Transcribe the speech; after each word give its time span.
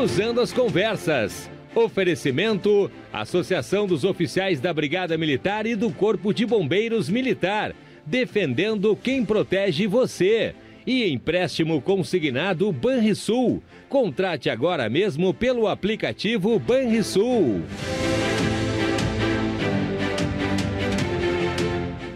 Cruzando 0.00 0.40
as 0.40 0.50
Conversas. 0.50 1.50
Oferecimento: 1.74 2.90
Associação 3.12 3.86
dos 3.86 4.02
Oficiais 4.02 4.58
da 4.58 4.72
Brigada 4.72 5.18
Militar 5.18 5.66
e 5.66 5.76
do 5.76 5.90
Corpo 5.90 6.32
de 6.32 6.46
Bombeiros 6.46 7.10
Militar. 7.10 7.74
Defendendo 8.06 8.96
quem 8.96 9.26
protege 9.26 9.86
você. 9.86 10.54
E 10.86 11.06
empréstimo 11.12 11.82
consignado 11.82 12.72
Banrisul. 12.72 13.62
Contrate 13.90 14.48
agora 14.48 14.88
mesmo 14.88 15.34
pelo 15.34 15.68
aplicativo 15.68 16.58
Banrisul. 16.58 17.60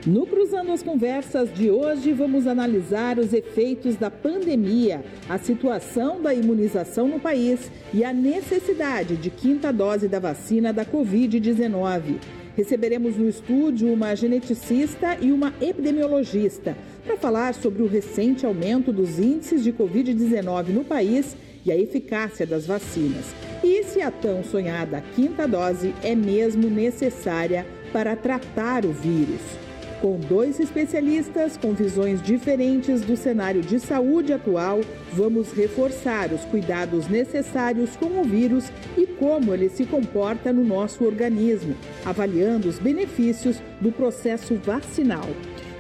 No 0.07 0.27
Cruzando 0.27 0.71
as 0.71 0.82
Conversas 0.82 1.50
de 1.55 1.71
hoje, 1.71 2.12
vamos 2.12 2.46
analisar 2.46 3.18
os 3.18 3.32
efeitos 3.32 3.96
da 3.96 4.11
pandemia, 4.11 5.03
a 5.30 5.39
situação 5.39 6.21
da 6.21 6.35
imunização 6.35 7.08
no 7.08 7.18
país 7.18 7.72
e 7.90 8.04
a 8.04 8.12
necessidade 8.12 9.17
de 9.17 9.31
quinta 9.31 9.72
dose 9.72 10.07
da 10.07 10.18
vacina 10.18 10.75
da 10.75 10.85
Covid-19. 10.85 12.18
Receberemos 12.54 13.17
no 13.17 13.26
estúdio 13.26 13.90
uma 13.90 14.14
geneticista 14.14 15.17
e 15.22 15.32
uma 15.32 15.54
epidemiologista 15.59 16.76
para 17.03 17.17
falar 17.17 17.54
sobre 17.54 17.82
o 17.82 17.89
recente 17.89 18.45
aumento 18.45 18.93
dos 18.93 19.18
índices 19.18 19.64
de 19.64 19.73
Covid-19 19.73 20.68
no 20.68 20.84
país 20.84 21.34
e 21.64 21.73
a 21.73 21.79
eficácia 21.79 22.46
das 22.46 22.67
vacinas. 22.67 23.34
E 23.64 23.82
se 23.84 24.03
a 24.03 24.11
tão 24.11 24.45
sonhada 24.45 25.03
quinta 25.17 25.48
dose 25.48 25.95
é 26.03 26.14
mesmo 26.14 26.68
necessária 26.68 27.67
para 27.90 28.14
tratar 28.14 28.84
o 28.84 28.93
vírus 28.93 29.64
com 30.04 30.18
dois 30.18 30.61
especialistas 30.61 31.57
com 31.57 31.72
visões 31.72 32.20
diferentes 32.20 33.00
do 33.00 33.17
cenário 33.17 33.62
de 33.62 33.81
saúde 33.81 34.34
atual, 34.34 34.83
vamos 35.11 35.50
reforçar 35.50 36.31
os 36.31 36.45
cuidados 36.45 37.08
necessários 37.08 37.97
com 37.97 38.20
o 38.20 38.23
vírus 38.23 38.70
e 38.98 39.06
como 39.06 39.55
ele 39.55 39.70
se 39.70 39.87
comporta 39.87 40.53
no 40.53 40.62
nosso 40.62 41.06
organismo, 41.06 41.75
avaliando 42.05 42.69
os 42.69 42.79
benefícios 42.79 43.62
do 43.81 43.91
processo 43.91 44.56
vacinal. 44.56 45.27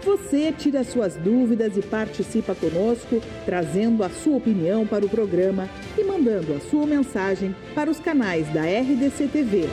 Você 0.02 0.50
tira 0.52 0.84
suas 0.84 1.16
dúvidas 1.16 1.76
e 1.76 1.82
participa 1.82 2.54
conosco, 2.54 3.20
trazendo 3.44 4.02
a 4.02 4.08
sua 4.08 4.38
opinião 4.38 4.86
para 4.86 5.04
o 5.04 5.08
programa 5.08 5.68
e 5.98 6.02
mandando 6.02 6.54
a 6.54 6.60
sua 6.60 6.86
mensagem 6.86 7.54
para 7.74 7.90
os 7.90 8.00
canais 8.00 8.50
da 8.54 8.62
RDC 8.62 9.28
TV. 9.28 9.68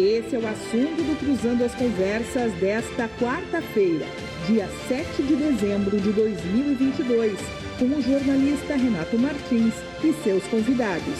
Esse 0.00 0.34
é 0.34 0.38
o 0.38 0.48
assunto 0.48 1.02
do 1.02 1.18
Cruzando 1.18 1.62
as 1.62 1.74
Conversas 1.74 2.50
desta 2.54 3.06
quarta-feira, 3.20 4.06
dia 4.46 4.66
7 4.88 5.22
de 5.22 5.36
dezembro 5.36 6.00
de 6.00 6.10
2022, 6.12 7.38
com 7.78 7.84
o 7.84 8.00
jornalista 8.00 8.76
Renato 8.76 9.18
Martins 9.18 9.74
e 10.02 10.14
seus 10.24 10.42
convidados. 10.44 11.18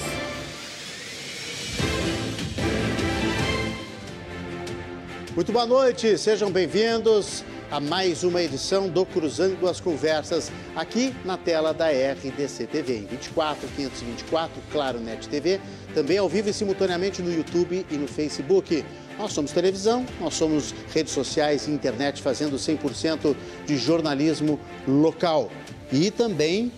Muito 5.37 5.53
boa 5.53 5.67
noite, 5.67 6.17
sejam 6.17 6.51
bem-vindos 6.51 7.45
a 7.71 7.79
mais 7.79 8.25
uma 8.25 8.43
edição 8.43 8.89
do 8.89 9.07
Cruzando 9.07 9.69
as 9.69 9.81
Conversas, 9.81 10.51
aqui 10.75 11.15
na 11.25 11.37
tela 11.37 11.73
da 11.73 11.87
RDC 11.87 12.67
TV, 12.67 12.99
em 12.99 13.07
24, 13.07 13.69
524, 13.77 14.61
Claro 14.73 14.99
Net 14.99 15.29
TV, 15.29 15.61
também 15.95 16.19
ao 16.19 16.29
vivo 16.29 16.49
e 16.49 16.53
simultaneamente 16.53 17.23
no 17.23 17.33
YouTube 17.33 17.87
e 17.89 17.95
no 17.97 18.09
Facebook. 18.09 18.85
Nós 19.17 19.33
somos 19.33 19.53
televisão, 19.53 20.05
nós 20.21 20.35
somos 20.35 20.75
redes 20.93 21.13
sociais 21.13 21.69
e 21.69 21.71
internet 21.71 22.21
fazendo 22.21 22.57
100% 22.57 23.37
de 23.65 23.77
jornalismo 23.77 24.59
local. 24.89 25.49
E 25.93 26.11
também 26.11 26.73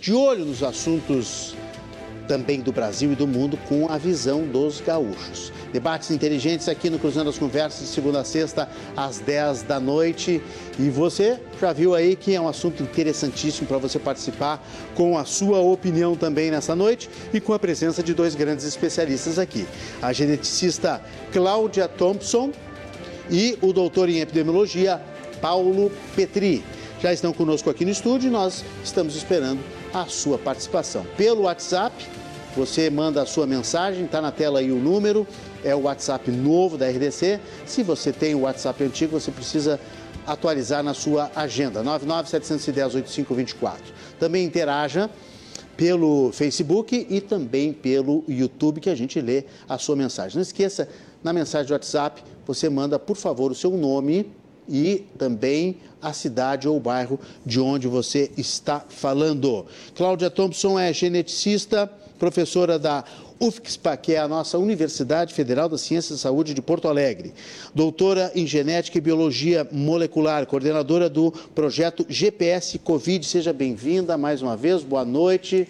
de 0.00 0.14
olho 0.14 0.46
nos 0.46 0.62
assuntos 0.62 1.54
também 2.26 2.60
do 2.60 2.72
Brasil 2.72 3.12
e 3.12 3.14
do 3.14 3.26
mundo 3.26 3.58
com 3.68 3.90
a 3.90 3.96
visão 3.96 4.42
dos 4.46 4.80
gaúchos. 4.80 5.52
Debates 5.72 6.10
inteligentes 6.10 6.68
aqui 6.68 6.90
no 6.90 6.98
Cruzando 6.98 7.30
as 7.30 7.38
Conversas, 7.38 7.80
de 7.80 7.94
segunda 7.94 8.20
a 8.20 8.24
sexta, 8.24 8.68
às 8.96 9.18
10 9.18 9.62
da 9.62 9.80
noite. 9.80 10.42
E 10.78 10.90
você 10.90 11.38
já 11.60 11.72
viu 11.72 11.94
aí 11.94 12.16
que 12.16 12.34
é 12.34 12.40
um 12.40 12.48
assunto 12.48 12.82
interessantíssimo 12.82 13.66
para 13.66 13.78
você 13.78 13.98
participar 13.98 14.62
com 14.94 15.16
a 15.16 15.24
sua 15.24 15.60
opinião 15.60 16.16
também 16.16 16.50
nessa 16.50 16.74
noite 16.74 17.08
e 17.32 17.40
com 17.40 17.52
a 17.52 17.58
presença 17.58 18.02
de 18.02 18.12
dois 18.12 18.34
grandes 18.34 18.64
especialistas 18.64 19.38
aqui. 19.38 19.66
A 20.02 20.12
geneticista 20.12 21.00
Cláudia 21.32 21.88
Thompson 21.88 22.50
e 23.30 23.58
o 23.60 23.72
doutor 23.72 24.08
em 24.08 24.20
epidemiologia 24.20 25.00
Paulo 25.40 25.90
Petri. 26.14 26.64
Já 27.00 27.12
estão 27.12 27.32
conosco 27.32 27.68
aqui 27.68 27.84
no 27.84 27.90
estúdio 27.90 28.28
e 28.28 28.30
nós 28.30 28.64
estamos 28.82 29.16
esperando 29.16 29.60
a 29.92 30.06
sua 30.06 30.38
participação. 30.38 31.06
Pelo 31.16 31.42
WhatsApp, 31.42 31.94
você 32.56 32.88
manda 32.88 33.20
a 33.20 33.26
sua 33.26 33.46
mensagem, 33.46 34.06
está 34.06 34.20
na 34.20 34.32
tela 34.32 34.60
aí 34.60 34.72
o 34.72 34.76
número, 34.76 35.26
é 35.62 35.74
o 35.74 35.82
WhatsApp 35.82 36.30
novo 36.30 36.78
da 36.78 36.88
RDC. 36.88 37.38
Se 37.66 37.82
você 37.82 38.10
tem 38.10 38.34
o 38.34 38.40
WhatsApp 38.40 38.82
antigo, 38.82 39.20
você 39.20 39.30
precisa 39.30 39.78
atualizar 40.26 40.82
na 40.82 40.94
sua 40.94 41.30
agenda, 41.36 41.84
997108524. 41.84 43.76
Também 44.18 44.42
interaja 44.44 45.10
pelo 45.76 46.32
Facebook 46.32 47.06
e 47.10 47.20
também 47.20 47.74
pelo 47.74 48.24
YouTube, 48.26 48.80
que 48.80 48.88
a 48.88 48.94
gente 48.94 49.20
lê 49.20 49.44
a 49.68 49.76
sua 49.76 49.94
mensagem. 49.94 50.36
Não 50.36 50.42
esqueça, 50.42 50.88
na 51.22 51.34
mensagem 51.34 51.66
do 51.66 51.74
WhatsApp, 51.74 52.24
você 52.46 52.70
manda, 52.70 52.98
por 52.98 53.16
favor, 53.16 53.52
o 53.52 53.54
seu 53.54 53.72
nome 53.76 54.32
e 54.66 55.04
também 55.18 55.76
a 56.00 56.12
cidade 56.12 56.66
ou 56.66 56.80
bairro 56.80 57.20
de 57.44 57.60
onde 57.60 57.86
você 57.86 58.30
está 58.36 58.80
falando. 58.88 59.66
Cláudia 59.94 60.30
Thompson 60.30 60.78
é 60.78 60.92
geneticista, 60.92 61.90
professora 62.18 62.78
da 62.78 63.04
UFSPA, 63.38 63.96
que 63.96 64.14
é 64.14 64.18
a 64.18 64.28
nossa 64.28 64.58
Universidade 64.58 65.34
Federal 65.34 65.68
da 65.68 65.76
Ciência 65.76 66.14
e 66.14 66.18
Saúde 66.18 66.54
de 66.54 66.62
Porto 66.62 66.88
Alegre. 66.88 67.34
Doutora 67.74 68.32
em 68.34 68.46
Genética 68.46 68.98
e 68.98 69.00
Biologia 69.00 69.66
Molecular, 69.70 70.46
coordenadora 70.46 71.08
do 71.08 71.30
projeto 71.54 72.06
GPS 72.08 72.78
Covid. 72.78 73.26
Seja 73.26 73.52
bem-vinda 73.52 74.16
mais 74.16 74.42
uma 74.42 74.56
vez, 74.56 74.82
boa 74.82 75.04
noite. 75.04 75.68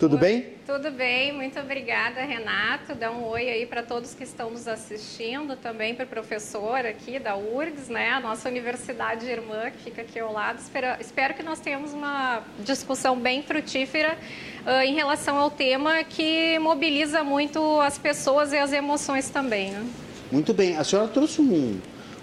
Tudo 0.00 0.14
Oi, 0.14 0.18
bem? 0.18 0.46
Tudo 0.66 0.90
bem, 0.90 1.30
muito 1.30 1.60
obrigada, 1.60 2.22
Renato. 2.22 2.94
Dá 2.94 3.10
um 3.10 3.22
oi 3.26 3.50
aí 3.50 3.66
para 3.66 3.82
todos 3.82 4.14
que 4.14 4.24
estão 4.24 4.50
nos 4.50 4.66
assistindo, 4.66 5.56
também 5.56 5.94
para 5.94 6.06
o 6.06 6.08
professor 6.08 6.86
aqui 6.86 7.18
da 7.18 7.36
URGS, 7.36 7.90
né, 7.90 8.08
a 8.08 8.18
nossa 8.18 8.48
universidade 8.48 9.26
irmã 9.26 9.70
que 9.70 9.84
fica 9.84 10.00
aqui 10.00 10.18
ao 10.18 10.32
lado. 10.32 10.58
Espero, 10.58 10.98
espero 10.98 11.34
que 11.34 11.42
nós 11.42 11.60
tenhamos 11.60 11.92
uma 11.92 12.42
discussão 12.60 13.14
bem 13.20 13.42
frutífera 13.42 14.16
uh, 14.64 14.80
em 14.80 14.94
relação 14.94 15.36
ao 15.36 15.50
tema 15.50 16.02
que 16.02 16.58
mobiliza 16.60 17.22
muito 17.22 17.78
as 17.82 17.98
pessoas 17.98 18.54
e 18.54 18.56
as 18.56 18.72
emoções 18.72 19.28
também. 19.28 19.72
Né? 19.72 19.86
Muito 20.32 20.54
bem. 20.54 20.78
A 20.78 20.82
senhora 20.82 21.08
trouxe 21.08 21.42
um, 21.42 21.78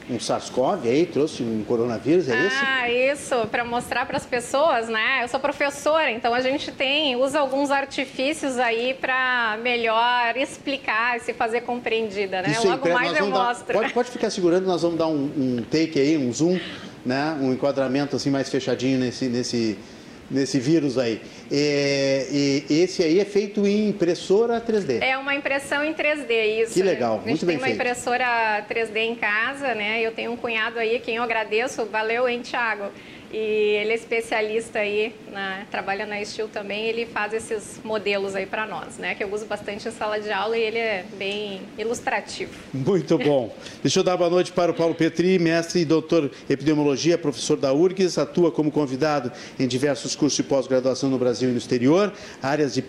um 0.09 0.17
SARS-CoV 0.19 0.87
aí, 0.87 1.05
trouxe 1.05 1.43
um 1.43 1.63
coronavírus, 1.67 2.29
é 2.29 2.45
esse? 2.47 2.55
Ah, 2.65 2.89
isso, 2.89 3.47
para 3.51 3.65
mostrar 3.65 4.05
para 4.05 4.15
as 4.17 4.25
pessoas, 4.25 4.87
né? 4.87 5.19
Eu 5.23 5.27
sou 5.27 5.39
professora, 5.39 6.09
então 6.11 6.33
a 6.33 6.39
gente 6.39 6.71
tem, 6.71 7.15
usa 7.17 7.39
alguns 7.39 7.71
artifícios 7.71 8.57
aí 8.57 8.93
para 8.93 9.57
melhor 9.61 10.35
explicar 10.37 11.17
e 11.17 11.19
se 11.19 11.33
fazer 11.33 11.61
compreendida, 11.61 12.41
né? 12.41 12.51
Isso 12.51 12.67
Logo 12.67 12.89
mais 12.93 13.17
eu 13.17 13.29
dar- 13.29 13.47
mostro. 13.47 13.73
pode, 13.77 13.93
pode 13.93 14.09
ficar 14.11 14.29
segurando, 14.29 14.65
nós 14.65 14.81
vamos 14.81 14.97
dar 14.97 15.07
um, 15.07 15.25
um 15.37 15.65
take 15.69 15.99
aí, 15.99 16.17
um 16.17 16.31
zoom, 16.31 16.57
né? 17.05 17.37
Um 17.41 17.51
enquadramento 17.51 18.15
assim 18.15 18.29
mais 18.29 18.49
fechadinho 18.49 18.97
nesse, 18.97 19.25
nesse, 19.27 19.77
nesse 20.31 20.57
vírus 20.59 20.97
aí. 20.97 21.21
É, 21.51 22.27
e 22.31 22.65
esse 22.69 23.03
aí 23.03 23.19
é 23.19 23.25
feito 23.25 23.65
em 23.65 23.89
impressora 23.89 24.59
3D. 24.59 25.01
É 25.01 25.17
uma 25.17 25.35
impressão 25.35 25.83
em 25.83 25.93
3D, 25.93 26.63
isso. 26.63 26.73
Que 26.73 26.81
legal, 26.83 27.13
A 27.13 27.17
gente 27.17 27.27
muito 27.27 27.39
tem 27.41 27.47
bem 27.47 27.57
uma 27.57 27.65
feito. 27.67 27.75
impressora 27.75 28.65
3D 28.69 28.97
em 28.97 29.15
casa, 29.15 29.73
né? 29.73 30.01
Eu 30.01 30.11
tenho 30.11 30.31
um 30.31 30.37
cunhado 30.37 30.79
aí, 30.79 30.99
quem 30.99 31.15
eu 31.15 31.23
agradeço, 31.23 31.85
valeu, 31.85 32.27
hein, 32.27 32.41
Thiago? 32.41 32.91
E 33.31 33.35
ele 33.37 33.91
é 33.91 33.95
especialista 33.95 34.79
aí, 34.79 35.13
na- 35.31 35.65
trabalha 35.69 36.05
na 36.05 36.23
Steel 36.23 36.47
também, 36.47 36.85
ele 36.85 37.05
faz 37.05 37.33
esses 37.33 37.79
modelos 37.83 38.35
aí 38.35 38.45
para 38.45 38.65
nós, 38.65 38.97
né? 38.97 39.15
Que 39.15 39.23
eu 39.23 39.33
uso 39.33 39.45
bastante 39.45 39.87
em 39.87 39.91
sala 39.91 40.17
de 40.19 40.31
aula 40.31 40.57
e 40.57 40.61
ele 40.61 40.77
é 40.77 41.05
bem 41.17 41.61
ilustrativo. 41.77 42.51
Muito 42.73 43.17
bom. 43.19 43.53
Deixa 43.83 43.99
eu 43.99 44.03
dar 44.03 44.15
boa 44.15 44.29
noite 44.29 44.53
para 44.53 44.71
o 44.71 44.73
Paulo 44.73 44.95
Petri, 44.95 45.37
mestre 45.39 45.81
e 45.81 45.85
doutor 45.85 46.31
em 46.49 46.53
epidemiologia, 46.53 47.17
professor 47.17 47.57
da 47.57 47.73
URGS, 47.73 48.17
atua 48.17 48.49
como 48.49 48.71
convidado 48.71 49.31
em 49.59 49.67
diversos 49.67 50.15
cursos 50.15 50.37
de 50.37 50.43
pós-graduação 50.43 51.09
no 51.09 51.17
Brasil 51.17 51.49
e 51.49 51.51
no 51.51 51.57
exterior, 51.57 52.13
áreas 52.41 52.73
de 52.73 52.79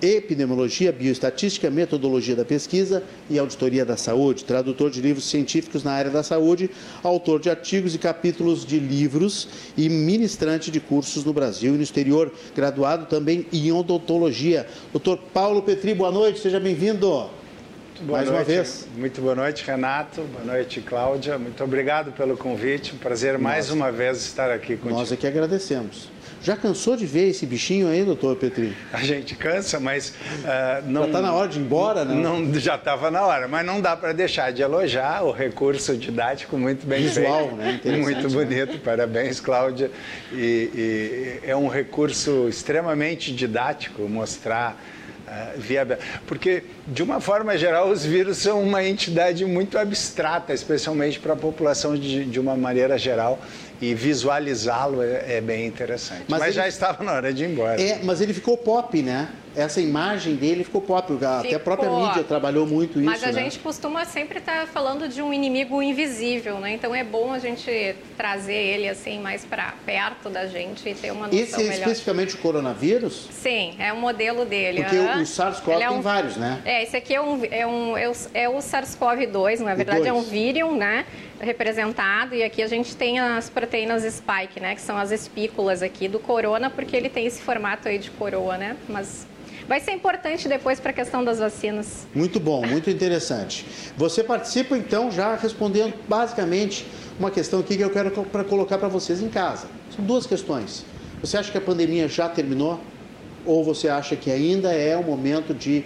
epidemiologia, 0.00 0.92
bioestatística, 0.92 1.68
metodologia 1.70 2.36
da 2.36 2.44
pesquisa 2.44 3.02
e 3.28 3.38
auditoria 3.38 3.84
da 3.84 3.96
saúde, 3.96 4.44
tradutor 4.44 4.90
de 4.90 5.00
livros 5.00 5.24
científicos 5.28 5.82
na 5.82 5.92
área 5.92 6.10
da 6.10 6.22
saúde, 6.22 6.70
autor 7.02 7.40
de 7.40 7.50
artigos 7.50 7.94
e 7.94 7.98
capítulos 7.98 8.64
de 8.64 8.78
livros 8.78 9.48
e 9.76 9.87
ministrante 9.88 10.70
de 10.70 10.80
cursos 10.80 11.24
no 11.24 11.32
Brasil 11.32 11.74
e 11.74 11.76
no 11.76 11.82
exterior, 11.82 12.32
graduado 12.54 13.06
também 13.06 13.46
em 13.52 13.72
odontologia. 13.72 14.66
Doutor 14.92 15.18
Paulo 15.32 15.62
Petri, 15.62 15.94
boa 15.94 16.10
noite, 16.10 16.40
seja 16.40 16.60
bem-vindo. 16.60 17.08
Boa 18.00 18.18
Mais 18.18 18.28
noite. 18.28 18.38
uma 18.38 18.44
vez. 18.44 18.86
Muito 18.96 19.20
boa 19.20 19.34
noite, 19.34 19.64
Renato. 19.66 20.22
Boa 20.22 20.44
noite, 20.44 20.80
Cláudia. 20.80 21.36
Muito 21.36 21.62
obrigado 21.64 22.12
pelo 22.12 22.36
convite. 22.36 22.94
Um 22.94 22.98
prazer 22.98 23.36
mais 23.38 23.70
uma 23.70 23.90
vez 23.90 24.18
estar 24.18 24.50
aqui 24.50 24.76
contigo. 24.76 24.90
Nós 24.90 25.10
é 25.10 25.16
que 25.16 25.26
agradecemos. 25.26 26.08
Já 26.42 26.56
cansou 26.56 26.96
de 26.96 27.04
ver 27.04 27.28
esse 27.28 27.44
bichinho 27.44 27.88
aí, 27.88 28.04
doutor 28.04 28.36
Petri? 28.36 28.76
A 28.92 29.02
gente 29.02 29.34
cansa, 29.34 29.80
mas 29.80 30.10
uh, 30.10 30.86
não. 30.86 31.02
Já 31.02 31.06
está 31.08 31.20
na 31.20 31.32
hora 31.32 31.48
de 31.48 31.58
ir 31.58 31.62
embora, 31.62 32.04
né? 32.04 32.14
Não, 32.14 32.54
já 32.54 32.76
estava 32.76 33.10
na 33.10 33.22
hora, 33.22 33.48
mas 33.48 33.66
não 33.66 33.80
dá 33.80 33.96
para 33.96 34.12
deixar 34.12 34.52
de 34.52 34.62
elogiar 34.62 35.24
o 35.24 35.32
recurso 35.32 35.96
didático 35.96 36.56
muito 36.56 36.86
bem 36.86 37.02
Visual, 37.02 37.48
feito. 37.56 37.88
né? 37.88 37.96
Muito 37.96 38.30
bonito, 38.30 38.72
né? 38.74 38.80
parabéns, 38.84 39.40
Cláudia. 39.40 39.90
E, 40.32 41.40
e 41.44 41.48
é 41.48 41.56
um 41.56 41.68
recurso 41.68 42.48
extremamente 42.48 43.32
didático 43.32 44.02
mostrar 44.08 44.80
viável. 45.56 45.98
Porque, 46.26 46.62
de 46.86 47.02
uma 47.02 47.20
forma 47.20 47.56
geral, 47.56 47.88
os 47.90 48.04
vírus 48.04 48.38
são 48.38 48.62
uma 48.62 48.84
entidade 48.84 49.44
muito 49.44 49.78
abstrata, 49.78 50.52
especialmente 50.52 51.18
para 51.18 51.34
a 51.34 51.36
população 51.36 51.96
de, 51.96 52.24
de 52.24 52.40
uma 52.40 52.56
maneira 52.56 52.96
geral 52.98 53.38
e 53.80 53.94
visualizá-lo 53.94 55.02
é, 55.02 55.36
é, 55.36 55.40
bem 55.40 55.66
interessante. 55.66 56.24
Mas, 56.28 56.40
mas 56.40 56.48
ele... 56.48 56.52
já 56.56 56.68
estava 56.68 57.04
na 57.04 57.12
hora 57.12 57.32
de 57.32 57.44
ir 57.44 57.50
embora. 57.50 57.80
É, 57.80 58.00
mas 58.02 58.20
ele 58.20 58.34
ficou 58.34 58.56
pop, 58.56 59.00
né? 59.02 59.28
Essa 59.58 59.80
imagem 59.80 60.36
dele 60.36 60.62
ficou 60.64 60.80
pop. 60.80 61.12
Até 61.24 61.54
a 61.54 61.60
própria 61.60 61.90
mídia 61.90 62.22
trabalhou 62.22 62.66
muito 62.66 62.98
isso. 62.98 63.04
Mas 63.04 63.24
a 63.24 63.32
né? 63.32 63.42
gente 63.42 63.58
costuma 63.58 64.04
sempre 64.04 64.38
estar 64.38 64.60
tá 64.60 64.66
falando 64.66 65.08
de 65.08 65.20
um 65.20 65.32
inimigo 65.32 65.82
invisível, 65.82 66.58
né? 66.58 66.72
Então 66.72 66.94
é 66.94 67.02
bom 67.02 67.32
a 67.32 67.38
gente 67.38 67.96
trazer 68.16 68.54
ele 68.54 68.88
assim 68.88 69.20
mais 69.20 69.44
para 69.44 69.74
perto 69.84 70.30
da 70.30 70.46
gente 70.46 70.88
e 70.88 70.94
ter 70.94 71.10
uma 71.10 71.26
noção 71.26 71.40
Esse 71.40 71.54
é 71.54 71.58
melhor. 71.58 71.74
especificamente 71.74 72.34
o 72.34 72.38
coronavírus? 72.38 73.28
Sim, 73.32 73.74
é 73.78 73.92
o 73.92 73.96
modelo 73.96 74.44
dele. 74.44 74.82
Porque 74.82 74.96
uhum. 74.96 75.22
o 75.22 75.26
SARS-CoV 75.26 75.82
é 75.82 75.90
um... 75.90 75.94
tem 75.94 76.02
vários, 76.02 76.36
né? 76.36 76.62
É, 76.64 76.82
esse 76.82 76.96
aqui 76.96 77.14
é, 77.14 77.20
um, 77.20 77.44
é, 77.50 77.66
um, 77.66 77.96
é 77.96 78.08
o, 78.08 78.12
é 78.34 78.48
o 78.48 78.58
SARS-CoV-2, 78.58 79.60
na 79.60 79.74
verdade 79.74 80.06
é 80.06 80.12
um 80.12 80.22
vírion, 80.22 80.72
né? 80.76 81.04
representado 81.40 82.34
e 82.34 82.42
aqui 82.42 82.62
a 82.62 82.66
gente 82.66 82.96
tem 82.96 83.18
as 83.18 83.48
proteínas 83.48 84.02
spike, 84.02 84.60
né, 84.60 84.74
que 84.74 84.80
são 84.80 84.96
as 84.96 85.10
espículas 85.10 85.82
aqui 85.82 86.08
do 86.08 86.18
corona, 86.18 86.68
porque 86.68 86.96
ele 86.96 87.08
tem 87.08 87.26
esse 87.26 87.40
formato 87.40 87.88
aí 87.88 87.98
de 87.98 88.10
coroa, 88.10 88.58
né? 88.58 88.76
Mas 88.88 89.26
vai 89.68 89.80
ser 89.80 89.92
importante 89.92 90.48
depois 90.48 90.80
para 90.80 90.90
a 90.90 90.94
questão 90.94 91.22
das 91.22 91.38
vacinas. 91.38 92.06
Muito 92.14 92.40
bom, 92.40 92.66
muito 92.66 92.88
interessante. 92.88 93.66
Você 93.96 94.24
participa 94.24 94.76
então 94.76 95.10
já 95.10 95.36
respondendo 95.36 95.94
basicamente 96.08 96.86
uma 97.20 97.30
questão 97.30 97.60
aqui 97.60 97.76
que 97.76 97.84
eu 97.84 97.90
quero 97.90 98.10
para 98.10 98.42
colocar 98.42 98.78
para 98.78 98.88
vocês 98.88 99.20
em 99.22 99.28
casa. 99.28 99.68
São 99.94 100.04
duas 100.04 100.26
questões. 100.26 100.86
Você 101.20 101.36
acha 101.36 101.52
que 101.52 101.58
a 101.58 101.60
pandemia 101.60 102.08
já 102.08 102.28
terminou 102.28 102.80
ou 103.44 103.62
você 103.62 103.88
acha 103.88 104.16
que 104.16 104.30
ainda 104.30 104.72
é 104.72 104.96
o 104.96 105.02
momento 105.02 105.52
de 105.52 105.84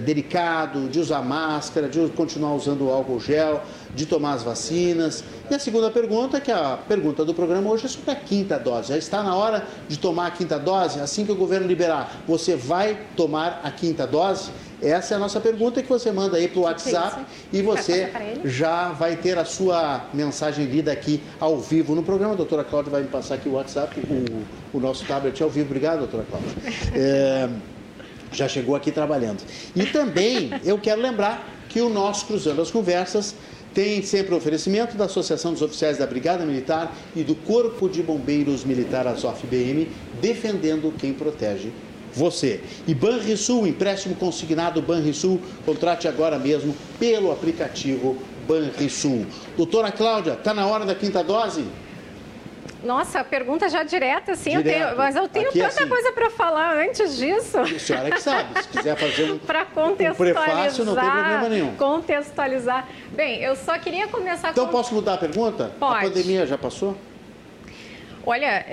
delicado, 0.00 0.88
de 0.88 0.98
usar 0.98 1.22
máscara, 1.22 1.88
de 1.88 2.08
continuar 2.08 2.54
usando 2.54 2.90
álcool 2.90 3.20
gel, 3.20 3.62
de 3.94 4.06
tomar 4.06 4.34
as 4.34 4.42
vacinas. 4.42 5.24
E 5.50 5.54
a 5.54 5.58
segunda 5.58 5.90
pergunta, 5.90 6.40
que 6.40 6.50
é 6.50 6.54
a 6.54 6.76
pergunta 6.76 7.24
do 7.24 7.32
programa 7.32 7.70
hoje, 7.70 7.86
é 7.86 7.88
sobre 7.88 8.10
a 8.10 8.16
quinta 8.16 8.58
dose. 8.58 8.88
Já 8.88 8.98
está 8.98 9.22
na 9.22 9.34
hora 9.34 9.66
de 9.88 9.98
tomar 9.98 10.26
a 10.26 10.30
quinta 10.30 10.58
dose? 10.58 11.00
Assim 11.00 11.24
que 11.24 11.32
o 11.32 11.36
governo 11.36 11.66
liberar, 11.66 12.22
você 12.26 12.56
vai 12.56 12.98
tomar 13.16 13.60
a 13.62 13.70
quinta 13.70 14.06
dose? 14.06 14.50
Essa 14.80 15.14
é 15.14 15.16
a 15.16 15.18
nossa 15.18 15.40
pergunta 15.40 15.82
que 15.82 15.88
você 15.88 16.12
manda 16.12 16.36
aí 16.36 16.46
para 16.46 16.60
o 16.60 16.62
WhatsApp 16.62 17.24
e 17.52 17.60
você 17.60 18.12
já 18.44 18.92
vai 18.92 19.16
ter 19.16 19.36
a 19.36 19.44
sua 19.44 20.04
mensagem 20.14 20.66
lida 20.66 20.92
aqui 20.92 21.20
ao 21.40 21.58
vivo 21.58 21.96
no 21.96 22.02
programa. 22.02 22.34
A 22.34 22.36
doutora 22.36 22.62
Cláudia 22.62 22.92
vai 22.92 23.02
me 23.02 23.08
passar 23.08 23.34
aqui 23.34 23.48
o 23.48 23.54
WhatsApp, 23.54 23.98
o, 23.98 24.76
o 24.76 24.80
nosso 24.80 25.04
tablet 25.04 25.42
ao 25.42 25.50
vivo. 25.50 25.66
Obrigado, 25.66 25.98
doutora 25.98 26.24
Cláudia. 26.28 26.48
É, 26.94 27.48
já 28.32 28.48
chegou 28.48 28.74
aqui 28.74 28.90
trabalhando. 28.90 29.42
E 29.74 29.86
também 29.86 30.50
eu 30.64 30.78
quero 30.78 31.00
lembrar 31.00 31.46
que 31.68 31.80
o 31.80 31.88
nosso 31.88 32.26
Cruzando 32.26 32.62
as 32.62 32.70
Conversas 32.70 33.34
tem 33.74 34.02
sempre 34.02 34.34
oferecimento 34.34 34.96
da 34.96 35.04
Associação 35.04 35.52
dos 35.52 35.62
Oficiais 35.62 35.98
da 35.98 36.06
Brigada 36.06 36.44
Militar 36.44 36.94
e 37.14 37.22
do 37.22 37.34
Corpo 37.34 37.88
de 37.88 38.02
Bombeiros 38.02 38.64
Militar 38.64 39.06
Azof 39.06 39.46
BM, 39.46 39.88
defendendo 40.20 40.92
quem 40.98 41.12
protege 41.12 41.70
você. 42.12 42.60
E 42.86 42.94
Banrisul, 42.94 43.66
empréstimo 43.66 44.14
consignado 44.14 44.80
Banrisul, 44.80 45.40
contrate 45.64 46.08
agora 46.08 46.38
mesmo 46.38 46.74
pelo 46.98 47.30
aplicativo 47.30 48.16
Banrisul. 48.48 49.26
Doutora 49.56 49.92
Cláudia, 49.92 50.32
está 50.32 50.54
na 50.54 50.66
hora 50.66 50.86
da 50.86 50.94
quinta 50.94 51.22
dose? 51.22 51.64
Nossa, 52.82 53.24
pergunta 53.24 53.68
já 53.68 53.82
direta, 53.82 54.32
assim, 54.32 54.54
eu 54.54 54.62
tenho, 54.62 54.96
mas 54.96 55.16
eu 55.16 55.28
tenho 55.28 55.48
Aqui, 55.48 55.58
tanta 55.58 55.80
assim, 55.80 55.88
coisa 55.88 56.12
para 56.12 56.30
falar 56.30 56.76
antes 56.76 57.16
disso. 57.16 57.58
A 57.58 57.78
senhora 57.78 58.10
que 58.10 58.22
sabe, 58.22 58.62
se 58.62 58.68
quiser 58.68 58.96
fazer 58.96 59.32
um, 59.32 59.38
contextualizar, 59.74 60.12
um 60.12 60.14
prefácio, 60.14 60.84
não 60.84 60.94
tem 60.94 61.10
problema 61.10 61.48
nenhum. 61.48 61.76
Contextualizar. 61.76 62.88
Bem, 63.10 63.42
eu 63.42 63.56
só 63.56 63.76
queria 63.78 64.06
começar 64.06 64.50
então, 64.50 64.64
com... 64.64 64.70
Então, 64.70 64.80
posso 64.80 64.94
mudar 64.94 65.14
a 65.14 65.18
pergunta? 65.18 65.72
Pode. 65.78 66.06
A 66.06 66.08
pandemia 66.08 66.46
já 66.46 66.56
passou? 66.56 66.96
Olha, 68.24 68.66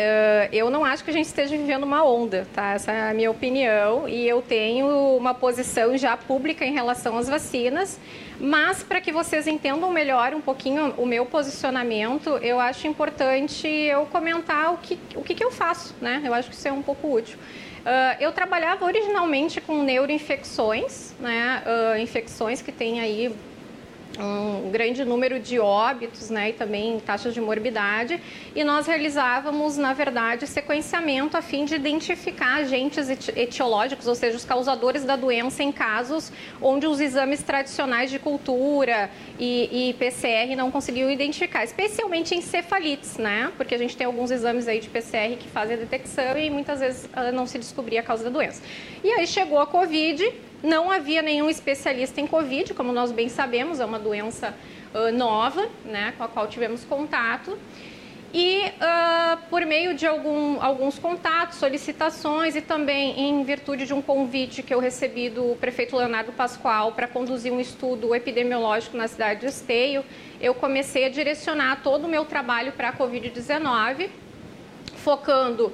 eu 0.51 0.69
não 0.69 0.83
acho 0.83 1.01
que 1.03 1.09
a 1.09 1.13
gente 1.13 1.27
esteja 1.27 1.55
vivendo 1.55 1.83
uma 1.83 2.03
onda, 2.03 2.45
tá? 2.53 2.73
Essa 2.73 2.91
é 2.91 3.09
a 3.09 3.13
minha 3.13 3.31
opinião 3.31 4.05
e 4.05 4.27
eu 4.27 4.41
tenho 4.41 4.85
uma 5.15 5.33
posição 5.33 5.97
já 5.97 6.17
pública 6.17 6.65
em 6.65 6.73
relação 6.73 7.17
às 7.17 7.29
vacinas, 7.29 7.97
mas 8.39 8.83
para 8.83 8.99
que 8.99 9.11
vocês 9.11 9.47
entendam 9.47 9.91
melhor 9.91 10.33
um 10.33 10.41
pouquinho 10.41 10.93
o 10.97 11.05
meu 11.05 11.25
posicionamento, 11.25 12.37
eu 12.41 12.59
acho 12.59 12.87
importante 12.87 13.67
eu 13.67 14.05
comentar 14.07 14.73
o 14.73 14.77
que, 14.77 14.99
o 15.15 15.21
que, 15.21 15.33
que 15.33 15.43
eu 15.43 15.51
faço, 15.51 15.95
né? 16.01 16.21
Eu 16.23 16.33
acho 16.33 16.49
que 16.49 16.55
isso 16.55 16.67
é 16.67 16.71
um 16.71 16.81
pouco 16.81 17.11
útil. 17.11 17.37
Uh, 17.37 18.17
eu 18.19 18.31
trabalhava 18.31 18.83
originalmente 18.83 19.61
com 19.61 19.83
neuroinfecções, 19.83 21.13
né? 21.19 21.61
Uh, 21.65 21.99
infecções 21.99 22.61
que 22.61 22.71
têm 22.71 22.99
aí 22.99 23.33
um 24.19 24.69
grande 24.71 25.03
número 25.03 25.39
de 25.39 25.59
óbitos 25.59 26.29
né, 26.29 26.49
e 26.49 26.53
também 26.53 26.99
taxas 26.99 27.33
de 27.33 27.41
morbidade. 27.41 28.21
E 28.55 28.63
nós 28.63 28.87
realizávamos, 28.87 29.77
na 29.77 29.93
verdade, 29.93 30.47
sequenciamento 30.47 31.37
a 31.37 31.41
fim 31.41 31.65
de 31.65 31.75
identificar 31.75 32.55
agentes 32.55 33.09
etiológicos, 33.35 34.07
ou 34.07 34.15
seja, 34.15 34.37
os 34.37 34.45
causadores 34.45 35.03
da 35.03 35.15
doença 35.15 35.63
em 35.63 35.71
casos 35.71 36.31
onde 36.61 36.87
os 36.87 36.99
exames 36.99 37.43
tradicionais 37.43 38.09
de 38.09 38.19
cultura 38.19 39.09
e, 39.39 39.89
e 39.89 39.93
PCR 39.93 40.55
não 40.55 40.71
conseguiam 40.71 41.09
identificar, 41.09 41.63
especialmente 41.63 42.33
em 42.33 42.41
cefalites, 42.41 43.17
né? 43.17 43.51
Porque 43.57 43.75
a 43.75 43.77
gente 43.77 43.95
tem 43.95 44.05
alguns 44.05 44.31
exames 44.31 44.67
aí 44.67 44.79
de 44.79 44.89
PCR 44.89 45.35
que 45.37 45.47
fazem 45.47 45.75
a 45.75 45.79
detecção 45.79 46.37
e 46.37 46.49
muitas 46.49 46.79
vezes 46.79 47.09
ah, 47.13 47.31
não 47.31 47.45
se 47.45 47.57
descobria 47.57 47.99
a 47.99 48.03
causa 48.03 48.23
da 48.23 48.29
doença. 48.29 48.61
E 49.03 49.11
aí 49.11 49.27
chegou 49.27 49.59
a 49.59 49.67
Covid 49.67 50.33
não 50.63 50.91
havia 50.91 51.21
nenhum 51.21 51.49
especialista 51.49 52.19
em 52.19 52.27
Covid, 52.27 52.73
como 52.73 52.91
nós 52.91 53.11
bem 53.11 53.29
sabemos, 53.29 53.79
é 53.79 53.85
uma 53.85 53.99
doença 53.99 54.53
uh, 54.93 55.11
nova, 55.11 55.67
né, 55.83 56.13
com 56.17 56.23
a 56.23 56.27
qual 56.27 56.47
tivemos 56.47 56.83
contato. 56.83 57.57
E 58.37 58.65
uh, 58.65 59.37
por 59.49 59.65
meio 59.65 59.93
de 59.93 60.05
algum, 60.05 60.61
alguns 60.61 60.99
contatos, 60.99 61.57
solicitações 61.57 62.53
e 62.53 62.61
também 62.61 63.17
em 63.17 63.41
virtude 63.45 63.85
de 63.85 63.93
um 63.93 64.01
convite 64.01 64.61
que 64.61 64.73
eu 64.73 64.79
recebi 64.81 65.29
do 65.29 65.55
prefeito 65.55 65.95
Leonardo 65.95 66.33
Pascoal 66.33 66.91
para 66.91 67.07
conduzir 67.07 67.53
um 67.53 67.61
estudo 67.61 68.13
epidemiológico 68.13 68.97
na 68.97 69.07
cidade 69.07 69.39
de 69.39 69.45
Esteio, 69.45 70.03
eu 70.41 70.53
comecei 70.53 71.05
a 71.05 71.09
direcionar 71.09 71.81
todo 71.81 72.03
o 72.03 72.09
meu 72.09 72.25
trabalho 72.25 72.73
para 72.73 72.89
a 72.89 72.93
Covid-19, 72.93 74.09
focando 74.97 75.71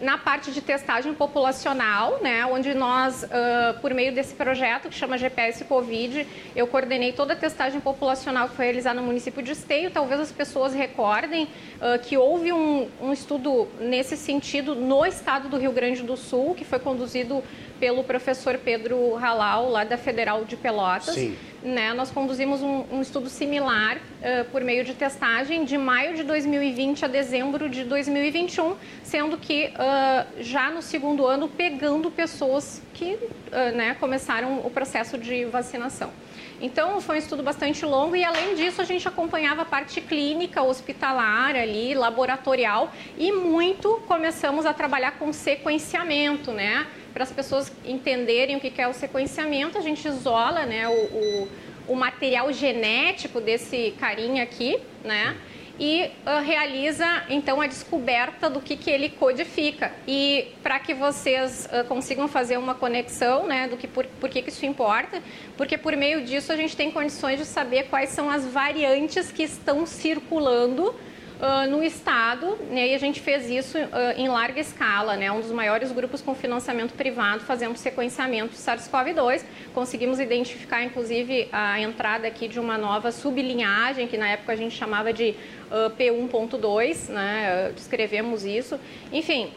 Na 0.00 0.18
parte 0.18 0.52
de 0.52 0.60
testagem 0.60 1.14
populacional, 1.14 2.20
né, 2.22 2.44
onde 2.44 2.74
nós, 2.74 3.22
uh, 3.22 3.80
por 3.80 3.94
meio 3.94 4.12
desse 4.12 4.34
projeto 4.34 4.90
que 4.90 4.94
chama 4.94 5.16
GPS 5.16 5.64
Covid, 5.64 6.26
eu 6.54 6.66
coordenei 6.66 7.12
toda 7.12 7.32
a 7.32 7.36
testagem 7.36 7.80
populacional 7.80 8.50
que 8.50 8.56
foi 8.56 8.66
realizada 8.66 9.00
no 9.00 9.06
município 9.06 9.42
de 9.42 9.52
Esteio. 9.52 9.90
Talvez 9.90 10.20
as 10.20 10.30
pessoas 10.30 10.74
recordem 10.74 11.44
uh, 11.44 11.98
que 12.02 12.16
houve 12.16 12.52
um, 12.52 12.88
um, 13.00 13.10
estudo 13.10 13.68
nesse 13.80 14.18
sentido 14.18 14.74
no 14.74 15.06
estado 15.06 15.48
do 15.48 15.56
Rio 15.56 15.72
Grande 15.72 16.02
do 16.02 16.16
Sul, 16.16 16.54
que 16.54 16.64
foi 16.64 16.78
conduzido 16.78 17.42
pelo 17.78 18.04
professor 18.04 18.58
Pedro 18.58 19.14
Halal, 19.16 19.70
lá 19.70 19.84
da 19.84 19.96
Federal 19.96 20.44
de 20.44 20.56
Pelotas. 20.56 21.14
Sim. 21.14 21.36
Né, 21.60 21.92
nós 21.92 22.08
conduzimos 22.08 22.62
um, 22.62 22.84
um 22.92 23.02
estudo 23.02 23.28
similar 23.28 23.96
uh, 23.96 24.44
por 24.52 24.62
meio 24.62 24.84
de 24.84 24.94
testagem 24.94 25.64
de 25.64 25.76
maio 25.76 26.14
de 26.14 26.22
2020 26.22 27.04
a 27.04 27.08
dezembro 27.08 27.68
de 27.68 27.82
2021, 27.82 28.76
sendo 29.02 29.36
que 29.36 29.72
uh, 29.74 30.40
já 30.40 30.70
no 30.70 30.80
segundo 30.80 31.26
ano 31.26 31.48
pegando 31.48 32.12
pessoas 32.12 32.80
que 32.94 33.14
uh, 33.14 33.76
né, 33.76 33.96
começaram 33.98 34.60
o 34.64 34.70
processo 34.70 35.18
de 35.18 35.46
vacinação. 35.46 36.12
Então, 36.60 37.00
foi 37.00 37.16
um 37.16 37.18
estudo 37.18 37.42
bastante 37.42 37.84
longo 37.84 38.16
e, 38.16 38.24
além 38.24 38.56
disso, 38.56 38.82
a 38.82 38.84
gente 38.84 39.06
acompanhava 39.06 39.62
a 39.62 39.64
parte 39.64 40.00
clínica, 40.00 40.60
hospitalar 40.60 41.54
ali, 41.54 41.94
laboratorial 41.94 42.92
e 43.16 43.30
muito 43.30 44.02
começamos 44.08 44.66
a 44.66 44.74
trabalhar 44.74 45.12
com 45.12 45.32
sequenciamento, 45.32 46.50
né? 46.50 46.86
Para 47.18 47.24
as 47.24 47.32
pessoas 47.32 47.72
entenderem 47.84 48.54
o 48.54 48.60
que 48.60 48.80
é 48.80 48.86
o 48.86 48.92
sequenciamento, 48.92 49.76
a 49.76 49.80
gente 49.80 50.06
isola 50.06 50.64
né, 50.64 50.86
o, 50.86 50.92
o, 50.92 51.48
o 51.88 51.96
material 51.96 52.52
genético 52.52 53.40
desse 53.40 53.92
carinha 53.98 54.44
aqui, 54.44 54.78
né? 55.02 55.36
e 55.80 56.12
uh, 56.24 56.40
realiza 56.44 57.24
então 57.28 57.60
a 57.60 57.66
descoberta 57.66 58.48
do 58.48 58.60
que, 58.60 58.76
que 58.76 58.88
ele 58.88 59.08
codifica. 59.08 59.90
E 60.06 60.52
para 60.62 60.78
que 60.78 60.94
vocês 60.94 61.68
uh, 61.72 61.84
consigam 61.88 62.28
fazer 62.28 62.56
uma 62.56 62.76
conexão 62.76 63.48
né, 63.48 63.66
do 63.66 63.76
que 63.76 63.88
por, 63.88 64.06
por 64.20 64.30
que, 64.30 64.40
que 64.40 64.50
isso 64.50 64.64
importa, 64.64 65.20
porque 65.56 65.76
por 65.76 65.96
meio 65.96 66.22
disso 66.22 66.52
a 66.52 66.56
gente 66.56 66.76
tem 66.76 66.88
condições 66.88 67.40
de 67.40 67.46
saber 67.46 67.88
quais 67.88 68.10
são 68.10 68.30
as 68.30 68.44
variantes 68.46 69.32
que 69.32 69.42
estão 69.42 69.84
circulando 69.84 70.94
uh, 71.40 71.70
no 71.70 71.82
Estado, 71.82 72.58
né, 72.70 72.88
e 72.88 72.94
a 72.94 72.98
gente 72.98 73.20
fez 73.20 73.48
isso 73.48 73.78
uh, 73.78 73.88
em 74.16 74.28
larga 74.28 74.60
escala, 74.60 75.16
né, 75.16 75.30
um 75.30 75.40
dos 75.40 75.50
maiores 75.50 75.92
grupos 75.92 76.20
com 76.20 76.34
financiamento 76.34 76.94
privado 76.94 77.40
fazendo 77.44 77.76
sequenciamento 77.76 78.52
de 78.52 78.58
SARS-CoV-2. 78.58 79.44
Conseguimos 79.74 80.20
identificar, 80.20 80.82
inclusive, 80.82 81.48
a 81.52 81.80
entrada 81.80 82.26
aqui 82.26 82.48
de 82.48 82.58
uma 82.58 82.76
nova 82.76 83.12
sublinhagem, 83.12 84.08
que 84.08 84.16
na 84.16 84.28
época 84.28 84.52
a 84.52 84.56
gente 84.56 84.74
chamava 84.74 85.12
de 85.12 85.34
uh, 85.70 85.90
P1.2, 85.96 87.08
né, 87.08 87.72
descrevemos 87.74 88.44
isso. 88.44 88.78
Enfim, 89.12 89.52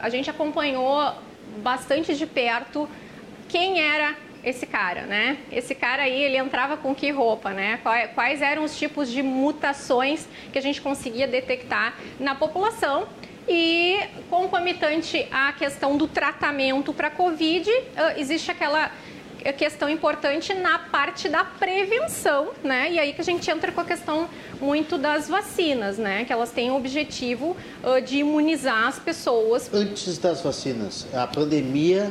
a 0.00 0.08
gente 0.08 0.30
acompanhou 0.30 1.12
bastante 1.58 2.14
de 2.14 2.26
perto 2.26 2.88
quem 3.48 3.80
era 3.80 4.16
esse 4.44 4.66
cara, 4.66 5.02
né? 5.02 5.38
Esse 5.50 5.74
cara 5.74 6.02
aí, 6.02 6.22
ele 6.22 6.36
entrava 6.36 6.76
com 6.76 6.94
que 6.94 7.10
roupa, 7.10 7.50
né? 7.50 7.80
Quais 8.14 8.42
eram 8.42 8.64
os 8.64 8.76
tipos 8.76 9.10
de 9.10 9.22
mutações 9.22 10.26
que 10.52 10.58
a 10.58 10.62
gente 10.62 10.80
conseguia 10.80 11.26
detectar 11.26 11.94
na 12.20 12.34
população 12.34 13.06
e 13.48 13.98
concomitante 14.30 15.26
à 15.30 15.52
questão 15.52 15.96
do 15.96 16.08
tratamento 16.08 16.92
para 16.92 17.10
Covid, 17.10 17.70
existe 18.16 18.50
aquela 18.50 18.90
questão 19.58 19.90
importante 19.90 20.54
na 20.54 20.78
parte 20.78 21.28
da 21.28 21.44
prevenção, 21.44 22.52
né? 22.62 22.90
E 22.92 22.98
aí 22.98 23.12
que 23.12 23.20
a 23.20 23.24
gente 23.24 23.50
entra 23.50 23.70
com 23.70 23.82
a 23.82 23.84
questão 23.84 24.26
muito 24.58 24.96
das 24.96 25.28
vacinas, 25.28 25.98
né? 25.98 26.24
Que 26.24 26.32
elas 26.32 26.50
têm 26.50 26.70
o 26.70 26.76
objetivo 26.76 27.54
de 28.06 28.16
imunizar 28.16 28.86
as 28.86 28.98
pessoas. 28.98 29.68
Antes 29.72 30.16
das 30.16 30.40
vacinas, 30.40 31.06
a 31.12 31.26
pandemia 31.26 32.10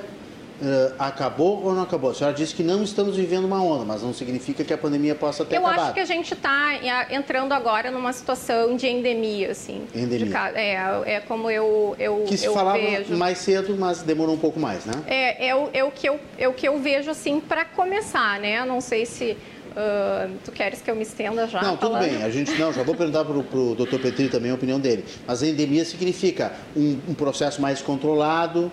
Uh, 0.61 0.93
acabou 0.99 1.63
ou 1.63 1.73
não 1.73 1.81
acabou? 1.81 2.11
A 2.11 2.13
senhora 2.13 2.35
disse 2.35 2.53
que 2.53 2.63
não 2.63 2.83
estamos 2.83 3.17
vivendo 3.17 3.45
uma 3.45 3.61
onda, 3.61 3.83
mas 3.83 4.01
não 4.01 4.13
significa 4.13 4.63
que 4.63 4.71
a 4.71 4.77
pandemia 4.77 5.15
possa 5.15 5.43
ter 5.43 5.55
eu 5.55 5.65
acabado. 5.65 5.77
Eu 5.77 5.83
acho 5.85 5.93
que 5.95 5.99
a 5.99 6.05
gente 6.05 6.33
está 6.33 6.79
entrando 7.09 7.51
agora 7.53 7.91
numa 7.91 8.13
situação 8.13 8.75
de 8.75 8.87
endemia, 8.87 9.51
assim. 9.51 9.85
Endemia. 9.93 10.27
De, 10.27 10.57
é, 10.57 11.01
é 11.15 11.19
como 11.21 11.49
eu, 11.49 11.95
eu 11.99 12.23
Que 12.27 12.37
se 12.37 12.45
eu 12.45 12.53
falava 12.53 12.77
vejo. 12.77 13.15
mais 13.15 13.39
cedo, 13.39 13.75
mas 13.77 14.03
demorou 14.03 14.35
um 14.35 14.39
pouco 14.39 14.59
mais, 14.59 14.85
né? 14.85 14.93
É, 15.07 15.47
é, 15.47 15.55
o, 15.55 15.69
é, 15.73 15.83
o, 15.83 15.91
que 15.91 16.07
eu, 16.07 16.19
é 16.37 16.47
o 16.47 16.53
que 16.53 16.67
eu 16.67 16.79
vejo, 16.79 17.09
assim, 17.09 17.39
para 17.39 17.65
começar, 17.65 18.39
né? 18.39 18.63
Não 18.63 18.79
sei 18.79 19.05
se... 19.05 19.37
Uh, 19.73 20.31
tu 20.45 20.51
queres 20.51 20.83
que 20.83 20.91
eu 20.91 20.95
me 20.95 21.01
estenda 21.01 21.47
já? 21.47 21.59
Não, 21.63 21.75
falando? 21.75 21.99
tudo 22.03 22.11
bem. 22.11 22.23
A 22.23 22.29
gente 22.29 22.51
não, 22.59 22.71
já 22.71 22.83
vou 22.83 22.93
perguntar 22.93 23.25
para 23.25 23.35
o 23.35 23.73
doutor 23.73 23.99
Petri 23.99 24.29
também 24.29 24.51
a 24.51 24.53
opinião 24.53 24.79
dele. 24.79 25.03
Mas 25.25 25.41
a 25.41 25.47
endemia 25.47 25.83
significa 25.83 26.53
um, 26.77 26.99
um 27.09 27.13
processo 27.15 27.59
mais 27.59 27.81
controlado, 27.81 28.71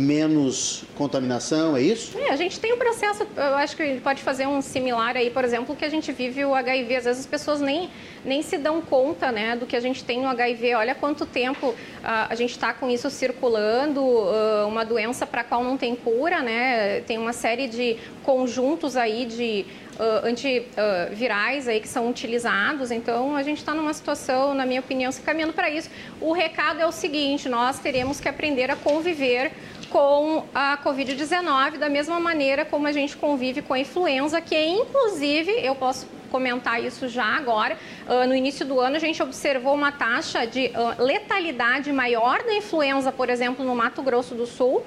menos 0.00 0.84
contaminação, 0.96 1.76
é 1.76 1.82
isso? 1.82 2.18
É, 2.18 2.30
a 2.30 2.36
gente 2.36 2.58
tem 2.58 2.72
um 2.72 2.78
processo, 2.78 3.26
eu 3.36 3.54
acho 3.56 3.76
que 3.76 3.82
ele 3.82 4.00
pode 4.00 4.22
fazer 4.22 4.46
um 4.46 4.60
similar 4.60 5.16
aí, 5.16 5.30
por 5.30 5.44
exemplo, 5.44 5.76
que 5.76 5.84
a 5.84 5.88
gente 5.88 6.10
vive 6.12 6.44
o 6.44 6.54
HIV. 6.54 6.96
Às 6.96 7.04
vezes 7.04 7.20
as 7.20 7.26
pessoas 7.26 7.60
nem, 7.60 7.90
nem 8.24 8.42
se 8.42 8.58
dão 8.58 8.80
conta 8.80 9.32
né, 9.32 9.56
do 9.56 9.66
que 9.66 9.76
a 9.76 9.80
gente 9.80 10.04
tem 10.04 10.20
no 10.20 10.28
HIV. 10.28 10.74
Olha 10.74 10.94
quanto 10.94 11.24
tempo 11.26 11.68
uh, 11.68 11.76
a 12.02 12.34
gente 12.34 12.50
está 12.50 12.72
com 12.72 12.90
isso 12.90 13.08
circulando, 13.10 14.00
uh, 14.02 14.66
uma 14.66 14.84
doença 14.84 15.26
para 15.26 15.40
a 15.40 15.44
qual 15.44 15.64
não 15.64 15.76
tem 15.76 15.94
cura, 15.94 16.42
né? 16.42 17.00
Tem 17.00 17.18
uma 17.18 17.32
série 17.32 17.68
de 17.68 17.96
conjuntos 18.22 18.96
aí 18.96 19.24
de 19.24 19.64
uh, 19.98 20.26
antivirais 20.26 21.68
aí 21.68 21.80
que 21.80 21.88
são 21.88 22.08
utilizados. 22.08 22.90
Então, 22.90 23.36
a 23.36 23.42
gente 23.42 23.58
está 23.58 23.74
numa 23.74 23.92
situação, 23.94 24.54
na 24.54 24.66
minha 24.66 24.80
opinião, 24.80 25.10
se 25.12 25.20
caminhando 25.22 25.52
para 25.52 25.70
isso. 25.70 25.90
O 26.20 26.32
recado 26.32 26.80
é 26.80 26.86
o 26.86 26.92
seguinte: 26.92 27.48
nós 27.48 27.78
teremos 27.78 28.20
que 28.20 28.28
aprender 28.28 28.70
a 28.70 28.76
conviver 28.76 29.52
com 29.90 30.44
a 30.54 30.78
Covid-19 30.84 31.78
da 31.78 31.88
mesma 31.88 32.20
maneira 32.20 32.64
como 32.64 32.86
a 32.86 32.92
gente 32.92 33.16
convive 33.16 33.60
com 33.60 33.74
a 33.74 33.78
influenza, 33.78 34.40
que 34.40 34.56
inclusive 34.56 35.50
eu 35.64 35.74
posso 35.74 36.06
comentar 36.30 36.82
isso 36.82 37.08
já 37.08 37.24
agora. 37.24 37.76
Uh, 38.06 38.26
no 38.26 38.34
início 38.34 38.64
do 38.64 38.80
ano, 38.80 38.96
a 38.96 38.98
gente 38.98 39.22
observou 39.22 39.74
uma 39.74 39.92
taxa 39.92 40.46
de 40.46 40.68
uh, 40.68 41.02
letalidade 41.02 41.92
maior 41.92 42.42
da 42.42 42.54
influenza, 42.54 43.12
por 43.12 43.28
exemplo, 43.28 43.64
no 43.64 43.74
Mato 43.74 44.02
Grosso 44.02 44.34
do 44.34 44.46
Sul, 44.46 44.78
uh, 44.78 44.84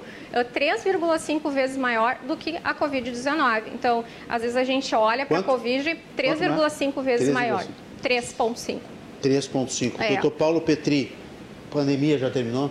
3,5 0.52 1.50
vezes 1.52 1.76
maior 1.76 2.18
do 2.26 2.36
que 2.36 2.56
a 2.64 2.74
Covid-19. 2.74 3.62
Então, 3.72 4.04
às 4.28 4.42
vezes 4.42 4.56
a 4.56 4.64
gente 4.64 4.94
olha 4.94 5.26
para 5.26 5.38
a 5.38 5.42
Covid 5.42 5.96
3,5 6.16 7.02
vezes 7.02 7.28
3, 7.28 7.32
maior. 7.32 7.64
3,5. 8.02 8.80
3,5. 9.22 9.92
É. 10.00 10.08
Doutor 10.14 10.30
Paulo 10.32 10.60
Petri, 10.60 11.12
pandemia 11.70 12.18
já 12.18 12.30
terminou? 12.30 12.70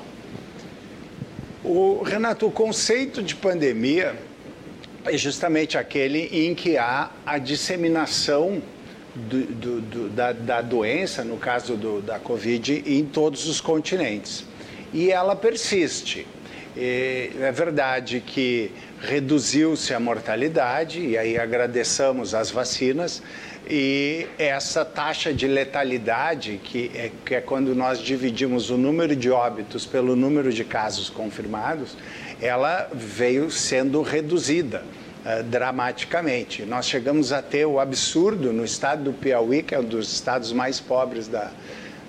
O, 1.64 2.04
Renato, 2.04 2.46
o 2.46 2.52
conceito 2.52 3.24
de 3.24 3.36
pandemia 3.36 4.16
é 5.06 5.18
justamente 5.18 5.78
aquele 5.78 6.30
em 6.32 6.56
que 6.56 6.78
há 6.78 7.10
a 7.26 7.38
disseminação 7.38 8.62
do, 9.16 9.46
do, 9.46 9.82
do, 9.82 10.10
da, 10.10 10.32
da, 10.32 10.62
doença, 10.62 11.24
no 11.24 11.38
caso 11.38 11.76
da 12.02 12.18
Covid, 12.20 12.84
em 12.86 13.06
todos 13.06 13.48
os 13.48 13.62
continentes. 13.62 14.46
E 14.94 15.12
ela 15.12 15.36
persiste. 15.36 16.26
E 16.76 17.32
é 17.40 17.52
verdade 17.52 18.24
que 18.26 18.72
reduziu-se 19.00 19.94
a 19.94 20.00
mortalidade, 20.00 21.00
e 21.00 21.18
aí 21.18 21.38
agradeçamos 21.38 22.34
as 22.34 22.50
vacinas, 22.50 23.22
e 23.70 24.28
essa 24.38 24.84
taxa 24.84 25.34
de 25.34 25.48
letalidade, 25.48 26.60
que 26.64 26.92
é, 26.96 27.12
que 27.26 27.36
é 27.36 27.42
quando 27.42 27.76
nós 27.76 28.00
dividimos 28.00 28.70
o 28.70 28.78
número 28.78 29.16
de 29.16 29.30
óbitos 29.30 29.86
pelo 29.86 30.16
número 30.16 30.52
de 30.52 30.64
casos 30.64 31.10
confirmados, 31.10 31.96
ela 32.44 32.90
veio 32.94 33.50
sendo 33.50 34.02
reduzida. 34.02 34.84
Uh, 35.24 35.42
dramaticamente. 35.42 36.64
Nós 36.64 36.86
chegamos 36.86 37.32
a 37.32 37.42
ter 37.42 37.66
o 37.66 37.80
absurdo 37.80 38.52
no 38.52 38.66
estado 38.66 39.06
do 39.06 39.14
Piauí, 39.14 39.64
que 39.64 39.74
é 39.74 39.80
um 39.80 39.84
dos 39.86 40.12
estados 40.12 40.52
mais 40.52 40.82
pobres 40.82 41.30
da, 41.30 41.50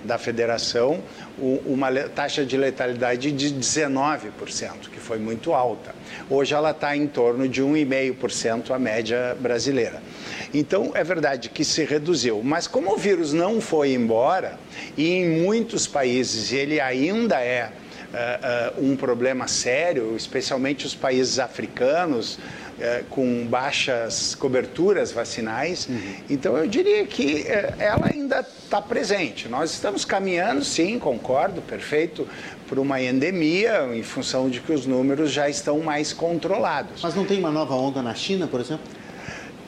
da 0.05 0.17
federação, 0.17 1.01
uma 1.37 1.91
taxa 2.09 2.45
de 2.45 2.55
letalidade 2.55 3.31
de 3.31 3.53
19%, 3.53 4.89
que 4.91 4.99
foi 4.99 5.17
muito 5.17 5.53
alta. 5.53 5.93
Hoje 6.29 6.53
ela 6.53 6.71
está 6.71 6.95
em 6.95 7.07
torno 7.07 7.49
de 7.49 7.61
1,5% 7.61 8.71
a 8.71 8.79
média 8.79 9.35
brasileira. 9.39 10.01
Então, 10.53 10.91
é 10.93 11.03
verdade 11.03 11.49
que 11.49 11.65
se 11.65 11.83
reduziu, 11.83 12.41
mas 12.43 12.67
como 12.67 12.93
o 12.93 12.97
vírus 12.97 13.33
não 13.33 13.59
foi 13.59 13.93
embora, 13.93 14.57
e 14.95 15.09
em 15.09 15.41
muitos 15.41 15.87
países 15.87 16.53
ele 16.53 16.79
ainda 16.79 17.41
é 17.41 17.71
uh, 18.13 18.79
uh, 18.79 18.85
um 18.85 18.95
problema 18.95 19.47
sério, 19.47 20.15
especialmente 20.15 20.85
os 20.85 20.95
países 20.95 21.39
africanos, 21.39 22.35
uh, 22.35 23.03
com 23.09 23.45
baixas 23.47 24.35
coberturas 24.35 25.11
vacinais. 25.11 25.87
Uhum. 25.87 26.15
Então, 26.29 26.57
eu 26.57 26.67
diria 26.67 27.05
que 27.05 27.45
ela 27.79 28.09
ainda 28.13 28.39
está 28.39 28.81
presente. 28.81 29.47
Nós 29.47 29.71
estamos 29.71 30.05
caminhando, 30.05 30.63
sim, 30.63 30.99
concordo, 30.99 31.61
perfeito, 31.61 32.27
por 32.67 32.79
uma 32.79 33.01
endemia, 33.01 33.87
em 33.93 34.03
função 34.03 34.49
de 34.49 34.59
que 34.59 34.71
os 34.71 34.85
números 34.85 35.31
já 35.31 35.49
estão 35.49 35.79
mais 35.79 36.13
controlados. 36.13 37.01
Mas 37.03 37.15
não 37.15 37.25
tem 37.25 37.39
uma 37.39 37.51
nova 37.51 37.75
onda 37.75 38.01
na 38.01 38.15
China, 38.15 38.47
por 38.47 38.59
exemplo? 38.59 38.85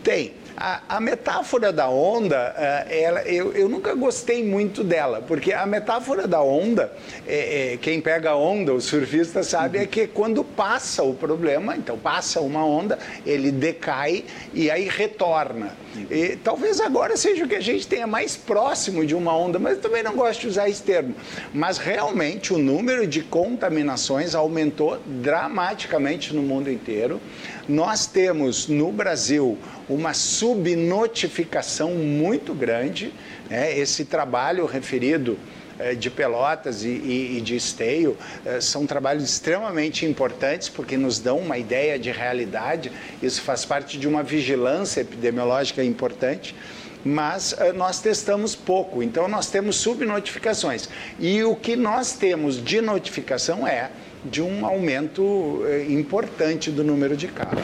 Tem. 0.04 0.34
A, 0.60 0.82
a, 0.90 1.00
metáfora 1.00 1.72
da 1.72 1.88
onda, 1.88 2.52
uh, 2.58 2.92
ela, 2.92 3.22
eu, 3.22 3.54
eu, 3.54 3.70
nunca 3.70 3.94
gostei 3.94 4.44
muito 4.44 4.84
dela, 4.84 5.22
porque 5.22 5.54
a 5.54 5.68
metáfora 5.68 6.28
da 6.28 6.42
onda, 6.42 6.92
é, 7.28 7.74
é, 7.74 7.78
quem 7.78 8.02
pega 8.02 8.32
a 8.32 8.36
onda, 8.36 8.74
o 8.74 8.82
surfista 8.82 9.44
sabe, 9.44 9.78
uhum. 9.78 9.84
é 9.84 9.88
que 9.88 10.08
quando 10.08 10.44
passa 10.44 11.04
o 11.04 11.14
problema, 11.14 11.78
então 11.78 11.96
passa 11.96 12.42
uma 12.42 12.66
onda, 12.66 12.98
ele 13.24 13.52
decai 13.52 14.26
e 14.52 14.72
aí 14.72 14.88
retorna. 14.90 15.78
E, 16.10 16.36
talvez 16.38 16.82
agora 16.82 17.16
seja 17.16 17.46
o 17.46 17.48
que 17.48 17.56
a 17.56 17.62
gente 17.62 17.88
tenha 17.88 18.08
mais 18.08 18.36
próximo 18.36 19.06
de 19.06 19.14
uma 19.14 19.38
onda, 19.38 19.60
mas 19.60 19.78
também 19.78 20.02
não 20.02 20.16
gosto 20.16 20.42
de 20.42 20.48
usar 20.48 20.68
esse 20.68 20.82
termo. 20.82 21.14
Mas 21.54 21.78
realmente 21.78 22.52
o 22.52 22.58
número 22.58 23.06
de 23.06 23.22
contaminações 23.22 24.34
aumentou 24.34 25.00
dramaticamente 25.06 26.34
no 26.34 26.42
mundo 26.42 26.72
inteiro. 26.72 27.22
Nós 27.68 28.06
temos 28.06 28.68
no 28.68 28.92
Brasil 28.92 29.58
uma 29.90 30.14
subnotificação 30.14 31.92
muito 31.96 32.54
grande. 32.54 33.14
Né? 33.50 33.78
Esse 33.78 34.06
trabalho 34.06 34.66
referido 34.66 35.38
eh, 35.78 35.94
de 35.94 36.10
Pelotas 36.10 36.86
e, 36.86 37.42
de 37.44 37.58
Esteio 37.58 38.18
eh, 38.46 38.62
são 38.62 38.86
trabalhos 38.86 39.26
extremamente 39.26 40.06
importantes 40.06 40.70
porque 40.70 40.96
nos 40.96 41.20
dão 41.20 41.40
uma 41.40 41.58
ideia 41.58 42.00
de 42.00 42.10
realidade. 42.10 42.90
Isso 43.22 43.42
faz 43.42 43.66
parte 43.66 43.98
de 43.98 44.08
uma 44.08 44.24
vigilância 44.24 45.02
epidemiológica 45.02 45.84
importante 45.84 46.56
mas 47.06 47.54
uh, 47.54 47.72
nós 47.74 48.02
testamos 48.02 48.54
pouco, 48.56 49.02
então 49.02 49.28
nós 49.30 49.50
temos 49.50 49.78
subnotificações. 49.78 50.90
E 51.20 51.42
o 51.44 51.56
que 51.56 51.76
nós 51.76 52.14
temos 52.14 52.62
de 52.62 52.82
notificação 52.82 53.66
é 53.66 53.92
de 54.30 54.42
um 54.42 54.66
aumento 54.66 55.22
uh, 55.24 55.92
importante 55.92 56.72
do 56.72 56.84
número 56.84 57.16
de 57.16 57.28
casos. 57.28 57.64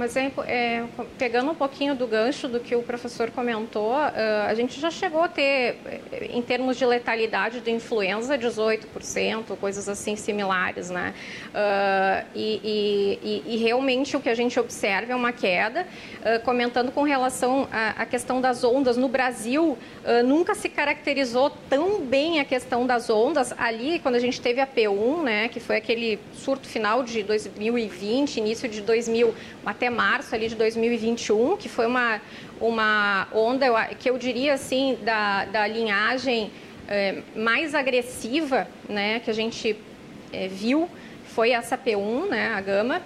Mas 0.00 0.16
é, 0.16 0.32
é, 0.46 0.84
pegando 1.18 1.50
um 1.50 1.54
pouquinho 1.54 1.94
do 1.94 2.06
gancho 2.06 2.48
do 2.48 2.58
que 2.58 2.74
o 2.74 2.82
professor 2.82 3.30
comentou, 3.30 3.92
uh, 3.92 4.48
a 4.48 4.54
gente 4.54 4.80
já 4.80 4.90
chegou 4.90 5.20
a 5.20 5.28
ter, 5.28 5.76
eh, 5.84 6.30
em 6.30 6.40
termos 6.40 6.78
de 6.78 6.86
letalidade 6.86 7.60
de 7.60 7.70
influenza, 7.70 8.38
18%, 8.38 9.54
coisas 9.58 9.90
assim 9.90 10.16
similares, 10.16 10.88
né? 10.88 11.12
Uh, 11.48 12.26
e, 12.34 13.20
e, 13.22 13.54
e, 13.54 13.56
realmente 13.58 14.16
o 14.16 14.20
que 14.20 14.30
a 14.30 14.34
gente 14.34 14.58
observa 14.58 15.12
é 15.12 15.14
uma 15.14 15.32
queda. 15.32 15.86
Uh, 16.20 16.42
comentando 16.46 16.90
com 16.92 17.02
relação 17.02 17.68
à, 17.70 18.02
à, 18.02 18.06
questão 18.06 18.40
das 18.40 18.64
ondas, 18.64 18.96
no 18.96 19.08
Brasil 19.08 19.76
nunca 20.24 20.54
se 20.54 20.68
caracterizou 20.68 21.50
tão 21.68 22.00
bem 22.00 22.40
a 22.40 22.44
questão 22.44 22.86
das 22.86 23.10
ondas. 23.10 23.52
Ali, 23.58 23.98
quando 23.98 24.14
a 24.14 24.18
gente 24.18 24.40
teve 24.40 24.58
a 24.60 24.66
P1, 24.66 25.22
né, 25.22 25.48
que 25.48 25.60
foi 25.60 25.76
aquele 25.76 26.18
surto 26.32 26.66
final 26.66 27.02
de 27.02 27.22
2020, 27.22 28.38
início 28.38 28.66
de 28.66 28.80
2000, 28.80 29.34
até 29.64 29.89
março 29.90 30.34
ali 30.34 30.48
de 30.48 30.54
2021, 30.54 31.56
que 31.56 31.68
foi 31.68 31.86
uma, 31.86 32.20
uma 32.60 33.28
onda 33.32 33.66
que 33.98 34.08
eu 34.08 34.16
diria 34.16 34.54
assim 34.54 34.98
da, 35.02 35.44
da 35.44 35.66
linhagem 35.66 36.50
é, 36.88 37.22
mais 37.36 37.74
agressiva, 37.74 38.66
né, 38.88 39.20
que 39.20 39.30
a 39.30 39.34
gente 39.34 39.76
é, 40.32 40.48
viu, 40.48 40.88
foi 41.26 41.50
essa 41.50 41.78
P1, 41.78 42.28
né, 42.28 42.54
a 42.54 42.60
gama, 42.60 43.02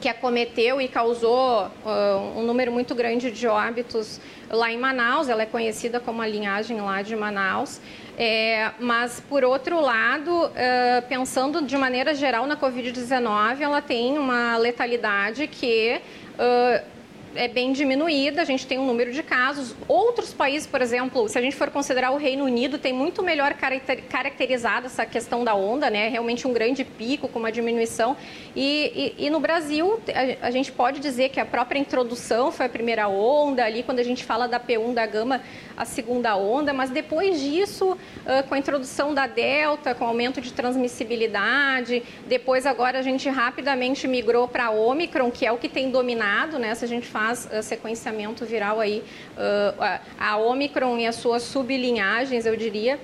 que 0.00 0.08
acometeu 0.08 0.80
e 0.80 0.88
causou 0.88 1.66
uh, 1.84 2.38
um 2.38 2.42
número 2.42 2.70
muito 2.70 2.94
grande 2.94 3.30
de 3.30 3.46
óbitos 3.46 4.20
lá 4.50 4.70
em 4.70 4.78
Manaus. 4.78 5.28
Ela 5.28 5.42
é 5.42 5.46
conhecida 5.46 5.98
como 5.98 6.20
a 6.20 6.26
linhagem 6.26 6.80
lá 6.80 7.02
de 7.02 7.16
Manaus. 7.16 7.80
É, 8.18 8.72
mas, 8.80 9.20
por 9.20 9.44
outro 9.44 9.78
lado, 9.78 10.46
uh, 10.46 11.02
pensando 11.06 11.60
de 11.60 11.76
maneira 11.76 12.14
geral 12.14 12.46
na 12.46 12.56
Covid-19, 12.56 13.60
ela 13.60 13.82
tem 13.82 14.18
uma 14.18 14.56
letalidade 14.56 15.46
que 15.46 16.00
uh, 16.38 16.96
é 17.36 17.46
bem 17.46 17.72
diminuída, 17.72 18.42
a 18.42 18.44
gente 18.44 18.66
tem 18.66 18.78
um 18.78 18.86
número 18.86 19.12
de 19.12 19.22
casos. 19.22 19.74
Outros 19.86 20.32
países, 20.32 20.66
por 20.66 20.80
exemplo, 20.80 21.28
se 21.28 21.38
a 21.38 21.42
gente 21.42 21.54
for 21.54 21.70
considerar 21.70 22.10
o 22.10 22.16
Reino 22.16 22.44
Unido, 22.44 22.78
tem 22.78 22.92
muito 22.92 23.22
melhor 23.22 23.54
caracterizado 23.54 24.86
essa 24.86 25.04
questão 25.04 25.44
da 25.44 25.54
onda, 25.54 25.90
né? 25.90 26.08
Realmente 26.08 26.46
um 26.48 26.52
grande 26.52 26.84
pico 26.84 27.28
com 27.28 27.38
uma 27.38 27.52
diminuição. 27.52 28.16
E, 28.54 29.14
e, 29.18 29.26
e 29.26 29.30
no 29.30 29.38
Brasil, 29.38 30.00
a, 30.40 30.46
a, 30.46 30.50
gente 30.50 30.72
pode 30.72 31.00
dizer 31.00 31.28
que 31.28 31.38
a 31.38 31.44
própria 31.44 31.78
introdução 31.78 32.50
foi 32.50 32.66
a 32.66 32.70
primeira 32.70 33.06
onda, 33.08 33.64
ali 33.64 33.82
quando 33.82 33.98
a 33.98 34.04
gente 34.04 34.24
fala 34.24 34.48
da 34.48 34.58
P1 34.58 34.94
da 34.94 35.06
gama, 35.06 35.42
a 35.76 35.84
segunda 35.84 36.36
onda, 36.36 36.72
mas 36.72 36.90
depois 36.90 37.40
disso, 37.40 37.92
uh, 37.92 38.48
com 38.48 38.54
a 38.54 38.58
introdução 38.58 39.12
da 39.12 39.26
Delta, 39.26 39.94
com 39.94 40.04
aumento 40.04 40.40
de 40.40 40.52
transmissibilidade, 40.52 42.02
depois 42.26 42.64
agora 42.64 42.98
a 42.98 43.02
gente 43.02 43.28
rapidamente 43.28 44.08
migrou 44.08 44.48
para 44.48 44.66
a 44.66 44.70
Omicron, 44.70 45.30
que 45.30 45.44
é 45.44 45.52
o 45.52 45.58
que 45.58 45.68
tem 45.68 45.90
dominado, 45.90 46.58
né? 46.58 46.74
Se 46.74 46.84
a 46.84 46.88
gente 46.88 47.06
faz 47.06 47.46
uh, 47.52 47.62
sequenciamento 47.62 48.44
viral 48.44 48.80
aí, 48.80 49.04
uh, 49.36 50.00
a 50.18 50.36
Omicron 50.38 50.98
e 50.98 51.06
as 51.06 51.16
suas 51.16 51.42
sublinhagens, 51.42 52.46
eu 52.46 52.56
diria, 52.56 52.98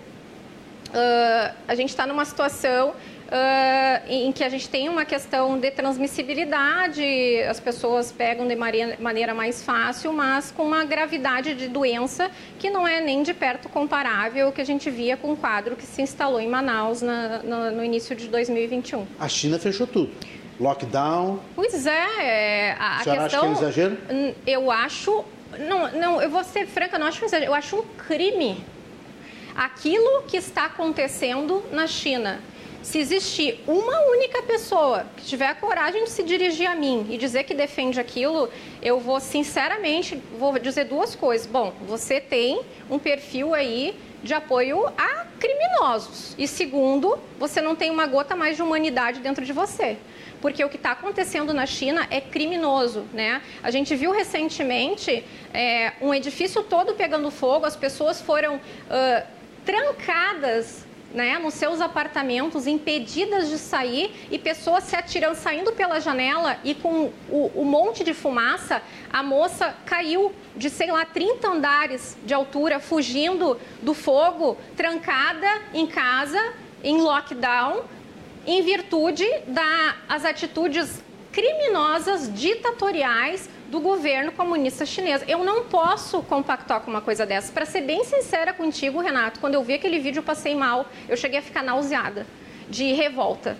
a 1.67 1.75
gente 1.75 1.89
está 1.89 2.07
numa 2.07 2.27
situação 2.27 2.95
uh, 3.33 4.03
em 4.09 4.31
que 4.31 4.45
a 4.45 4.49
gente 4.49 4.69
tem 4.69 4.89
uma 4.89 5.05
questão 5.05 5.59
de 5.59 5.71
transmissibilidade, 5.71 7.03
as 7.49 7.59
pessoas 7.59 8.13
pegam 8.13 8.47
de 8.47 8.55
maneira 8.55 9.35
mais 9.35 9.63
fácil, 9.63 10.13
mas 10.13 10.51
com 10.51 10.65
uma 10.65 10.85
gravidade 10.85 11.55
de 11.55 11.69
doença 11.69 12.31
que 12.59 12.71
não 12.71 12.87
é 12.87 13.01
nem 13.01 13.23
de 13.23 13.33
perto 13.33 13.69
comparável 13.69 14.47
ao 14.47 14.53
que 14.53 14.61
a 14.61 14.65
gente 14.65 14.91
via 14.91 15.17
com 15.17 15.33
o 15.33 15.37
quadro 15.37 15.75
que 15.75 15.87
se 15.87 16.03
instalou 16.03 16.41
em 16.41 16.49
Manaus 16.49 17.01
na, 17.01 17.39
no, 17.39 17.71
no 17.71 17.85
início 17.85 18.15
de 18.15 18.29
2021. 18.29 19.07
A 19.19 19.29
China 19.29 19.59
fechou 19.59 19.87
tudo. 19.87 20.13
Lockdown. 20.61 21.41
Pois 21.57 21.87
é, 21.87 22.77
a, 22.79 23.01
a 23.01 23.05
questão. 23.05 23.25
Acha 23.25 23.41
que 23.41 23.47
é 23.47 23.51
exagero? 23.53 23.99
Eu 24.47 24.71
acho. 24.71 25.25
Não, 25.59 25.91
não, 25.93 26.23
eu 26.23 26.31
vou 26.31 26.45
ser 26.45 26.67
franca, 26.67 26.99
não 26.99 27.07
acho 27.07 27.23
é 27.25 27.27
exagero. 27.27 27.51
Eu 27.51 27.55
acho 27.55 27.77
um 27.77 27.83
crime 28.07 28.63
aquilo 29.57 30.23
que 30.23 30.37
está 30.37 30.67
acontecendo 30.67 31.63
na 31.73 31.87
China 31.87 32.41
se 32.83 32.99
existir 32.99 33.63
uma 33.67 34.01
única 34.11 34.43
pessoa 34.43 35.07
que 35.17 35.25
tiver 35.25 35.47
a 35.47 35.55
coragem 35.55 36.05
de 36.05 36.11
se 36.11 36.23
dirigir 36.23 36.69
a 36.69 36.75
mim 36.75 37.07
e 37.09 37.17
dizer 37.17 37.45
que 37.45 37.55
defende 37.55 38.01
aquilo, 38.01 38.49
eu 38.83 38.99
vou 38.99 39.21
sinceramente 39.21 40.21
vou 40.39 40.59
dizer 40.59 40.85
duas 40.85 41.15
coisas. 41.15 41.47
Bom, 41.47 41.73
você 41.87 42.21
tem 42.21 42.61
um 42.91 42.99
perfil 42.99 43.55
aí 43.55 43.95
de 44.23 44.35
apoio 44.35 44.87
a 44.99 45.27
criminosos. 45.39 46.35
E 46.39 46.47
segundo, 46.47 47.19
você 47.39 47.61
não 47.61 47.75
tem 47.75 47.91
uma 47.91 48.07
gota 48.07 48.37
mais 48.37 48.57
de 48.57 48.63
humanidade 48.63 49.21
dentro 49.21 49.45
de 49.45 49.53
você. 49.53 49.97
Porque 50.41 50.65
o 50.65 50.69
que 50.69 50.77
está 50.77 50.93
acontecendo 50.93 51.53
na 51.55 51.67
China 51.67 52.07
é 52.11 52.21
criminoso, 52.21 53.05
né? 53.13 53.43
A 53.63 53.71
gente 53.71 53.95
viu 53.95 54.11
recentemente 54.13 55.25
é, 55.55 55.93
um 56.01 56.13
edifício 56.13 56.63
todo 56.63 56.95
pegando 56.95 57.31
fogo, 57.31 57.65
as 57.65 57.77
pessoas 57.77 58.21
foram 58.21 58.57
uh, 58.57 59.27
trancadas 59.65 60.85
né, 61.15 61.39
nos 61.39 61.55
seus 61.55 61.81
apartamentos, 61.81 62.67
impedidas 62.67 63.49
de 63.49 63.59
sair 63.59 64.15
e 64.31 64.39
pessoas 64.39 64.85
se 64.85 64.97
atirando, 64.97 65.35
saindo 65.35 65.73
pela 65.73 66.01
janela 66.01 66.59
e 66.65 66.75
com 66.75 67.11
o, 67.29 67.51
o 67.55 67.65
monte 67.65 68.03
de 68.03 68.15
fumaça, 68.15 68.83
a 69.13 69.23
moça 69.23 69.77
caiu 69.85 70.33
de, 70.57 70.71
sei 70.71 70.91
lá, 70.91 71.05
30 71.05 71.49
andares 71.49 72.17
de 72.25 72.33
altura, 72.33 72.81
fugindo 72.81 73.59
do 73.83 73.95
fogo, 73.95 74.57
trancada 74.77 75.49
em 75.75 75.87
casa, 75.87 76.41
em 76.83 77.01
lockdown, 77.01 77.83
em 78.47 78.63
virtude 78.63 79.27
das 79.47 80.25
atitudes 80.25 81.03
criminosas, 81.31 82.33
ditatoriais 82.33 83.49
do 83.73 83.81
governo 83.81 84.31
comunista 84.33 84.85
chinês. 84.85 85.25
Eu 85.27 85.43
não 85.43 85.65
posso 85.65 86.23
compactar 86.25 86.83
com 86.83 86.91
uma 86.91 87.01
coisa 87.01 87.25
dessa. 87.25 87.51
Para 87.51 87.65
ser 87.65 87.81
bem 87.81 88.05
sincera 88.05 88.53
contigo, 88.53 89.01
Renato, 89.01 89.41
quando 89.41 89.55
eu 89.55 89.65
vi 89.65 89.73
aquele 89.73 89.99
vídeo 89.99 90.19
eu 90.19 90.23
passei 90.23 90.55
mal, 90.55 90.85
eu 91.09 91.17
cheguei 91.17 91.39
a 91.39 91.43
ficar 91.43 91.63
nauseada 91.63 92.27
de 92.69 92.93
revolta. 92.93 93.57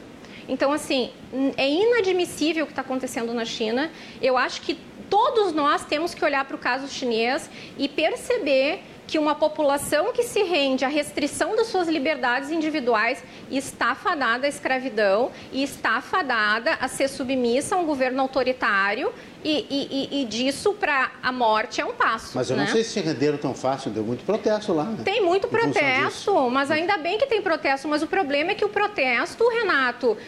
Então, 0.47 0.71
assim, 0.71 1.11
é 1.57 1.67
inadmissível 1.67 2.65
o 2.65 2.67
que 2.67 2.73
está 2.73 2.83
acontecendo 2.83 3.33
na 3.33 3.47
China. 3.47 3.91
Eu 4.21 4.37
acho 4.37 4.61
que 4.61 4.79
todos 5.09 5.55
nós 5.55 5.87
temos 5.87 6.13
que 6.13 6.23
olhar 6.23 6.45
para 6.45 6.57
o 6.57 6.59
caso 6.59 6.89
chinês 6.89 7.49
e 7.79 7.89
perceber 7.89 8.83
que 9.07 9.19
uma 9.19 9.35
população 9.35 10.13
que 10.13 10.23
se 10.23 10.43
rende 10.43 10.85
à 10.85 10.89
restrição 10.89 11.57
das 11.57 11.67
suas 11.67 11.89
liberdades 11.89 12.51
individuais 12.51 13.23
está 13.51 13.95
fadada 13.95 14.47
à 14.47 14.49
escravidão 14.49 15.31
e 15.53 15.63
está 15.63 16.01
fadada 16.01 16.75
a 16.81 16.89
ser 16.89 17.09
submissa 17.09 17.77
a 17.77 17.79
um 17.79 17.85
governo 17.85 18.23
autoritário 18.23 19.13
e, 19.45 20.09
e, 20.11 20.23
e 20.23 20.25
disso 20.25 20.73
para 20.75 21.13
a 21.23 21.33
morte 21.33 21.81
é 21.81 21.85
um 21.85 21.93
passo. 21.93 22.33
Mas 22.35 22.51
eu 22.51 22.57
né? 22.57 22.65
não 22.65 22.73
sei 22.73 22.85
se 22.85 23.01
renderam 23.01 23.39
tão 23.39 23.55
fácil, 23.55 23.91
deu 23.91 24.05
muito 24.05 24.25
protesto 24.25 24.73
lá. 24.73 24.85
Né? 24.85 25.03
Tem 25.05 25.23
muito 25.23 25.49
protesto, 25.49 26.51
mas 26.51 26.71
ainda 26.71 26.97
bem 26.99 27.19
que 27.19 27.27
tem 27.27 27.43
protesto. 27.43 27.89
Mas 27.89 28.03
o 28.03 28.07
problema 28.07 28.53
é 28.53 28.55
que 28.55 28.65
o 28.65 28.69
protesto, 28.69 29.49
Renato, 29.49 30.13
uh, 30.13 30.19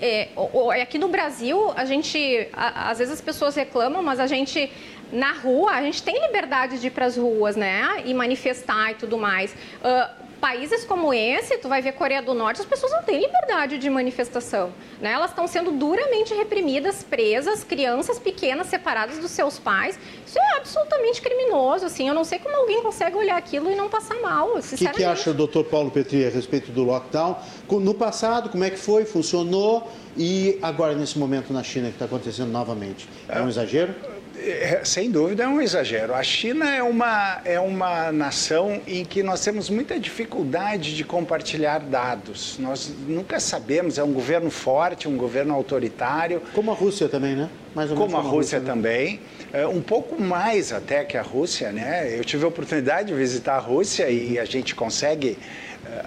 é, 0.00 0.28
aqui 0.82 0.98
no 0.98 1.08
Brasil, 1.08 1.72
a 1.76 1.84
gente, 1.84 2.48
a, 2.52 2.90
às 2.90 2.98
vezes 2.98 3.14
as 3.14 3.20
pessoas 3.20 3.54
reclamam, 3.54 4.02
mas 4.02 4.20
a 4.20 4.26
gente 4.26 4.70
na 5.12 5.32
rua, 5.32 5.72
a 5.72 5.82
gente 5.82 6.02
tem 6.02 6.20
liberdade 6.20 6.80
de 6.80 6.88
ir 6.88 6.90
para 6.90 7.06
as 7.06 7.16
ruas, 7.16 7.54
né? 7.54 8.02
E 8.04 8.12
manifestar 8.12 8.90
e 8.90 8.94
tudo 8.94 9.16
mais. 9.16 9.52
Uh, 9.52 10.23
países 10.44 10.84
como 10.84 11.14
esse, 11.14 11.56
tu 11.56 11.70
vai 11.70 11.80
ver 11.80 11.92
Coreia 11.92 12.20
do 12.20 12.34
Norte, 12.34 12.60
as 12.60 12.66
pessoas 12.66 12.92
não 12.92 13.02
têm 13.02 13.18
liberdade 13.18 13.78
de 13.78 13.88
manifestação. 13.88 14.74
Né? 15.00 15.10
Elas 15.10 15.30
estão 15.30 15.46
sendo 15.46 15.70
duramente 15.70 16.34
reprimidas, 16.34 17.02
presas, 17.02 17.64
crianças 17.64 18.18
pequenas 18.18 18.66
separadas 18.66 19.16
dos 19.16 19.30
seus 19.30 19.58
pais. 19.58 19.98
Isso 20.26 20.38
é 20.38 20.56
absolutamente 20.58 21.22
criminoso. 21.22 21.86
Assim. 21.86 22.06
Eu 22.06 22.12
não 22.12 22.24
sei 22.24 22.38
como 22.38 22.54
alguém 22.54 22.82
consegue 22.82 23.16
olhar 23.16 23.38
aquilo 23.38 23.70
e 23.70 23.74
não 23.74 23.88
passar 23.88 24.20
mal. 24.20 24.58
O 24.58 24.60
que, 24.60 24.86
que 24.86 25.02
acha 25.02 25.30
o 25.30 25.34
doutor 25.34 25.64
Paulo 25.64 25.90
Petri 25.90 26.26
a 26.26 26.28
respeito 26.28 26.70
do 26.70 26.82
lockdown? 26.82 27.38
No 27.70 27.94
passado, 27.94 28.50
como 28.50 28.64
é 28.64 28.68
que 28.68 28.78
foi? 28.78 29.06
Funcionou? 29.06 29.90
E 30.14 30.58
agora, 30.60 30.94
nesse 30.94 31.18
momento 31.18 31.54
na 31.54 31.62
China, 31.62 31.88
que 31.88 31.94
está 31.94 32.04
acontecendo 32.04 32.50
novamente? 32.50 33.08
É 33.30 33.40
um 33.40 33.48
exagero? 33.48 33.94
É, 34.46 34.82
sem 34.84 35.10
dúvida 35.10 35.44
é 35.44 35.48
um 35.48 35.60
exagero. 35.60 36.14
A 36.14 36.22
China 36.22 36.68
é 36.68 36.82
uma, 36.82 37.40
é 37.46 37.58
uma 37.58 38.12
nação 38.12 38.80
em 38.86 39.02
que 39.02 39.22
nós 39.22 39.42
temos 39.42 39.70
muita 39.70 39.98
dificuldade 39.98 40.94
de 40.94 41.02
compartilhar 41.02 41.78
dados. 41.78 42.58
Nós 42.58 42.92
nunca 43.08 43.40
sabemos, 43.40 43.96
é 43.96 44.04
um 44.04 44.12
governo 44.12 44.50
forte, 44.50 45.08
um 45.08 45.16
governo 45.16 45.54
autoritário. 45.54 46.42
Como 46.54 46.70
a 46.70 46.74
Rússia 46.74 47.08
também, 47.08 47.34
né? 47.34 47.48
Mais 47.74 47.90
ou 47.90 47.96
menos 47.96 48.12
como, 48.12 48.22
como 48.22 48.28
a 48.28 48.36
Rússia, 48.36 48.58
Rússia 48.58 48.60
né? 48.60 48.66
também. 48.66 49.20
É, 49.50 49.66
um 49.66 49.80
pouco 49.80 50.20
mais 50.20 50.72
até 50.72 51.04
que 51.04 51.16
a 51.16 51.22
Rússia, 51.22 51.72
né? 51.72 52.14
Eu 52.18 52.22
tive 52.22 52.44
a 52.44 52.48
oportunidade 52.48 53.08
de 53.08 53.14
visitar 53.14 53.54
a 53.54 53.60
Rússia 53.60 54.10
e 54.10 54.38
a 54.38 54.44
gente 54.44 54.74
consegue 54.74 55.38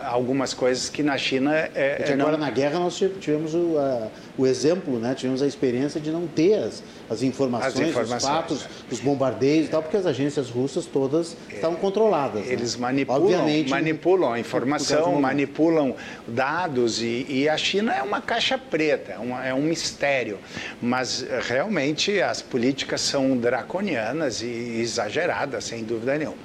algumas 0.06 0.54
coisas 0.54 0.90
que 0.90 1.04
na 1.04 1.18
China 1.18 1.56
é, 1.56 1.70
é 1.76 2.14
agora 2.14 2.32
não... 2.32 2.40
na 2.40 2.50
guerra 2.52 2.80
nós 2.80 2.98
tivemos 3.20 3.54
o, 3.54 3.78
a, 3.78 4.08
o 4.38 4.46
exemplo, 4.46 5.00
né? 5.00 5.14
Tivemos 5.16 5.42
a 5.42 5.48
experiência 5.48 6.00
de 6.00 6.12
não 6.12 6.28
ter 6.28 6.56
as, 6.56 6.84
as, 7.10 7.24
informações, 7.24 7.82
as 7.82 7.90
informações, 7.90 8.24
os 8.24 8.30
fatos, 8.30 8.66
é. 8.66 8.94
os 8.94 9.00
bombardeios 9.00 9.68
e 9.68 9.70
tal, 9.70 9.82
porque 9.82 9.98
as 9.98 10.06
agências 10.06 10.50
russas 10.50 10.86
todas 10.86 11.36
é. 11.52 11.56
estavam 11.56 11.78
controladas. 11.78 12.46
Né? 12.46 12.54
Eles 12.54 12.76
né? 12.76 12.82
manipulam, 12.82 13.22
Obviamente, 13.22 13.70
manipulam 13.70 14.34
a 14.34 14.40
informação, 14.40 15.20
manipulam 15.20 15.96
dados 16.28 17.02
e, 17.02 17.26
e, 17.30 17.50
a 17.50 17.58
China 17.58 17.94
é 17.94 18.02
uma 18.02 18.22
caixa 18.22 18.58
preta, 18.58 19.14
é, 19.14 19.18
uma, 19.18 19.46
é 19.46 19.54
um 19.54 19.64
mistério. 19.64 20.38
Mas 20.82 21.26
realmente 21.48 22.22
as 22.22 22.42
políticas 22.42 23.02
são 23.02 23.38
draconianas 23.38 24.42
e 24.42 24.80
exageradas, 24.80 25.66
sem 25.66 25.84
dúvida 25.84 26.18
nenhuma. 26.18 26.38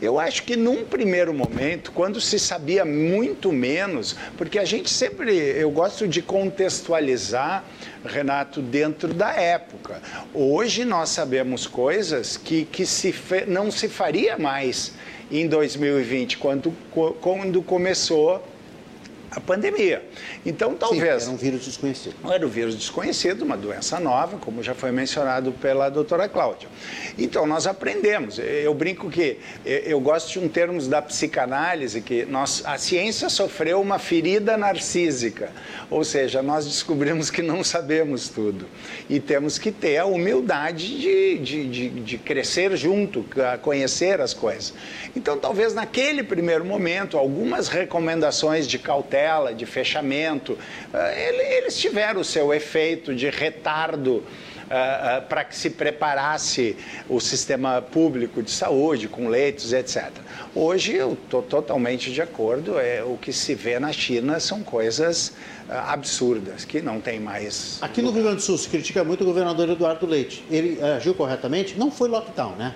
Eu 0.00 0.18
acho 0.18 0.44
que 0.44 0.54
num 0.54 0.84
primeiro 0.84 1.34
momento, 1.34 1.90
quando 1.92 2.20
se 2.20 2.38
sabia 2.38 2.84
muito 2.84 3.52
menos, 3.52 4.16
porque 4.36 4.58
a 4.58 4.64
gente 4.64 4.90
sempre, 4.90 5.36
eu 5.36 5.70
gosto 5.70 6.06
de 6.06 6.22
contextualizar, 6.22 7.64
Renato, 8.04 8.62
dentro 8.62 9.12
da 9.12 9.32
época. 9.32 10.00
Hoje 10.32 10.84
nós 10.84 11.08
sabemos 11.08 11.66
coisas 11.66 12.36
que, 12.36 12.64
que 12.64 12.86
se 12.86 13.12
fe, 13.12 13.44
não 13.46 13.70
se 13.70 13.88
faria 13.88 14.38
mais 14.38 14.92
em 15.30 15.46
2020, 15.46 16.38
quando, 16.38 16.72
quando 17.20 17.60
começou 17.60 18.42
a 19.30 19.40
pandemia. 19.40 20.02
Então, 20.44 20.74
talvez. 20.74 21.22
Sim, 21.22 21.28
era 21.28 21.34
um 21.34 21.36
vírus 21.36 21.64
desconhecido. 21.64 22.14
Era 22.32 22.46
um 22.46 22.48
vírus 22.48 22.74
desconhecido, 22.74 23.42
uma 23.42 23.56
doença 23.56 24.00
nova, 24.00 24.38
como 24.38 24.62
já 24.62 24.74
foi 24.74 24.90
mencionado 24.90 25.52
pela 25.52 25.88
doutora 25.88 26.28
Cláudia. 26.28 26.68
Então, 27.18 27.46
nós 27.46 27.66
aprendemos. 27.66 28.38
Eu 28.38 28.72
brinco 28.72 29.10
que 29.10 29.38
eu 29.64 30.00
gosto 30.00 30.32
de 30.32 30.38
um 30.38 30.48
termo 30.48 30.80
da 30.82 31.02
psicanálise, 31.02 32.00
que 32.00 32.24
nós, 32.24 32.62
a 32.64 32.78
ciência 32.78 33.28
sofreu 33.28 33.80
uma 33.80 33.98
ferida 33.98 34.56
narcísica, 34.56 35.50
ou 35.90 36.04
seja, 36.04 36.42
nós 36.42 36.64
descobrimos 36.66 37.30
que 37.30 37.42
não 37.42 37.62
sabemos 37.62 38.28
tudo. 38.28 38.66
E 39.10 39.20
temos 39.20 39.58
que 39.58 39.70
ter 39.70 39.98
a 39.98 40.06
humildade 40.06 40.98
de, 40.98 41.38
de, 41.38 41.68
de, 41.68 41.88
de 42.00 42.18
crescer 42.18 42.76
junto, 42.76 43.24
conhecer 43.62 44.20
as 44.20 44.32
coisas. 44.32 44.72
Então, 45.14 45.38
talvez 45.38 45.74
naquele 45.74 46.22
primeiro 46.22 46.64
momento, 46.64 47.18
algumas 47.18 47.68
recomendações 47.68 48.66
de 48.66 48.78
cautela 48.78 49.17
de 49.56 49.66
fechamento, 49.66 50.58
eh, 50.92 51.58
eles 51.58 51.76
tiveram 51.78 52.20
o 52.20 52.24
seu 52.24 52.52
efeito 52.52 53.14
de 53.14 53.28
retardo 53.30 54.24
Uh, 54.68 54.70
uh, 54.70 55.26
para 55.26 55.44
que 55.44 55.56
se 55.56 55.70
preparasse 55.70 56.76
o 57.08 57.18
sistema 57.20 57.80
público 57.80 58.42
de 58.42 58.50
saúde, 58.50 59.08
com 59.08 59.26
leitos, 59.26 59.72
etc. 59.72 60.10
Hoje 60.54 60.92
eu 60.92 61.14
estou 61.14 61.40
totalmente 61.40 62.12
de 62.12 62.20
acordo, 62.20 62.78
é, 62.78 63.02
o 63.02 63.16
que 63.16 63.32
se 63.32 63.54
vê 63.54 63.78
na 63.78 63.90
China 63.94 64.38
são 64.38 64.62
coisas 64.62 65.28
uh, 65.70 65.72
absurdas, 65.86 66.66
que 66.66 66.82
não 66.82 67.00
tem 67.00 67.18
mais. 67.18 67.78
Aqui 67.80 68.02
no 68.02 68.10
Rio 68.10 68.24
Grande 68.24 68.36
do 68.36 68.42
Sul 68.42 68.58
se 68.58 68.68
critica 68.68 69.02
muito 69.02 69.22
o 69.22 69.26
governador 69.26 69.70
Eduardo 69.70 70.04
Leite. 70.04 70.44
Ele 70.50 70.78
agiu 70.82 71.14
corretamente? 71.14 71.78
Não 71.78 71.90
foi 71.90 72.10
lockdown, 72.10 72.54
né? 72.56 72.74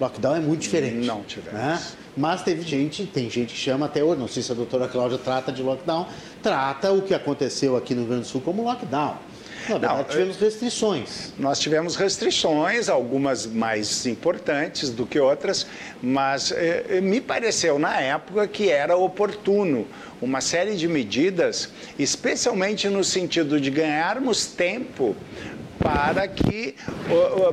Lockdown 0.00 0.36
é 0.36 0.40
muito 0.40 0.62
diferente. 0.62 1.06
Não 1.06 1.22
tivemos. 1.22 1.60
Né? 1.60 1.80
Mas 2.16 2.42
teve 2.42 2.62
gente, 2.62 3.06
tem 3.06 3.28
gente 3.28 3.52
que 3.52 3.60
chama 3.60 3.86
até 3.86 4.02
hoje, 4.02 4.18
não 4.18 4.28
sei 4.28 4.42
se 4.42 4.50
a 4.50 4.54
doutora 4.54 4.88
Cláudia 4.88 5.18
trata 5.18 5.52
de 5.52 5.62
lockdown, 5.62 6.08
trata 6.42 6.90
o 6.92 7.02
que 7.02 7.14
aconteceu 7.14 7.76
aqui 7.76 7.94
no 7.94 8.00
Rio 8.00 8.08
Grande 8.08 8.22
do 8.22 8.28
Sul 8.28 8.40
como 8.40 8.64
lockdown. 8.64 9.16
Na 9.68 9.78
verdade, 9.78 9.94
não, 9.94 10.04
tivemos 10.04 10.36
restrições. 10.38 11.32
Nós 11.38 11.60
tivemos 11.60 11.94
restrições, 11.94 12.88
algumas 12.88 13.46
mais 13.46 14.06
importantes 14.06 14.90
do 14.90 15.06
que 15.06 15.20
outras, 15.20 15.66
mas 16.02 16.50
eh, 16.50 17.00
me 17.02 17.20
pareceu 17.20 17.78
na 17.78 18.00
época 18.00 18.48
que 18.48 18.70
era 18.70 18.96
oportuno 18.96 19.86
uma 20.20 20.40
série 20.40 20.76
de 20.76 20.88
medidas, 20.88 21.68
especialmente 21.98 22.88
no 22.88 23.04
sentido 23.04 23.60
de 23.60 23.70
ganharmos 23.70 24.46
tempo 24.46 25.14
para 25.82 26.28
que 26.28 26.74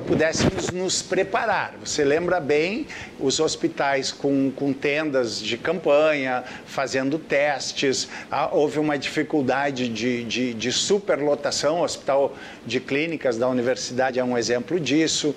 pudéssemos 0.06 0.70
nos 0.70 1.02
preparar. 1.02 1.76
Você 1.84 2.04
lembra 2.04 2.40
bem 2.40 2.86
os 3.20 3.40
hospitais 3.40 4.12
com, 4.12 4.52
com 4.52 4.74
tendas 4.74 5.42
de 5.42 5.58
campanha, 5.58 6.44
fazendo 6.66 7.18
testes, 7.18 8.08
ah, 8.30 8.50
houve 8.52 8.80
uma 8.80 8.98
dificuldade 8.98 9.88
de, 9.88 10.24
de, 10.26 10.54
de, 10.54 10.72
superlotação, 10.72 11.80
o 11.80 11.84
Hospital 11.84 12.36
de 12.66 12.80
Clínicas 12.80 13.38
da 13.38 13.48
Universidade 13.48 14.20
é 14.20 14.24
um 14.24 14.38
exemplo 14.38 14.80
disso, 14.80 15.34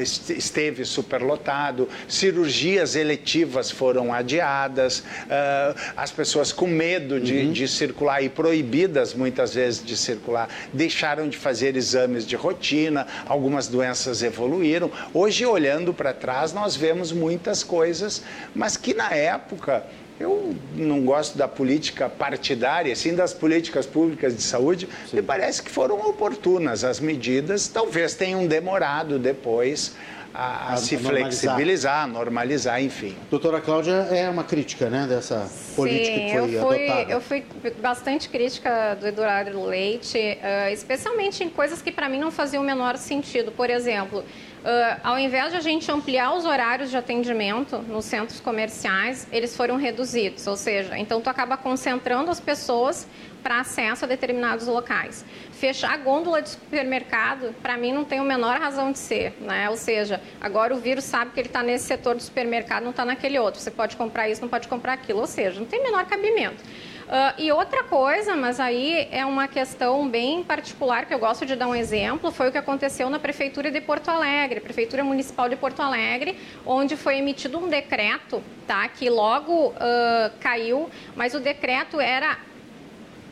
esteve 0.00 0.84
superlotado, 0.84 1.88
cirurgias 2.06 2.96
eletivas 2.96 3.70
foram 3.70 4.12
adiadas, 4.12 5.00
uh, 5.00 5.78
as 5.96 6.10
pessoas 6.10 6.52
com 6.52 6.66
medo 6.66 7.20
de, 7.20 7.38
uhum. 7.38 7.52
de 7.52 7.68
circular 7.68 8.22
e 8.22 8.28
proibidas 8.28 9.14
muitas 9.14 9.54
vezes 9.54 9.84
de 9.84 9.96
circular, 9.96 10.48
deixaram 10.72 11.28
de 11.28 11.36
fazer 11.36 11.76
exames 11.76 12.26
de 12.26 12.36
rotina, 12.36 13.06
algumas 13.26 13.68
doenças 13.68 14.22
evoluíram. 14.22 14.90
Hoje, 15.12 15.44
olhando 15.44 15.92
para 15.92 16.12
trás, 16.12 16.52
nós 16.52 16.76
vemos 16.76 17.12
muitas 17.12 17.62
coisas, 17.62 18.22
mas 18.54 18.76
que 18.76 18.94
na 18.94 19.10
época 19.10 19.84
eu 20.20 20.54
não 20.74 21.04
gosto 21.04 21.38
da 21.38 21.46
política 21.46 22.08
partidária, 22.08 22.94
sim 22.96 23.14
das 23.14 23.32
políticas 23.32 23.86
públicas 23.86 24.36
de 24.36 24.42
saúde, 24.42 24.88
sim. 25.08 25.16
me 25.16 25.22
parece 25.22 25.62
que 25.62 25.70
foram 25.70 26.00
oportunas 26.08 26.84
as 26.84 27.00
medidas, 27.00 27.68
talvez 27.68 28.14
tenham 28.14 28.46
demorado 28.46 29.18
depois 29.18 29.94
a, 30.34 30.70
a, 30.70 30.72
a 30.74 30.76
se 30.76 30.96
normalizar. 30.96 31.30
flexibilizar, 31.30 32.06
normalizar, 32.06 32.82
enfim. 32.82 33.16
Doutora 33.30 33.60
Cláudia, 33.60 33.92
é 34.10 34.28
uma 34.28 34.44
crítica 34.44 34.88
né, 34.88 35.06
dessa 35.08 35.50
política 35.74 36.16
Sim, 36.16 36.26
que 36.26 36.32
foi 36.32 36.54
eu 36.54 36.66
fui, 36.66 36.88
adotada. 36.88 37.12
eu 37.12 37.20
fui 37.20 37.44
bastante 37.80 38.28
crítica 38.28 38.94
do 38.94 39.06
Eduardo 39.06 39.64
Leite, 39.64 40.18
uh, 40.18 40.72
especialmente 40.72 41.42
em 41.42 41.48
coisas 41.48 41.80
que 41.82 41.90
para 41.90 42.08
mim 42.08 42.18
não 42.18 42.30
faziam 42.30 42.62
o 42.62 42.66
menor 42.66 42.96
sentido. 42.96 43.50
Por 43.50 43.70
exemplo, 43.70 44.24
Uh, 44.68 45.00
ao 45.02 45.18
invés 45.18 45.50
de 45.50 45.56
a 45.56 45.62
gente 45.62 45.90
ampliar 45.90 46.34
os 46.34 46.44
horários 46.44 46.90
de 46.90 46.96
atendimento 46.98 47.78
nos 47.78 48.04
centros 48.04 48.38
comerciais, 48.38 49.26
eles 49.32 49.56
foram 49.56 49.76
reduzidos, 49.76 50.46
ou 50.46 50.58
seja, 50.58 50.98
então 50.98 51.22
tu 51.22 51.30
acaba 51.30 51.56
concentrando 51.56 52.30
as 52.30 52.38
pessoas 52.38 53.08
para 53.42 53.60
acesso 53.60 54.04
a 54.04 54.08
determinados 54.08 54.66
locais. 54.66 55.24
Fechar 55.52 55.94
a 55.94 55.96
gôndola 55.96 56.42
de 56.42 56.50
supermercado, 56.50 57.54
para 57.62 57.78
mim, 57.78 57.92
não 57.92 58.04
tem 58.04 58.18
a 58.18 58.24
menor 58.24 58.58
razão 58.60 58.92
de 58.92 58.98
ser, 58.98 59.32
né? 59.40 59.70
Ou 59.70 59.76
seja, 59.76 60.20
agora 60.38 60.74
o 60.74 60.78
vírus 60.78 61.04
sabe 61.04 61.30
que 61.30 61.40
ele 61.40 61.48
está 61.48 61.62
nesse 61.62 61.86
setor 61.86 62.14
do 62.14 62.22
supermercado, 62.22 62.82
não 62.82 62.90
está 62.90 63.06
naquele 63.06 63.38
outro. 63.38 63.60
Você 63.60 63.70
pode 63.70 63.96
comprar 63.96 64.28
isso, 64.28 64.42
não 64.42 64.50
pode 64.50 64.68
comprar 64.68 64.92
aquilo, 64.92 65.20
ou 65.20 65.26
seja, 65.26 65.58
não 65.58 65.66
tem 65.66 65.82
menor 65.82 66.04
cabimento. 66.04 66.62
Uh, 67.08 67.40
e 67.40 67.50
outra 67.50 67.84
coisa, 67.84 68.36
mas 68.36 68.60
aí 68.60 69.08
é 69.10 69.24
uma 69.24 69.48
questão 69.48 70.06
bem 70.06 70.44
particular 70.44 71.06
que 71.06 71.14
eu 71.14 71.18
gosto 71.18 71.46
de 71.46 71.56
dar 71.56 71.66
um 71.66 71.74
exemplo, 71.74 72.30
foi 72.30 72.50
o 72.50 72.52
que 72.52 72.58
aconteceu 72.58 73.08
na 73.08 73.18
Prefeitura 73.18 73.70
de 73.70 73.80
Porto 73.80 74.10
Alegre, 74.10 74.60
Prefeitura 74.60 75.02
Municipal 75.02 75.48
de 75.48 75.56
Porto 75.56 75.80
Alegre, 75.80 76.38
onde 76.66 76.98
foi 76.98 77.16
emitido 77.16 77.58
um 77.58 77.66
decreto, 77.66 78.42
tá, 78.66 78.86
que 78.88 79.08
logo 79.08 79.68
uh, 79.68 80.30
caiu, 80.38 80.90
mas 81.16 81.32
o 81.32 81.40
decreto 81.40 81.98
era 81.98 82.36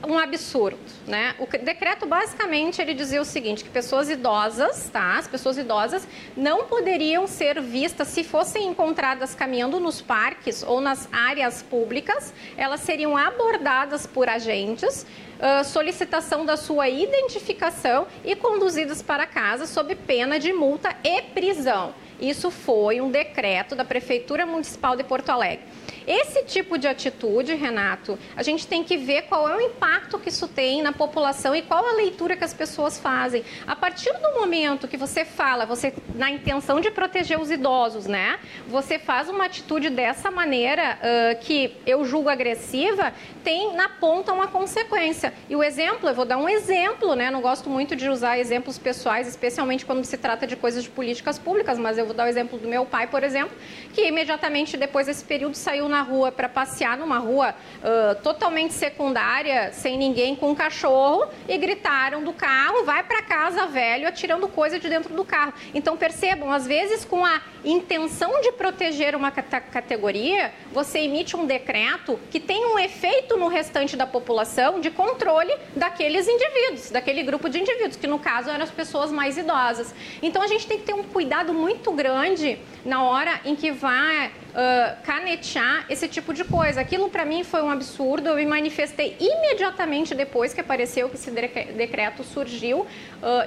um 0.05 0.19
absurdo, 0.19 0.79
né? 1.07 1.35
O 1.39 1.47
decreto 1.47 2.07
basicamente 2.07 2.81
ele 2.81 2.95
dizia 2.95 3.21
o 3.21 3.25
seguinte, 3.25 3.65
que 3.65 3.71
pessoas 3.71 4.11
idosas, 4.11 4.89
tá? 4.91 5.17
As 5.17 5.27
pessoas 5.27 5.57
idosas 5.57 6.07
não 6.37 6.65
poderiam 6.65 7.27
ser 7.27 7.61
vistas 7.61 8.09
se 8.09 8.23
fossem 8.23 8.67
encontradas 8.67 9.35
caminhando 9.35 9.81
nos 9.81 10.01
parques 10.01 10.63
ou 10.63 10.81
nas 10.81 11.09
áreas 11.13 11.63
públicas, 11.63 12.33
elas 12.57 12.81
seriam 12.81 13.17
abordadas 13.17 14.07
por 14.07 14.29
agentes, 14.29 15.07
uh, 15.39 15.65
solicitação 15.65 16.45
da 16.45 16.57
sua 16.57 16.89
identificação 16.89 18.07
e 18.25 18.37
conduzidas 18.37 19.03
para 19.03 19.27
casa 19.27 19.67
sob 19.67 19.95
pena 19.95 20.39
de 20.39 20.53
multa 20.53 20.95
e 21.03 21.23
prisão. 21.23 21.95
Isso 22.21 22.51
foi 22.51 23.01
um 23.01 23.11
decreto 23.11 23.75
da 23.75 23.85
Prefeitura 23.85 24.47
Municipal 24.47 24.97
de 24.97 25.05
Porto 25.05 25.31
Alegre. 25.31 25.65
Esse 26.07 26.45
tipo 26.45 26.79
de 26.79 26.87
atitude, 26.87 27.55
Renato, 27.55 28.17
a 28.37 28.43
gente 28.43 28.65
tem 28.65 28.85
que 28.85 28.97
ver 28.97 29.23
qual 29.23 29.49
é 29.49 29.57
o 29.57 29.61
impacto 29.61 30.19
que 30.21 30.29
isso 30.29 30.47
tem 30.47 30.81
na 30.81 30.93
população 30.93 31.55
e 31.55 31.63
qual 31.63 31.85
a 31.85 31.93
leitura 31.95 32.37
que 32.37 32.45
as 32.45 32.55
pessoas 32.55 32.97
fazem. 32.97 33.45
A 33.67 33.75
partir 33.75 34.13
do 34.13 34.39
momento 34.39 34.87
que 34.87 34.97
você 34.97 35.25
fala, 35.25 35.67
você 35.67 35.93
na 36.15 36.31
intenção 36.31 36.81
de 36.81 36.93
proteger 36.93 37.41
os 37.41 37.51
idosos, 37.51 38.07
né? 38.07 38.39
Você 38.69 39.01
faz 39.01 39.29
uma 39.29 39.47
atitude 39.47 39.91
dessa 39.91 40.31
maneira 40.31 40.97
uh, 40.97 41.45
que 41.45 41.75
eu 41.85 42.05
julgo 42.05 42.29
agressiva, 42.29 43.13
tem 43.43 43.75
na 43.75 43.89
ponta 43.89 44.33
uma 44.33 44.47
consequência. 44.47 45.35
E 45.49 45.57
o 45.57 45.63
exemplo, 45.63 46.09
eu 46.09 46.15
vou 46.15 46.25
dar 46.25 46.37
um 46.37 46.49
exemplo, 46.49 47.17
né? 47.17 47.33
Não 47.33 47.41
gosto 47.41 47.69
muito 47.69 47.97
de 47.97 48.09
usar 48.09 48.39
exemplos 48.39 48.79
pessoais, 48.79 49.27
especialmente 49.27 49.85
quando 49.85 50.05
se 50.05 50.17
trata 50.17 50.47
de 50.47 50.55
coisas 50.55 50.85
de 50.85 50.91
políticas 50.91 51.37
públicas, 51.37 51.79
mas 51.79 51.99
eu 51.99 52.06
vou 52.07 52.15
dar 52.15 52.25
o 52.25 52.29
exemplo 52.29 52.59
do 52.59 52.69
meu 52.69 52.85
pai, 52.87 53.07
por 53.07 53.23
exemplo, 53.23 53.57
que 53.93 54.07
imediatamente 54.07 54.77
depois 54.77 55.07
desse 55.07 55.25
período 55.25 55.55
saiu 55.55 55.89
na 55.89 56.03
rua 56.03 56.33
para 56.33 56.49
passear 56.49 56.97
numa 56.97 57.19
rua 57.19 57.55
uh, 57.81 58.23
totalmente 58.23 58.75
secundária, 58.75 59.73
sem 59.73 59.99
ninguém, 59.99 60.35
com 60.35 60.51
um 60.51 60.55
cachorro, 60.55 61.29
e 61.49 61.57
gritaram 61.59 62.23
do 62.23 62.33
carro, 62.33 62.85
vai 62.85 63.03
para 63.03 63.23
casa, 63.23 63.67
velho, 63.67 64.09
atirando 64.09 64.49
coisa 64.49 64.79
de 64.79 64.89
dentro 64.89 65.15
do 65.15 65.25
carro. 65.25 65.53
Então 65.75 65.97
percebam, 65.97 66.51
às 66.51 66.67
vezes 66.67 67.05
com 67.05 67.25
a 67.25 67.41
intenção 67.65 68.41
de 68.41 68.53
proteger 68.53 69.15
uma 69.15 69.31
categoria, 69.31 70.53
você 70.73 71.01
emite 71.01 71.37
um 71.37 71.47
decreto 71.47 72.19
que 72.31 72.39
tem 72.39 72.65
um 72.67 72.79
efeito 72.79 73.37
no 73.37 73.49
restante 73.49 73.97
da 73.97 74.07
população 74.07 74.81
de 74.81 74.91
controle 74.91 75.53
daqueles 75.75 76.29
indivíduos, 76.29 76.91
daquele 76.91 77.23
grupo 77.23 77.49
de 77.49 77.61
indivíduos, 77.61 77.97
que 77.97 78.07
no 78.07 78.19
caso 78.19 78.51
eram 78.51 78.63
as 78.63 78.71
pessoas 78.71 79.11
mais 79.11 79.37
idosas. 79.37 79.95
Então 80.23 80.43
a 80.43 80.47
gente 80.47 80.67
tem 80.67 80.79
que 80.79 80.85
ter 80.85 80.95
um 80.95 81.03
cuidado 81.03 81.53
muito 81.53 81.93
grande 81.97 82.59
na 82.85 83.03
hora 83.03 83.41
em 83.45 83.57
que 83.57 83.73
vai 83.73 84.29
uh, 84.29 85.03
canetear 85.03 85.87
esse 85.91 86.07
tipo 86.07 86.33
de 86.33 86.45
coisa. 86.45 86.81
Aquilo 86.81 87.09
para 87.09 87.25
mim 87.25 87.43
foi 87.43 87.63
um 87.63 87.71
absurdo. 87.71 88.29
Eu 88.29 88.37
me 88.37 88.47
manifestei 88.47 89.17
imediatamente 89.19 90.15
depois 90.15 90.55
que 90.55 90.61
apareceu 90.61 91.09
que 91.09 91.17
esse 91.17 91.31
decreto 91.31 92.23
surgiu, 92.23 92.81
uh, 92.81 92.87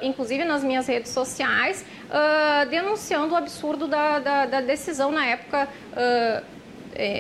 inclusive 0.02 0.44
nas 0.44 0.64
minhas 0.64 0.88
redes 0.88 1.12
sociais, 1.12 1.86
uh, 2.10 2.70
denunciando 2.70 3.34
o 3.34 3.38
absurdo 3.38 3.88
da, 3.88 4.20
da, 4.20 4.46
da 4.46 4.62
decisão 4.62 5.12
na 5.12 5.26
época 5.26 5.70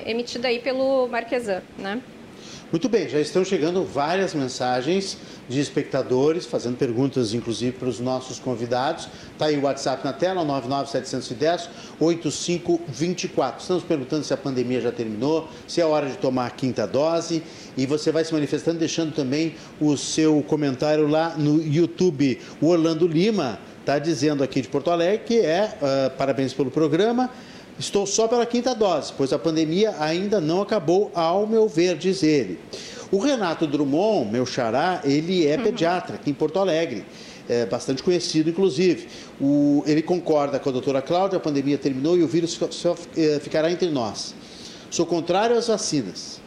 emitida 0.05 0.47
aí 0.47 0.59
pelo 0.59 1.07
Marquesan, 1.07 1.61
né? 1.77 2.01
Muito 2.71 2.88
bem, 2.88 3.10
já 3.10 3.19
estão 3.19 3.43
chegando 3.43 3.84
várias 3.84 4.36
mensagens 4.36 5.17
de 5.49 5.60
espectadores, 5.60 6.45
fazendo 6.45 6.77
perguntas, 6.77 7.34
inclusive, 7.34 7.71
para 7.71 7.89
os 7.89 7.99
nossos 7.99 8.38
convidados. 8.38 9.10
Está 9.34 9.47
aí 9.47 9.58
o 9.58 9.63
WhatsApp 9.63 10.05
na 10.05 10.13
tela, 10.13 10.45
99710-8524. 11.99 13.62
Estamos 13.62 13.84
perguntando 13.84 14.23
se 14.23 14.36
a 14.36 14.38
pandemia 14.38 14.79
já 14.82 14.91
terminou, 14.91 15.49
se 15.67 15.82
é 15.82 15.86
hora 15.86 16.08
de 16.08 16.17
tomar 16.19 16.45
a 16.45 16.51
quinta 16.51 16.86
dose. 16.86 17.41
E 17.75 17.88
você 17.88 18.12
vai 18.12 18.23
se 18.23 18.32
manifestando, 18.34 18.77
deixando 18.77 19.15
também 19.15 19.55
o 19.82 19.97
seu 19.97 20.43
comentário 20.43 21.08
lá 21.08 21.36
no 21.36 21.60
YouTube. 21.63 22.39
O 22.62 22.67
Orlando 22.67 23.08
Lima 23.08 23.58
está 23.79 23.97
dizendo 23.97 24.43
aqui 24.43 24.62
de 24.62 24.67
Porto 24.67 24.91
Alegre 24.91 25.23
que 25.25 25.39
é 25.39 25.75
uh, 25.82 26.12
parabéns 26.15 26.53
pelo 26.53 26.69
programa. 26.69 27.32
Estou 27.79 28.05
só 28.05 28.27
pela 28.27 28.45
quinta 28.45 28.75
dose, 28.75 29.13
pois 29.15 29.31
a 29.31 29.39
pandemia 29.39 29.95
ainda 30.01 30.41
não 30.41 30.61
acabou, 30.61 31.09
ao 31.15 31.47
meu 31.47 31.65
ver, 31.65 31.95
diz 31.95 32.21
ele. 32.23 32.59
O 33.09 33.19
Renato 33.19 33.65
Drummond, 33.65 34.29
meu 34.29 34.45
xará, 34.45 34.99
ele 35.05 35.47
é 35.47 35.55
uhum. 35.55 35.63
pediatra 35.63 36.15
aqui 36.15 36.29
em 36.29 36.33
Porto 36.33 36.59
Alegre. 36.59 37.05
É 37.47 37.65
bastante 37.65 38.03
conhecido, 38.03 38.49
inclusive. 38.49 39.07
O, 39.39 39.81
ele 39.87 40.01
concorda 40.01 40.59
com 40.59 40.67
a 40.67 40.71
doutora 40.73 41.01
Cláudia, 41.01 41.37
a 41.37 41.39
pandemia 41.39 41.77
terminou 41.77 42.17
e 42.17 42.21
o 42.21 42.27
vírus 42.27 42.59
só 42.71 42.95
é, 43.15 43.39
ficará 43.39 43.71
entre 43.71 43.89
nós. 43.89 44.35
Sou 44.91 45.05
contrário 45.05 45.57
às 45.57 45.67
vacinas, 45.67 46.41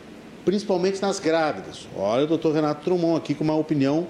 principalmente 0.45 1.01
nas 1.01 1.19
grávidas. 1.19 1.89
Olha 1.97 2.25
o 2.25 2.27
doutor 2.27 2.55
Renato 2.55 2.85
Drummond 2.85 3.17
aqui 3.17 3.35
com 3.35 3.43
uma 3.43 3.57
opinião 3.57 4.07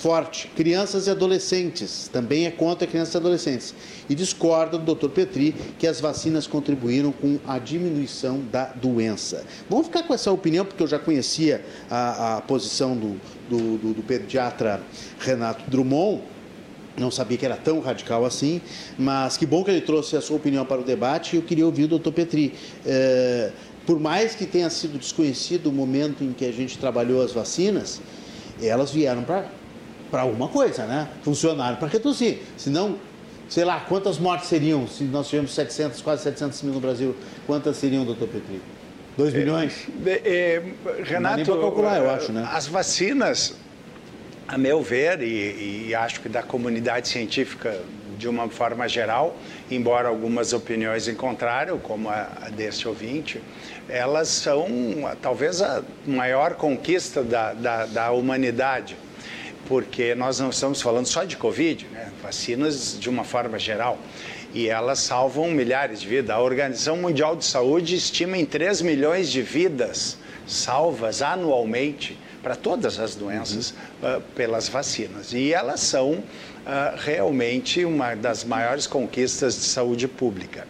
forte. 0.00 0.48
Crianças 0.56 1.06
e 1.06 1.10
adolescentes, 1.10 2.08
também 2.12 2.46
é 2.46 2.50
contra 2.50 2.86
crianças 2.86 3.14
e 3.14 3.16
adolescentes. 3.18 3.74
E 4.08 4.14
discorda 4.14 4.78
do 4.78 4.94
Dr. 4.94 5.08
Petri 5.08 5.54
que 5.78 5.86
as 5.86 6.00
vacinas 6.00 6.46
contribuíram 6.46 7.12
com 7.12 7.38
a 7.46 7.58
diminuição 7.58 8.40
da 8.50 8.64
doença. 8.64 9.44
Vamos 9.68 9.86
ficar 9.86 10.02
com 10.02 10.14
essa 10.14 10.32
opinião, 10.32 10.64
porque 10.64 10.82
eu 10.82 10.86
já 10.86 10.98
conhecia 10.98 11.64
a, 11.90 12.36
a 12.36 12.40
posição 12.40 12.96
do, 12.96 13.20
do, 13.48 13.78
do, 13.78 13.94
do 13.94 14.02
pediatra 14.02 14.82
Renato 15.20 15.70
Drummond 15.70 16.22
não 16.96 17.10
sabia 17.10 17.38
que 17.38 17.46
era 17.46 17.56
tão 17.56 17.80
radical 17.80 18.26
assim, 18.26 18.60
mas 18.98 19.36
que 19.36 19.46
bom 19.46 19.64
que 19.64 19.70
ele 19.70 19.80
trouxe 19.80 20.16
a 20.16 20.20
sua 20.20 20.36
opinião 20.36 20.66
para 20.66 20.80
o 20.80 20.84
debate 20.84 21.34
e 21.34 21.38
eu 21.38 21.42
queria 21.42 21.64
ouvir 21.64 21.84
o 21.84 21.88
doutor 21.88 22.12
Petri. 22.12 22.52
É, 22.84 23.52
por 23.86 23.98
mais 23.98 24.34
que 24.34 24.44
tenha 24.44 24.68
sido 24.68 24.98
desconhecido 24.98 25.68
o 25.68 25.72
momento 25.72 26.22
em 26.22 26.32
que 26.32 26.44
a 26.44 26.52
gente 26.52 26.76
trabalhou 26.76 27.22
as 27.22 27.32
vacinas, 27.32 28.02
elas 28.60 28.90
vieram 28.90 29.22
para 29.22 29.46
para 30.10 30.22
alguma 30.22 30.48
coisa, 30.48 30.84
né? 30.86 31.08
Funcionaram 31.22 31.76
para 31.76 31.88
reduzir. 31.88 32.42
Senão, 32.56 32.98
sei 33.48 33.64
lá, 33.64 33.80
quantas 33.80 34.18
mortes 34.18 34.48
seriam 34.48 34.86
se 34.86 35.04
nós 35.04 35.28
tivermos 35.28 35.54
700, 35.54 36.02
quase 36.02 36.24
700 36.24 36.62
mil 36.62 36.74
no 36.74 36.80
Brasil? 36.80 37.16
Quantas 37.46 37.76
seriam, 37.76 38.04
doutor 38.04 38.28
Petri? 38.28 38.60
2 39.16 39.34
milhões? 39.34 39.88
É, 40.06 40.12
é, 40.24 41.02
Renato, 41.02 41.44
calcular, 41.58 41.98
eu 41.98 42.10
acho, 42.10 42.32
né? 42.32 42.48
as 42.50 42.66
vacinas, 42.66 43.54
a 44.48 44.56
meu 44.56 44.82
ver, 44.82 45.22
e, 45.22 45.88
e 45.88 45.94
acho 45.94 46.20
que 46.20 46.28
da 46.28 46.42
comunidade 46.42 47.08
científica 47.08 47.80
de 48.16 48.28
uma 48.28 48.48
forma 48.48 48.86
geral, 48.86 49.36
embora 49.70 50.08
algumas 50.08 50.52
opiniões 50.52 51.08
em 51.08 51.14
contrário, 51.14 51.78
como 51.78 52.08
a, 52.08 52.28
a 52.42 52.50
desse 52.50 52.86
ouvinte, 52.86 53.40
elas 53.88 54.28
são 54.28 54.66
talvez 55.22 55.62
a 55.62 55.82
maior 56.06 56.54
conquista 56.54 57.22
da, 57.22 57.54
da, 57.54 57.86
da 57.86 58.10
humanidade 58.12 58.96
porque 59.66 60.14
nós 60.14 60.40
não 60.40 60.50
estamos 60.50 60.80
falando 60.82 61.06
só 61.06 61.24
de 61.24 61.36
Covid, 61.36 61.86
né? 61.92 62.10
vacinas 62.22 62.98
de 62.98 63.08
uma 63.08 63.24
forma 63.24 63.58
geral, 63.58 63.98
e 64.52 64.68
elas 64.68 64.98
salvam 64.98 65.50
milhares 65.50 66.00
de 66.00 66.08
vidas. 66.08 66.30
A 66.30 66.40
Organização 66.40 66.96
Mundial 66.96 67.36
de 67.36 67.44
Saúde 67.44 67.94
estima 67.94 68.36
em 68.36 68.44
3 68.44 68.82
milhões 68.82 69.30
de 69.30 69.42
vidas 69.42 70.18
salvas 70.46 71.22
anualmente 71.22 72.18
para 72.42 72.56
todas 72.56 72.98
as 72.98 73.14
doenças 73.14 73.74
uhum. 74.02 74.16
uh, 74.16 74.20
pelas 74.34 74.68
vacinas. 74.68 75.32
E 75.32 75.52
elas 75.52 75.80
são 75.80 76.12
uh, 76.14 76.24
realmente 76.96 77.84
uma 77.84 78.14
das 78.14 78.44
maiores 78.44 78.86
conquistas 78.86 79.54
de 79.54 79.62
saúde 79.62 80.08
pública. 80.08 80.66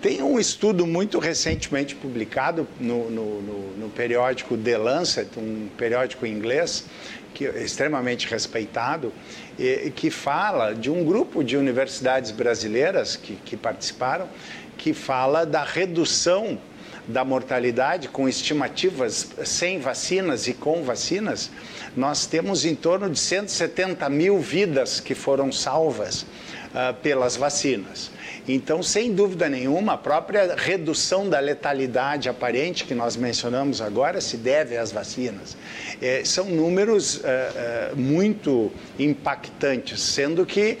Tem 0.00 0.22
um 0.22 0.38
estudo 0.38 0.86
muito 0.86 1.18
recentemente 1.18 1.96
publicado 1.96 2.68
no, 2.78 3.10
no, 3.10 3.42
no, 3.42 3.76
no 3.76 3.88
periódico 3.88 4.56
The 4.56 4.78
Lancet, 4.78 5.28
um 5.36 5.68
periódico 5.76 6.24
inglês, 6.24 6.84
que 7.34 7.46
é 7.46 7.62
extremamente 7.62 8.26
respeitado, 8.28 9.12
e, 9.58 9.90
que 9.94 10.10
fala 10.10 10.74
de 10.74 10.90
um 10.90 11.04
grupo 11.04 11.42
de 11.42 11.56
universidades 11.56 12.30
brasileiras 12.30 13.16
que, 13.16 13.36
que 13.36 13.56
participaram, 13.56 14.28
que 14.76 14.92
fala 14.92 15.44
da 15.44 15.64
redução 15.64 16.58
da 17.06 17.24
mortalidade 17.24 18.08
com 18.08 18.28
estimativas 18.28 19.30
sem 19.44 19.80
vacinas 19.80 20.46
e 20.46 20.52
com 20.52 20.82
vacinas, 20.82 21.50
nós 21.96 22.26
temos 22.26 22.66
em 22.66 22.74
torno 22.74 23.08
de 23.08 23.18
170 23.18 24.08
mil 24.10 24.38
vidas 24.38 25.00
que 25.00 25.14
foram 25.14 25.50
salvas 25.50 26.26
uh, 26.74 26.94
pelas 27.02 27.36
vacinas. 27.36 28.10
Então, 28.46 28.82
sem 28.82 29.12
dúvida 29.12 29.48
nenhuma, 29.48 29.94
a 29.94 29.98
própria 29.98 30.54
redução 30.56 31.28
da 31.28 31.38
letalidade 31.38 32.28
aparente 32.28 32.84
que 32.84 32.94
nós 32.94 33.16
mencionamos 33.16 33.80
agora 33.80 34.20
se 34.20 34.36
deve 34.38 34.76
às 34.76 34.90
vacinas. 34.90 35.56
É, 36.00 36.22
são 36.24 36.46
números 36.46 37.22
é, 37.24 37.28
é, 37.28 37.92
muito 37.94 38.72
impactantes, 38.98 40.00
sendo 40.00 40.46
que 40.46 40.78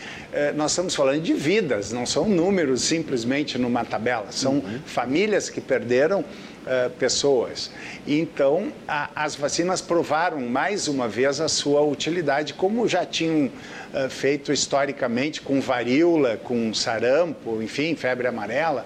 nós 0.54 0.72
estamos 0.72 0.94
falando 0.94 1.22
de 1.22 1.32
vidas, 1.32 1.90
não 1.90 2.04
são 2.04 2.28
números 2.28 2.82
simplesmente 2.82 3.58
numa 3.58 3.84
tabela, 3.84 4.26
são 4.30 4.54
uhum. 4.54 4.78
famílias 4.84 5.48
que 5.48 5.60
perderam 5.60 6.22
é, 6.70 6.90
pessoas. 6.90 7.70
Então, 8.06 8.70
a, 8.86 9.08
as 9.14 9.34
vacinas 9.34 9.80
provaram 9.80 10.38
mais 10.42 10.86
uma 10.86 11.08
vez 11.08 11.40
a 11.40 11.48
sua 11.48 11.80
utilidade, 11.80 12.52
como 12.52 12.86
já 12.86 13.06
tinham 13.06 13.46
uh, 13.46 14.10
feito 14.10 14.52
historicamente 14.52 15.40
com 15.40 15.62
varíola, 15.62 16.36
com 16.36 16.74
sarampo, 16.74 17.62
enfim, 17.62 17.96
febre 17.96 18.28
amarela. 18.28 18.84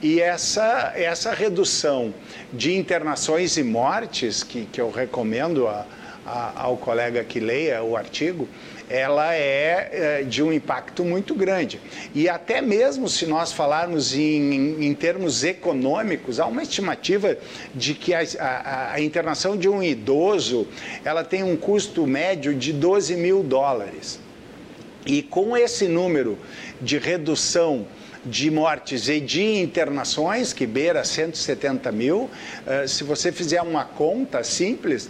E 0.00 0.22
essa, 0.22 0.94
essa 0.96 1.34
redução 1.34 2.14
de 2.50 2.74
internações 2.74 3.58
e 3.58 3.62
mortes, 3.62 4.42
que, 4.42 4.64
que 4.64 4.80
eu 4.80 4.90
recomendo 4.90 5.68
a, 5.68 5.84
a, 6.24 6.62
ao 6.62 6.78
colega 6.78 7.22
que 7.24 7.40
leia 7.40 7.82
o 7.82 7.94
artigo, 7.94 8.48
ela 8.88 9.34
é, 9.34 10.20
é 10.20 10.22
de 10.22 10.42
um 10.42 10.52
impacto 10.52 11.04
muito 11.04 11.34
grande. 11.34 11.80
E 12.14 12.28
até 12.28 12.60
mesmo 12.60 13.08
se 13.08 13.26
nós 13.26 13.52
falarmos 13.52 14.14
em, 14.14 14.84
em 14.84 14.94
termos 14.94 15.44
econômicos, 15.44 16.40
há 16.40 16.46
uma 16.46 16.62
estimativa 16.62 17.36
de 17.74 17.94
que 17.94 18.14
a, 18.14 18.20
a, 18.38 18.92
a, 18.94 19.00
internação 19.00 19.56
de 19.56 19.68
um 19.68 19.82
idoso 19.82 20.66
ela 21.04 21.22
tem 21.24 21.42
um 21.42 21.56
custo 21.56 22.06
médio 22.06 22.54
de 22.54 22.72
12 22.72 23.16
mil 23.16 23.42
dólares. 23.42 24.18
E 25.06 25.22
com 25.22 25.56
esse 25.56 25.88
número 25.88 26.38
de 26.80 26.98
redução 26.98 27.86
de 28.24 28.50
mortes 28.50 29.08
e 29.08 29.20
de 29.20 29.42
internações, 29.60 30.52
que 30.52 30.66
beira 30.66 31.04
170 31.04 31.90
mil, 31.92 32.28
eh, 32.66 32.86
se 32.86 33.04
você 33.04 33.32
fizer 33.32 33.62
uma 33.62 33.84
conta 33.84 34.42
simples, 34.44 35.08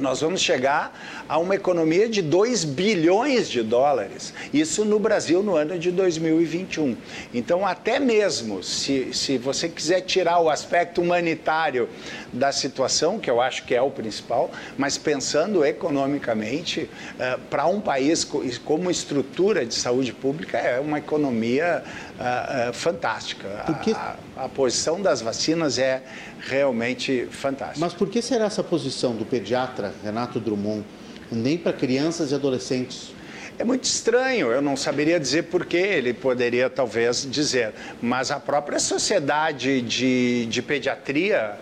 nós 0.00 0.20
vamos 0.20 0.40
chegar 0.40 0.98
a 1.28 1.38
uma 1.38 1.54
economia 1.54 2.08
de 2.08 2.22
2 2.22 2.64
bilhões 2.64 3.48
de 3.48 3.62
dólares. 3.62 4.32
Isso 4.52 4.84
no 4.84 4.98
Brasil 4.98 5.42
no 5.42 5.54
ano 5.54 5.78
de 5.78 5.90
2021. 5.90 6.96
Então, 7.32 7.66
até 7.66 8.00
mesmo 8.00 8.62
se, 8.62 9.12
se 9.12 9.38
você 9.38 9.68
quiser 9.68 10.00
tirar 10.00 10.40
o 10.40 10.48
aspecto 10.48 11.00
humanitário 11.00 11.88
da 12.32 12.50
situação, 12.50 13.18
que 13.18 13.30
eu 13.30 13.40
acho 13.40 13.64
que 13.64 13.74
é 13.74 13.82
o 13.82 13.90
principal, 13.90 14.50
mas 14.76 14.96
pensando 14.96 15.64
economicamente, 15.64 16.88
uh, 17.14 17.38
para 17.50 17.66
um 17.66 17.80
país 17.80 18.24
como 18.64 18.90
estrutura 18.90 19.64
de 19.66 19.74
saúde 19.74 20.12
pública, 20.12 20.58
é 20.58 20.80
uma 20.80 20.98
economia 20.98 21.84
uh, 22.20 22.70
uh, 22.70 22.72
fantástica. 22.72 23.48
Porque... 23.66 23.92
A, 23.92 24.16
a 24.36 24.48
posição 24.48 25.00
das 25.00 25.20
vacinas 25.20 25.78
é 25.78 26.02
realmente 26.40 27.26
fantástica. 27.30 27.80
Mas 27.80 27.92
por 27.92 28.08
que 28.08 28.22
será 28.22 28.46
essa 28.46 28.62
posição 28.62 29.14
do 29.14 29.24
pediatra 29.24 29.92
Renato 30.02 30.38
Drummond? 30.40 30.84
nem 31.30 31.56
para 31.56 31.72
crianças 31.72 32.32
e 32.32 32.34
adolescentes. 32.34 33.12
É 33.58 33.64
muito 33.64 33.84
estranho, 33.84 34.50
eu 34.50 34.62
não 34.62 34.74
saberia 34.74 35.20
dizer 35.20 35.44
por 35.44 35.66
que 35.66 35.76
ele 35.76 36.14
poderia 36.14 36.70
talvez 36.70 37.28
dizer, 37.30 37.74
mas 38.00 38.30
a 38.30 38.40
própria 38.40 38.78
sociedade 38.78 39.82
de, 39.82 40.46
de 40.46 40.62
pediatria 40.62 41.58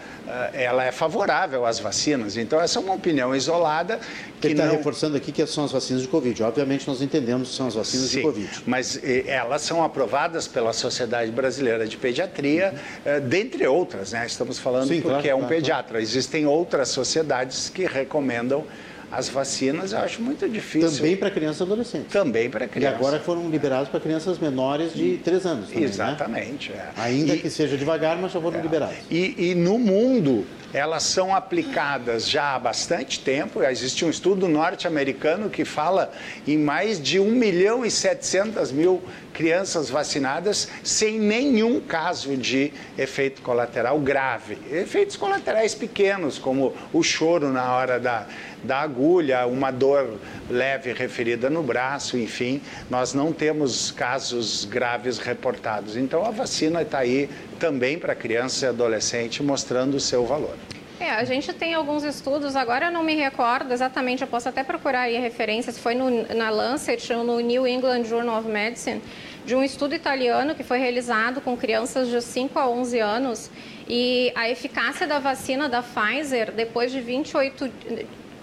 ela 0.52 0.84
é 0.84 0.92
favorável 0.92 1.64
às 1.64 1.78
vacinas. 1.78 2.36
Então, 2.36 2.60
essa 2.60 2.78
é 2.78 2.82
uma 2.82 2.94
opinião 2.94 3.34
isolada. 3.34 3.98
Que 4.40 4.48
Ele 4.48 4.54
está 4.54 4.66
não... 4.66 4.76
reforçando 4.76 5.16
aqui 5.16 5.32
que 5.32 5.44
são 5.46 5.64
as 5.64 5.72
vacinas 5.72 6.02
de 6.02 6.08
Covid. 6.08 6.42
Obviamente, 6.42 6.86
nós 6.86 7.02
entendemos 7.02 7.50
que 7.50 7.54
são 7.54 7.66
as 7.66 7.74
vacinas 7.74 8.08
Sim, 8.08 8.16
de 8.18 8.22
Covid. 8.22 8.62
Mas 8.66 9.00
elas 9.26 9.62
são 9.62 9.82
aprovadas 9.82 10.46
pela 10.46 10.72
Sociedade 10.72 11.30
Brasileira 11.30 11.86
de 11.86 11.96
Pediatria, 11.96 12.74
uhum. 13.04 13.28
dentre 13.28 13.66
outras, 13.66 14.12
né? 14.12 14.24
Estamos 14.26 14.58
falando 14.58 14.88
Sim, 14.88 15.00
porque 15.00 15.08
claro, 15.08 15.28
é 15.28 15.34
um 15.34 15.38
claro, 15.40 15.54
pediatra. 15.54 15.88
Claro. 15.88 16.02
Existem 16.02 16.46
outras 16.46 16.88
sociedades 16.88 17.68
que 17.68 17.84
recomendam 17.84 18.64
as 19.10 19.28
vacinas 19.28 19.92
eu 19.92 19.98
acho 19.98 20.20
muito 20.20 20.48
difícil. 20.48 20.90
Também 20.90 21.16
para 21.16 21.30
crianças 21.30 21.60
e 21.60 21.62
adolescentes. 21.62 22.12
Também 22.12 22.50
para 22.50 22.68
crianças. 22.68 22.92
E 22.92 23.02
agora 23.02 23.18
foram 23.20 23.48
liberados 23.48 23.88
para 23.88 24.00
crianças 24.00 24.38
menores 24.38 24.92
de 24.92 25.18
3 25.18 25.46
anos. 25.46 25.68
Também, 25.68 25.80
né? 25.80 25.86
Exatamente. 25.86 26.70
Né? 26.70 26.90
É. 26.96 27.00
Ainda 27.00 27.34
e, 27.34 27.38
que 27.38 27.50
seja 27.50 27.76
devagar, 27.76 28.16
mas 28.18 28.32
já 28.32 28.40
foram 28.40 28.58
é. 28.58 28.62
liberados. 28.62 28.96
E, 29.10 29.50
e, 29.50 29.54
no 29.54 29.78
mundo, 29.78 30.44
elas 30.72 31.02
são 31.02 31.34
aplicadas 31.34 32.28
já 32.28 32.54
há 32.54 32.58
bastante 32.58 33.20
tempo. 33.20 33.62
Existe 33.62 34.04
um 34.04 34.10
estudo 34.10 34.46
norte-americano 34.46 35.48
que 35.48 35.64
fala 35.64 36.12
em 36.46 36.58
mais 36.58 37.00
de 37.00 37.18
1 37.18 37.30
milhão 37.30 37.84
e 37.84 37.90
700 37.90 38.70
mil 38.72 39.02
crianças 39.32 39.88
vacinadas 39.88 40.68
sem 40.82 41.18
nenhum 41.18 41.80
caso 41.80 42.36
de 42.36 42.72
efeito 42.98 43.40
colateral 43.40 43.98
grave. 44.00 44.58
Efeitos 44.70 45.16
colaterais 45.16 45.74
pequenos, 45.74 46.38
como 46.38 46.74
o 46.92 47.02
choro 47.04 47.48
na 47.50 47.72
hora 47.72 48.00
da, 48.00 48.26
da 48.62 48.80
agulha, 48.80 49.46
uma 49.46 49.70
dor 49.70 50.18
leve 50.50 50.92
referida 50.92 51.48
no 51.48 51.62
braço, 51.62 52.16
enfim, 52.16 52.60
nós 52.90 53.14
não 53.14 53.32
temos 53.32 53.90
casos 53.90 54.64
graves 54.64 55.18
reportados. 55.18 55.96
Então 55.96 56.24
a 56.24 56.30
vacina 56.30 56.82
está 56.82 56.98
aí 56.98 57.28
também 57.58 57.98
para 57.98 58.14
criança 58.14 58.66
e 58.66 58.68
adolescente, 58.68 59.42
mostrando 59.42 59.96
o 59.96 60.00
seu 60.00 60.24
valor. 60.26 60.56
É, 61.00 61.10
a 61.10 61.22
gente 61.22 61.52
tem 61.52 61.74
alguns 61.74 62.02
estudos, 62.02 62.56
agora 62.56 62.86
eu 62.86 62.92
não 62.92 63.04
me 63.04 63.14
recordo 63.14 63.72
exatamente, 63.72 64.22
eu 64.22 64.26
posso 64.26 64.48
até 64.48 64.64
procurar 64.64 65.02
aí 65.02 65.16
referências, 65.16 65.78
foi 65.78 65.94
no, 65.94 66.10
na 66.34 66.50
Lancet 66.50 67.12
ou 67.12 67.22
no 67.22 67.38
New 67.38 67.68
England 67.68 68.02
Journal 68.02 68.40
of 68.40 68.48
Medicine, 68.48 69.00
de 69.46 69.54
um 69.54 69.62
estudo 69.62 69.94
italiano 69.94 70.56
que 70.56 70.64
foi 70.64 70.78
realizado 70.78 71.40
com 71.40 71.56
crianças 71.56 72.08
de 72.08 72.20
5 72.20 72.58
a 72.58 72.68
11 72.68 72.98
anos 72.98 73.50
e 73.88 74.32
a 74.34 74.50
eficácia 74.50 75.06
da 75.06 75.20
vacina 75.20 75.68
da 75.68 75.82
Pfizer, 75.82 76.50
depois 76.50 76.90
de 76.90 77.00
28, 77.00 77.70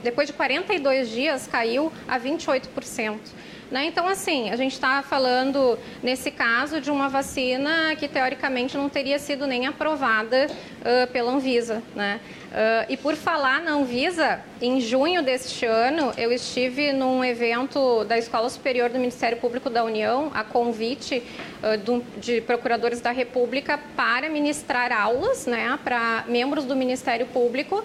depois 0.05 0.27
de 0.27 0.33
42 0.33 1.09
dias, 1.09 1.47
caiu 1.47 1.91
a 2.07 2.19
28%. 2.19 3.17
Né? 3.71 3.85
Então, 3.85 4.07
assim, 4.07 4.51
a 4.51 4.55
gente 4.55 4.73
está 4.73 5.01
falando, 5.01 5.77
nesse 6.03 6.29
caso, 6.29 6.79
de 6.79 6.91
uma 6.91 7.09
vacina 7.09 7.95
que, 7.95 8.07
teoricamente, 8.07 8.77
não 8.77 8.87
teria 8.87 9.17
sido 9.17 9.47
nem 9.47 9.65
aprovada 9.65 10.47
uh, 10.85 11.07
pela 11.11 11.31
Anvisa. 11.31 11.81
Né? 11.95 12.19
Uh, 12.45 12.85
e 12.89 12.95
por 12.95 13.15
falar 13.15 13.61
na 13.61 13.71
Anvisa, 13.71 14.39
em 14.61 14.79
junho 14.79 15.21
deste 15.21 15.65
ano, 15.65 16.13
eu 16.17 16.31
estive 16.31 16.93
num 16.93 17.25
evento 17.25 18.03
da 18.05 18.17
Escola 18.17 18.49
Superior 18.49 18.89
do 18.89 18.99
Ministério 18.99 19.37
Público 19.37 19.69
da 19.69 19.83
União, 19.83 20.31
a 20.33 20.43
convite 20.43 21.23
uh, 21.61 21.77
do, 21.77 22.03
de 22.17 22.39
procuradores 22.41 23.01
da 23.01 23.11
República, 23.11 23.79
para 23.95 24.29
ministrar 24.29 24.91
aulas 24.91 25.45
né, 25.47 25.77
para 25.83 26.23
membros 26.27 26.65
do 26.65 26.75
Ministério 26.75 27.25
Público 27.25 27.83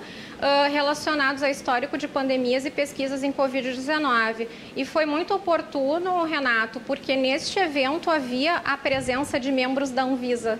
relacionados 0.72 1.42
a 1.42 1.50
histórico 1.50 1.98
de 1.98 2.08
pandemias 2.08 2.64
e 2.64 2.70
pesquisas 2.70 3.22
em 3.22 3.30
Covid-19. 3.30 4.48
E 4.74 4.86
foi 4.86 5.04
muito 5.04 5.34
oportuno, 5.34 6.24
Renato, 6.24 6.80
porque 6.80 7.14
neste 7.14 7.58
evento 7.58 8.10
havia 8.10 8.56
a 8.64 8.74
presença 8.78 9.38
de 9.38 9.52
membros 9.52 9.90
da 9.90 10.02
Anvisa. 10.02 10.58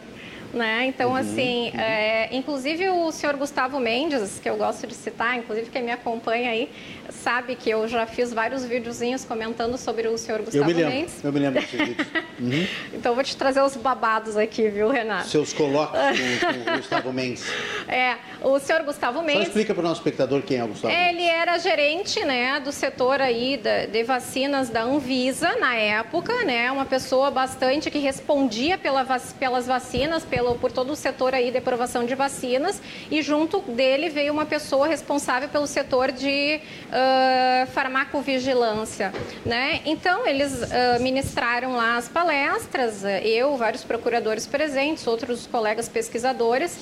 Né? 0.52 0.86
Então, 0.86 1.10
uhum, 1.10 1.16
assim, 1.16 1.70
uhum. 1.70 1.80
É, 1.80 2.28
inclusive 2.32 2.88
o 2.90 3.12
senhor 3.12 3.36
Gustavo 3.36 3.78
Mendes, 3.78 4.40
que 4.42 4.50
eu 4.50 4.56
gosto 4.56 4.86
de 4.86 4.94
citar, 4.94 5.36
inclusive 5.36 5.70
quem 5.70 5.82
me 5.82 5.92
acompanha 5.92 6.50
aí, 6.50 6.68
sabe 7.08 7.54
que 7.54 7.70
eu 7.70 7.86
já 7.86 8.06
fiz 8.06 8.32
vários 8.32 8.64
videozinhos 8.64 9.24
comentando 9.24 9.76
sobre 9.78 10.08
o 10.08 10.18
senhor 10.18 10.40
Gustavo 10.42 10.64
eu 10.64 10.66
me 10.66 10.72
lembro, 10.72 10.92
Mendes. 10.92 11.24
Eu 11.24 11.32
me 11.32 11.38
lembro 11.38 11.60
desse 11.60 11.76
vídeo. 11.76 12.06
Uhum. 12.40 12.66
então, 12.94 13.14
vou 13.14 13.22
te 13.22 13.36
trazer 13.36 13.60
os 13.60 13.76
babados 13.76 14.34
aqui, 14.34 14.66
viu, 14.68 14.88
Renato? 14.88 15.28
Seus 15.28 15.52
colóquios 15.52 16.00
com, 16.40 16.72
o 16.72 16.76
Gustavo 16.78 17.12
Mendes. 17.12 17.44
É, 17.86 18.16
o 18.40 18.58
senhor 18.58 18.82
Gustavo 18.82 19.20
Mendes... 19.20 19.42
Só 19.42 19.48
explica 19.48 19.74
para 19.74 19.80
o 19.82 19.84
nosso 19.84 20.00
espectador 20.00 20.40
quem 20.40 20.56
é 20.56 20.64
o 20.64 20.68
Gustavo 20.68 20.92
Mendes. 20.92 21.10
Ele 21.10 21.24
era 21.24 21.58
gerente, 21.58 22.24
né, 22.24 22.58
do 22.58 22.72
setor 22.72 23.20
aí 23.20 23.58
de, 23.58 23.88
de 23.88 24.02
vacinas 24.04 24.70
da 24.70 24.82
Anvisa, 24.84 25.54
na 25.58 25.74
época, 25.74 26.32
né, 26.44 26.72
uma 26.72 26.86
pessoa 26.86 27.30
bastante 27.30 27.90
que 27.90 27.98
respondia 27.98 28.78
pela, 28.78 29.04
pelas 29.38 29.66
vacinas, 29.66 30.24
pelo, 30.40 30.54
por 30.54 30.72
todo 30.72 30.90
o 30.92 30.96
setor 30.96 31.34
aí 31.34 31.50
de 31.50 31.58
aprovação 31.58 32.06
de 32.06 32.14
vacinas, 32.14 32.80
e 33.10 33.20
junto 33.20 33.60
dele 33.60 34.08
veio 34.08 34.32
uma 34.32 34.46
pessoa 34.46 34.86
responsável 34.86 35.48
pelo 35.48 35.66
setor 35.66 36.10
de... 36.10 36.60
Uh, 36.88 37.66
farmacovigilância. 37.70 39.12
Né? 39.44 39.80
Então, 39.84 40.26
eles 40.26 40.52
uh, 40.52 41.00
ministraram 41.00 41.76
lá 41.76 41.96
as 41.96 42.08
palestras, 42.08 43.04
eu, 43.22 43.56
vários 43.56 43.84
procuradores 43.84 44.46
presentes, 44.46 45.06
outros 45.06 45.46
colegas 45.46 45.88
pesquisadores. 45.88 46.78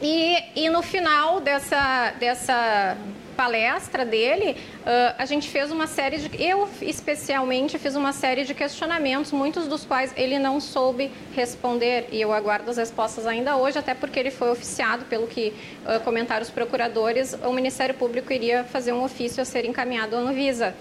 E, 0.00 0.36
e 0.54 0.68
no 0.68 0.82
final 0.82 1.40
dessa, 1.40 2.12
dessa 2.18 2.96
palestra 3.36 4.04
dele, 4.04 4.56
uh, 4.80 5.14
a 5.18 5.24
gente 5.24 5.48
fez 5.48 5.70
uma 5.70 5.86
série 5.86 6.18
de. 6.18 6.42
Eu, 6.42 6.68
especialmente, 6.80 7.78
fiz 7.78 7.94
uma 7.96 8.12
série 8.12 8.44
de 8.44 8.54
questionamentos, 8.54 9.32
muitos 9.32 9.66
dos 9.66 9.84
quais 9.84 10.12
ele 10.16 10.38
não 10.38 10.60
soube 10.60 11.10
responder, 11.34 12.08
e 12.12 12.20
eu 12.20 12.32
aguardo 12.32 12.70
as 12.70 12.76
respostas 12.76 13.26
ainda 13.26 13.56
hoje, 13.56 13.78
até 13.78 13.94
porque 13.94 14.18
ele 14.18 14.30
foi 14.30 14.50
oficiado, 14.50 15.04
pelo 15.06 15.26
que 15.26 15.52
uh, 15.84 16.00
comentaram 16.00 16.42
os 16.42 16.50
procuradores, 16.50 17.36
o 17.44 17.52
Ministério 17.52 17.94
Público 17.94 18.32
iria 18.32 18.64
fazer 18.64 18.92
um 18.92 19.02
ofício 19.02 19.42
a 19.42 19.44
ser 19.44 19.64
encaminhado 19.64 20.16
à 20.16 20.18
Anvisa. 20.18 20.74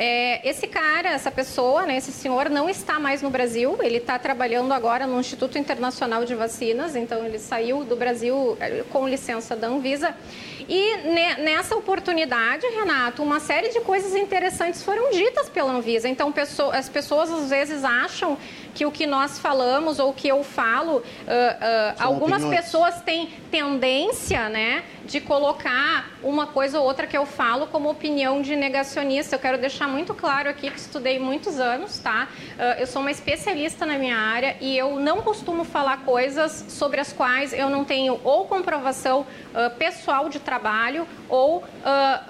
É, 0.00 0.48
esse 0.48 0.68
cara, 0.68 1.08
essa 1.08 1.28
pessoa, 1.28 1.84
né, 1.84 1.96
esse 1.96 2.12
senhor, 2.12 2.48
não 2.48 2.70
está 2.70 3.00
mais 3.00 3.20
no 3.20 3.30
Brasil. 3.30 3.76
Ele 3.82 3.96
está 3.96 4.16
trabalhando 4.16 4.72
agora 4.72 5.08
no 5.08 5.18
Instituto 5.18 5.58
Internacional 5.58 6.24
de 6.24 6.36
Vacinas, 6.36 6.94
então 6.94 7.24
ele 7.24 7.38
saiu 7.40 7.82
do 7.82 7.96
Brasil 7.96 8.56
eh, 8.60 8.84
com 8.92 9.08
licença 9.08 9.56
da 9.56 9.66
Anvisa. 9.66 10.14
E 10.68 10.98
nessa 11.38 11.74
oportunidade, 11.74 12.66
Renato, 12.66 13.22
uma 13.22 13.40
série 13.40 13.70
de 13.70 13.80
coisas 13.80 14.14
interessantes 14.14 14.82
foram 14.82 15.10
ditas 15.10 15.48
pela 15.48 15.72
Anvisa. 15.72 16.10
Então, 16.10 16.32
as 16.74 16.88
pessoas 16.90 17.30
às 17.30 17.48
vezes 17.48 17.84
acham 17.84 18.36
que 18.74 18.84
o 18.84 18.92
que 18.92 19.06
nós 19.06 19.38
falamos 19.38 19.98
ou 19.98 20.12
que 20.12 20.28
eu 20.28 20.44
falo, 20.44 20.98
uh, 20.98 21.00
uh, 21.00 21.02
algumas 21.98 22.42
opiniões. 22.42 22.64
pessoas 22.66 23.00
têm 23.00 23.30
tendência, 23.50 24.48
né, 24.50 24.84
de 25.04 25.20
colocar 25.20 26.10
uma 26.22 26.46
coisa 26.46 26.78
ou 26.78 26.86
outra 26.86 27.06
que 27.06 27.16
eu 27.16 27.24
falo 27.24 27.66
como 27.68 27.88
opinião 27.88 28.42
de 28.42 28.54
negacionista. 28.54 29.34
Eu 29.34 29.40
quero 29.40 29.56
deixar 29.58 29.88
muito 29.88 30.14
claro 30.14 30.50
aqui 30.50 30.70
que 30.70 30.78
estudei 30.78 31.18
muitos 31.18 31.58
anos, 31.58 31.98
tá? 31.98 32.28
Uh, 32.56 32.80
eu 32.80 32.86
sou 32.86 33.00
uma 33.00 33.10
especialista 33.10 33.86
na 33.86 33.98
minha 33.98 34.16
área 34.16 34.56
e 34.60 34.76
eu 34.76 35.00
não 35.00 35.22
costumo 35.22 35.64
falar 35.64 36.04
coisas 36.04 36.66
sobre 36.68 37.00
as 37.00 37.12
quais 37.12 37.52
eu 37.54 37.70
não 37.70 37.84
tenho 37.84 38.20
ou 38.22 38.44
comprovação 38.46 39.26
pessoal 39.78 40.28
de 40.28 40.38
trabalho 40.38 40.57
ou 41.28 41.64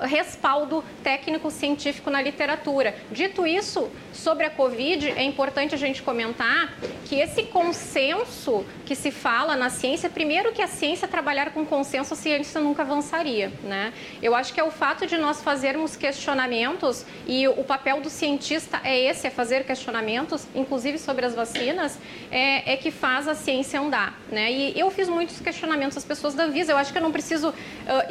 respaldo 0.02 0.84
técnico-científico 1.02 2.10
na 2.10 2.20
literatura. 2.20 2.94
Dito 3.10 3.46
isso, 3.46 3.90
sobre 4.12 4.44
a 4.44 4.50
Covid, 4.50 5.10
é 5.10 5.22
importante 5.22 5.74
a 5.74 5.78
gente 5.78 6.02
comentar 6.02 6.74
que 7.04 7.16
esse 7.16 7.44
consenso 7.44 8.64
que 8.84 8.94
se 8.94 9.10
fala 9.10 9.54
na 9.54 9.70
ciência, 9.70 10.10
primeiro 10.10 10.52
que 10.52 10.60
a 10.60 10.66
ciência 10.66 11.06
trabalhar 11.06 11.52
com 11.52 11.64
consenso, 11.64 12.14
a 12.14 12.16
ciência 12.16 12.60
nunca 12.60 12.82
avançaria, 12.82 13.52
né? 13.62 13.92
Eu 14.22 14.34
acho 14.34 14.52
que 14.52 14.60
é 14.60 14.64
o 14.64 14.70
fato 14.70 15.06
de 15.06 15.16
nós 15.16 15.42
fazermos 15.42 15.96
questionamentos 15.96 17.04
e 17.26 17.46
o 17.46 17.64
papel 17.64 18.00
do 18.00 18.10
cientista 18.10 18.80
é 18.82 18.98
esse, 18.98 19.26
é 19.26 19.30
fazer 19.30 19.64
questionamentos, 19.64 20.46
inclusive 20.54 20.98
sobre 20.98 21.24
as 21.24 21.34
vacinas, 21.34 21.98
é, 22.30 22.72
é 22.72 22.76
que 22.76 22.90
faz 22.90 23.28
a 23.28 23.34
ciência 23.34 23.80
andar, 23.80 24.18
né? 24.30 24.50
E 24.50 24.78
eu 24.78 24.90
fiz 24.90 25.08
muitos 25.08 25.40
questionamentos 25.40 25.96
às 25.96 26.04
pessoas 26.04 26.34
da 26.34 26.46
Visa, 26.46 26.72
eu 26.72 26.76
acho 26.76 26.92
que 26.92 26.98
eu 26.98 27.02
não 27.02 27.12
preciso 27.12 27.50
uh, 27.50 27.54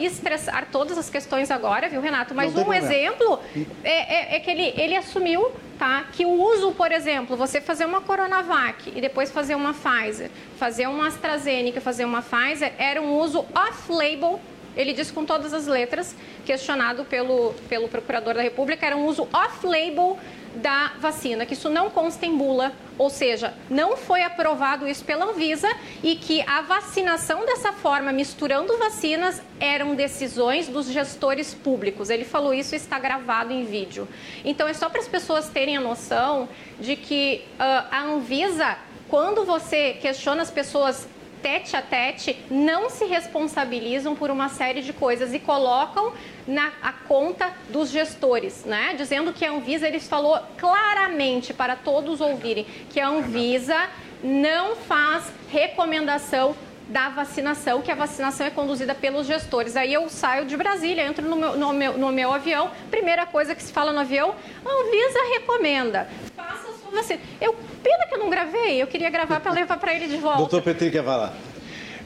estressar 0.07 0.67
todas 0.71 0.97
as 0.97 1.09
questões 1.09 1.51
agora, 1.51 1.87
viu, 1.89 2.01
Renato? 2.01 2.33
Mas 2.33 2.55
um 2.55 2.73
exemplo 2.73 3.39
é, 3.83 4.33
é, 4.33 4.35
é 4.35 4.39
que 4.39 4.49
ele, 4.49 4.73
ele 4.75 4.95
assumiu 4.95 5.51
tá? 5.77 6.05
Que 6.11 6.25
o 6.25 6.29
uso, 6.29 6.71
por 6.71 6.91
exemplo, 6.91 7.37
você 7.37 7.61
fazer 7.61 7.85
uma 7.85 8.01
Coronavac 8.01 8.91
e 8.95 8.99
depois 8.99 9.31
fazer 9.31 9.55
uma 9.55 9.73
Pfizer, 9.73 10.29
fazer 10.57 10.87
uma 10.87 11.07
AstraZeneca, 11.07 11.79
fazer 11.79 12.05
uma 12.05 12.21
Pfizer, 12.21 12.73
era 12.77 13.01
um 13.01 13.17
uso 13.17 13.45
off-label. 13.53 14.39
Ele 14.75 14.93
diz 14.93 15.09
com 15.09 15.25
todas 15.25 15.53
as 15.53 15.65
letras, 15.65 16.15
questionado 16.45 17.03
pelo, 17.05 17.53
pelo 17.67 17.87
procurador 17.87 18.35
da 18.35 18.41
República, 18.41 18.85
era 18.85 18.95
um 18.95 19.05
uso 19.05 19.27
off-label 19.33 20.19
da 20.57 20.93
vacina, 20.99 21.45
que 21.45 21.53
isso 21.53 21.69
não 21.69 21.89
consta 21.89 22.25
em 22.25 22.35
bula, 22.35 22.73
ou 22.97 23.09
seja, 23.09 23.53
não 23.69 23.95
foi 23.95 24.23
aprovado 24.23 24.87
isso 24.87 25.05
pela 25.05 25.25
Anvisa 25.25 25.69
e 26.03 26.15
que 26.15 26.41
a 26.41 26.61
vacinação 26.61 27.45
dessa 27.45 27.71
forma, 27.71 28.11
misturando 28.11 28.77
vacinas, 28.77 29.41
eram 29.59 29.95
decisões 29.95 30.67
dos 30.67 30.87
gestores 30.87 31.53
públicos. 31.53 32.09
Ele 32.09 32.25
falou 32.25 32.53
isso 32.53 32.73
e 32.73 32.77
está 32.77 32.97
gravado 32.97 33.53
em 33.53 33.65
vídeo. 33.65 34.07
Então, 34.43 34.67
é 34.67 34.73
só 34.73 34.89
para 34.89 35.01
as 35.01 35.07
pessoas 35.07 35.49
terem 35.49 35.77
a 35.77 35.81
noção 35.81 36.49
de 36.79 36.95
que 36.95 37.43
uh, 37.53 37.87
a 37.91 38.03
Anvisa, 38.03 38.77
quando 39.07 39.45
você 39.45 39.93
questiona 39.93 40.41
as 40.41 40.51
pessoas 40.51 41.07
tete 41.47 41.77
a 41.77 41.81
tete, 41.81 42.37
não 42.51 42.89
se 42.89 43.05
responsabilizam 43.05 44.13
por 44.13 44.29
uma 44.29 44.49
série 44.49 44.81
de 44.81 44.91
coisas 44.91 45.33
e 45.33 45.39
colocam 45.39 46.11
na 46.45 46.73
a 46.83 46.91
conta 46.91 47.53
dos 47.69 47.89
gestores, 47.89 48.65
né? 48.65 48.95
Dizendo 48.97 49.31
que 49.31 49.45
a 49.45 49.51
Anvisa, 49.51 49.87
eles 49.87 50.09
falou 50.09 50.37
claramente 50.57 51.53
para 51.53 51.77
todos 51.77 52.19
ouvirem 52.19 52.65
que 52.89 52.99
a 52.99 53.07
Anvisa 53.07 53.77
não 54.21 54.75
faz 54.75 55.31
recomendação 55.49 56.53
da 56.89 57.07
vacinação, 57.07 57.81
que 57.81 57.91
a 57.91 57.95
vacinação 57.95 58.45
é 58.45 58.49
conduzida 58.49 58.93
pelos 58.93 59.25
gestores. 59.25 59.77
Aí 59.77 59.93
eu 59.93 60.09
saio 60.09 60.45
de 60.45 60.57
Brasília, 60.57 61.05
entro 61.05 61.25
no 61.25 61.37
meu, 61.37 61.57
no 61.57 61.71
meu, 61.71 61.97
no 61.97 62.11
meu 62.11 62.33
avião, 62.33 62.71
primeira 62.91 63.25
coisa 63.25 63.55
que 63.55 63.63
se 63.63 63.71
fala 63.71 63.93
no 63.93 63.99
avião, 64.01 64.35
a 64.65 64.69
Anvisa 64.69 65.19
recomenda, 65.33 66.09
faça 66.35 66.76
a 66.87 66.89
sua 66.89 67.01
vacina. 67.01 67.19
Eu, 67.41 67.53
pena 67.83 68.07
que 68.07 68.15
eu 68.15 68.19
não 68.19 68.29
gravei, 68.29 68.81
eu 68.81 68.87
queria 68.87 69.09
gravar 69.09 69.39
para 69.39 69.51
levar 69.51 69.77
para 69.77 69.93
ele 69.93 70.07
de 70.07 70.17
volta. 70.17 70.39
Doutor 70.39 70.61
Petri 70.61 70.91
quer 70.91 71.03
falar. 71.03 71.33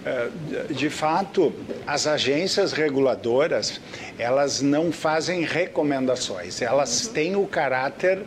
É, 0.03 0.29
de 0.73 0.89
fato, 0.89 1.53
as 1.85 2.07
agências 2.07 2.71
reguladoras, 2.73 3.79
elas 4.17 4.59
não 4.59 4.91
fazem 4.91 5.43
recomendações, 5.43 6.59
elas 6.59 7.07
têm 7.07 7.35
o 7.35 7.45
caráter 7.45 8.23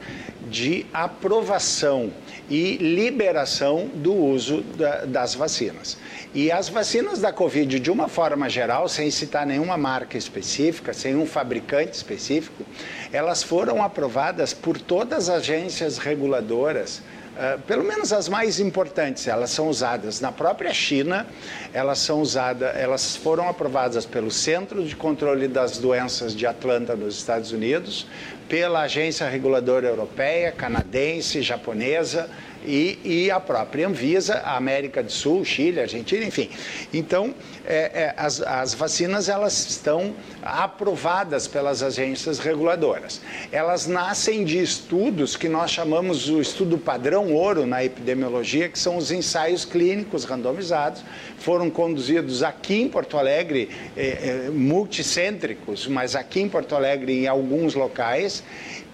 de 0.48 0.86
aprovação 0.92 2.12
e 2.48 2.76
liberação 2.76 3.88
do 3.92 4.14
uso 4.14 4.60
da, 4.60 5.04
das 5.04 5.34
vacinas. 5.34 5.96
E 6.32 6.52
as 6.52 6.68
vacinas 6.68 7.20
da 7.20 7.32
Covid, 7.32 7.80
de 7.80 7.90
uma 7.90 8.06
forma 8.06 8.48
geral, 8.48 8.88
sem 8.88 9.10
citar 9.10 9.44
nenhuma 9.44 9.76
marca 9.76 10.16
específica, 10.16 10.92
sem 10.92 11.16
um 11.16 11.26
fabricante 11.26 11.96
específico, 11.96 12.64
elas 13.12 13.42
foram 13.42 13.82
aprovadas 13.82 14.52
por 14.54 14.80
todas 14.80 15.28
as 15.28 15.40
agências 15.40 15.98
reguladoras 15.98 17.02
Uh, 17.34 17.60
pelo 17.62 17.82
menos 17.82 18.12
as 18.12 18.28
mais 18.28 18.60
importantes, 18.60 19.26
elas 19.26 19.50
são 19.50 19.68
usadas 19.68 20.20
na 20.20 20.30
própria 20.30 20.72
China, 20.72 21.26
elas 21.72 21.98
são 21.98 22.20
usadas, 22.20 22.76
elas 22.76 23.16
foram 23.16 23.48
aprovadas 23.48 24.06
pelo 24.06 24.30
Centro 24.30 24.84
de 24.84 24.94
Controle 24.94 25.48
das 25.48 25.76
Doenças 25.76 26.32
de 26.32 26.46
Atlanta, 26.46 26.94
nos 26.94 27.16
Estados 27.16 27.50
Unidos, 27.50 28.06
pela 28.48 28.82
Agência 28.82 29.28
Reguladora 29.28 29.88
Europeia, 29.88 30.52
canadense, 30.52 31.42
japonesa, 31.42 32.30
e, 32.64 32.98
e 33.04 33.30
a 33.30 33.38
própria 33.38 33.86
Anvisa, 33.86 34.36
a 34.44 34.56
América 34.56 35.02
do 35.02 35.12
Sul, 35.12 35.44
Chile, 35.44 35.80
Argentina, 35.80 36.24
enfim. 36.24 36.50
Então, 36.92 37.34
é, 37.66 37.76
é, 37.76 38.14
as, 38.16 38.40
as 38.40 38.74
vacinas 38.74 39.28
elas 39.28 39.68
estão 39.68 40.14
aprovadas 40.42 41.46
pelas 41.46 41.82
agências 41.82 42.38
reguladoras. 42.38 43.20
Elas 43.50 43.86
nascem 43.86 44.44
de 44.44 44.62
estudos 44.62 45.36
que 45.36 45.48
nós 45.48 45.70
chamamos 45.70 46.28
o 46.28 46.40
estudo 46.40 46.78
padrão 46.78 47.32
ouro 47.32 47.66
na 47.66 47.84
epidemiologia, 47.84 48.68
que 48.68 48.78
são 48.78 48.96
os 48.96 49.10
ensaios 49.10 49.64
clínicos 49.64 50.24
randomizados, 50.24 51.02
foram 51.38 51.68
conduzidos 51.70 52.42
aqui 52.42 52.82
em 52.82 52.88
Porto 52.88 53.18
Alegre, 53.18 53.68
é, 53.96 54.46
é, 54.46 54.50
multicêntricos, 54.50 55.86
mas 55.86 56.16
aqui 56.16 56.40
em 56.40 56.48
Porto 56.48 56.74
Alegre 56.74 57.12
em 57.12 57.26
alguns 57.26 57.74
locais, 57.74 58.42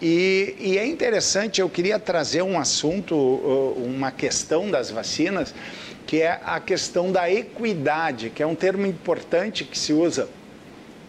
e, 0.01 0.57
e, 0.59 0.79
é 0.79 0.87
interessante, 0.87 1.61
eu 1.61 1.69
queria 1.69 1.99
trazer 1.99 2.43
um 2.43 2.59
assunto, 2.59 3.15
uma 3.77 4.11
questão 4.11 4.71
das 4.71 4.91
vacinas, 4.91 5.55
que 6.07 6.23
é 6.23 6.41
a 6.45 6.59
questão 6.59 7.13
da 7.13 7.31
equidade, 7.31 8.31
que 8.31 8.43
é 8.43 8.47
um 8.47 8.55
termo 8.55 8.87
importante 8.87 9.65
que 9.65 9.79
se 9.79 9.93
usa, 9.93 10.29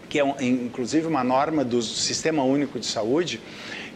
que 0.09 0.19
é 0.19 0.23
inclusive 0.41 1.07
uma 1.07 1.23
norma 1.23 1.63
do 1.63 1.81
Sistema 1.81 2.43
Único 2.43 2.79
de 2.79 2.85
Saúde, 2.85 3.39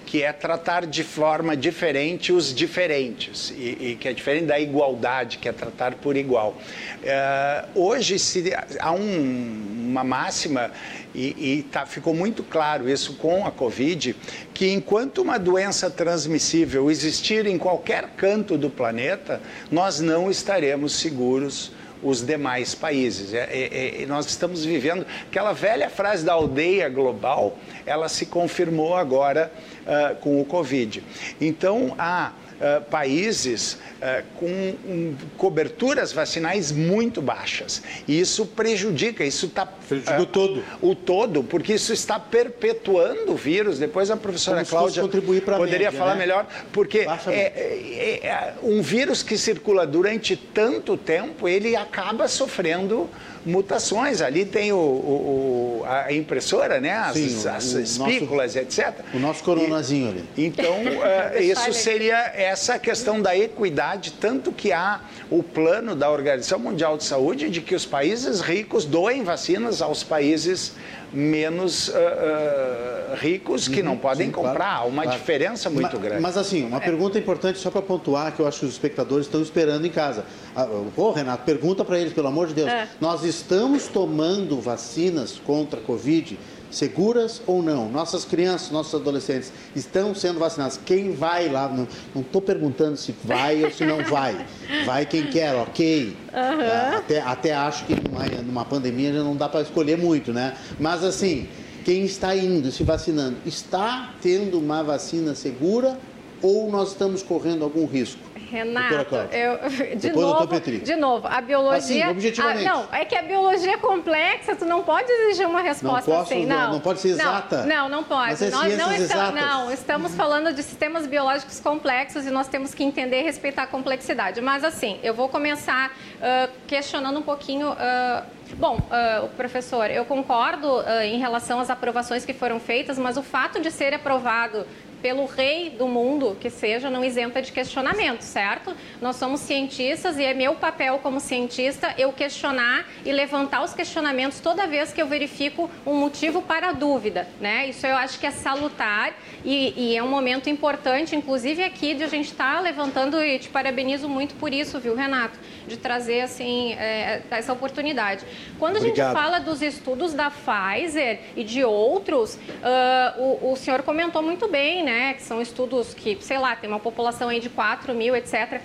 que 0.05 0.23
é 0.23 0.31
tratar 0.31 0.85
de 0.85 1.03
forma 1.03 1.57
diferente 1.57 2.31
os 2.31 2.53
diferentes, 2.53 3.51
e, 3.57 3.77
e 3.91 3.97
que 3.99 4.07
é 4.07 4.13
diferente 4.13 4.45
da 4.45 4.59
igualdade, 4.59 5.37
que 5.37 5.49
é 5.49 5.51
tratar 5.51 5.95
por 5.95 6.15
igual. 6.15 6.55
É, 7.03 7.65
hoje 7.73 8.19
se, 8.19 8.53
há 8.79 8.91
um, 8.91 9.85
uma 9.89 10.03
máxima 10.03 10.71
e, 11.13 11.57
e 11.57 11.63
tá, 11.63 11.85
ficou 11.85 12.13
muito 12.13 12.43
claro 12.43 12.89
isso 12.89 13.13
com 13.15 13.45
a 13.45 13.51
Covid, 13.51 14.15
que 14.53 14.71
enquanto 14.71 15.21
uma 15.21 15.39
doença 15.39 15.89
transmissível 15.89 16.91
existir 16.91 17.45
em 17.45 17.57
qualquer 17.57 18.09
canto 18.17 18.57
do 18.57 18.69
planeta, 18.69 19.41
nós 19.71 19.99
não 19.99 20.29
estaremos 20.29 20.93
seguros 20.93 21.71
os 22.03 22.21
demais 22.21 22.75
países. 22.75 23.33
É, 23.33 23.49
é, 23.51 24.03
é, 24.03 24.05
nós 24.05 24.27
estamos 24.27 24.63
vivendo 24.63 25.05
aquela 25.27 25.53
velha 25.53 25.89
frase 25.89 26.23
da 26.23 26.33
aldeia 26.33 26.87
global, 26.89 27.57
ela 27.85 28.07
se 28.07 28.25
confirmou 28.25 28.95
agora 28.95 29.51
uh, 29.85 30.15
com 30.17 30.41
o 30.41 30.45
Covid. 30.45 31.03
Então, 31.39 31.95
há 31.97 32.31
uh, 32.55 32.81
países 32.89 33.73
uh, 33.73 34.23
com 34.35 34.47
um, 34.47 35.15
coberturas 35.37 36.11
vacinais 36.11 36.71
muito 36.71 37.21
baixas. 37.21 37.81
E 38.07 38.19
isso 38.19 38.45
prejudica, 38.45 39.23
isso 39.23 39.47
está... 39.47 39.65
Prejudica 39.65 40.21
o 40.21 40.25
todo. 40.25 40.63
O 40.81 40.95
todo, 40.95 41.43
porque 41.43 41.73
isso 41.73 41.93
está 41.93 42.19
perpetuando 42.19 43.33
o 43.33 43.35
vírus. 43.35 43.79
Depois 43.79 44.09
a 44.09 44.17
professora 44.17 44.65
Como 44.65 44.69
Cláudia 44.69 45.03
poderia 45.03 45.87
média, 45.87 45.91
falar 45.91 46.13
né? 46.13 46.19
melhor, 46.19 46.47
porque 46.71 46.99
é, 46.99 47.31
é, 47.31 48.19
é, 48.23 48.53
um 48.63 48.81
vírus 48.81 49.21
que 49.21 49.37
circula 49.37 49.85
durante 49.85 50.35
tanto 50.35 50.97
tempo, 50.97 51.47
ele 51.47 51.75
acaba 51.75 52.27
sofrendo 52.27 53.09
mutações. 53.45 54.21
Ali 54.21 54.45
tem 54.45 54.71
o, 54.71 54.77
o 54.77 55.65
a 55.85 56.11
impressora, 56.11 56.79
né? 56.79 56.91
As, 56.91 57.15
Sim, 57.15 57.47
as 57.47 57.73
o, 57.73 57.79
espículas, 57.79 58.55
nosso, 58.55 58.59
etc. 58.59 58.93
O 59.13 59.19
nosso 59.19 59.43
coronazinho 59.43 60.09
ali. 60.09 60.25
Então, 60.37 60.73
uh, 60.81 61.41
isso 61.41 61.71
seria 61.73 62.17
essa 62.35 62.79
questão 62.79 63.21
da 63.21 63.37
equidade, 63.37 64.13
tanto 64.13 64.51
que 64.51 64.71
há 64.71 65.01
o 65.29 65.43
plano 65.43 65.95
da 65.95 66.09
Organização 66.09 66.59
Mundial 66.59 66.97
de 66.97 67.03
Saúde 67.03 67.49
de 67.49 67.61
que 67.61 67.75
os 67.75 67.85
países 67.85 68.41
ricos 68.41 68.85
doem 68.85 69.23
vacinas 69.23 69.81
aos 69.81 70.03
países 70.03 70.73
menos 71.15 71.87
uh, 71.87 71.91
uh, 71.91 73.15
ricos 73.15 73.67
que 73.67 73.79
uhum, 73.79 73.85
não 73.85 73.97
podem 73.97 74.27
sim, 74.27 74.31
comprar. 74.31 74.55
Claro, 74.55 74.83
Há 74.83 74.85
uma 74.85 75.03
claro. 75.03 75.17
diferença 75.17 75.69
muito 75.69 75.93
mas, 75.93 76.01
grande. 76.01 76.21
Mas 76.21 76.37
assim, 76.37 76.65
uma 76.65 76.77
é. 76.77 76.81
pergunta 76.81 77.17
importante 77.17 77.57
só 77.59 77.71
para 77.71 77.81
pontuar 77.81 78.33
que 78.33 78.41
eu 78.41 78.47
acho 78.47 78.59
que 78.59 78.65
os 78.65 78.71
espectadores 78.73 79.25
estão 79.25 79.41
esperando 79.41 79.85
em 79.85 79.89
casa. 79.89 80.25
Ah, 80.55 80.67
ô, 80.95 81.11
Renato, 81.11 81.43
pergunta 81.43 81.85
para 81.85 81.99
eles, 81.99 82.13
pelo 82.13 82.27
amor 82.27 82.47
de 82.47 82.53
Deus. 82.53 82.69
É. 82.69 82.87
Nós 82.99 83.23
estamos 83.23 83.87
tomando 83.87 84.59
vacinas 84.59 85.39
contra 85.45 85.79
a 85.79 85.83
Covid 85.83 86.37
seguras 86.71 87.41
ou 87.45 87.61
não? 87.61 87.89
Nossas 87.89 88.25
crianças, 88.25 88.71
nossos 88.71 88.93
adolescentes 88.99 89.51
estão 89.75 90.13
sendo 90.13 90.39
vacinados. 90.39 90.79
Quem 90.85 91.13
vai 91.13 91.49
lá? 91.49 91.67
Não 91.67 92.21
estou 92.21 92.41
perguntando 92.41 92.97
se 92.97 93.13
vai 93.23 93.63
ou 93.63 93.71
se 93.71 93.85
não 93.85 94.03
vai. 94.03 94.45
Vai 94.85 95.05
quem 95.05 95.27
quer, 95.27 95.55
ok. 95.55 96.15
Uhum. 96.33 96.97
Até, 96.97 97.21
até 97.21 97.53
acho 97.53 97.85
que 97.85 97.95
numa, 97.95 98.25
numa 98.43 98.65
pandemia 98.65 99.13
já 99.13 99.23
não 99.23 99.35
dá 99.35 99.47
para 99.47 99.61
escolher 99.61 99.97
muito, 99.97 100.33
né? 100.33 100.55
Mas 100.79 101.03
assim, 101.03 101.47
quem 101.83 102.03
está 102.03 102.35
indo, 102.35 102.71
se 102.71 102.83
vacinando, 102.83 103.37
está 103.45 104.13
tendo 104.21 104.59
uma 104.59 104.83
vacina 104.83 105.35
segura 105.35 105.97
ou 106.41 106.69
nós 106.71 106.89
estamos 106.89 107.21
correndo 107.21 107.63
algum 107.63 107.85
risco? 107.85 108.19
Renato, 108.49 109.15
eu, 109.31 109.57
de 109.97 110.11
novo, 110.11 110.59
de 110.83 110.95
novo, 110.95 111.27
a 111.27 111.41
biologia. 111.41 112.11
Assim, 112.11 112.41
a, 112.41 112.53
não, 112.55 112.87
é 112.91 113.03
que 113.03 113.15
a 113.15 113.21
biologia 113.21 113.73
é 113.73 113.77
complexa, 113.77 114.55
tu 114.55 114.65
não 114.65 114.83
pode 114.83 115.11
exigir 115.11 115.47
uma 115.47 115.61
resposta 115.61 116.11
não 116.11 116.19
posso, 116.19 116.33
assim, 116.33 116.45
não. 116.45 116.73
Não 116.73 116.79
pode 116.79 116.99
ser 116.99 117.09
exata. 117.09 117.63
Não, 117.65 117.89
não, 117.89 118.03
pode. 118.03 118.43
É 118.43 118.49
nós 118.49 118.77
não 118.77 118.93
estamos, 118.93 119.35
não, 119.35 119.71
estamos 119.71 120.15
falando 120.15 120.53
de 120.53 120.61
sistemas 120.61 121.07
biológicos 121.07 121.59
complexos 121.59 122.25
e 122.25 122.29
nós 122.29 122.47
temos 122.47 122.73
que 122.73 122.83
entender 122.83 123.21
e 123.21 123.23
respeitar 123.23 123.63
a 123.63 123.67
complexidade. 123.67 124.39
Mas 124.41 124.63
assim, 124.63 124.99
eu 125.01 125.13
vou 125.13 125.27
começar 125.27 125.89
uh, 125.89 126.51
questionando 126.67 127.19
um 127.19 127.23
pouquinho. 127.23 127.71
Uh, 127.71 128.35
Bom, 128.53 128.77
uh, 128.77 129.27
professor, 129.29 129.89
eu 129.89 130.05
concordo 130.05 130.67
uh, 130.67 131.01
em 131.03 131.17
relação 131.17 131.59
às 131.59 131.69
aprovações 131.69 132.23
que 132.23 132.33
foram 132.33 132.59
feitas, 132.59 132.97
mas 132.97 133.17
o 133.17 133.23
fato 133.23 133.59
de 133.59 133.71
ser 133.71 133.93
aprovado 133.93 134.67
pelo 135.05 135.27
rei 135.27 135.69
do 135.69 135.87
mundo 135.87 136.35
que 136.41 136.49
seja, 136.49 136.89
não 136.89 137.05
isenta 137.05 137.39
de 137.39 137.51
questionamento, 137.51 138.23
certo? 138.23 138.75
Nós 138.99 139.17
somos 139.17 139.39
cientistas 139.39 140.17
e 140.17 140.23
é 140.23 140.33
meu 140.33 140.55
papel 140.55 140.97
como 140.97 141.19
cientista 141.19 141.93
eu 141.95 142.11
questionar 142.11 142.87
e 143.05 143.11
levantar 143.11 143.63
os 143.63 143.71
questionamentos 143.71 144.39
toda 144.39 144.65
vez 144.65 144.91
que 144.91 144.99
eu 144.99 145.05
verifico 145.05 145.69
um 145.85 145.93
motivo 145.93 146.41
para 146.41 146.69
a 146.69 146.71
dúvida, 146.71 147.27
né? 147.39 147.67
Isso 147.67 147.85
eu 147.85 147.95
acho 147.95 148.19
que 148.19 148.25
é 148.25 148.31
salutar 148.31 149.13
e, 149.43 149.75
e 149.77 149.95
é 149.95 150.01
um 150.01 150.07
momento 150.07 150.49
importante, 150.49 151.15
inclusive 151.15 151.63
aqui, 151.63 151.93
de 151.93 152.03
a 152.03 152.07
gente 152.07 152.31
estar 152.31 152.55
tá 152.55 152.59
levantando 152.59 153.23
e 153.23 153.37
te 153.37 153.49
parabenizo 153.49 154.09
muito 154.09 154.33
por 154.33 154.51
isso, 154.51 154.79
viu, 154.79 154.95
Renato? 154.95 155.37
De 155.67 155.77
trazer, 155.77 156.21
assim, 156.21 156.73
é, 156.73 157.21
essa 157.29 157.53
oportunidade. 157.53 158.25
Quando 158.57 158.77
Obrigado. 158.77 158.99
a 158.99 159.09
gente 159.09 159.21
fala 159.21 159.39
dos 159.39 159.61
estudos 159.61 160.15
da 160.15 160.31
Pfizer 160.31 161.19
e 161.35 161.43
de 161.43 161.63
outros, 161.63 162.35
uh, 162.35 163.21
o, 163.21 163.51
o 163.51 163.55
senhor 163.55 163.83
comentou 163.83 164.23
muito 164.23 164.47
bem, 164.47 164.83
né? 164.83 164.94
Né, 164.95 165.13
que 165.13 165.23
são 165.23 165.41
estudos 165.41 165.93
que, 165.93 166.17
sei 166.21 166.37
lá, 166.37 166.55
tem 166.55 166.69
uma 166.69 166.79
população 166.79 167.27
aí 167.27 167.41
de 167.41 167.49
4 167.49 167.93
mil, 167.93 168.15
etc. 168.15 168.61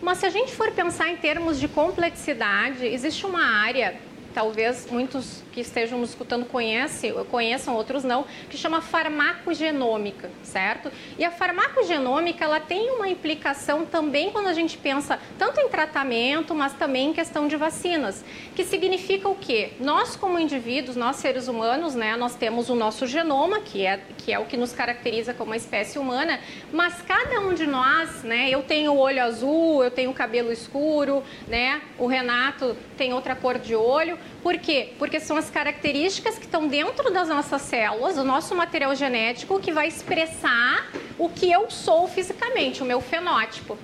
Mas 0.00 0.18
se 0.18 0.26
a 0.26 0.30
gente 0.30 0.52
for 0.52 0.70
pensar 0.72 1.10
em 1.10 1.16
termos 1.16 1.60
de 1.60 1.68
complexidade, 1.68 2.86
existe 2.86 3.26
uma 3.26 3.44
área, 3.44 3.94
talvez 4.32 4.88
muitos 4.90 5.43
que 5.54 5.60
estejam 5.60 6.00
nos 6.00 6.10
escutando 6.10 6.44
conhecem, 6.44 7.14
conheçam, 7.30 7.76
outros 7.76 8.02
não, 8.02 8.26
que 8.50 8.56
chama 8.56 8.80
farmacogenômica, 8.80 10.28
certo? 10.42 10.90
E 11.16 11.24
a 11.24 11.30
farmacogenômica, 11.30 12.44
ela 12.44 12.58
tem 12.58 12.90
uma 12.90 13.08
implicação 13.08 13.86
também 13.86 14.32
quando 14.32 14.48
a 14.48 14.52
gente 14.52 14.76
pensa 14.76 15.18
tanto 15.38 15.60
em 15.60 15.68
tratamento, 15.68 16.54
mas 16.56 16.72
também 16.72 17.10
em 17.10 17.12
questão 17.12 17.46
de 17.46 17.56
vacinas, 17.56 18.24
que 18.56 18.64
significa 18.64 19.28
o 19.28 19.36
quê? 19.36 19.74
Nós 19.78 20.16
como 20.16 20.40
indivíduos, 20.40 20.96
nós 20.96 21.16
seres 21.16 21.46
humanos, 21.46 21.94
né, 21.94 22.16
nós 22.16 22.34
temos 22.34 22.68
o 22.68 22.74
nosso 22.74 23.06
genoma, 23.06 23.60
que 23.60 23.86
é, 23.86 24.00
que 24.18 24.32
é 24.32 24.38
o 24.40 24.46
que 24.46 24.56
nos 24.56 24.72
caracteriza 24.72 25.32
como 25.32 25.50
uma 25.52 25.56
espécie 25.56 26.00
humana, 26.00 26.40
mas 26.72 27.00
cada 27.02 27.38
um 27.40 27.54
de 27.54 27.66
nós, 27.66 28.24
né, 28.24 28.50
eu 28.50 28.62
tenho 28.64 28.96
olho 28.96 29.22
azul, 29.22 29.84
eu 29.84 29.90
tenho 29.90 30.12
cabelo 30.12 30.50
escuro, 30.50 31.22
né, 31.46 31.80
o 31.96 32.08
Renato 32.08 32.76
tem 32.96 33.12
outra 33.12 33.36
cor 33.36 33.58
de 33.58 33.76
olho, 33.76 34.18
por 34.44 34.58
quê? 34.58 34.92
Porque 34.98 35.18
são 35.18 35.38
as 35.38 35.48
características 35.48 36.36
que 36.36 36.44
estão 36.44 36.68
dentro 36.68 37.10
das 37.10 37.30
nossas 37.30 37.62
células, 37.62 38.18
o 38.18 38.24
nosso 38.24 38.54
material 38.54 38.94
genético, 38.94 39.58
que 39.58 39.72
vai 39.72 39.88
expressar 39.88 40.86
o 41.18 41.30
que 41.30 41.50
eu 41.50 41.70
sou 41.70 42.06
fisicamente, 42.06 42.82
o 42.82 42.84
meu 42.84 43.00
fenótipo. 43.00 43.78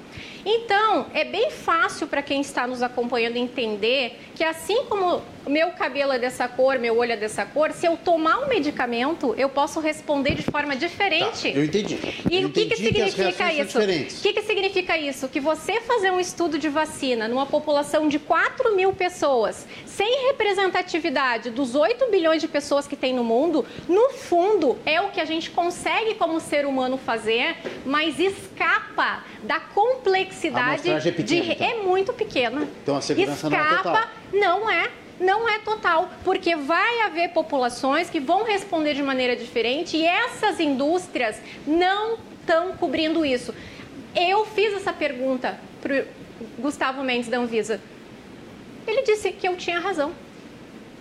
Então, 0.45 1.07
é 1.12 1.24
bem 1.24 1.51
fácil 1.51 2.07
para 2.07 2.22
quem 2.22 2.41
está 2.41 2.66
nos 2.66 2.82
acompanhando 2.82 3.36
entender 3.36 4.18
que 4.34 4.45
assim 4.45 4.84
como 4.88 5.22
meu 5.47 5.70
cabelo 5.72 6.12
é 6.12 6.18
dessa 6.18 6.49
cor, 6.49 6.78
meu 6.78 6.97
olho 6.97 7.12
é 7.12 7.16
dessa 7.16 7.45
cor, 7.45 7.72
se 7.72 7.86
eu 7.86 7.97
tomar 7.97 8.38
um 8.38 8.49
medicamento, 8.49 9.34
eu 9.36 9.49
posso 9.49 9.80
responder 9.80 10.34
de 10.34 10.43
forma 10.43 10.76
diferente. 10.76 11.51
Tá, 11.51 11.59
eu 11.59 11.64
entendi. 11.64 11.99
E 12.30 12.41
eu 12.41 12.49
o 12.49 12.53
que, 12.53 12.66
que 12.66 12.76
significa 12.76 13.49
que 13.49 13.62
isso? 13.62 13.78
O 13.78 14.22
que, 14.22 14.32
que 14.32 14.43
significa 14.43 14.99
isso? 14.99 15.28
Que 15.28 15.41
você 15.41 15.80
fazer 15.80 16.11
um 16.11 16.20
estudo 16.20 16.59
de 16.59 16.68
vacina 16.68 17.28
numa 17.28 17.47
população 17.47 18.09
de 18.09 18.18
4 18.18 18.74
mil 18.76 18.93
pessoas, 18.93 19.66
sem 19.84 20.26
representatividade 20.28 21.51
dos 21.51 21.74
8 21.74 22.11
bilhões 22.11 22.41
de 22.41 22.49
pessoas 22.49 22.86
que 22.86 22.97
tem 22.97 23.12
no 23.12 23.24
mundo, 23.24 23.64
no 23.88 24.11
fundo 24.11 24.78
é 24.86 25.01
o 25.01 25.11
que 25.11 25.20
a 25.20 25.24
gente 25.24 25.51
consegue 25.51 26.14
como 26.14 26.41
ser 26.41 26.64
humano 26.66 26.97
fazer, 26.97 27.57
mas 27.84 28.18
escapa 28.18 29.24
da 29.43 29.59
complexidade 29.61 30.30
é 31.09 31.12
pequena, 31.12 31.43
de 31.43 31.53
então. 31.53 31.66
é 31.66 31.83
muito 31.83 32.12
pequena. 32.12 32.68
Então 32.83 32.97
a 32.97 33.01
segurança 33.01 33.47
escapa, 33.47 33.53
não 33.53 33.70
é 33.70 33.83
total. 33.83 34.09
Não 34.33 34.70
é 34.70 34.91
não 35.20 35.47
é 35.47 35.59
total, 35.59 36.09
porque 36.24 36.57
vai 36.57 37.03
haver 37.03 37.28
populações 37.28 38.09
que 38.09 38.18
vão 38.18 38.43
responder 38.43 38.95
de 38.95 39.03
maneira 39.03 39.37
diferente 39.37 39.97
e 39.99 40.07
essas 40.07 40.59
indústrias 40.59 41.39
não 41.66 42.16
estão 42.41 42.72
cobrindo 42.72 43.22
isso. 43.22 43.55
Eu 44.16 44.47
fiz 44.47 44.72
essa 44.72 44.95
pergunta 44.95 45.61
para 45.83 46.07
Gustavo 46.59 47.05
Mendes 47.05 47.28
da 47.28 47.39
Anvisa. 47.39 47.81
Ele 48.87 49.03
disse 49.03 49.31
que 49.31 49.47
eu 49.47 49.57
tinha 49.57 49.78
razão. 49.78 50.12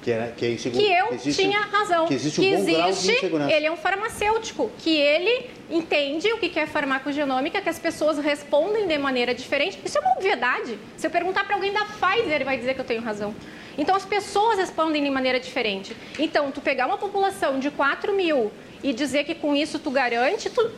Que, 0.09 0.13
era, 0.13 0.31
que, 0.31 0.45
é 0.45 0.51
inseguro, 0.51 0.83
que 0.83 0.91
eu 0.91 1.07
que 1.07 1.15
existe, 1.15 1.43
tinha 1.43 1.59
razão. 1.59 2.07
Que 2.07 2.13
existe, 2.15 2.41
um 2.41 2.43
que 2.43 2.73
existe 2.73 3.25
ele 3.25 3.65
é 3.65 3.71
um 3.71 3.77
farmacêutico, 3.77 4.71
que 4.79 4.95
ele 4.95 5.49
entende 5.69 6.31
o 6.33 6.37
que 6.37 6.59
é 6.59 6.65
farmacogenômica, 6.65 7.61
que 7.61 7.69
as 7.69 7.77
pessoas 7.77 8.17
respondem 8.17 8.87
de 8.87 8.97
maneira 8.97 9.35
diferente. 9.35 9.79
Isso 9.85 9.97
é 9.97 10.01
uma 10.01 10.13
obviedade. 10.13 10.79
Se 10.97 11.05
eu 11.05 11.11
perguntar 11.11 11.45
para 11.45 11.55
alguém 11.55 11.71
da 11.71 11.85
Pfizer, 11.85 12.33
ele 12.33 12.43
vai 12.43 12.57
dizer 12.57 12.73
que 12.73 12.81
eu 12.81 12.85
tenho 12.85 13.01
razão. 13.01 13.35
Então, 13.77 13.95
as 13.95 14.03
pessoas 14.03 14.57
respondem 14.57 15.03
de 15.03 15.09
maneira 15.09 15.39
diferente. 15.39 15.95
Então, 16.17 16.51
tu 16.51 16.59
pegar 16.59 16.87
uma 16.87 16.97
população 16.97 17.59
de 17.59 17.69
4 17.69 18.13
mil 18.13 18.51
e 18.83 18.93
dizer 18.93 19.25
que 19.25 19.35
com 19.35 19.55
isso 19.55 19.77
tu 19.77 19.91
garante, 19.91 20.49
tu, 20.49 20.71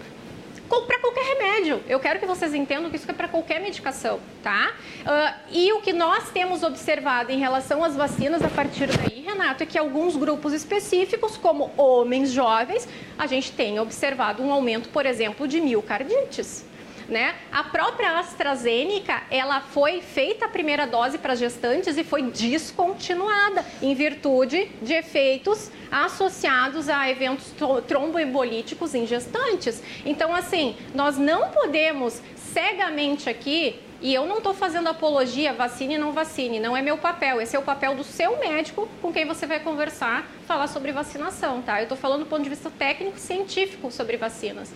para 0.81 0.99
qualquer 0.99 1.23
remédio. 1.35 1.83
Eu 1.87 1.99
quero 1.99 2.19
que 2.19 2.25
vocês 2.25 2.53
entendam 2.53 2.89
que 2.89 2.95
isso 2.95 3.09
é 3.09 3.13
para 3.13 3.27
qualquer 3.27 3.59
medicação, 3.59 4.19
tá? 4.41 4.73
Uh, 5.01 5.33
e 5.51 5.73
o 5.73 5.81
que 5.81 5.91
nós 5.91 6.29
temos 6.29 6.63
observado 6.63 7.31
em 7.31 7.39
relação 7.39 7.83
às 7.83 7.95
vacinas 7.95 8.41
a 8.43 8.49
partir 8.49 8.87
daí, 8.87 9.21
Renato, 9.21 9.63
é 9.63 9.65
que 9.65 9.77
alguns 9.77 10.15
grupos 10.15 10.53
específicos, 10.53 11.35
como 11.35 11.71
homens 11.75 12.31
jovens, 12.31 12.87
a 13.17 13.27
gente 13.27 13.51
tem 13.51 13.79
observado 13.79 14.41
um 14.41 14.51
aumento, 14.51 14.89
por 14.89 15.05
exemplo, 15.05 15.47
de 15.47 15.59
miocardites. 15.59 16.65
Né? 17.07 17.35
A 17.51 17.63
própria 17.63 18.19
AstraZeneca, 18.19 19.23
ela 19.29 19.61
foi 19.61 20.01
feita 20.01 20.45
a 20.45 20.49
primeira 20.49 20.85
dose 20.85 21.17
para 21.17 21.35
gestantes 21.35 21.97
e 21.97 22.03
foi 22.03 22.23
descontinuada 22.23 23.65
em 23.81 23.93
virtude 23.93 24.69
de 24.81 24.93
efeitos 24.93 25.71
associados 25.91 26.87
a 26.87 27.09
eventos 27.09 27.53
tromboembolíticos 27.87 28.95
em 28.95 29.05
gestantes. 29.05 29.83
Então, 30.05 30.33
assim, 30.33 30.75
nós 30.95 31.17
não 31.17 31.49
podemos 31.49 32.21
cegamente 32.35 33.29
aqui 33.29 33.79
e 34.01 34.11
eu 34.15 34.25
não 34.25 34.39
estou 34.39 34.53
fazendo 34.53 34.89
apologia, 34.89 35.53
vacine 35.53 35.95
não 35.95 36.11
vacine, 36.11 36.59
não 36.59 36.75
é 36.75 36.81
meu 36.81 36.97
papel. 36.97 37.39
Esse 37.39 37.55
é 37.55 37.59
o 37.59 37.61
papel 37.61 37.93
do 37.93 38.03
seu 38.03 38.39
médico 38.39 38.89
com 38.99 39.13
quem 39.13 39.25
você 39.25 39.45
vai 39.45 39.59
conversar, 39.59 40.27
falar 40.47 40.67
sobre 40.67 40.91
vacinação, 40.91 41.61
tá? 41.61 41.79
Eu 41.79 41.83
estou 41.83 41.97
falando 41.97 42.21
do 42.21 42.25
ponto 42.25 42.41
de 42.41 42.49
vista 42.49 42.71
técnico 42.71 43.19
científico 43.19 43.91
sobre 43.91 44.17
vacinas. 44.17 44.73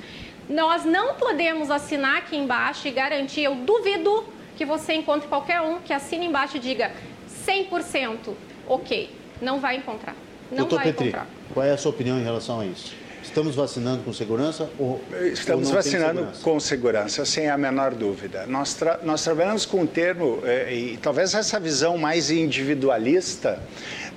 Nós 0.50 0.86
não 0.86 1.16
podemos 1.16 1.72
assinar 1.72 2.18
aqui 2.18 2.36
embaixo 2.38 2.88
e 2.88 2.92
garantir, 2.92 3.44
eu 3.44 3.56
duvido 3.56 4.24
que 4.56 4.66
você 4.66 4.94
encontre 4.94 5.28
qualquer 5.28 5.62
um 5.62 5.80
que 5.80 5.92
assine 5.92 6.26
embaixo 6.28 6.58
e 6.58 6.60
diga 6.60 6.92
100% 7.48 8.34
ok. 8.68 9.10
Não 9.42 9.60
vai 9.60 9.78
encontrar. 9.78 10.16
Não 10.52 10.60
Doutor 10.60 10.76
vai 10.78 10.86
Petri, 10.86 11.08
encontrar. 11.10 11.28
qual 11.54 11.66
é 11.66 11.72
a 11.72 11.78
sua 11.78 11.92
opinião 11.92 12.20
em 12.20 12.24
relação 12.24 12.60
a 12.62 12.66
isso? 12.66 12.94
Estamos 13.26 13.56
vacinando 13.56 14.04
com 14.04 14.14
segurança 14.14 14.70
ou 14.80 15.02
Estamos 15.34 15.68
ou 15.70 15.76
vacinando 15.76 16.20
segurança? 16.20 16.42
com 16.44 16.60
segurança, 16.60 17.26
sem 17.26 17.50
a 17.50 17.58
menor 17.58 17.94
dúvida. 17.94 18.46
Nós, 18.48 18.74
tra 18.76 19.00
nós 19.04 19.24
trabalhamos 19.24 19.66
com 19.66 19.82
um 19.82 19.86
termo, 19.88 20.40
eh, 20.46 20.74
e 20.74 20.98
talvez 20.98 21.34
essa 21.34 21.60
visão 21.60 21.98
mais 21.98 22.30
individualista 22.32 23.60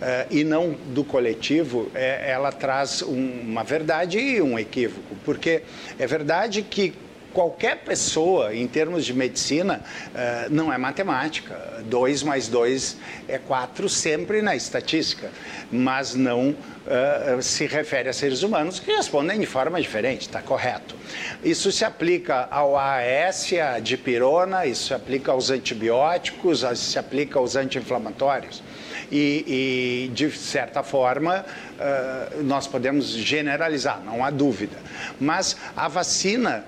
eh, 0.01 0.27
e 0.31 0.45
não 0.45 0.77
do 0.95 1.03
coletivo, 1.03 1.91
eh, 1.95 2.31
ela 2.31 2.53
traz 2.53 3.03
um- 3.03 3.41
uma 3.43 3.65
verdade 3.65 4.19
e 4.19 4.41
um 4.41 4.57
equívoco. 4.59 5.17
Porque 5.25 5.63
é 5.99 6.07
verdade 6.07 6.63
que 6.63 6.93
qualquer 7.33 7.79
pessoa, 7.79 8.55
em 8.55 8.67
termos 8.67 9.05
de 9.05 9.13
medicina, 9.13 9.83
eh, 10.15 10.47
não 10.51 10.73
é 10.73 10.79
matemática. 10.79 11.83
2 11.85 12.23
mais 12.23 12.49
2 12.49 12.97
é 13.29 13.39
4 13.39 13.89
sempre 13.89 14.43
na 14.43 14.57
estatística, 14.57 15.31
mas 15.71 16.15
não 16.15 16.57
eh, 16.87 17.39
se 17.43 17.67
refere 17.67 18.09
a 18.09 18.13
seres 18.13 18.43
humanos 18.43 18.81
que 18.81 18.91
respondem 18.91 19.39
de 19.39 19.47
forma 19.47 19.81
diferente, 19.81 20.23
está 20.23 20.41
correto. 20.41 20.97
Isso 21.45 21.71
se 21.71 21.85
aplica 21.85 22.49
ao 22.51 22.77
AAS, 22.77 23.53
a 23.53 23.79
dipirona, 23.79 24.65
isso 24.65 24.89
se 24.89 24.95
aplica 24.95 25.33
aos 25.33 25.51
antibióticos, 25.51 26.65
se 26.77 26.99
aplica 26.99 27.39
aos 27.39 27.57
anti-inflamatórios. 27.57 28.63
E, 29.11 30.09
e, 30.09 30.11
de 30.15 30.31
certa 30.31 30.83
forma, 30.83 31.45
eh, 31.79 32.29
nós 32.43 32.67
podemos 32.67 33.11
generalizar, 33.11 34.03
não 34.05 34.25
há 34.25 34.31
dúvida. 34.31 34.77
Mas 35.21 35.57
a 35.77 35.89
vacina, 35.89 36.65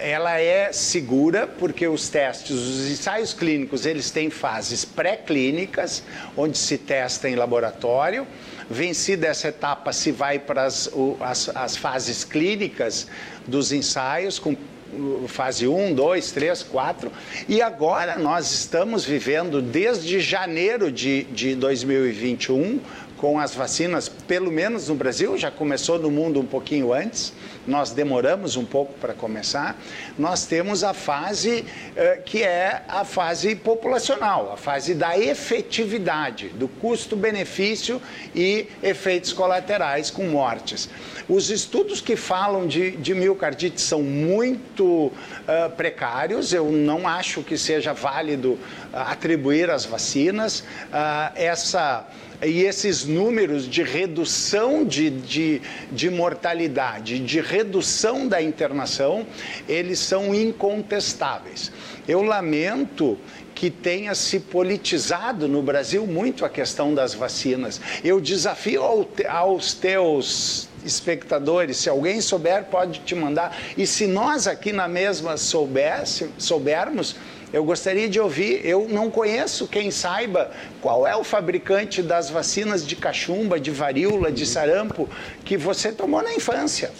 ela 0.00 0.40
é 0.40 0.72
segura 0.72 1.46
porque 1.46 1.86
os 1.86 2.08
testes, 2.08 2.56
os 2.56 2.90
ensaios 2.90 3.34
clínicos, 3.34 3.84
eles 3.84 4.10
têm 4.10 4.30
fases 4.30 4.84
pré-clínicas, 4.84 6.02
onde 6.36 6.56
se 6.56 6.78
testa 6.78 7.28
em 7.28 7.34
laboratório. 7.34 8.26
Vencida 8.70 9.26
essa 9.26 9.48
etapa, 9.48 9.92
se 9.92 10.12
vai 10.12 10.38
para 10.38 10.64
as, 10.64 10.90
as, 11.20 11.48
as 11.56 11.76
fases 11.76 12.24
clínicas 12.24 13.06
dos 13.46 13.72
ensaios, 13.72 14.38
com 14.38 14.52
uh, 14.52 15.26
fase 15.26 15.66
1, 15.66 15.94
2, 15.94 16.32
3, 16.32 16.62
4. 16.64 17.10
E 17.48 17.62
agora 17.62 18.18
nós 18.18 18.50
estamos 18.50 19.04
vivendo 19.06 19.62
desde 19.62 20.20
janeiro 20.20 20.92
de, 20.92 21.24
de 21.24 21.54
2021 21.54 22.80
com 23.18 23.38
as 23.38 23.54
vacinas, 23.54 24.08
pelo 24.08 24.50
menos 24.50 24.88
no 24.88 24.94
Brasil, 24.94 25.36
já 25.36 25.50
começou 25.50 25.98
no 25.98 26.10
mundo 26.10 26.40
um 26.40 26.46
pouquinho 26.46 26.92
antes, 26.92 27.32
nós 27.66 27.90
demoramos 27.90 28.56
um 28.56 28.64
pouco 28.64 28.94
para 28.94 29.12
começar. 29.12 29.78
Nós 30.18 30.46
temos 30.46 30.82
a 30.82 30.94
fase 30.94 31.64
eh, 31.94 32.22
que 32.24 32.42
é 32.42 32.82
a 32.88 33.04
fase 33.04 33.54
populacional, 33.56 34.52
a 34.52 34.56
fase 34.56 34.94
da 34.94 35.18
efetividade, 35.18 36.48
do 36.48 36.68
custo-benefício 36.68 38.00
e 38.34 38.66
efeitos 38.82 39.32
colaterais 39.32 40.10
com 40.10 40.22
mortes. 40.24 40.88
Os 41.28 41.50
estudos 41.50 42.00
que 42.00 42.16
falam 42.16 42.66
de, 42.66 42.92
de 42.92 43.14
miocardite 43.14 43.82
são 43.82 44.02
muito 44.02 45.12
ah, 45.46 45.68
precários, 45.68 46.54
eu 46.54 46.72
não 46.72 47.06
acho 47.06 47.42
que 47.42 47.58
seja 47.58 47.92
válido 47.92 48.58
ah, 48.92 49.12
atribuir 49.12 49.68
as 49.70 49.84
vacinas. 49.84 50.64
Ah, 50.90 51.32
essa 51.34 52.06
e 52.42 52.62
esses 52.62 53.04
números 53.04 53.68
de 53.68 53.82
redução 53.82 54.84
de, 54.84 55.10
de, 55.10 55.62
de 55.90 56.10
mortalidade, 56.10 57.18
de 57.18 57.40
redução 57.40 58.28
da 58.28 58.40
internação, 58.40 59.26
eles 59.68 59.98
são 59.98 60.34
incontestáveis. 60.34 61.72
Eu 62.06 62.22
lamento 62.22 63.18
que 63.54 63.70
tenha 63.70 64.14
se 64.14 64.38
politizado 64.38 65.48
no 65.48 65.60
Brasil 65.60 66.06
muito 66.06 66.44
a 66.44 66.48
questão 66.48 66.94
das 66.94 67.12
vacinas. 67.12 67.80
Eu 68.04 68.20
desafio 68.20 68.82
aos 69.28 69.74
teus 69.74 70.68
espectadores, 70.84 71.78
se 71.78 71.88
alguém 71.88 72.20
souber, 72.20 72.66
pode 72.66 73.00
te 73.00 73.16
mandar. 73.16 73.56
E 73.76 73.84
se 73.84 74.06
nós 74.06 74.46
aqui 74.46 74.72
na 74.72 74.86
mesma 74.86 75.36
soubesse, 75.36 76.30
soubermos, 76.38 77.16
eu 77.52 77.64
gostaria 77.64 78.08
de 78.08 78.20
ouvir, 78.20 78.60
eu 78.64 78.86
não 78.88 79.10
conheço 79.10 79.66
quem 79.66 79.90
saiba 79.90 80.50
qual 80.82 81.06
é 81.06 81.16
o 81.16 81.24
fabricante 81.24 82.02
das 82.02 82.28
vacinas 82.28 82.86
de 82.86 82.94
cachumba, 82.94 83.58
de 83.58 83.70
varíola, 83.70 84.30
de 84.30 84.44
sarampo 84.44 85.08
que 85.44 85.56
você 85.56 85.90
tomou 85.90 86.22
na 86.22 86.34
infância. 86.34 86.90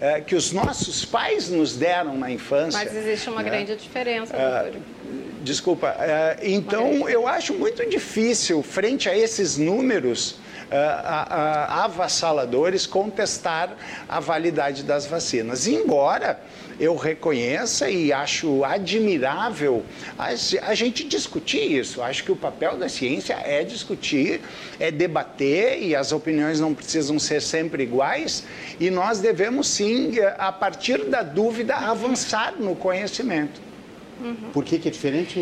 É, 0.00 0.20
que 0.20 0.34
os 0.34 0.52
nossos 0.52 1.04
pais 1.04 1.48
nos 1.48 1.74
deram 1.74 2.16
na 2.18 2.30
infância. 2.30 2.78
Mas 2.78 2.94
existe 2.94 3.30
uma 3.30 3.42
né? 3.42 3.50
grande 3.50 3.76
diferença, 3.76 4.36
é, 4.36 4.62
doutor. 4.64 4.80
desculpa. 5.42 5.96
É, 5.98 6.38
então, 6.42 7.08
eu 7.08 7.26
acho 7.26 7.54
muito 7.54 7.88
difícil, 7.88 8.62
frente 8.62 9.08
a 9.08 9.16
esses 9.16 9.56
números, 9.56 10.38
avassaladores 11.68 12.86
contestar 12.86 13.76
a 14.08 14.20
validade 14.20 14.82
das 14.82 15.06
vacinas. 15.06 15.66
Embora 15.66 16.40
eu 16.78 16.94
reconheça 16.96 17.90
e 17.90 18.12
acho 18.12 18.64
admirável 18.64 19.84
a, 20.18 20.74
gente 20.74 21.04
discutir 21.04 21.72
isso. 21.72 22.02
Acho 22.02 22.24
que 22.24 22.32
o 22.32 22.36
papel 22.36 22.76
da 22.76 22.88
ciência 22.88 23.34
é 23.44 23.64
discutir, 23.64 24.40
é 24.78 24.90
debater 24.90 25.82
e 25.82 25.94
as 25.94 26.12
opiniões 26.12 26.60
não 26.60 26.74
precisam 26.74 27.18
ser 27.18 27.40
sempre 27.40 27.82
iguais. 27.82 28.44
E 28.78 28.90
nós 28.90 29.18
devemos 29.18 29.68
sim, 29.68 30.14
a 30.38 30.52
partir 30.52 31.04
da 31.04 31.22
dúvida, 31.22 31.74
avançar 31.74 32.54
no 32.58 32.76
conhecimento. 32.76 33.65
Uhum. 34.20 34.50
Por 34.52 34.64
que, 34.64 34.78
que, 34.78 34.88
é 34.88 34.90
diferente, 34.90 35.38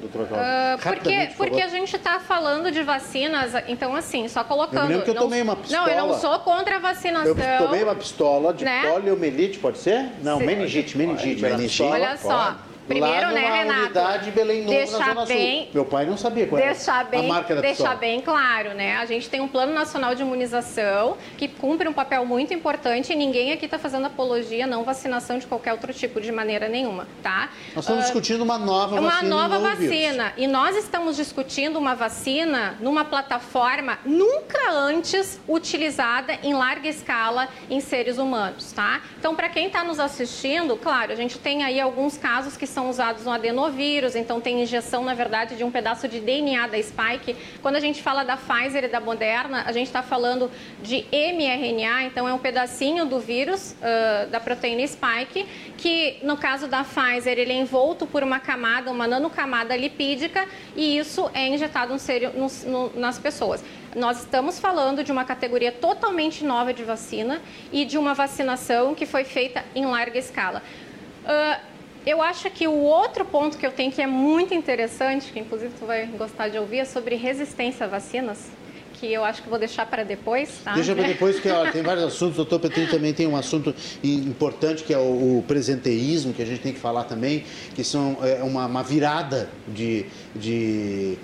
doutor 0.00 0.28
Cláudio? 0.28 0.46
Uh, 0.46 0.78
porque 0.82 1.30
porque 1.36 1.60
a 1.62 1.68
gente 1.68 1.96
está 1.96 2.20
falando 2.20 2.70
de 2.70 2.82
vacinas, 2.82 3.52
então 3.66 3.96
assim, 3.96 4.28
só 4.28 4.44
colocando... 4.44 4.90
Eu 4.90 5.02
que 5.02 5.10
eu 5.10 5.14
não, 5.14 5.22
tomei 5.22 5.40
uma 5.40 5.56
pistola. 5.56 5.86
Não, 5.86 5.92
eu 5.92 6.06
não 6.06 6.18
sou 6.18 6.38
contra 6.40 6.76
a 6.76 6.78
vacinação. 6.78 7.34
Eu 7.34 7.66
tomei 7.66 7.82
uma 7.82 7.94
pistola 7.94 8.52
de 8.52 8.64
né? 8.64 8.82
poliomielite, 8.90 9.58
pode 9.58 9.78
ser? 9.78 10.10
Não, 10.22 10.38
meningite, 10.38 10.96
meningite. 10.96 11.42
meningite. 11.42 11.82
Olha 11.82 12.16
só, 12.16 12.56
Primeiro, 12.86 13.26
lá 13.28 13.32
né, 13.32 13.62
Renato? 13.62 13.80
unidade 13.80 14.30
Belém 14.30 14.60
Novo, 14.62 14.72
deixar 14.72 14.98
na 14.98 15.06
Zona 15.06 15.26
bem, 15.26 15.62
Sul. 15.64 15.70
Meu 15.74 15.84
pai 15.84 16.06
não 16.06 16.16
sabia 16.16 16.46
qual 16.46 16.60
deixar 16.60 17.04
bem, 17.04 17.24
a 17.24 17.32
marca 17.32 17.54
da 17.54 17.60
Deixar 17.60 17.96
bem 17.96 18.20
claro, 18.20 18.74
né? 18.74 18.96
A 18.96 19.06
gente 19.06 19.28
tem 19.28 19.40
um 19.40 19.48
Plano 19.48 19.72
Nacional 19.72 20.14
de 20.14 20.22
Imunização 20.22 21.16
que 21.36 21.48
cumpre 21.48 21.88
um 21.88 21.92
papel 21.92 22.24
muito 22.24 22.52
importante 22.52 23.12
e 23.12 23.16
ninguém 23.16 23.52
aqui 23.52 23.66
está 23.66 23.78
fazendo 23.78 24.06
apologia 24.06 24.66
não 24.66 24.84
vacinação 24.84 25.38
de 25.38 25.46
qualquer 25.46 25.72
outro 25.72 25.92
tipo, 25.92 26.20
de 26.20 26.32
maneira 26.32 26.68
nenhuma, 26.68 27.06
tá? 27.22 27.50
Nós 27.74 27.84
estamos 27.84 28.02
uh, 28.02 28.06
discutindo 28.06 28.42
uma 28.42 28.58
nova 28.58 28.98
uma 28.98 29.10
vacina. 29.10 29.36
Uma 29.36 29.48
nova 29.48 29.58
vacina. 29.58 30.32
E 30.36 30.46
nós 30.46 30.76
estamos 30.76 31.16
discutindo 31.16 31.78
uma 31.78 31.94
vacina 31.94 32.76
numa 32.80 33.04
plataforma 33.04 33.98
nunca 34.04 34.70
antes 34.70 35.40
utilizada 35.48 36.38
em 36.42 36.54
larga 36.54 36.88
escala 36.88 37.48
em 37.70 37.80
seres 37.80 38.18
humanos, 38.18 38.72
tá? 38.72 39.00
Então, 39.18 39.34
para 39.34 39.48
quem 39.48 39.66
está 39.66 39.84
nos 39.84 40.00
assistindo, 40.00 40.76
claro, 40.76 41.12
a 41.12 41.14
gente 41.14 41.38
tem 41.38 41.62
aí 41.62 41.80
alguns 41.80 42.16
casos 42.16 42.56
que 42.56 42.66
são 42.72 42.90
usados 42.90 43.24
no 43.24 43.30
adenovírus, 43.30 44.16
então 44.16 44.40
tem 44.40 44.62
injeção, 44.62 45.04
na 45.04 45.14
verdade, 45.14 45.54
de 45.56 45.62
um 45.62 45.70
pedaço 45.70 46.08
de 46.08 46.18
DNA 46.18 46.66
da 46.66 46.82
Spike. 46.82 47.36
Quando 47.60 47.76
a 47.76 47.80
gente 47.80 48.02
fala 48.02 48.24
da 48.24 48.36
Pfizer 48.36 48.84
e 48.84 48.88
da 48.88 49.00
Moderna, 49.00 49.62
a 49.66 49.72
gente 49.72 49.86
está 49.86 50.02
falando 50.02 50.50
de 50.82 51.04
mRNA, 51.12 52.04
então 52.04 52.26
é 52.26 52.32
um 52.32 52.38
pedacinho 52.38 53.04
do 53.04 53.20
vírus, 53.20 53.72
uh, 53.72 54.28
da 54.30 54.40
proteína 54.40 54.86
Spike, 54.86 55.46
que 55.76 56.18
no 56.22 56.36
caso 56.36 56.66
da 56.66 56.82
Pfizer, 56.82 57.38
ele 57.38 57.52
é 57.52 57.56
envolto 57.56 58.06
por 58.06 58.22
uma 58.22 58.40
camada, 58.40 58.90
uma 58.90 59.06
nanocamada 59.06 59.76
lipídica, 59.76 60.46
e 60.74 60.98
isso 60.98 61.30
é 61.34 61.46
injetado 61.46 61.92
no 61.92 61.98
sério, 61.98 62.32
no, 62.34 62.70
no, 62.70 63.00
nas 63.00 63.18
pessoas. 63.18 63.62
Nós 63.94 64.20
estamos 64.20 64.58
falando 64.58 65.04
de 65.04 65.12
uma 65.12 65.24
categoria 65.24 65.70
totalmente 65.70 66.44
nova 66.44 66.72
de 66.72 66.82
vacina 66.82 67.42
e 67.70 67.84
de 67.84 67.98
uma 67.98 68.14
vacinação 68.14 68.94
que 68.94 69.04
foi 69.04 69.24
feita 69.24 69.62
em 69.74 69.84
larga 69.84 70.18
escala. 70.18 70.62
Uh, 71.24 71.71
eu 72.06 72.20
acho 72.20 72.50
que 72.50 72.66
o 72.66 72.82
outro 72.82 73.24
ponto 73.24 73.56
que 73.56 73.66
eu 73.66 73.72
tenho 73.72 73.92
que 73.92 74.02
é 74.02 74.06
muito 74.06 74.54
interessante, 74.54 75.32
que 75.32 75.38
inclusive 75.38 75.72
tu 75.78 75.86
vai 75.86 76.06
gostar 76.06 76.48
de 76.48 76.58
ouvir, 76.58 76.78
é 76.78 76.84
sobre 76.84 77.14
resistência 77.16 77.86
a 77.86 77.88
vacinas 77.88 78.50
que 79.02 79.12
eu 79.12 79.24
acho 79.24 79.42
que 79.42 79.48
vou 79.48 79.58
deixar 79.58 79.84
para 79.84 80.04
depois, 80.04 80.60
tá? 80.62 80.74
Deixa 80.74 80.94
para 80.94 81.08
depois, 81.08 81.34
porque 81.34 81.48
tem 81.72 81.82
vários 81.82 82.04
assuntos. 82.04 82.36
Doutor 82.36 82.60
Petrinho 82.60 82.88
também 82.88 83.12
tem 83.12 83.26
um 83.26 83.36
assunto 83.36 83.74
importante, 84.00 84.84
que 84.84 84.94
é 84.94 84.98
o, 84.98 85.38
o, 85.38 85.44
presenteísmo, 85.48 86.32
que 86.32 86.40
a 86.40 86.46
gente 86.46 86.60
tem 86.60 86.72
que 86.72 86.78
falar 86.78 87.02
também, 87.02 87.42
que 87.74 87.82
são 87.82 88.16
é, 88.22 88.44
uma, 88.44 88.64
uma 88.64 88.82
virada 88.84 89.50
de, 89.66 90.06
de 90.36 91.18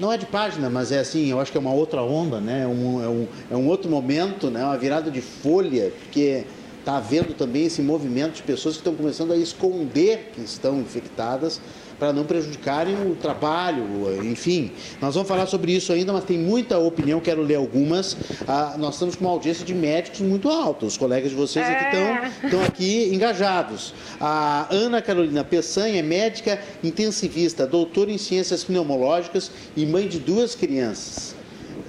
não 0.00 0.12
é 0.12 0.18
de 0.18 0.26
página, 0.26 0.68
mas 0.68 0.90
é 0.90 0.98
assim, 0.98 1.30
eu 1.30 1.38
acho 1.38 1.52
que 1.52 1.58
é 1.58 1.60
uma 1.60 1.72
outra 1.72 2.02
onda, 2.02 2.40
né? 2.40 2.66
Um, 2.66 3.00
é, 3.00 3.08
um, 3.08 3.28
é 3.52 3.56
um 3.56 3.68
outro 3.68 3.88
momento, 3.88 4.50
né? 4.50 4.64
Uma 4.64 4.76
virada 4.76 5.08
de 5.08 5.20
folha, 5.20 5.92
porque 6.02 6.44
está 6.80 6.96
havendo 6.96 7.34
também 7.34 7.66
esse 7.66 7.80
movimento 7.80 8.34
de 8.34 8.42
pessoas 8.42 8.74
que 8.74 8.80
estão 8.80 8.94
começando 8.94 9.32
a 9.32 9.36
esconder 9.36 10.32
que 10.34 10.40
estão 10.40 10.80
infectadas 10.80 11.60
para 12.00 12.14
não 12.14 12.24
prejudicarem 12.24 12.94
o 13.06 13.14
trabalho, 13.14 13.84
enfim. 14.24 14.72
Nós 15.02 15.14
vamos 15.14 15.28
falar 15.28 15.46
sobre 15.46 15.72
isso 15.72 15.92
ainda, 15.92 16.14
mas 16.14 16.24
tem 16.24 16.38
muita 16.38 16.78
opinião, 16.78 17.20
quero 17.20 17.42
ler 17.42 17.56
algumas. 17.56 18.16
Ah, 18.48 18.74
nós 18.78 18.94
estamos 18.94 19.14
com 19.14 19.26
uma 19.26 19.30
audiência 19.32 19.66
de 19.66 19.74
médicos 19.74 20.20
muito 20.20 20.48
alta, 20.48 20.86
os 20.86 20.96
colegas 20.96 21.30
de 21.30 21.36
vocês 21.36 21.64
aqui 21.68 21.84
estão, 21.84 22.00
é. 22.00 22.32
estão 22.44 22.64
aqui 22.64 23.14
engajados. 23.14 23.92
A 24.18 24.66
Ana 24.70 25.02
Carolina 25.02 25.44
Peçanha 25.44 25.98
é 25.98 26.02
médica 26.02 26.58
intensivista, 26.82 27.66
doutora 27.66 28.10
em 28.10 28.18
ciências 28.18 28.64
pneumológicas 28.64 29.50
e 29.76 29.84
mãe 29.84 30.08
de 30.08 30.18
duas 30.18 30.54
crianças 30.54 31.38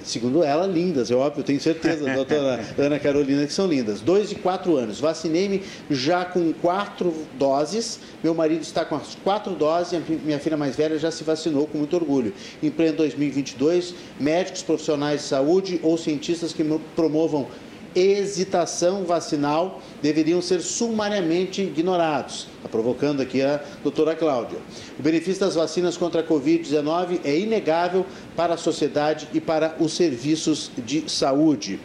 segundo 0.04 0.42
ela, 0.42 0.66
lindas, 0.66 1.10
é 1.10 1.14
óbvio, 1.14 1.42
tenho 1.42 1.60
certeza, 1.60 2.04
doutora 2.14 2.60
Ana 2.78 2.98
Carolina, 2.98 3.46
que 3.46 3.52
são 3.52 3.66
lindas. 3.66 4.00
Dois 4.00 4.32
e 4.32 4.34
quatro 4.34 4.76
anos. 4.76 5.00
Vacinei-me 5.00 5.62
já 5.90 6.24
com 6.24 6.52
quatro 6.52 7.14
doses. 7.38 8.00
Meu 8.22 8.34
marido 8.34 8.62
está 8.62 8.84
com 8.84 8.96
as 8.96 9.14
quatro 9.16 9.54
doses 9.54 9.92
e 9.92 10.12
minha 10.24 10.38
filha 10.38 10.56
mais 10.56 10.76
velha 10.76 10.98
já 10.98 11.10
se 11.10 11.24
vacinou 11.24 11.66
com 11.66 11.78
muito 11.78 11.94
orgulho. 11.96 12.32
Em 12.62 12.70
pleno 12.70 12.96
2022, 12.98 13.94
médicos, 14.18 14.62
profissionais 14.62 15.22
de 15.22 15.26
saúde 15.26 15.80
ou 15.82 15.96
cientistas 15.96 16.52
que 16.52 16.64
promovam 16.94 17.48
hesitação 17.94 19.04
vacinal 19.04 19.80
deveriam 20.00 20.40
ser 20.42 20.60
sumariamente 20.60 21.62
ignorados, 21.62 22.48
está 22.56 22.68
provocando 22.68 23.20
aqui 23.20 23.42
a 23.42 23.60
doutora 23.82 24.14
Cláudia. 24.14 24.58
O 24.98 25.02
benefício 25.02 25.40
das 25.40 25.54
vacinas 25.54 25.96
contra 25.96 26.20
a 26.20 26.24
Covid-19 26.24 27.20
é 27.24 27.38
inegável 27.38 28.06
para 28.36 28.54
a 28.54 28.56
sociedade 28.56 29.28
e 29.32 29.40
para 29.40 29.76
os 29.78 29.92
serviços 29.92 30.70
de 30.76 31.10
saúde. 31.10 31.80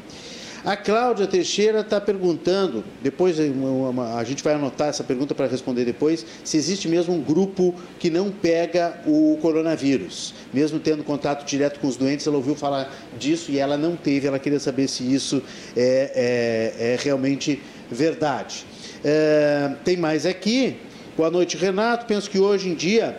A 0.67 0.75
Cláudia 0.75 1.25
Teixeira 1.25 1.79
está 1.79 2.01
perguntando, 2.01 2.83
depois 3.01 3.39
a 3.39 4.23
gente 4.25 4.43
vai 4.43 4.53
anotar 4.53 4.89
essa 4.89 5.01
pergunta 5.01 5.33
para 5.33 5.47
responder 5.47 5.85
depois, 5.85 6.25
se 6.43 6.57
existe 6.57 6.89
mesmo 6.89 7.13
um 7.13 7.21
grupo 7.21 7.73
que 7.97 8.09
não 8.09 8.29
pega 8.29 8.99
o 9.05 9.37
coronavírus. 9.41 10.33
Mesmo 10.53 10.77
tendo 10.77 11.05
contato 11.05 11.45
direto 11.45 11.79
com 11.79 11.87
os 11.87 11.95
doentes, 11.95 12.27
ela 12.27 12.35
ouviu 12.35 12.53
falar 12.53 12.93
disso 13.17 13.49
e 13.49 13.57
ela 13.57 13.77
não 13.77 13.95
teve, 13.95 14.27
ela 14.27 14.39
queria 14.39 14.59
saber 14.59 14.89
se 14.89 15.09
isso 15.09 15.41
é, 15.73 16.73
é, 16.77 16.95
é 16.95 16.97
realmente 17.01 17.61
verdade. 17.89 18.65
É, 19.05 19.73
tem 19.85 19.95
mais 19.95 20.25
aqui. 20.25 20.75
Boa 21.15 21.31
noite, 21.31 21.55
Renato. 21.55 22.05
Penso 22.07 22.29
que 22.29 22.39
hoje 22.39 22.67
em 22.67 22.75
dia 22.75 23.17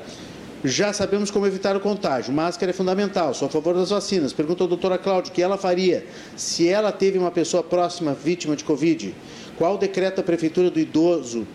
já 0.65 0.93
sabemos 0.93 1.31
como 1.31 1.47
evitar 1.47 1.77
o 1.77 1.81
contágio. 1.81 2.33
Máscara 2.33 2.71
é 2.71 2.73
fundamental. 2.73 3.33
Sou 3.35 3.47
a 3.47 3.51
favor 3.51 3.75
das 3.75 3.91
vacinas. 3.91 4.33
Pergunta 4.33 4.65
a 4.65 4.67
doutora 4.67 4.99
Cláudia 4.99 5.31
o 5.31 5.35
que 5.35 5.43
ela 5.43 5.57
faria 5.57 6.05
se 6.37 6.69
ela 6.69 6.91
teve 6.91 7.19
uma 7.19 7.31
pessoa 7.31 7.63
próxima 7.63 8.15
vítima 8.15 8.57
de 8.57 8.65
Covid. 8.65 9.15
Qual 9.57 9.79
decreta 9.79 10.21
a 10.21 10.25
prefeitura 10.25 10.71
do 10.71 10.81
idoso? 10.81 11.47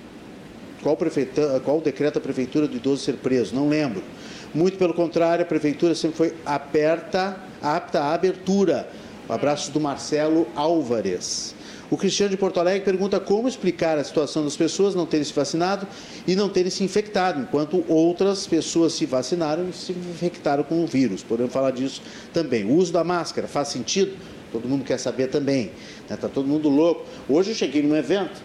Qual, 0.81 0.97
prefeita, 0.97 1.61
qual 1.63 1.81
prefeitura 1.81 2.67
do 2.67 2.75
idoso 2.75 3.03
ser 3.03 3.15
preso? 3.15 3.55
Não 3.55 3.69
lembro. 3.69 4.03
Muito 4.53 4.77
pelo 4.77 4.93
contrário, 4.93 5.43
a 5.43 5.47
prefeitura 5.47 5.95
sempre 5.95 6.17
foi 6.17 6.33
aperta, 6.45 7.37
apta 7.61 8.01
à 8.01 8.13
abertura. 8.13 8.89
Abraços 9.27 9.69
do 9.69 9.79
Marcelo 9.79 10.47
Álvares. 10.53 11.52
O 11.93 11.97
Cristiano 11.97 12.31
de 12.31 12.37
Porto 12.37 12.59
Alegre 12.59 12.83
pergunta 12.83 13.19
como 13.19 13.47
explicar 13.47 13.99
a 13.99 14.03
situação 14.03 14.43
das 14.43 14.57
pessoas 14.57 14.95
não 14.95 15.05
terem 15.05 15.23
se 15.23 15.31
vacinado 15.31 15.87
e 16.25 16.35
não 16.35 16.49
terem 16.49 16.71
se 16.71 16.83
infectado, 16.83 17.39
enquanto 17.39 17.85
outras 17.87 18.47
pessoas 18.47 18.93
se 18.93 19.05
vacinaram 19.05 19.69
e 19.69 19.73
se 19.73 19.91
infectaram 19.91 20.63
com 20.63 20.83
o 20.83 20.87
vírus. 20.87 21.21
Podemos 21.21 21.53
falar 21.53 21.69
disso 21.69 22.01
também. 22.33 22.63
O 22.63 22.73
uso 22.73 22.91
da 22.91 23.03
máscara 23.03 23.47
faz 23.47 23.67
sentido? 23.67 24.17
Todo 24.51 24.67
mundo 24.67 24.83
quer 24.83 24.97
saber 24.97 25.27
também. 25.27 25.69
Está 26.01 26.15
né? 26.15 26.31
todo 26.33 26.47
mundo 26.47 26.67
louco. 26.67 27.05
Hoje 27.29 27.51
eu 27.51 27.55
cheguei 27.55 27.83
num 27.83 27.95
evento 27.95 28.41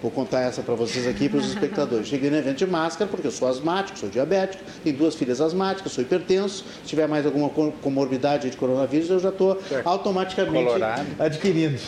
Vou 0.00 0.10
contar 0.12 0.42
essa 0.42 0.62
para 0.62 0.74
vocês 0.74 1.06
aqui 1.08 1.28
para 1.28 1.38
os 1.38 1.48
espectadores. 1.48 2.06
Cheguei 2.08 2.30
no 2.30 2.36
evento 2.36 2.58
de 2.58 2.66
máscara 2.66 3.10
porque 3.10 3.26
eu 3.26 3.30
sou 3.32 3.48
asmático, 3.48 3.98
sou 3.98 4.08
diabético, 4.08 4.62
tenho 4.84 4.96
duas 4.96 5.14
filhas 5.14 5.40
asmáticas, 5.40 5.90
sou 5.92 6.04
hipertenso. 6.04 6.64
Se 6.82 6.88
tiver 6.88 7.08
mais 7.08 7.26
alguma 7.26 7.48
comorbidade 7.48 8.48
de 8.50 8.56
coronavírus, 8.56 9.10
eu 9.10 9.18
já 9.18 9.30
estou 9.30 9.60
automaticamente 9.84 10.64
colorado. 10.64 11.06
adquirindo. 11.18 11.78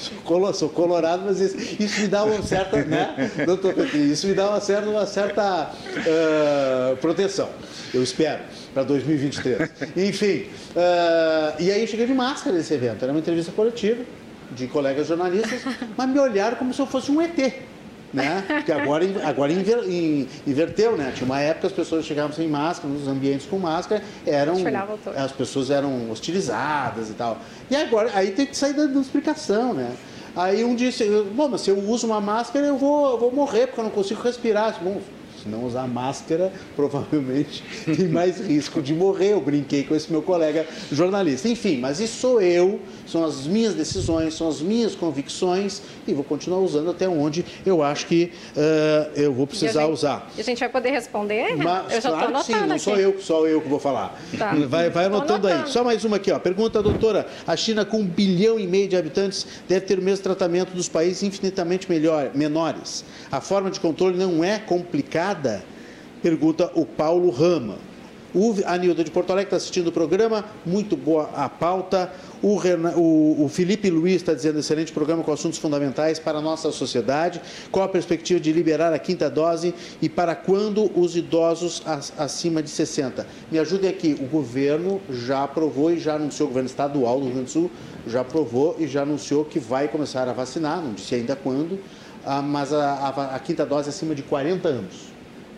Sou 0.54 0.68
colorado, 0.68 1.22
mas 1.24 1.40
isso, 1.40 1.82
isso 1.82 2.00
me 2.00 2.08
dá 2.08 2.24
uma 2.24 2.42
certa, 2.42 2.82
né, 2.84 3.30
doutor 3.46 3.74
Petri, 3.74 4.10
isso 4.10 4.26
me 4.26 4.34
dá 4.34 4.50
uma 4.50 4.60
certa, 4.60 4.88
uma 4.88 5.06
certa 5.06 5.70
uh, 5.70 6.96
proteção. 6.96 7.48
Eu 7.94 8.02
espero 8.02 8.42
para 8.74 8.82
2023. 8.82 9.70
Enfim, 9.96 10.46
uh, 10.74 11.60
e 11.60 11.70
aí 11.70 11.80
eu 11.80 11.86
cheguei 11.86 12.06
de 12.06 12.14
máscara 12.14 12.56
nesse 12.56 12.74
evento. 12.74 13.02
Era 13.02 13.12
uma 13.12 13.20
entrevista 13.20 13.52
coletiva 13.52 14.02
de 14.50 14.66
colegas 14.66 15.06
jornalistas, 15.06 15.62
mas 15.96 16.08
me 16.08 16.18
olharam 16.18 16.56
como 16.56 16.74
se 16.74 16.80
eu 16.80 16.86
fosse 16.86 17.10
um 17.10 17.20
ET 17.20 17.70
né? 18.12 18.44
Porque 18.46 18.72
agora, 18.72 19.04
agora 19.24 19.52
inver, 19.52 19.84
inverteu, 20.46 20.96
né? 20.96 21.12
Tinha 21.14 21.26
uma 21.26 21.40
época 21.40 21.68
as 21.68 21.72
pessoas 21.72 22.04
chegavam 22.04 22.32
sem 22.32 22.48
máscara, 22.48 22.92
nos 22.92 23.06
ambientes 23.06 23.46
com 23.46 23.58
máscara, 23.58 24.02
eram 24.26 24.56
as 25.16 25.32
pessoas 25.32 25.70
eram 25.70 26.10
hostilizadas 26.10 27.10
e 27.10 27.14
tal. 27.14 27.38
E 27.70 27.76
agora 27.76 28.10
aí 28.14 28.32
tem 28.32 28.46
que 28.46 28.56
sair 28.56 28.72
dando 28.72 29.00
explicação, 29.00 29.72
né? 29.74 29.92
Aí 30.34 30.64
um 30.64 30.76
disse, 30.76 31.04
bom, 31.34 31.48
mas 31.48 31.62
se 31.62 31.70
eu 31.70 31.78
uso 31.78 32.06
uma 32.06 32.20
máscara 32.20 32.66
eu 32.66 32.78
vou, 32.78 33.10
eu 33.10 33.18
vou 33.18 33.32
morrer 33.32 33.66
porque 33.66 33.80
eu 33.80 33.84
não 33.84 33.90
consigo 33.90 34.22
respirar. 34.22 34.78
Bom, 34.82 35.00
se 35.42 35.48
não 35.48 35.64
usar 35.64 35.86
máscara, 35.86 36.52
provavelmente 36.76 37.62
tem 37.84 38.08
mais 38.08 38.40
risco 38.40 38.82
de 38.82 38.94
morrer. 38.94 39.32
Eu 39.32 39.40
brinquei 39.40 39.84
com 39.84 39.94
esse 39.94 40.10
meu 40.10 40.22
colega 40.22 40.66
jornalista. 40.90 41.48
Enfim, 41.48 41.78
mas 41.78 42.00
isso 42.00 42.18
sou 42.18 42.40
eu, 42.40 42.80
são 43.06 43.24
as 43.24 43.46
minhas 43.46 43.74
decisões, 43.74 44.34
são 44.34 44.48
as 44.48 44.60
minhas 44.60 44.94
convicções 44.94 45.82
e 46.06 46.12
vou 46.12 46.24
continuar 46.24 46.58
usando 46.58 46.90
até 46.90 47.08
onde 47.08 47.44
eu 47.64 47.82
acho 47.82 48.06
que 48.06 48.32
uh, 48.56 49.10
eu 49.14 49.32
vou 49.32 49.46
precisar 49.46 49.82
e 49.82 49.84
gente, 49.84 49.92
usar. 49.92 50.30
E 50.36 50.40
a 50.40 50.44
gente 50.44 50.58
vai 50.58 50.68
poder 50.68 50.90
responder? 50.90 51.56
Mas, 51.56 51.94
eu 51.94 52.00
já 52.00 52.10
claro 52.10 52.32
que 52.34 52.44
sim, 52.44 52.52
não 52.52 52.70
aqui. 52.72 52.78
sou 52.78 52.96
eu, 52.96 53.20
só 53.20 53.46
eu 53.46 53.60
que 53.60 53.68
vou 53.68 53.78
falar. 53.78 54.20
Tá. 54.36 54.54
Vai, 54.68 54.90
vai 54.90 55.06
anotando, 55.06 55.46
anotando, 55.46 55.66
aí. 55.66 55.72
Só 55.72 55.84
mais 55.84 56.04
uma 56.04 56.16
aqui, 56.16 56.30
ó. 56.30 56.38
Pergunta, 56.38 56.82
doutora. 56.82 57.26
A 57.46 57.56
China, 57.56 57.84
com 57.84 57.98
um 57.98 58.06
bilhão 58.06 58.58
e 58.58 58.66
meio 58.66 58.88
de 58.88 58.96
habitantes, 58.96 59.46
deve 59.68 59.86
ter 59.86 59.98
o 59.98 60.02
mesmo 60.02 60.22
tratamento 60.22 60.72
dos 60.74 60.88
países 60.88 61.22
infinitamente 61.22 61.88
melhor, 61.88 62.30
menores. 62.34 63.04
A 63.30 63.40
forma 63.40 63.70
de 63.70 63.80
controle 63.80 64.16
não 64.16 64.42
é 64.44 64.58
complicada? 64.58 65.29
Pergunta 66.22 66.70
o 66.74 66.84
Paulo 66.84 67.30
Rama. 67.30 67.90
O 68.32 68.54
Anilda 68.64 69.02
de 69.02 69.10
Porto 69.10 69.30
Alegre 69.32 69.48
está 69.48 69.56
assistindo 69.56 69.88
o 69.88 69.92
programa, 69.92 70.44
muito 70.64 70.96
boa 70.96 71.30
a 71.34 71.48
pauta. 71.48 72.12
O, 72.40 72.56
Renan, 72.56 72.92
o, 72.96 73.44
o 73.44 73.48
Felipe 73.48 73.90
Luiz 73.90 74.16
está 74.16 74.32
dizendo 74.32 74.60
excelente 74.60 74.92
programa 74.92 75.24
com 75.24 75.32
assuntos 75.32 75.58
fundamentais 75.58 76.20
para 76.20 76.38
a 76.38 76.40
nossa 76.40 76.70
sociedade. 76.70 77.40
Qual 77.72 77.84
a 77.84 77.88
perspectiva 77.88 78.38
de 78.38 78.52
liberar 78.52 78.92
a 78.92 78.98
quinta 79.00 79.28
dose 79.28 79.74
e 80.00 80.08
para 80.08 80.36
quando 80.36 80.92
os 80.96 81.16
idosos 81.16 81.82
acima 82.16 82.62
de 82.62 82.70
60? 82.70 83.26
Me 83.50 83.58
ajudem 83.58 83.90
aqui. 83.90 84.16
O 84.20 84.26
governo 84.26 85.00
já 85.10 85.42
aprovou 85.42 85.92
e 85.92 85.98
já 85.98 86.14
anunciou, 86.14 86.46
o 86.46 86.50
governo 86.50 86.68
estadual 86.68 87.18
do 87.18 87.24
Rio 87.24 87.34
Grande 87.34 87.46
do 87.46 87.52
Sul 87.52 87.70
já 88.06 88.20
aprovou 88.20 88.76
e 88.78 88.86
já 88.86 89.02
anunciou 89.02 89.44
que 89.44 89.58
vai 89.58 89.88
começar 89.88 90.28
a 90.28 90.32
vacinar, 90.32 90.80
não 90.80 90.92
disse 90.92 91.16
ainda 91.16 91.34
quando, 91.34 91.80
ah, 92.24 92.40
mas 92.40 92.72
a, 92.72 92.92
a, 92.92 93.34
a 93.34 93.38
quinta 93.40 93.66
dose 93.66 93.88
acima 93.88 94.14
de 94.14 94.22
40 94.22 94.68
anos. 94.68 95.09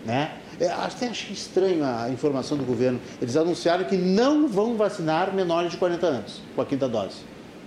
Né? 0.04 0.32
É, 0.60 0.66
até 0.66 1.08
achei 1.08 1.32
estranho 1.32 1.84
a 1.84 2.08
informação 2.10 2.56
do 2.56 2.64
governo. 2.64 3.00
Eles 3.20 3.36
anunciaram 3.36 3.84
que 3.84 3.96
não 3.96 4.48
vão 4.48 4.76
vacinar 4.76 5.32
menores 5.34 5.70
de 5.70 5.76
40 5.76 6.06
anos 6.06 6.40
com 6.54 6.62
a 6.62 6.66
quinta 6.66 6.88
dose. 6.88 7.16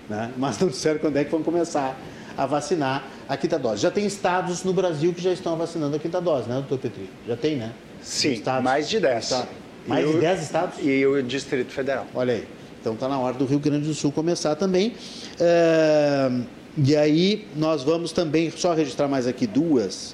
Né? 0.10 0.32
Mas 0.38 0.58
não 0.60 0.68
disseram 0.68 1.00
quando 1.00 1.18
é 1.18 1.24
que 1.24 1.32
vão 1.32 1.44
começar 1.44 1.98
a 2.38 2.46
vacinar 2.46 3.04
a 3.28 3.38
quinta 3.38 3.58
dose. 3.58 3.82
Já 3.82 3.92
tem 3.92 4.06
estados 4.06 4.64
no 4.64 4.74
Brasil 4.74 5.14
que 5.14 5.22
já 5.22 5.32
estão 5.32 5.56
vacinando 5.56 5.96
a 5.96 6.00
quinta 6.00 6.20
dose, 6.20 6.50
né, 6.50 6.56
doutor 6.56 6.80
Petri? 6.80 7.10
Já 7.28 7.36
tem, 7.36 7.56
né? 7.56 7.72
Sim, 8.02 8.34
estados, 8.34 8.64
mais 8.64 8.90
de 8.90 9.00
10. 9.00 9.46
Mais 9.88 10.08
e 10.08 10.14
de 10.14 10.20
10 10.20 10.44
estados? 10.44 10.76
E 10.82 11.06
o 11.06 11.24
Distrito 11.24 11.72
Federal. 11.72 12.06
Olha 12.14 12.34
aí. 12.34 12.48
Então 12.82 12.94
está 12.94 13.08
na 13.08 13.18
hora 13.18 13.36
do 13.36 13.46
Rio 13.46 13.60
Grande 13.60 13.88
do 13.88 13.94
Sul 13.94 14.12
começar 14.12 14.56
também. 14.56 14.94
É... 15.40 16.30
E 16.78 16.96
aí 16.96 17.48
nós 17.56 17.84
vamos 17.84 18.12
também, 18.12 18.52
só 18.52 18.74
registrar 18.74 19.08
mais 19.08 19.26
aqui 19.26 19.48
duas. 19.48 20.14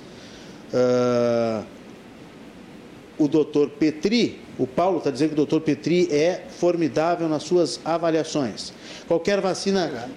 Uh, 0.71 1.65
o 3.23 3.27
doutor 3.27 3.69
Petri, 3.69 4.39
o 4.57 4.65
Paulo 4.65 4.97
está 4.97 5.11
dizendo 5.11 5.29
que 5.29 5.33
o 5.33 5.37
doutor 5.37 5.61
Petri 5.61 6.07
é 6.11 6.45
formidável 6.49 7.29
nas 7.29 7.43
suas 7.43 7.79
avaliações. 7.85 8.73
Qualquer 9.07 9.39
vacina 9.39 10.09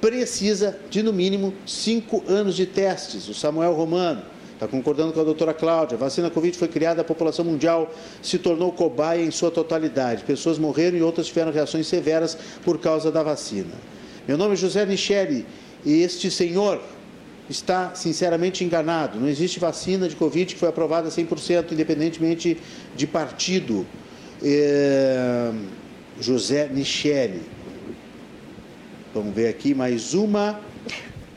precisa 0.00 0.78
de, 0.88 1.02
no 1.02 1.12
mínimo, 1.12 1.52
cinco 1.66 2.22
anos 2.28 2.54
de 2.54 2.66
testes. 2.66 3.28
O 3.28 3.34
Samuel 3.34 3.74
Romano 3.74 4.22
está 4.54 4.68
concordando 4.68 5.12
com 5.12 5.20
a 5.20 5.24
doutora 5.24 5.52
Cláudia. 5.52 5.96
A 5.96 5.98
vacina 5.98 6.30
Covid 6.30 6.56
foi 6.56 6.68
criada, 6.68 7.00
a 7.00 7.04
população 7.04 7.44
mundial 7.44 7.92
se 8.22 8.38
tornou 8.38 8.72
cobaia 8.72 9.22
em 9.22 9.30
sua 9.30 9.50
totalidade. 9.50 10.22
Pessoas 10.24 10.58
morreram 10.58 10.96
e 10.96 11.02
outras 11.02 11.26
tiveram 11.26 11.52
reações 11.52 11.86
severas 11.86 12.38
por 12.64 12.78
causa 12.78 13.10
da 13.10 13.22
vacina. 13.22 13.74
Meu 14.26 14.38
nome 14.38 14.52
é 14.52 14.56
José 14.56 14.86
Michele 14.86 15.44
e 15.84 16.02
este 16.02 16.30
senhor 16.30 16.80
está 17.48 17.94
sinceramente 17.94 18.62
enganado. 18.62 19.18
Não 19.18 19.28
existe 19.28 19.58
vacina 19.58 20.08
de 20.08 20.16
Covid 20.16 20.54
que 20.54 20.58
foi 20.58 20.68
aprovada 20.68 21.08
100%, 21.08 21.72
independentemente 21.72 22.58
de 22.94 23.06
partido. 23.06 23.86
É... 24.42 25.50
José 26.20 26.68
Michele. 26.68 27.42
Vamos 29.14 29.34
ver 29.34 29.48
aqui 29.48 29.74
mais 29.74 30.14
uma. 30.14 30.60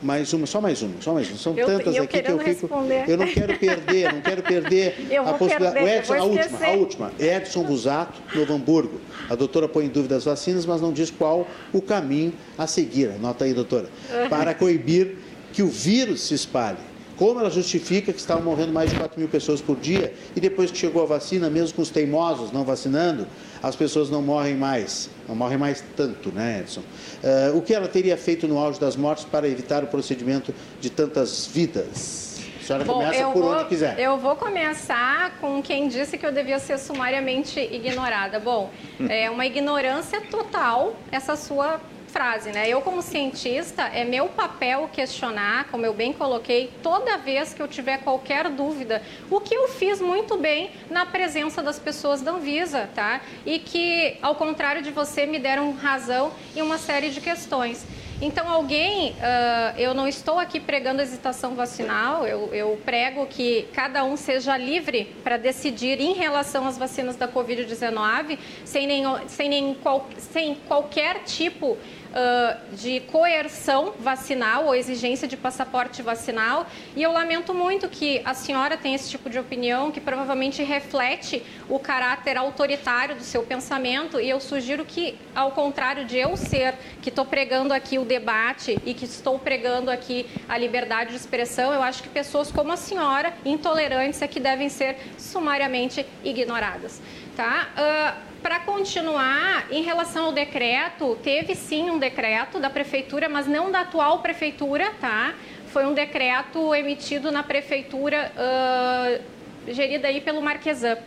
Mais 0.01 0.33
uma, 0.33 0.47
só 0.47 0.59
mais 0.59 0.81
uma, 0.81 0.99
só 0.99 1.13
mais 1.13 1.29
uma. 1.29 1.37
São 1.37 1.55
eu, 1.55 1.67
tantas 1.67 1.95
eu 1.95 2.03
aqui 2.03 2.23
que 2.23 2.31
eu 2.31 2.39
fico. 2.39 2.49
Responder. 2.49 3.07
Eu 3.07 3.17
não 3.17 3.27
quero 3.27 3.59
perder, 3.59 4.11
não 4.11 4.21
quero 4.21 4.41
perder 4.41 4.95
a 5.23 5.33
possibilidade. 5.33 5.73
Perder, 5.73 5.91
o 5.91 5.99
Edson, 5.99 6.13
a 6.15 6.23
última, 6.23 6.65
a 6.65 6.71
última. 6.71 7.11
Edson 7.19 7.63
Busato, 7.63 8.21
Novo 8.33 8.53
Hamburgo. 8.53 8.99
A 9.29 9.35
doutora 9.35 9.69
põe 9.69 9.85
em 9.85 9.89
dúvida 9.89 10.15
as 10.15 10.25
vacinas, 10.25 10.65
mas 10.65 10.81
não 10.81 10.91
diz 10.91 11.11
qual 11.11 11.47
o 11.71 11.81
caminho 11.83 12.33
a 12.57 12.65
seguir. 12.65 13.11
Anota 13.11 13.45
aí, 13.45 13.53
doutora. 13.53 13.89
Para 14.27 14.55
coibir 14.55 15.17
que 15.53 15.61
o 15.61 15.67
vírus 15.67 16.21
se 16.21 16.33
espalhe. 16.33 16.91
Como 17.21 17.39
ela 17.39 17.51
justifica 17.51 18.11
que 18.11 18.19
estavam 18.19 18.43
morrendo 18.43 18.73
mais 18.73 18.89
de 18.89 18.95
4 18.95 19.19
mil 19.19 19.29
pessoas 19.29 19.61
por 19.61 19.77
dia 19.77 20.11
e 20.35 20.39
depois 20.39 20.71
que 20.71 20.77
chegou 20.79 21.03
a 21.03 21.05
vacina, 21.05 21.51
mesmo 21.51 21.75
com 21.75 21.83
os 21.83 21.91
teimosos 21.91 22.51
não 22.51 22.63
vacinando, 22.63 23.27
as 23.61 23.75
pessoas 23.75 24.09
não 24.09 24.23
morrem 24.23 24.55
mais, 24.55 25.07
não 25.29 25.35
morrem 25.35 25.57
mais 25.57 25.83
tanto, 25.95 26.31
né, 26.31 26.61
Edson? 26.61 26.81
Uh, 26.81 27.55
o 27.55 27.61
que 27.61 27.75
ela 27.75 27.87
teria 27.87 28.17
feito 28.17 28.47
no 28.47 28.57
auge 28.57 28.79
das 28.79 28.95
mortes 28.95 29.23
para 29.23 29.47
evitar 29.47 29.83
o 29.83 29.87
procedimento 29.87 30.51
de 30.79 30.89
tantas 30.89 31.45
vidas? 31.45 32.39
A 32.59 32.63
senhora 32.63 32.85
Bom, 32.85 32.93
começa 32.93 33.23
por 33.25 33.43
vou, 33.43 33.53
onde 33.53 33.65
quiser. 33.65 33.99
Eu 33.99 34.17
vou 34.17 34.35
começar 34.35 35.37
com 35.39 35.61
quem 35.61 35.87
disse 35.87 36.17
que 36.17 36.25
eu 36.25 36.31
devia 36.31 36.57
ser 36.57 36.79
sumariamente 36.79 37.59
ignorada. 37.59 38.39
Bom, 38.39 38.71
é 39.07 39.29
uma 39.29 39.45
ignorância 39.45 40.21
total 40.21 40.95
essa 41.11 41.35
sua 41.35 41.79
frase, 42.11 42.51
né? 42.51 42.69
Eu, 42.69 42.81
como 42.81 43.01
cientista, 43.01 43.83
é 43.83 44.03
meu 44.03 44.27
papel 44.27 44.89
questionar, 44.91 45.69
como 45.71 45.85
eu 45.85 45.93
bem 45.93 46.11
coloquei, 46.13 46.69
toda 46.83 47.17
vez 47.17 47.53
que 47.53 47.61
eu 47.61 47.67
tiver 47.67 47.99
qualquer 47.99 48.49
dúvida, 48.49 49.01
o 49.29 49.39
que 49.39 49.55
eu 49.55 49.69
fiz 49.69 50.01
muito 50.01 50.37
bem 50.37 50.71
na 50.89 51.05
presença 51.05 51.63
das 51.63 51.79
pessoas 51.79 52.21
da 52.21 52.31
Anvisa, 52.31 52.89
tá? 52.93 53.21
E 53.45 53.59
que, 53.59 54.17
ao 54.21 54.35
contrário 54.35 54.81
de 54.81 54.91
você, 54.91 55.25
me 55.25 55.39
deram 55.39 55.71
razão 55.73 56.31
em 56.55 56.61
uma 56.61 56.77
série 56.77 57.09
de 57.09 57.21
questões. 57.21 57.85
Então, 58.21 58.47
alguém, 58.47 59.13
uh, 59.13 59.79
eu 59.79 59.95
não 59.95 60.07
estou 60.07 60.37
aqui 60.37 60.59
pregando 60.59 61.01
hesitação 61.01 61.55
vacinal, 61.55 62.27
eu, 62.27 62.53
eu 62.53 62.79
prego 62.85 63.25
que 63.25 63.67
cada 63.73 64.03
um 64.03 64.15
seja 64.15 64.55
livre 64.55 65.05
para 65.23 65.37
decidir 65.37 65.99
em 65.99 66.13
relação 66.13 66.67
às 66.67 66.77
vacinas 66.77 67.15
da 67.15 67.27
Covid-19, 67.27 68.37
sem, 68.63 68.85
nem, 68.85 69.03
sem, 69.27 69.49
nem, 69.49 69.73
qual, 69.73 70.07
sem 70.19 70.53
qualquer 70.67 71.23
tipo 71.23 71.79
uh, 72.11 72.75
de 72.75 72.99
coerção 73.01 73.93
vacinal 73.99 74.65
ou 74.65 74.75
exigência 74.75 75.27
de 75.27 75.37
passaporte 75.37 76.01
vacinal. 76.01 76.67
E 76.95 77.01
eu 77.01 77.11
lamento 77.11 77.53
muito 77.53 77.87
que 77.89 78.21
a 78.25 78.33
senhora 78.33 78.77
tenha 78.77 78.95
esse 78.95 79.09
tipo 79.09 79.29
de 79.29 79.39
opinião, 79.39 79.91
que 79.91 79.99
provavelmente 79.99 80.63
reflete 80.63 81.43
o 81.69 81.79
caráter 81.79 82.37
autoritário 82.37 83.15
do 83.15 83.23
seu 83.23 83.43
pensamento. 83.43 84.19
E 84.19 84.29
eu 84.29 84.39
sugiro 84.39 84.85
que, 84.85 85.17
ao 85.35 85.51
contrário 85.51 86.05
de 86.05 86.17
eu 86.17 86.35
ser, 86.37 86.75
que 87.01 87.09
estou 87.09 87.25
pregando 87.25 87.73
aqui 87.73 87.97
o 87.97 88.05
debate 88.05 88.77
e 88.85 88.93
que 88.93 89.05
estou 89.05 89.39
pregando 89.39 89.89
aqui 89.89 90.27
a 90.47 90.57
liberdade 90.57 91.11
de 91.11 91.15
expressão, 91.15 91.73
eu 91.73 91.81
acho 91.81 92.03
que 92.03 92.09
pessoas 92.09 92.51
como 92.51 92.71
a 92.71 92.77
senhora, 92.77 93.33
intolerantes, 93.45 94.21
é 94.21 94.27
que 94.27 94.39
devem 94.39 94.69
ser 94.69 94.97
sumariamente 95.17 96.05
ignoradas. 96.23 97.01
Tá? 97.35 97.69
Uh, 97.77 98.30
para 98.41 98.59
continuar, 98.59 99.67
em 99.71 99.83
relação 99.83 100.25
ao 100.25 100.31
decreto, 100.31 101.17
teve 101.23 101.55
sim 101.55 101.89
um 101.89 101.99
decreto 101.99 102.59
da 102.59 102.69
prefeitura, 102.69 103.29
mas 103.29 103.47
não 103.47 103.71
da 103.71 103.81
atual 103.81 104.19
prefeitura, 104.19 104.91
tá? 104.99 105.33
Foi 105.67 105.85
um 105.85 105.93
decreto 105.93 106.73
emitido 106.75 107.31
na 107.31 107.43
prefeitura 107.43 108.31
uh, 108.35 109.71
gerida 109.71 110.07
aí 110.07 110.19
pelo 110.19 110.41
Marquesan, 110.41 110.97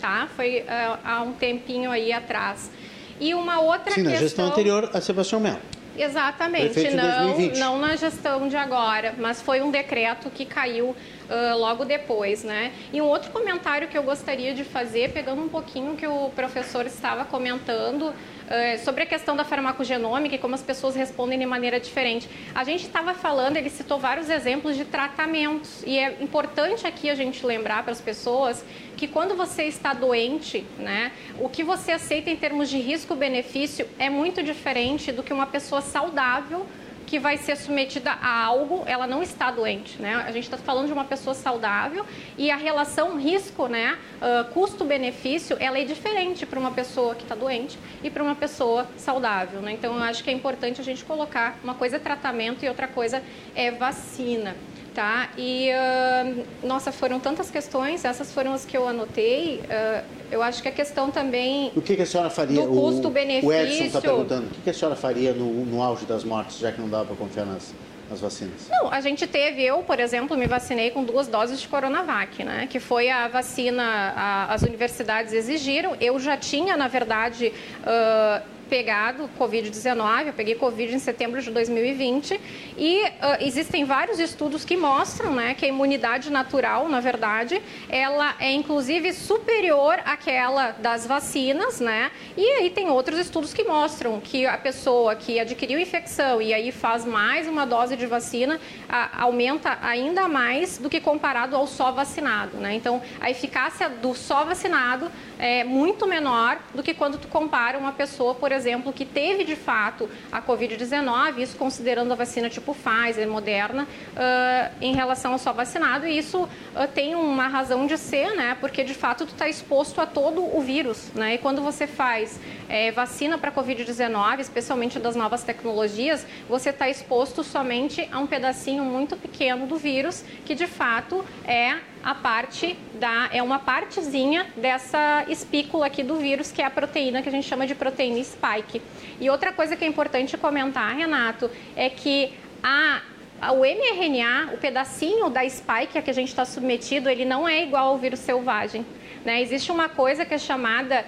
tá? 0.00 0.28
Foi 0.36 0.60
uh, 0.60 0.98
há 1.04 1.22
um 1.22 1.32
tempinho 1.32 1.90
aí 1.90 2.12
atrás. 2.12 2.70
E 3.18 3.34
uma 3.34 3.60
outra 3.60 3.92
sim, 3.92 4.02
questão... 4.02 4.12
na 4.12 4.18
gestão 4.18 4.46
anterior 4.46 4.90
a 4.92 5.00
Sebastião 5.00 5.40
Melo. 5.40 5.60
Exatamente, 5.96 6.90
não, 6.90 7.36
não 7.58 7.78
na 7.78 7.96
gestão 7.96 8.48
de 8.48 8.56
agora, 8.56 9.14
mas 9.18 9.42
foi 9.42 9.60
um 9.60 9.70
decreto 9.70 10.30
que 10.30 10.46
caiu 10.46 10.96
uh, 11.32 11.58
logo 11.58 11.84
depois, 11.84 12.44
né? 12.44 12.72
E 12.92 13.00
um 13.00 13.06
outro 13.06 13.30
comentário 13.30 13.88
que 13.88 13.96
eu 13.96 14.02
gostaria 14.02 14.52
de 14.54 14.64
fazer, 14.64 15.12
pegando 15.12 15.42
um 15.42 15.48
pouquinho 15.48 15.96
que 15.96 16.06
o 16.06 16.28
professor 16.30 16.86
estava 16.86 17.24
comentando, 17.24 18.12
eh, 18.54 18.76
sobre 18.76 19.04
a 19.04 19.06
questão 19.06 19.34
da 19.34 19.44
farmacogenômica 19.44 20.34
e 20.34 20.38
como 20.38 20.54
as 20.54 20.62
pessoas 20.62 20.94
respondem 20.94 21.38
de 21.38 21.46
maneira 21.46 21.80
diferente. 21.80 22.28
A 22.54 22.64
gente 22.64 22.84
estava 22.84 23.14
falando, 23.14 23.56
ele 23.56 23.70
citou 23.70 23.98
vários 23.98 24.28
exemplos 24.28 24.76
de 24.76 24.84
tratamentos 24.84 25.82
e 25.86 25.98
é 25.98 26.18
importante 26.20 26.86
aqui 26.86 27.08
a 27.08 27.14
gente 27.14 27.46
lembrar 27.46 27.82
para 27.82 27.92
as 27.92 28.00
pessoas 28.00 28.62
que 28.94 29.08
quando 29.08 29.34
você 29.34 29.62
está 29.62 29.94
doente, 29.94 30.66
né, 30.78 31.12
o 31.40 31.48
que 31.48 31.64
você 31.64 31.92
aceita 31.92 32.28
em 32.28 32.36
termos 32.36 32.68
de 32.68 32.76
risco-benefício 32.76 33.88
é 33.98 34.10
muito 34.10 34.42
diferente 34.42 35.10
do 35.10 35.22
que 35.22 35.32
uma 35.32 35.46
pessoa 35.46 35.80
saudável 35.80 36.66
que 37.12 37.18
vai 37.18 37.36
ser 37.36 37.58
submetida 37.58 38.10
a 38.10 38.42
algo, 38.42 38.84
ela 38.86 39.06
não 39.06 39.22
está 39.22 39.50
doente, 39.50 40.00
né? 40.00 40.24
A 40.26 40.32
gente 40.32 40.44
está 40.44 40.56
falando 40.56 40.86
de 40.86 40.94
uma 40.94 41.04
pessoa 41.04 41.34
saudável 41.34 42.06
e 42.38 42.50
a 42.50 42.56
relação 42.56 43.18
risco, 43.18 43.66
né, 43.66 43.98
uh, 44.16 44.50
custo-benefício, 44.50 45.58
ela 45.60 45.78
é 45.78 45.84
diferente 45.84 46.46
para 46.46 46.58
uma 46.58 46.70
pessoa 46.70 47.14
que 47.14 47.24
está 47.24 47.34
doente 47.34 47.78
e 48.02 48.08
para 48.08 48.22
uma 48.22 48.34
pessoa 48.34 48.88
saudável, 48.96 49.60
né? 49.60 49.72
Então, 49.72 49.94
eu 49.94 50.02
acho 50.02 50.24
que 50.24 50.30
é 50.30 50.32
importante 50.32 50.80
a 50.80 50.84
gente 50.84 51.04
colocar 51.04 51.58
uma 51.62 51.74
coisa 51.74 51.96
é 51.96 51.98
tratamento 51.98 52.64
e 52.64 52.68
outra 52.70 52.88
coisa 52.88 53.22
é 53.54 53.70
vacina 53.70 54.56
tá? 54.94 55.30
E, 55.36 55.70
uh, 55.70 56.66
nossa, 56.66 56.92
foram 56.92 57.18
tantas 57.18 57.50
questões, 57.50 58.04
essas 58.04 58.32
foram 58.32 58.52
as 58.52 58.64
que 58.64 58.76
eu 58.76 58.86
anotei. 58.86 59.60
Uh, 59.60 60.04
eu 60.30 60.42
acho 60.42 60.62
que 60.62 60.68
a 60.68 60.72
questão 60.72 61.10
também. 61.10 61.72
O 61.74 61.82
que, 61.82 61.96
que 61.96 62.02
a 62.02 62.06
senhora 62.06 62.30
faria? 62.30 62.62
Do 62.62 62.68
custo-benefício. 62.68 63.48
O 63.48 63.52
Edson 63.52 63.84
está 63.84 64.00
perguntando: 64.00 64.46
o 64.46 64.50
que, 64.50 64.60
que 64.62 64.70
a 64.70 64.74
senhora 64.74 64.96
faria 64.96 65.32
no, 65.32 65.64
no 65.64 65.82
auge 65.82 66.06
das 66.06 66.24
mortes, 66.24 66.58
já 66.58 66.72
que 66.72 66.80
não 66.80 66.88
dava 66.88 67.06
para 67.06 67.16
confiar 67.16 67.46
nas, 67.46 67.74
nas 68.08 68.20
vacinas? 68.20 68.68
Não, 68.70 68.92
a 68.92 69.00
gente 69.00 69.26
teve, 69.26 69.62
eu, 69.62 69.78
por 69.78 69.98
exemplo, 70.00 70.36
me 70.36 70.46
vacinei 70.46 70.90
com 70.90 71.04
duas 71.04 71.28
doses 71.28 71.60
de 71.60 71.68
Coronavac, 71.68 72.42
né? 72.44 72.66
Que 72.70 72.80
foi 72.80 73.10
a 73.10 73.28
vacina, 73.28 73.82
a, 74.16 74.54
as 74.54 74.62
universidades 74.62 75.32
exigiram. 75.32 75.96
Eu 76.00 76.18
já 76.18 76.36
tinha, 76.36 76.76
na 76.76 76.88
verdade. 76.88 77.52
Uh, 77.82 78.61
pegado 78.72 79.28
Covid-19, 79.38 80.28
eu 80.28 80.32
peguei 80.32 80.54
Covid 80.54 80.94
em 80.94 80.98
setembro 80.98 81.42
de 81.42 81.50
2020, 81.50 82.40
e 82.78 83.02
uh, 83.02 83.10
existem 83.40 83.84
vários 83.84 84.18
estudos 84.18 84.64
que 84.64 84.78
mostram 84.78 85.34
né, 85.34 85.52
que 85.52 85.66
a 85.66 85.68
imunidade 85.68 86.30
natural, 86.30 86.88
na 86.88 86.98
verdade, 86.98 87.60
ela 87.90 88.34
é 88.40 88.50
inclusive 88.50 89.12
superior 89.12 90.00
àquela 90.06 90.70
das 90.70 91.06
vacinas, 91.06 91.80
né? 91.80 92.10
E 92.34 92.42
aí 92.52 92.70
tem 92.70 92.88
outros 92.88 93.18
estudos 93.18 93.52
que 93.52 93.62
mostram 93.62 94.18
que 94.18 94.46
a 94.46 94.56
pessoa 94.56 95.14
que 95.14 95.38
adquiriu 95.38 95.78
infecção 95.78 96.40
e 96.40 96.54
aí 96.54 96.72
faz 96.72 97.04
mais 97.04 97.46
uma 97.46 97.66
dose 97.66 97.94
de 97.94 98.06
vacina, 98.06 98.58
a, 98.88 99.22
aumenta 99.24 99.76
ainda 99.82 100.28
mais 100.28 100.78
do 100.78 100.88
que 100.88 100.98
comparado 100.98 101.54
ao 101.54 101.66
só 101.66 101.92
vacinado, 101.92 102.56
né? 102.56 102.74
Então, 102.74 103.02
a 103.20 103.30
eficácia 103.30 103.90
do 103.90 104.14
só 104.14 104.46
vacinado 104.46 105.12
é 105.42 105.64
muito 105.64 106.06
menor 106.06 106.56
do 106.72 106.84
que 106.84 106.94
quando 106.94 107.18
tu 107.18 107.26
compara 107.26 107.76
uma 107.76 107.90
pessoa, 107.90 108.32
por 108.32 108.52
exemplo, 108.52 108.92
que 108.92 109.04
teve 109.04 109.42
de 109.42 109.56
fato 109.56 110.08
a 110.30 110.40
Covid-19, 110.40 111.38
isso 111.38 111.56
considerando 111.56 112.12
a 112.12 112.14
vacina 112.14 112.48
tipo 112.48 112.72
Pfizer, 112.72 113.28
Moderna, 113.28 113.82
uh, 113.82 114.72
em 114.80 114.94
relação 114.94 115.32
ao 115.32 115.38
só 115.40 115.52
vacinado, 115.52 116.06
e 116.06 116.16
isso 116.16 116.44
uh, 116.44 116.48
tem 116.94 117.16
uma 117.16 117.48
razão 117.48 117.88
de 117.88 117.98
ser, 117.98 118.36
né? 118.36 118.56
Porque 118.60 118.84
de 118.84 118.94
fato 118.94 119.26
tu 119.26 119.32
está 119.32 119.48
exposto 119.48 120.00
a 120.00 120.06
todo 120.06 120.44
o 120.56 120.60
vírus, 120.60 121.10
né? 121.12 121.34
E 121.34 121.38
quando 121.38 121.60
você 121.60 121.88
faz 121.88 122.38
é, 122.68 122.92
vacina 122.92 123.36
para 123.36 123.50
Covid-19, 123.50 124.38
especialmente 124.38 125.00
das 125.00 125.16
novas 125.16 125.42
tecnologias, 125.42 126.24
você 126.48 126.70
está 126.70 126.88
exposto 126.88 127.42
somente 127.42 128.08
a 128.12 128.20
um 128.20 128.28
pedacinho 128.28 128.84
muito 128.84 129.16
pequeno 129.16 129.66
do 129.66 129.74
vírus, 129.74 130.24
que 130.44 130.54
de 130.54 130.68
fato 130.68 131.24
é 131.44 131.78
a 132.02 132.14
parte 132.14 132.76
da 132.94 133.28
é 133.32 133.42
uma 133.42 133.58
partezinha 133.58 134.46
dessa 134.56 135.24
espícula 135.28 135.86
aqui 135.86 136.02
do 136.02 136.16
vírus, 136.16 136.50
que 136.50 136.60
é 136.60 136.64
a 136.64 136.70
proteína 136.70 137.22
que 137.22 137.28
a 137.28 137.32
gente 137.32 137.46
chama 137.46 137.66
de 137.66 137.74
proteína 137.74 138.22
spike. 138.22 138.82
E 139.20 139.30
outra 139.30 139.52
coisa 139.52 139.76
que 139.76 139.84
é 139.84 139.88
importante 139.88 140.36
comentar, 140.36 140.94
Renato, 140.96 141.50
é 141.76 141.88
que 141.88 142.32
a 142.62 143.02
o 143.50 143.64
mRNA, 143.64 144.54
o 144.54 144.58
pedacinho 144.58 145.28
da 145.28 145.48
spike 145.48 145.98
a 145.98 146.02
que 146.02 146.10
a 146.10 146.14
gente 146.14 146.28
está 146.28 146.44
submetido, 146.44 147.08
ele 147.08 147.24
não 147.24 147.48
é 147.48 147.62
igual 147.62 147.88
ao 147.88 147.98
vírus 147.98 148.20
selvagem. 148.20 148.86
Né? 149.24 149.42
Existe 149.42 149.72
uma 149.72 149.88
coisa 149.88 150.24
que 150.24 150.34
é 150.34 150.38
chamada 150.38 151.04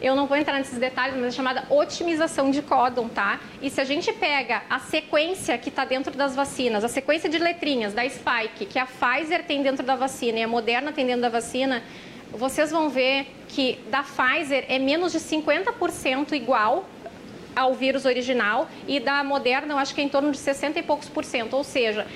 eu 0.00 0.14
não 0.14 0.26
vou 0.26 0.36
entrar 0.36 0.58
nesses 0.58 0.78
detalhes, 0.78 1.16
mas 1.16 1.26
é 1.26 1.30
chamada 1.30 1.64
otimização 1.70 2.50
de 2.50 2.62
códon, 2.62 3.08
tá? 3.08 3.40
E 3.60 3.68
se 3.68 3.80
a 3.80 3.84
gente 3.84 4.12
pega 4.12 4.62
a 4.70 4.78
sequência 4.78 5.58
que 5.58 5.68
está 5.68 5.84
dentro 5.84 6.16
das 6.16 6.34
vacinas, 6.34 6.84
a 6.84 6.88
sequência 6.88 7.28
de 7.28 7.38
letrinhas 7.38 7.92
da 7.92 8.08
Spike, 8.08 8.66
que 8.66 8.78
a 8.78 8.86
Pfizer 8.86 9.44
tem 9.44 9.62
dentro 9.62 9.84
da 9.84 9.96
vacina 9.96 10.38
e 10.38 10.42
a 10.42 10.48
Moderna 10.48 10.92
tem 10.92 11.04
dentro 11.06 11.22
da 11.22 11.28
vacina, 11.28 11.82
vocês 12.30 12.70
vão 12.70 12.88
ver 12.88 13.26
que 13.48 13.78
da 13.90 14.02
Pfizer 14.02 14.64
é 14.68 14.78
menos 14.78 15.12
de 15.12 15.18
50% 15.18 16.32
igual 16.32 16.84
ao 17.56 17.74
vírus 17.74 18.04
original 18.04 18.68
e 18.86 19.00
da 19.00 19.24
Moderna 19.24 19.74
eu 19.74 19.78
acho 19.78 19.94
que 19.94 20.00
é 20.00 20.04
em 20.04 20.08
torno 20.08 20.30
de 20.30 20.38
60 20.38 20.78
e 20.78 20.82
poucos 20.82 21.08
por 21.08 21.24
cento, 21.24 21.56
ou 21.56 21.64
seja, 21.64 22.06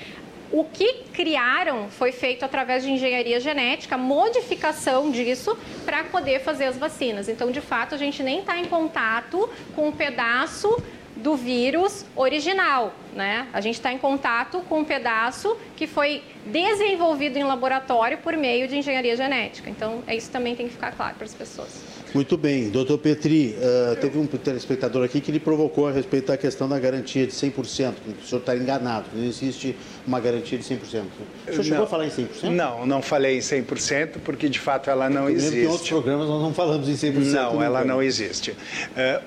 o 0.53 0.63
que 0.63 1.05
criaram 1.11 1.89
foi 1.89 2.11
feito 2.11 2.45
através 2.45 2.83
de 2.83 2.91
engenharia 2.91 3.39
genética, 3.39 3.97
modificação 3.97 5.09
disso 5.09 5.57
para 5.83 6.03
poder 6.03 6.41
fazer 6.41 6.65
as 6.65 6.77
vacinas. 6.77 7.27
Então, 7.27 7.51
de 7.51 7.59
fato, 7.59 7.95
a 7.95 7.97
gente 7.97 8.21
nem 8.21 8.41
está 8.41 8.55
em 8.59 8.65
contato 8.65 9.49
com 9.75 9.87
um 9.87 9.91
pedaço 9.91 10.79
do 11.15 11.35
vírus 11.35 12.05
original, 12.15 12.93
né? 13.15 13.47
A 13.51 13.61
gente 13.61 13.75
está 13.75 13.91
em 13.91 13.97
contato 13.97 14.61
com 14.69 14.81
um 14.81 14.85
pedaço 14.85 15.57
que 15.75 15.87
foi 15.87 16.21
desenvolvido 16.45 17.37
em 17.37 17.43
laboratório 17.43 18.19
por 18.19 18.37
meio 18.37 18.67
de 18.67 18.77
engenharia 18.77 19.17
genética. 19.17 19.71
Então, 19.71 20.03
isso 20.07 20.29
também 20.29 20.55
tem 20.55 20.67
que 20.67 20.73
ficar 20.73 20.91
claro 20.91 21.15
para 21.15 21.25
as 21.25 21.33
pessoas. 21.33 21.92
Muito 22.13 22.37
bem. 22.37 22.69
Doutor 22.69 22.99
Petri, 22.99 23.55
uh, 23.57 23.95
teve 23.95 24.19
um 24.19 24.27
telespectador 24.27 25.03
aqui 25.03 25.19
que 25.19 25.31
lhe 25.31 25.39
provocou 25.39 25.87
a 25.87 25.91
respeito 25.91 26.27
da 26.27 26.37
questão 26.37 26.69
da 26.69 26.77
garantia 26.77 27.25
de 27.25 27.33
100%. 27.33 27.57
O 27.59 27.65
senhor 27.65 28.39
está 28.39 28.55
enganado, 28.55 29.07
não 29.15 29.23
existe 29.23 29.75
uma 30.05 30.19
garantia 30.19 30.59
de 30.59 30.63
100%. 30.63 30.81
O 30.83 30.85
senhor 30.85 31.07
não, 31.47 31.63
chegou 31.63 31.83
a 31.83 31.87
falar 31.87 32.05
em 32.05 32.09
100%? 32.09 32.49
Não, 32.51 32.85
não 32.85 33.01
falei 33.01 33.37
em 33.37 33.39
100%, 33.39 34.17
porque 34.23 34.47
de 34.47 34.59
fato 34.59 34.91
ela 34.91 35.09
não 35.09 35.27
existe. 35.27 35.57
Em 35.57 35.67
outros 35.67 35.89
programas 35.89 36.27
nós 36.27 36.41
não 36.41 36.53
falamos 36.53 36.87
em 36.87 36.93
100%. 36.93 37.13
Não, 37.31 37.63
ela 37.63 37.83
não 37.83 38.01
existe. 38.01 38.51
Uh, 38.51 38.55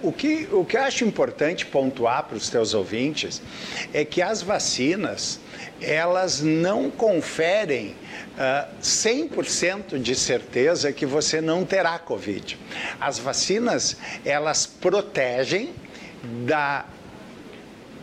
o, 0.08 0.12
que, 0.12 0.48
o 0.52 0.64
que 0.64 0.76
eu 0.76 0.82
acho 0.82 1.04
importante 1.04 1.66
pontuar 1.66 2.24
para 2.24 2.36
os 2.36 2.48
teus 2.48 2.72
ouvintes 2.72 3.42
é 3.92 4.04
que 4.04 4.22
as 4.22 4.42
vacinas, 4.42 5.40
elas 5.80 6.40
não 6.40 6.88
conferem 6.88 7.96
uh, 8.36 8.38
ah, 8.38 8.68
100% 8.82 9.98
de 9.98 10.14
certeza 10.14 10.92
que 10.92 11.06
você 11.06 11.40
não 11.40 11.64
terá 11.64 11.98
Covid. 11.98 12.58
As 13.00 13.18
vacinas, 13.18 13.96
elas 14.24 14.66
protegem 14.66 15.74
da 16.44 16.84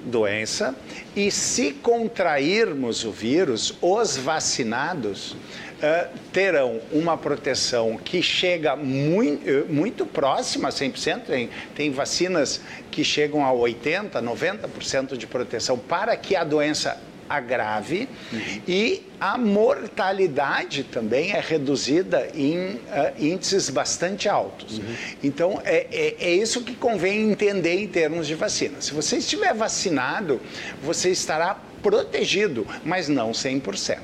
doença 0.05 0.75
e 1.15 1.31
se 1.31 1.71
contrairmos 1.71 3.05
o 3.05 3.11
vírus, 3.11 3.73
os 3.81 4.17
vacinados 4.17 5.31
uh, 5.31 6.09
terão 6.31 6.81
uma 6.91 7.17
proteção 7.17 7.97
que 7.97 8.21
chega 8.21 8.75
muito, 8.75 9.65
muito 9.69 10.05
próxima 10.05 10.69
a 10.69 10.71
100%. 10.71 11.21
Tem, 11.21 11.49
tem 11.75 11.91
vacinas 11.91 12.61
que 12.91 13.03
chegam 13.03 13.45
a 13.45 13.51
80%, 13.51 14.11
90% 14.11 15.17
de 15.17 15.27
proteção 15.27 15.77
para 15.77 16.15
que 16.17 16.35
a 16.35 16.43
doença 16.43 16.99
agrave 17.35 18.07
uhum. 18.31 18.61
e 18.67 19.03
a 19.19 19.37
mortalidade 19.37 20.83
também 20.83 21.31
é 21.31 21.39
reduzida 21.39 22.29
em 22.35 22.75
uh, 22.75 22.79
índices 23.17 23.69
bastante 23.69 24.27
altos. 24.27 24.79
Uhum. 24.79 24.95
Então, 25.23 25.61
é, 25.63 25.87
é, 25.91 26.15
é, 26.19 26.35
isso 26.35 26.61
que 26.61 26.75
convém 26.75 27.31
entender 27.31 27.79
em 27.79 27.87
termos 27.87 28.27
de 28.27 28.35
vacina. 28.35 28.81
Se 28.81 28.93
você 28.93 29.17
estiver 29.17 29.53
vacinado, 29.53 30.41
você 30.81 31.09
estará 31.09 31.57
protegido, 31.83 32.65
mas 32.83 33.09
não 33.09 33.31
100%. 33.31 33.99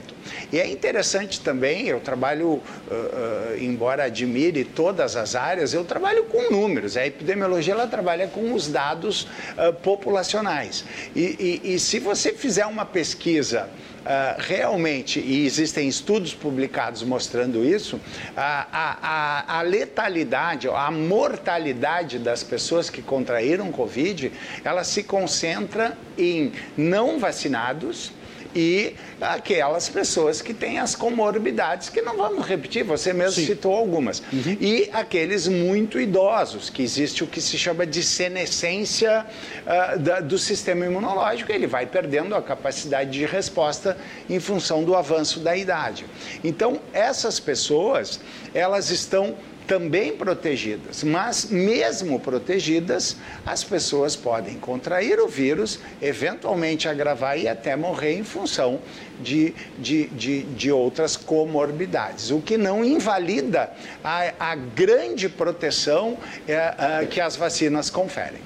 E 0.52 0.60
é 0.60 0.68
interessante 0.68 1.40
também, 1.40 1.88
eu 1.88 2.00
trabalho, 2.00 2.48
uh, 2.48 2.62
uh, 2.92 3.58
embora 3.60 4.04
admire 4.04 4.64
todas 4.64 5.16
as 5.16 5.34
áreas, 5.34 5.74
eu 5.74 5.84
trabalho 5.84 6.26
com 6.26 6.52
números. 6.52 6.98
A 6.98 7.08
epidemiologia 7.08 7.74
ela 7.74 7.88
trabalha 7.88 8.28
com 8.28 8.54
os 8.54 8.68
dados 8.68 9.24
uh, 9.24 9.74
populacionais. 9.82 10.84
E, 11.16 11.62
e, 11.64 11.74
e 11.74 11.80
se 11.80 12.00
você 12.00 12.34
fizer 12.34 12.66
uma 12.66 12.86
pesquisa 12.86 13.70
Uh, 14.00 14.40
realmente, 14.40 15.20
e 15.20 15.46
existem 15.46 15.88
estudos 15.88 16.34
publicados 16.34 17.04
mostrando 17.04 17.66
isso, 17.66 18.00
a, 18.36 18.66
a, 18.72 19.58
a, 19.60 19.62
letalidade, 19.62 20.70
a 20.70 20.90
mortalidade 20.90 22.18
das 22.18 22.42
pessoas 22.42 22.90
que 22.90 23.02
contraíram 23.02 23.72
Covid, 23.72 24.32
ela 24.64 24.86
se 24.86 25.04
concentra 25.04 25.98
em 26.18 26.54
não 26.78 27.20
vacinados 27.20 28.14
e 28.56 28.96
aquelas 29.22 29.90
pessoas 29.90 30.42
que 30.42 30.54
têm 30.54 30.80
as 30.80 30.96
comorbidades, 30.96 31.90
que 31.90 32.02
não 32.02 32.18
vamos 32.18 32.46
repetir, 32.46 32.84
você 32.84 33.14
mesmo 33.14 33.42
Sim. 33.42 33.46
citou 33.46 33.74
algumas. 33.74 34.20
Uhum. 34.32 34.58
E 34.60 34.90
aqueles 34.92 35.48
muito 35.48 36.00
idosos, 36.00 36.70
que 36.70 36.82
existe 36.82 37.24
o 37.24 37.28
que 37.28 37.42
se 37.42 37.58
chama 37.58 37.86
de 37.86 38.02
senescência 38.02 39.26
uh, 39.66 40.00
da, 40.00 40.20
do 40.20 40.38
sistema 40.38 40.86
imunológico, 40.86 41.52
ele 41.52 41.68
vai 41.68 41.86
perdendo 41.86 42.36
a 42.36 42.42
capacidade 42.42 43.12
de 43.12 43.26
resposta 43.26 43.98
em 44.30 44.40
função 44.40 44.84
do 44.84 44.96
avanço 44.96 45.40
da 45.40 45.56
idade. 45.56 46.06
Então, 46.44 46.80
essas 46.94 47.40
pessoas, 47.40 48.20
elas 48.54 48.90
estão 48.90 49.36
também 49.70 50.18
protegidas, 50.18 51.04
mas 51.04 51.46
mesmo 51.46 52.20
protegidas, 52.20 53.16
as 53.46 53.64
pessoas 53.64 54.16
podem 54.16 54.56
contrair 54.58 55.20
o 55.20 55.28
vírus, 55.28 55.80
eventualmente 56.02 56.88
agravar 56.88 57.38
e 57.38 57.48
até 57.48 57.76
morrer 57.76 58.18
em 58.18 58.24
função 58.24 58.80
de, 59.22 59.54
de, 59.78 60.08
de, 60.08 60.42
de 60.42 60.72
outras 60.72 61.16
comorbidades, 61.16 62.32
o 62.32 62.42
que 62.42 62.58
não 62.58 62.84
invalida 62.84 63.72
a, 64.04 64.34
a 64.40 64.56
grande 64.56 65.30
proteção 65.30 66.18
é, 66.48 67.06
que 67.06 67.22
as 67.22 67.36
vacinas 67.36 67.92
conferem. 67.92 68.42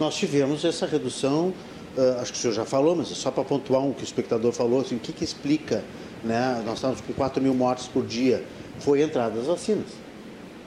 Nós 0.00 0.16
tivemos 0.16 0.64
essa 0.64 0.86
redução, 0.86 1.54
uh, 1.96 2.20
acho 2.20 2.32
que 2.32 2.38
o 2.38 2.42
senhor 2.42 2.52
já 2.52 2.64
falou, 2.64 2.96
mas 2.96 3.12
é 3.12 3.14
só 3.14 3.30
para 3.30 3.44
pontuar 3.44 3.86
o 3.86 3.94
que 3.94 4.02
o 4.02 4.04
espectador 4.04 4.50
falou, 4.50 4.80
assim, 4.80 4.96
o 4.96 4.98
que, 4.98 5.12
que 5.12 5.22
explica, 5.22 5.84
né? 6.24 6.60
nós 6.66 6.78
estamos 6.78 7.00
com 7.00 7.12
4 7.12 7.40
mil 7.40 7.54
mortes 7.54 7.86
por 7.86 8.04
dia, 8.04 8.42
foi 8.80 9.02
a 9.02 9.04
entrada 9.04 9.36
das 9.36 9.46
vacinas. 9.46 10.03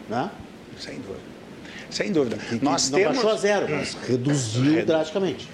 Né? 0.10 0.30
Sem 0.80 0.96
dúvida. 0.96 1.38
Sem 1.90 2.12
dúvida. 2.12 2.38
Que, 2.38 2.64
Nós 2.64 2.90
não 2.90 3.00
temos... 3.00 3.16
baixou 3.16 3.32
a 3.32 3.36
zero, 3.36 3.68
mas 3.70 3.98
reduziu 4.08 4.86
drasticamente. 4.86 5.48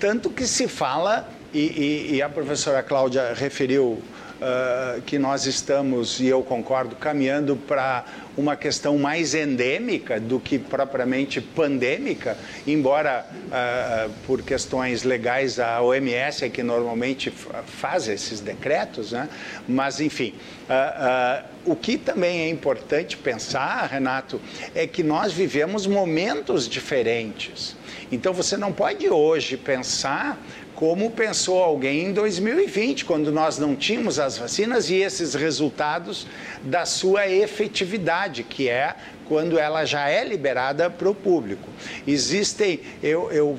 Tanto 0.00 0.30
que 0.30 0.46
se 0.46 0.66
fala, 0.66 1.28
e, 1.54 1.60
e, 1.60 2.14
e 2.16 2.22
a 2.22 2.28
professora 2.28 2.82
Cláudia 2.82 3.32
referiu 3.34 4.02
uh, 4.36 5.00
que 5.02 5.18
nós 5.18 5.46
estamos, 5.46 6.20
e 6.20 6.26
eu 6.26 6.42
concordo, 6.42 6.96
caminhando 6.96 7.56
para 7.56 8.04
uma 8.36 8.56
questão 8.56 8.98
mais 8.98 9.34
endêmica 9.34 10.20
do 10.20 10.38
que 10.38 10.58
propriamente 10.58 11.40
pandêmica, 11.40 12.36
embora 12.66 13.24
uh, 13.30 14.10
por 14.26 14.42
questões 14.42 15.04
legais 15.04 15.58
a 15.58 15.80
OMS 15.80 16.44
é 16.44 16.48
que 16.48 16.62
normalmente 16.62 17.30
faz 17.30 18.08
esses 18.08 18.40
decretos, 18.40 19.12
né? 19.12 19.28
mas 19.66 20.00
enfim. 20.00 20.34
Uh, 20.68 21.55
o 21.66 21.74
que 21.74 21.98
também 21.98 22.42
é 22.42 22.48
importante 22.48 23.16
pensar, 23.16 23.86
Renato, 23.90 24.40
é 24.74 24.86
que 24.86 25.02
nós 25.02 25.32
vivemos 25.32 25.86
momentos 25.86 26.68
diferentes. 26.68 27.76
Então 28.10 28.32
você 28.32 28.56
não 28.56 28.72
pode 28.72 29.08
hoje 29.08 29.56
pensar 29.56 30.40
como 30.76 31.10
pensou 31.10 31.62
alguém 31.62 32.04
em 32.04 32.12
2020, 32.12 33.06
quando 33.06 33.32
nós 33.32 33.58
não 33.58 33.74
tínhamos 33.74 34.18
as 34.18 34.36
vacinas 34.36 34.90
e 34.90 34.96
esses 34.96 35.34
resultados 35.34 36.26
da 36.62 36.84
sua 36.84 37.26
efetividade, 37.26 38.42
que 38.42 38.68
é 38.68 38.94
quando 39.28 39.58
ela 39.58 39.84
já 39.84 40.08
é 40.08 40.24
liberada 40.24 40.88
para 40.88 41.08
o 41.08 41.14
público. 41.14 41.68
Existem, 42.06 42.80
eu, 43.02 43.30
eu, 43.30 43.58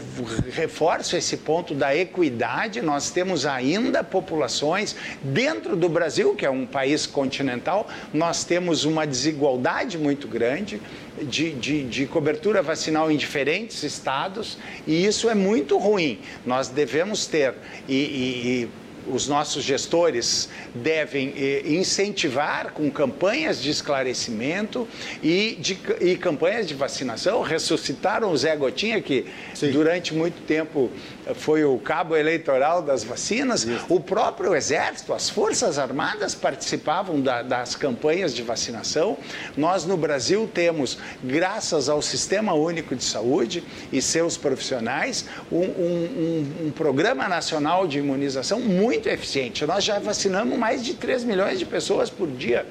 reforço 0.51 1.15
esse 1.15 1.38
ponto 1.38 1.74
da 1.74 1.95
equidade, 1.95 2.82
nós 2.82 3.11
temos 3.11 3.45
ainda 3.45 4.03
populações 4.03 4.95
dentro 5.22 5.76
do 5.76 5.89
Brasil, 5.89 6.36
que 6.36 6.45
é 6.45 6.49
um 6.49 6.65
país 6.65 7.05
continental, 7.05 7.88
nós 8.13 8.43
temos 8.43 8.86
uma 8.86 9.05
desigualdade 9.05 9.97
muito 9.97 10.28
grande 10.28 10.82
de, 11.22 11.51
de, 11.53 11.84
de, 11.84 12.05
cobertura 12.05 12.61
vacinal 12.61 13.11
em 13.11 13.18
diferentes 13.18 13.84
estados 13.84 14.57
e 14.86 15.05
isso 15.05 15.30
é 15.30 15.36
muito 15.36 15.78
ruim. 15.78 16.20
Nós 16.45 16.68
devemos 16.68 17.26
ter 17.26 17.55
e, 17.88 17.95
e, 17.95 18.63
e 18.63 18.70
os 19.12 19.28
nossos 19.28 19.64
gestores 19.64 20.49
devem 20.74 21.34
eh, 21.38 21.62
incentivar 21.66 22.72
com 22.74 22.89
campanhas 22.89 23.62
de 23.62 23.70
esclarecimento 23.70 24.88
e, 25.22 25.58
de, 25.60 25.80
e 26.01 26.16
campanhas 26.16 26.68
de 26.68 26.74
vacinação. 26.74 27.41
Ressuscitaram 27.41 28.32
o 28.32 28.38
Zé 28.38 28.55
Gotinha, 28.55 29.01
que 29.01 29.26
Sim. 29.53 29.72
durante 29.72 30.14
muito 30.14 30.41
tempo 30.45 30.89
foi 31.36 31.64
o 31.64 31.78
cabo 31.78 32.16
eleitoral 32.16 32.82
das 32.82 33.03
vacinas. 33.03 33.64
Isso. 33.64 33.86
O 33.89 33.99
próprio 33.99 34.55
Exército, 34.55 35.14
as 35.14 35.30
Forças 35.30 35.78
Armadas 35.78 36.34
participavam 36.34 37.20
da, 37.22 37.41
das 37.41 37.76
campanhas 37.76 38.34
de 38.34 38.41
vacinação. 38.41 39.18
Nós, 39.55 39.86
no 39.86 39.97
Brasil, 39.97 40.49
temos, 40.53 40.97
graças 41.24 41.89
ao 41.89 42.01
Sistema 42.01 42.53
Único 42.53 42.95
de 42.95 43.03
Saúde 43.03 43.64
e 43.91 44.01
seus 44.01 44.38
profissionais, 44.38 45.26
um, 45.51 45.58
um, 45.58 45.66
um, 46.62 46.68
um 46.68 46.72
programa 46.72 47.28
nacional 47.28 47.88
de 47.88 47.99
imunização 47.99 48.60
muito 48.60 48.97
eficiente. 49.06 49.66
Nós 49.66 49.84
já 49.84 50.00
vacinamos 50.00 50.58
mais 50.58 50.84
de 50.84 50.93
3 50.93 51.24
milhões 51.24 51.60
de 51.60 51.66
pessoas 51.66 52.10
por 52.10 52.28
dia 52.28 52.66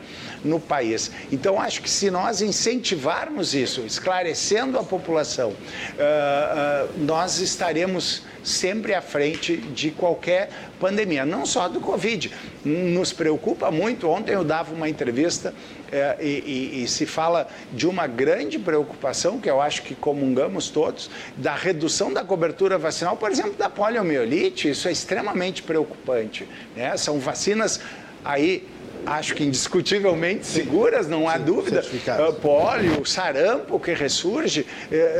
no 0.45 0.61
país. 0.61 1.11
Então, 1.31 1.61
acho 1.61 1.83
que 1.83 1.91
se 1.91 2.11
nós 2.11 2.41
incentivarmos 2.41 3.55
isso, 3.55 3.81
esclarecendo 3.83 4.79
a 4.79 4.83
população, 4.85 5.51
uh, 5.51 5.53
uh, 5.53 6.93
nós 6.99 7.39
estaremos 7.39 8.22
sempre 8.43 8.95
à 8.95 9.03
frente 9.03 9.57
de 9.57 9.91
qualquer 9.91 10.51
pandemia, 10.79 11.27
não 11.27 11.45
só 11.45 11.68
do 11.68 11.81
Covid. 11.81 12.33
Nos 12.64 13.12
preocupa 13.12 13.70
muito. 13.70 14.09
Ontem 14.09 14.33
eu 14.33 14.45
dava 14.45 14.72
uma 14.72 14.89
entrevista 14.89 15.53
é, 15.93 16.16
e, 16.20 16.24
e, 16.24 16.82
e, 16.82 16.89
se 16.89 17.07
fala 17.07 17.49
de 17.72 17.87
uma 17.87 18.07
grande 18.07 18.59
preocupação, 18.59 19.41
que 19.41 19.49
eu 19.49 19.61
acho 19.61 19.82
que 19.82 19.95
comungamos 19.95 20.68
todos, 20.68 21.11
da 21.37 21.55
redução 21.55 22.12
da 22.12 22.24
cobertura 22.24 22.76
vacinal, 22.78 23.16
por 23.16 23.30
exemplo, 23.30 23.55
da 23.55 23.68
poliomielite. 23.68 24.68
Isso 24.70 24.89
é 24.89 24.93
extremamente 24.93 25.62
preocupante. 25.62 26.49
Né? 26.74 26.97
São 26.97 27.18
vacinas 27.18 27.80
aí 28.24 28.66
acho 29.07 29.34
que 29.34 29.44
indiscutivelmente 29.44 30.44
seguras, 30.46 31.09
não 31.09 31.28
há 31.28 31.38
dúvida. 31.38 31.82
Uh, 31.82 32.32
pólio, 32.34 33.07
sarampo 33.07 33.78
que 33.78 33.94
ressurge, 33.94 34.66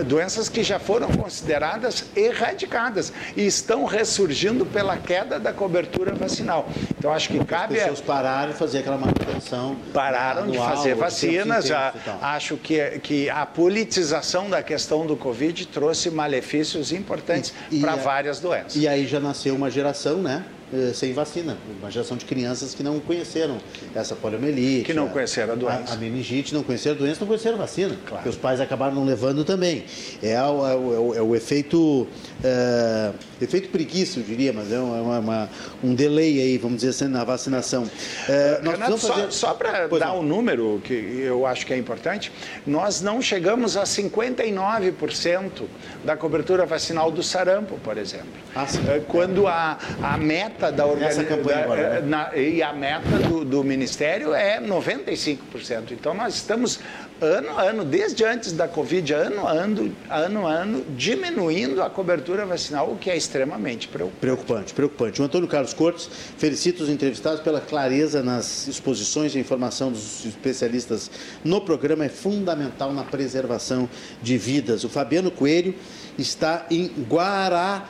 uh, 0.01 0.05
doenças 0.05 0.49
que 0.49 0.63
já 0.63 0.79
foram 0.79 1.09
consideradas 1.09 2.05
erradicadas 2.17 3.13
e 3.37 3.47
estão 3.47 3.85
ressurgindo 3.85 4.67
pela 4.67 4.97
queda 4.97 5.39
da 5.39 5.53
cobertura 5.53 6.13
vacinal. 6.15 6.69
Então 6.99 7.13
acho 7.13 7.29
que 7.29 7.45
cabe. 7.45 7.77
As 7.77 7.83
pessoas 7.83 8.01
pararam 8.01 8.53
de 8.53 8.59
fazer 8.59 8.79
aquela 8.79 8.99
manutenção. 8.99 9.77
Pararam 9.93 10.43
anual, 10.43 10.69
de 10.69 10.77
fazer 10.77 10.95
vacinas. 10.95 11.67
Já, 11.67 11.95
acho 12.21 12.57
que, 12.57 12.99
que 13.01 13.31
a 13.31 13.47
politização 13.47 14.51
da 14.51 14.63
questão 14.63 15.07
do 15.07 15.17
Covid 15.17 15.67
trouxe 15.67 16.11
malefícios 16.11 16.93
importantes 16.93 17.55
para 17.81 17.95
várias 17.97 18.41
doenças. 18.41 18.77
E 18.77 18.89
aí 18.89 19.07
já 19.07 19.21
nasceu 19.21 19.55
uma 19.55 19.71
geração, 19.71 20.19
né? 20.19 20.45
Eh, 20.73 20.93
sem 20.93 21.13
vacina. 21.13 21.57
Uma 21.79 21.89
geração 21.93 22.17
de 22.17 22.25
crianças 22.25 22.75
que 22.75 22.83
não 22.83 22.99
conheceram 22.99 23.59
essa 23.95 24.17
poliomielite. 24.17 24.85
Que 24.85 24.93
não 24.93 25.09
conheceram 25.09 25.53
a 25.53 25.57
doença. 25.57 25.93
A, 25.93 25.95
a 25.95 25.97
meningite, 25.97 26.53
não 26.53 26.65
conheceram 26.65 26.97
a 26.97 26.99
doença, 26.99 27.21
não 27.21 27.27
conheceram 27.29 27.55
a 27.55 27.59
vacina. 27.59 27.97
Claro. 28.05 28.25
Que 28.25 28.29
os 28.29 28.35
pais 28.35 28.61
acabaram 28.61 28.97
não 28.97 29.05
levando 29.05 29.45
também. 29.45 29.85
É 30.21 30.37
o, 30.43 30.67
é 30.67 30.75
o, 30.75 31.15
é 31.15 31.23
o 31.23 31.37
efeito, 31.37 32.09
é, 32.43 33.13
efeito 33.41 33.69
preguiça, 33.69 34.19
eu 34.19 34.25
diria, 34.25 34.53
mas 34.53 34.73
é 34.73 34.79
uma, 34.81 35.19
uma, 35.21 35.51
um 35.85 35.95
delay 35.95 36.41
aí, 36.41 36.59
vamos 36.59 36.79
dizer 36.79 36.91
assim, 36.91 37.07
na 37.07 37.23
vacinação. 37.23 37.89
É, 38.29 38.61
nós 38.61 38.75
Renato, 38.75 38.99
fazer... 38.99 39.23
só, 39.31 39.31
só 39.31 39.55
para 39.55 39.87
dar 39.87 40.15
um 40.15 40.23
número 40.23 40.81
que 40.83 40.95
eu 40.95 41.47
acho 41.47 41.65
que 41.65 41.73
é 41.75 41.79
importante, 41.79 42.33
nós 42.67 43.01
não 43.01 43.23
chegamos 43.23 43.77
a 43.77 43.85
59% 43.85 45.63
da 46.05 46.17
cobertura 46.17 46.67
vacinal 46.67 47.13
do 47.13 47.23
sarampo, 47.23 47.79
por 47.85 47.97
exemplo. 47.97 48.27
Ah, 48.53 48.67
Quando 49.07 49.47
a, 49.47 49.79
a 50.03 50.17
meta 50.17 50.56
meta 50.57 50.73
da 50.73 50.87
organização 50.87 51.37
né? 52.03 52.31
e 52.35 52.63
a 52.63 52.73
meta 52.73 53.19
do, 53.29 53.45
do 53.45 53.63
Ministério 53.63 54.35
é 54.35 54.61
95%. 54.61 55.93
Então 55.93 56.15
nós 56.15 56.35
estamos 56.35 56.81
ano 57.21 57.59
a 57.59 57.63
ano, 57.63 57.85
desde 57.85 58.25
antes 58.25 58.53
da 58.53 58.67
Covid, 58.69 59.13
ano 59.15 59.47
a 59.47 59.51
ano, 59.51 59.95
ano 60.11 60.47
a 60.47 60.53
ano, 60.53 60.85
diminuindo 60.97 61.83
a 61.83 61.89
cobertura 61.89 62.45
vacinal, 62.45 62.91
o 62.91 62.97
que 62.97 63.11
é 63.11 63.17
extremamente 63.17 63.89
preocupante. 63.89 64.21
Preocupante, 64.21 64.75
preocupante. 64.75 65.23
O 65.23 65.25
Antônio 65.25 65.49
Carlos 65.49 65.73
Cortes 65.73 66.09
felicita 66.37 66.83
os 66.83 66.89
entrevistados 66.89 67.41
pela 67.41 67.61
clareza 67.61 68.23
nas 68.23 68.69
exposições 68.69 69.35
e 69.35 69.39
informação 69.39 69.91
dos 69.91 70.27
especialistas 70.27 71.11
no 71.45 71.61
programa, 71.61 72.05
é 72.05 72.09
fundamental 72.09 72.93
na 72.93 73.05
preservação 73.05 73.89
de 74.23 74.37
vidas. 74.37 74.85
O 74.85 74.89
Fabiano 74.89 75.31
Coelho 75.31 75.75
está 76.19 76.67
em 76.71 76.89
Guará 77.09 77.89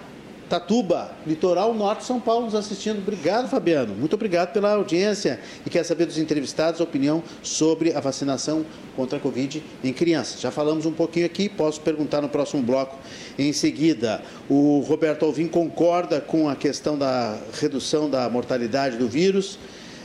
Tatuba, 0.48 1.10
litoral 1.26 1.74
norte 1.74 2.00
de 2.00 2.06
São 2.06 2.20
Paulo, 2.20 2.44
nos 2.44 2.54
assistindo. 2.54 2.98
Obrigado, 2.98 3.48
Fabiano. 3.48 3.94
Muito 3.94 4.14
obrigado 4.14 4.52
pela 4.52 4.74
audiência. 4.74 5.40
E 5.64 5.70
quer 5.70 5.84
saber 5.84 6.06
dos 6.06 6.18
entrevistados 6.18 6.80
a 6.80 6.84
opinião 6.84 7.22
sobre 7.42 7.92
a 7.92 8.00
vacinação 8.00 8.64
contra 8.94 9.18
a 9.18 9.20
Covid 9.20 9.62
em 9.82 9.92
crianças. 9.92 10.40
Já 10.40 10.50
falamos 10.50 10.86
um 10.86 10.92
pouquinho 10.92 11.26
aqui, 11.26 11.48
posso 11.48 11.80
perguntar 11.80 12.20
no 12.20 12.28
próximo 12.28 12.62
bloco 12.62 12.96
em 13.38 13.52
seguida. 13.52 14.22
O 14.48 14.84
Roberto 14.86 15.24
Alvim 15.24 15.48
concorda 15.48 16.20
com 16.20 16.48
a 16.48 16.54
questão 16.54 16.96
da 16.96 17.36
redução 17.60 18.08
da 18.08 18.28
mortalidade 18.30 18.96
do 18.96 19.08
vírus. 19.08 19.58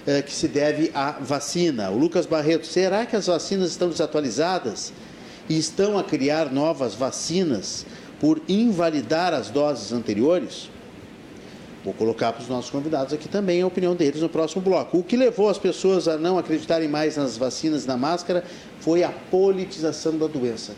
Eh, 0.08 0.24
que 0.24 0.34
se 0.34 0.48
deve 0.48 0.90
à 0.96 1.12
vacina. 1.12 1.92
O 1.92 1.98
Lucas 1.98 2.26
Barreto, 2.26 2.66
será 2.66 3.06
que 3.06 3.16
as 3.16 3.28
vacinas 3.28 3.70
estão 3.70 3.88
desatualizadas 3.88 4.92
e 5.48 5.60
estão 5.60 5.96
a 5.96 6.04
criar 6.04 6.52
novas 6.52 6.96
vacinas 6.96 7.86
por 8.22 8.40
invalidar 8.48 9.34
as 9.34 9.50
doses 9.50 9.92
anteriores? 9.92 10.70
Vou 11.84 11.92
colocar 11.92 12.32
para 12.32 12.44
os 12.44 12.48
nossos 12.48 12.70
convidados 12.70 13.12
aqui 13.12 13.28
também 13.28 13.64
a 13.64 13.66
opinião 13.66 13.96
deles 13.96 14.22
no 14.22 14.30
próximo 14.30 14.62
bloco. 14.62 15.00
O 15.00 15.04
que 15.04 15.18
levou 15.18 15.50
as 15.50 15.58
pessoas 15.58 16.08
a 16.08 16.20
não 16.20 16.38
acreditarem 16.38 16.88
mais 16.88 17.18
nas 17.18 17.36
vacinas 17.36 17.88
na 17.88 17.98
máscara 17.98 18.44
foi 18.80 19.04
a 19.04 19.10
politização 19.10 20.16
da 20.20 20.28
doença. 20.28 20.74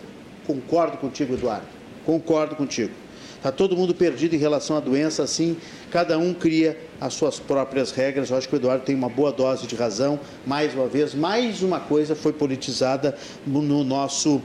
Concordo 0.48 0.96
contigo, 0.96 1.34
Eduardo. 1.34 1.68
Concordo 2.06 2.56
contigo. 2.56 2.94
Está 3.36 3.52
todo 3.52 3.76
mundo 3.76 3.94
perdido 3.94 4.36
em 4.36 4.40
relação 4.40 4.78
à 4.78 4.80
doença, 4.80 5.22
assim, 5.22 5.58
cada 5.92 6.18
um 6.18 6.34
cria 6.34 6.80
as 7.02 7.14
suas 7.14 7.42
próprias 7.42 7.92
regras. 7.92 8.30
Eu 8.30 8.38
acho 8.38 8.48
que 8.48 8.56
o 8.56 8.58
Eduardo 8.58 8.86
tem 8.86 8.96
uma 8.96 9.10
boa 9.10 9.34
dose 9.34 9.68
de 9.68 9.76
razão. 9.76 10.18
Mais 10.48 10.74
uma 10.74 10.88
vez, 10.88 11.14
mais 11.14 11.62
uma 11.62 11.82
coisa 11.82 12.16
foi 12.16 12.32
politizada 12.32 13.18
no 13.46 13.84
nosso 13.84 14.36
uh, 14.38 14.42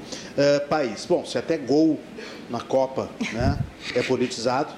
país. 0.69 1.07
Bom, 1.09 1.25
se 1.25 1.39
até 1.39 1.57
gol 1.57 1.97
na 2.51 2.61
Copa 2.61 3.11
né, 3.33 3.59
é 3.95 4.03
politizado, 4.03 4.73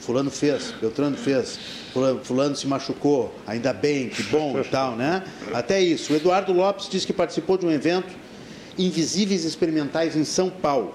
fulano 0.00 0.30
fez, 0.30 0.72
Beltrano 0.80 1.16
fez, 1.16 1.58
fulano, 1.92 2.20
fulano, 2.22 2.56
se 2.56 2.66
machucou, 2.66 3.34
ainda 3.46 3.72
bem, 3.72 4.08
que 4.08 4.22
bom 4.24 4.58
e 4.60 4.64
tal, 4.64 4.94
né? 4.96 5.24
Até 5.52 5.80
isso. 5.80 6.12
O 6.12 6.16
Eduardo 6.16 6.52
Lopes 6.52 6.88
disse 6.88 7.06
que 7.06 7.12
participou 7.12 7.56
de 7.56 7.66
um 7.66 7.70
evento 7.70 8.14
Invisíveis 8.78 9.44
Experimentais 9.44 10.14
em 10.14 10.24
São 10.24 10.50
Paulo, 10.50 10.94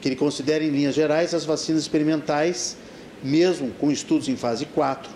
que 0.00 0.08
ele 0.08 0.16
considera, 0.16 0.64
em 0.64 0.70
linhas 0.70 0.94
gerais, 0.94 1.32
as 1.32 1.44
vacinas 1.44 1.82
experimentais, 1.82 2.76
mesmo 3.22 3.70
com 3.78 3.90
estudos 3.90 4.28
em 4.28 4.36
fase 4.36 4.66
4, 4.66 5.08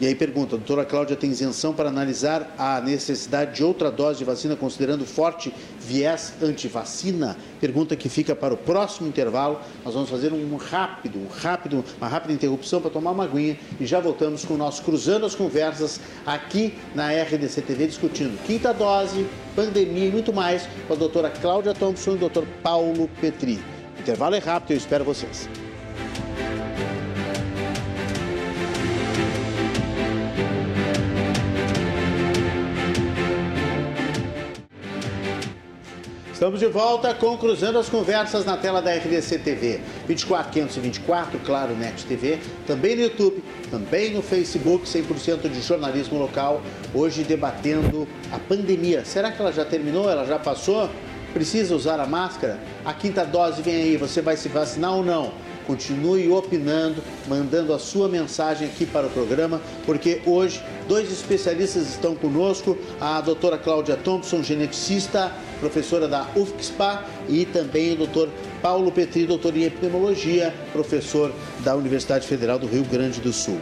e 0.00 0.06
aí 0.06 0.14
pergunta, 0.14 0.54
a 0.54 0.58
doutora 0.58 0.84
Cláudia 0.84 1.16
tem 1.16 1.30
isenção 1.30 1.74
para 1.74 1.88
analisar 1.88 2.54
a 2.56 2.80
necessidade 2.80 3.56
de 3.56 3.64
outra 3.64 3.90
dose 3.90 4.18
de 4.18 4.24
vacina 4.24 4.54
considerando 4.54 5.04
forte 5.04 5.52
viés 5.80 6.34
antivacina? 6.40 7.36
Pergunta 7.60 7.96
que 7.96 8.08
fica 8.08 8.36
para 8.36 8.54
o 8.54 8.56
próximo 8.56 9.08
intervalo. 9.08 9.60
Nós 9.84 9.94
vamos 9.94 10.08
fazer 10.08 10.32
um 10.32 10.56
rápido, 10.56 11.18
um 11.18 11.26
rápido, 11.26 11.84
uma 12.00 12.06
rápida 12.06 12.32
interrupção 12.32 12.80
para 12.80 12.90
tomar 12.90 13.10
uma 13.10 13.24
aguinha 13.24 13.58
e 13.80 13.86
já 13.86 13.98
voltamos 13.98 14.44
com 14.44 14.54
o 14.54 14.58
nosso 14.58 14.84
Cruzando 14.84 15.26
as 15.26 15.34
Conversas 15.34 16.00
aqui 16.24 16.74
na 16.94 17.10
RDC 17.10 17.62
TV 17.62 17.88
discutindo 17.88 18.40
quinta 18.44 18.72
dose, 18.72 19.26
pandemia 19.56 20.06
e 20.06 20.12
muito 20.12 20.32
mais 20.32 20.68
com 20.86 20.92
a 20.92 20.96
doutora 20.96 21.28
Cláudia 21.28 21.74
Thompson 21.74 22.12
e 22.12 22.14
o 22.14 22.18
doutor 22.18 22.46
Paulo 22.62 23.10
Petri. 23.20 23.58
O 23.96 24.00
intervalo 24.00 24.36
é 24.36 24.38
rápido, 24.38 24.70
eu 24.70 24.76
espero 24.76 25.04
vocês. 25.04 25.48
Estamos 36.38 36.60
de 36.60 36.68
volta 36.68 37.12
com 37.14 37.36
Cruzando 37.36 37.80
as 37.80 37.88
Conversas 37.88 38.44
na 38.44 38.56
tela 38.56 38.80
da 38.80 38.94
RDC 38.94 39.38
TV. 39.40 39.80
24524, 40.06 41.40
claro, 41.40 41.74
NET 41.74 42.06
TV, 42.06 42.38
também 42.64 42.94
no 42.94 43.02
YouTube, 43.02 43.42
também 43.72 44.14
no 44.14 44.22
Facebook, 44.22 44.86
100% 44.86 45.50
de 45.50 45.60
jornalismo 45.60 46.16
local. 46.16 46.62
Hoje 46.94 47.24
debatendo 47.24 48.06
a 48.30 48.38
pandemia. 48.38 49.04
Será 49.04 49.32
que 49.32 49.42
ela 49.42 49.50
já 49.52 49.64
terminou? 49.64 50.08
Ela 50.08 50.24
já 50.26 50.38
passou? 50.38 50.88
Precisa 51.34 51.74
usar 51.74 51.98
a 51.98 52.06
máscara? 52.06 52.60
A 52.84 52.94
quinta 52.94 53.24
dose 53.24 53.60
vem 53.60 53.74
aí, 53.74 53.96
você 53.96 54.22
vai 54.22 54.36
se 54.36 54.48
vacinar 54.48 54.94
ou 54.94 55.04
não? 55.04 55.32
Continue 55.66 56.30
opinando, 56.30 57.02
mandando 57.26 57.74
a 57.74 57.80
sua 57.80 58.08
mensagem 58.08 58.68
aqui 58.68 58.86
para 58.86 59.08
o 59.08 59.10
programa, 59.10 59.60
porque 59.84 60.22
hoje 60.24 60.62
dois 60.86 61.10
especialistas 61.10 61.88
estão 61.88 62.14
conosco, 62.14 62.78
a 63.00 63.20
doutora 63.20 63.58
Cláudia 63.58 63.96
Thompson, 63.96 64.42
geneticista, 64.42 65.30
professora 65.60 66.08
da 66.08 66.26
UFSPA, 66.34 67.04
e 67.28 67.44
também 67.44 67.92
o 67.92 67.96
doutor 67.96 68.28
Paulo 68.62 68.90
Petri, 68.90 69.26
doutor 69.26 69.56
em 69.56 69.64
epidemiologia, 69.64 70.54
professor 70.72 71.32
da 71.60 71.76
Universidade 71.76 72.26
Federal 72.26 72.58
do 72.58 72.66
Rio 72.66 72.84
Grande 72.84 73.20
do 73.20 73.32
Sul. 73.32 73.58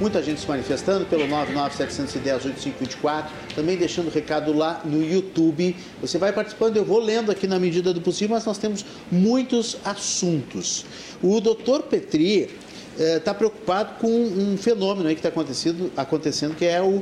Muita 0.00 0.20
gente 0.22 0.40
se 0.40 0.48
manifestando 0.48 1.06
pelo 1.06 1.24
997108524, 1.28 3.26
também 3.54 3.76
deixando 3.76 4.10
recado 4.10 4.52
lá 4.52 4.82
no 4.84 5.00
YouTube. 5.04 5.76
Você 6.00 6.18
vai 6.18 6.32
participando, 6.32 6.76
eu 6.76 6.84
vou 6.84 6.98
lendo 6.98 7.30
aqui 7.30 7.46
na 7.46 7.60
medida 7.60 7.92
do 7.94 8.00
possível, 8.00 8.34
mas 8.34 8.44
nós 8.44 8.58
temos 8.58 8.84
muitos 9.10 9.76
assuntos. 9.84 10.84
O 11.22 11.40
doutor 11.40 11.84
Petri 11.84 12.50
está 12.98 13.30
eh, 13.30 13.34
preocupado 13.34 14.00
com 14.00 14.08
um 14.08 14.56
fenômeno 14.56 15.08
que 15.10 15.14
está 15.14 15.28
acontecendo, 15.28 15.92
acontecendo, 15.96 16.56
que 16.56 16.64
é 16.64 16.82
o 16.82 17.00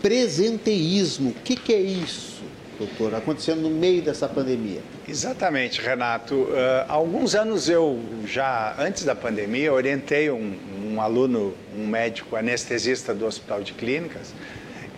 presenteísmo. 0.00 1.30
O 1.30 1.34
que, 1.44 1.54
que 1.54 1.74
é 1.74 1.80
isso, 1.80 2.39
doutor, 2.80 3.14
acontecendo 3.14 3.60
no 3.60 3.70
meio 3.70 4.00
dessa 4.00 4.26
pandemia? 4.26 4.80
Exatamente, 5.06 5.82
Renato. 5.82 6.34
Uh, 6.34 6.48
alguns 6.88 7.34
anos 7.34 7.68
eu 7.68 8.00
já, 8.24 8.74
antes 8.78 9.04
da 9.04 9.14
pandemia, 9.14 9.70
orientei 9.70 10.30
um, 10.30 10.56
um 10.82 11.00
aluno, 11.00 11.54
um 11.76 11.86
médico 11.86 12.36
anestesista 12.36 13.14
do 13.14 13.26
Hospital 13.26 13.62
de 13.62 13.74
Clínicas, 13.74 14.32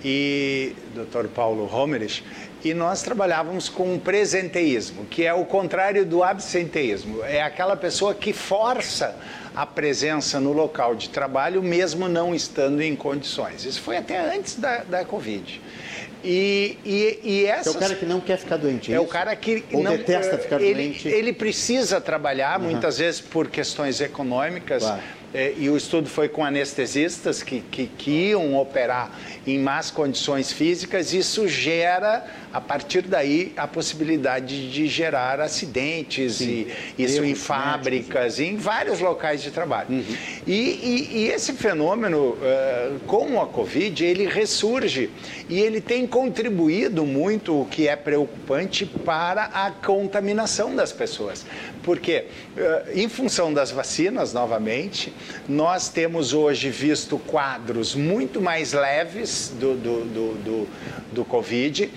e 0.05 0.74
Dr. 0.95 1.26
Paulo 1.28 1.68
Homerich, 1.72 2.24
e 2.64 2.72
nós 2.72 3.03
trabalhávamos 3.03 3.68
com 3.68 3.99
presenteísmo, 3.99 5.05
que 5.07 5.24
é 5.24 5.35
o 5.35 5.45
contrário 5.45 6.07
do 6.07 6.22
absenteísmo. 6.22 7.22
É 7.24 7.43
aquela 7.43 7.76
pessoa 7.76 8.14
que 8.14 8.33
força 8.33 9.16
a 9.55 9.66
presença 9.66 10.39
no 10.39 10.53
local 10.53 10.95
de 10.95 11.09
trabalho, 11.09 11.62
mesmo 11.62 12.09
não 12.09 12.33
estando 12.35 12.80
em 12.80 12.95
condições. 12.95 13.64
Isso 13.64 13.80
foi 13.80 13.97
até 13.97 14.18
antes 14.35 14.55
da, 14.57 14.78
da 14.78 15.05
Covid. 15.05 15.61
E, 16.24 16.78
e, 16.84 17.20
e 17.22 17.46
essas... 17.46 17.74
É 17.74 17.76
o 17.76 17.80
cara 17.80 17.94
que 17.94 18.06
não 18.06 18.20
quer 18.20 18.38
ficar 18.38 18.56
doente. 18.56 18.92
É, 18.92 18.96
é 18.96 19.00
o 19.00 19.06
cara 19.06 19.34
que 19.34 19.64
Ou 19.72 19.82
não 19.82 19.96
detesta 19.96 20.38
ficar 20.38 20.60
ele, 20.60 20.74
doente. 20.74 21.08
Ele 21.08 21.32
precisa 21.32 22.00
trabalhar, 22.00 22.60
uhum. 22.60 22.70
muitas 22.70 22.98
vezes 22.98 23.20
por 23.20 23.48
questões 23.48 24.00
econômicas. 24.00 24.82
Claro. 24.82 25.02
É, 25.34 25.54
e 25.56 25.70
o 25.70 25.76
estudo 25.76 26.10
foi 26.10 26.28
com 26.28 26.44
anestesistas 26.44 27.42
que, 27.42 27.60
que, 27.60 27.86
que 27.86 28.10
iam 28.10 28.54
operar 28.54 29.10
em 29.46 29.58
más 29.58 29.90
condições 29.90 30.52
físicas, 30.52 31.14
isso 31.14 31.48
gera, 31.48 32.26
a 32.53 32.61
partir 32.61 33.03
daí, 33.03 33.53
a 33.57 33.66
possibilidade 33.66 34.70
de 34.70 34.86
gerar 34.86 35.40
acidentes, 35.40 36.36
Sim. 36.36 36.66
e 36.98 37.05
isso 37.05 37.24
em 37.24 37.34
fábricas, 37.34 38.38
em 38.38 38.57
vários 38.57 39.00
locais 39.00 39.42
de 39.42 39.50
trabalho. 39.50 39.88
Uhum. 39.90 40.05
E, 40.46 40.53
e, 40.53 41.09
e, 41.18 41.28
esse 41.28 41.55
fenômeno, 41.55 42.30
uh, 42.32 43.00
com 43.07 43.40
a 43.40 43.46
Covid, 43.46 44.05
ele 44.05 44.26
ressurge 44.26 45.11
e 45.48 45.61
ele 45.61 45.80
tem 45.80 46.07
contribuído 46.07 47.07
muito, 47.07 47.62
o 47.62 47.64
que 47.64 47.88
é 47.88 47.96
preocupante, 47.96 48.84
para 48.84 49.44
a 49.44 49.70
contaminação 49.70 50.76
das 50.76 50.92
pessoas. 50.92 51.46
Porque, 51.82 52.26
uh, 52.57 52.90
em 52.94 53.09
função 53.09 53.53
das 53.53 53.70
vacinas, 53.70 54.34
novamente, 54.34 55.12
nós 55.48 55.88
temos 55.88 56.34
hoje 56.34 56.68
visto 56.68 57.18
quadros 57.18 57.94
muito 57.94 58.42
mais 58.42 58.74
leves 58.74 59.53
do, 59.59 59.74
do, 59.74 60.05
do, 60.05 60.34
do, 60.34 60.68
do 61.12 61.24
Covid, 61.24 61.90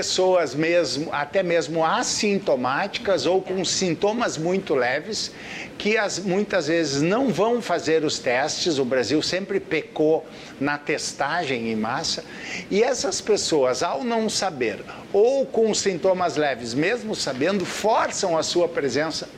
pessoas 0.00 0.54
mesmo, 0.54 1.10
até 1.12 1.42
mesmo 1.42 1.84
assintomáticas 1.84 3.26
ou 3.26 3.42
com 3.42 3.62
sintomas 3.66 4.38
muito 4.38 4.74
leves, 4.74 5.30
que 5.76 5.98
as, 5.98 6.18
muitas 6.18 6.68
vezes 6.68 7.02
não 7.02 7.28
vão 7.28 7.60
fazer 7.60 8.02
os 8.02 8.18
testes, 8.18 8.78
o 8.78 8.84
Brasil 8.84 9.20
sempre 9.20 9.60
pecou 9.60 10.26
na 10.58 10.78
testagem 10.78 11.70
em 11.70 11.76
massa, 11.76 12.24
e 12.70 12.82
essas 12.82 13.20
pessoas, 13.20 13.82
ao 13.82 14.02
não 14.02 14.30
saber, 14.30 14.82
ou 15.12 15.44
com 15.44 15.74
sintomas 15.74 16.34
leves, 16.34 16.72
mesmo 16.72 17.14
sabendo, 17.14 17.66
forçam 17.66 18.38
a 18.38 18.42
sua 18.42 18.66
presença 18.66 19.28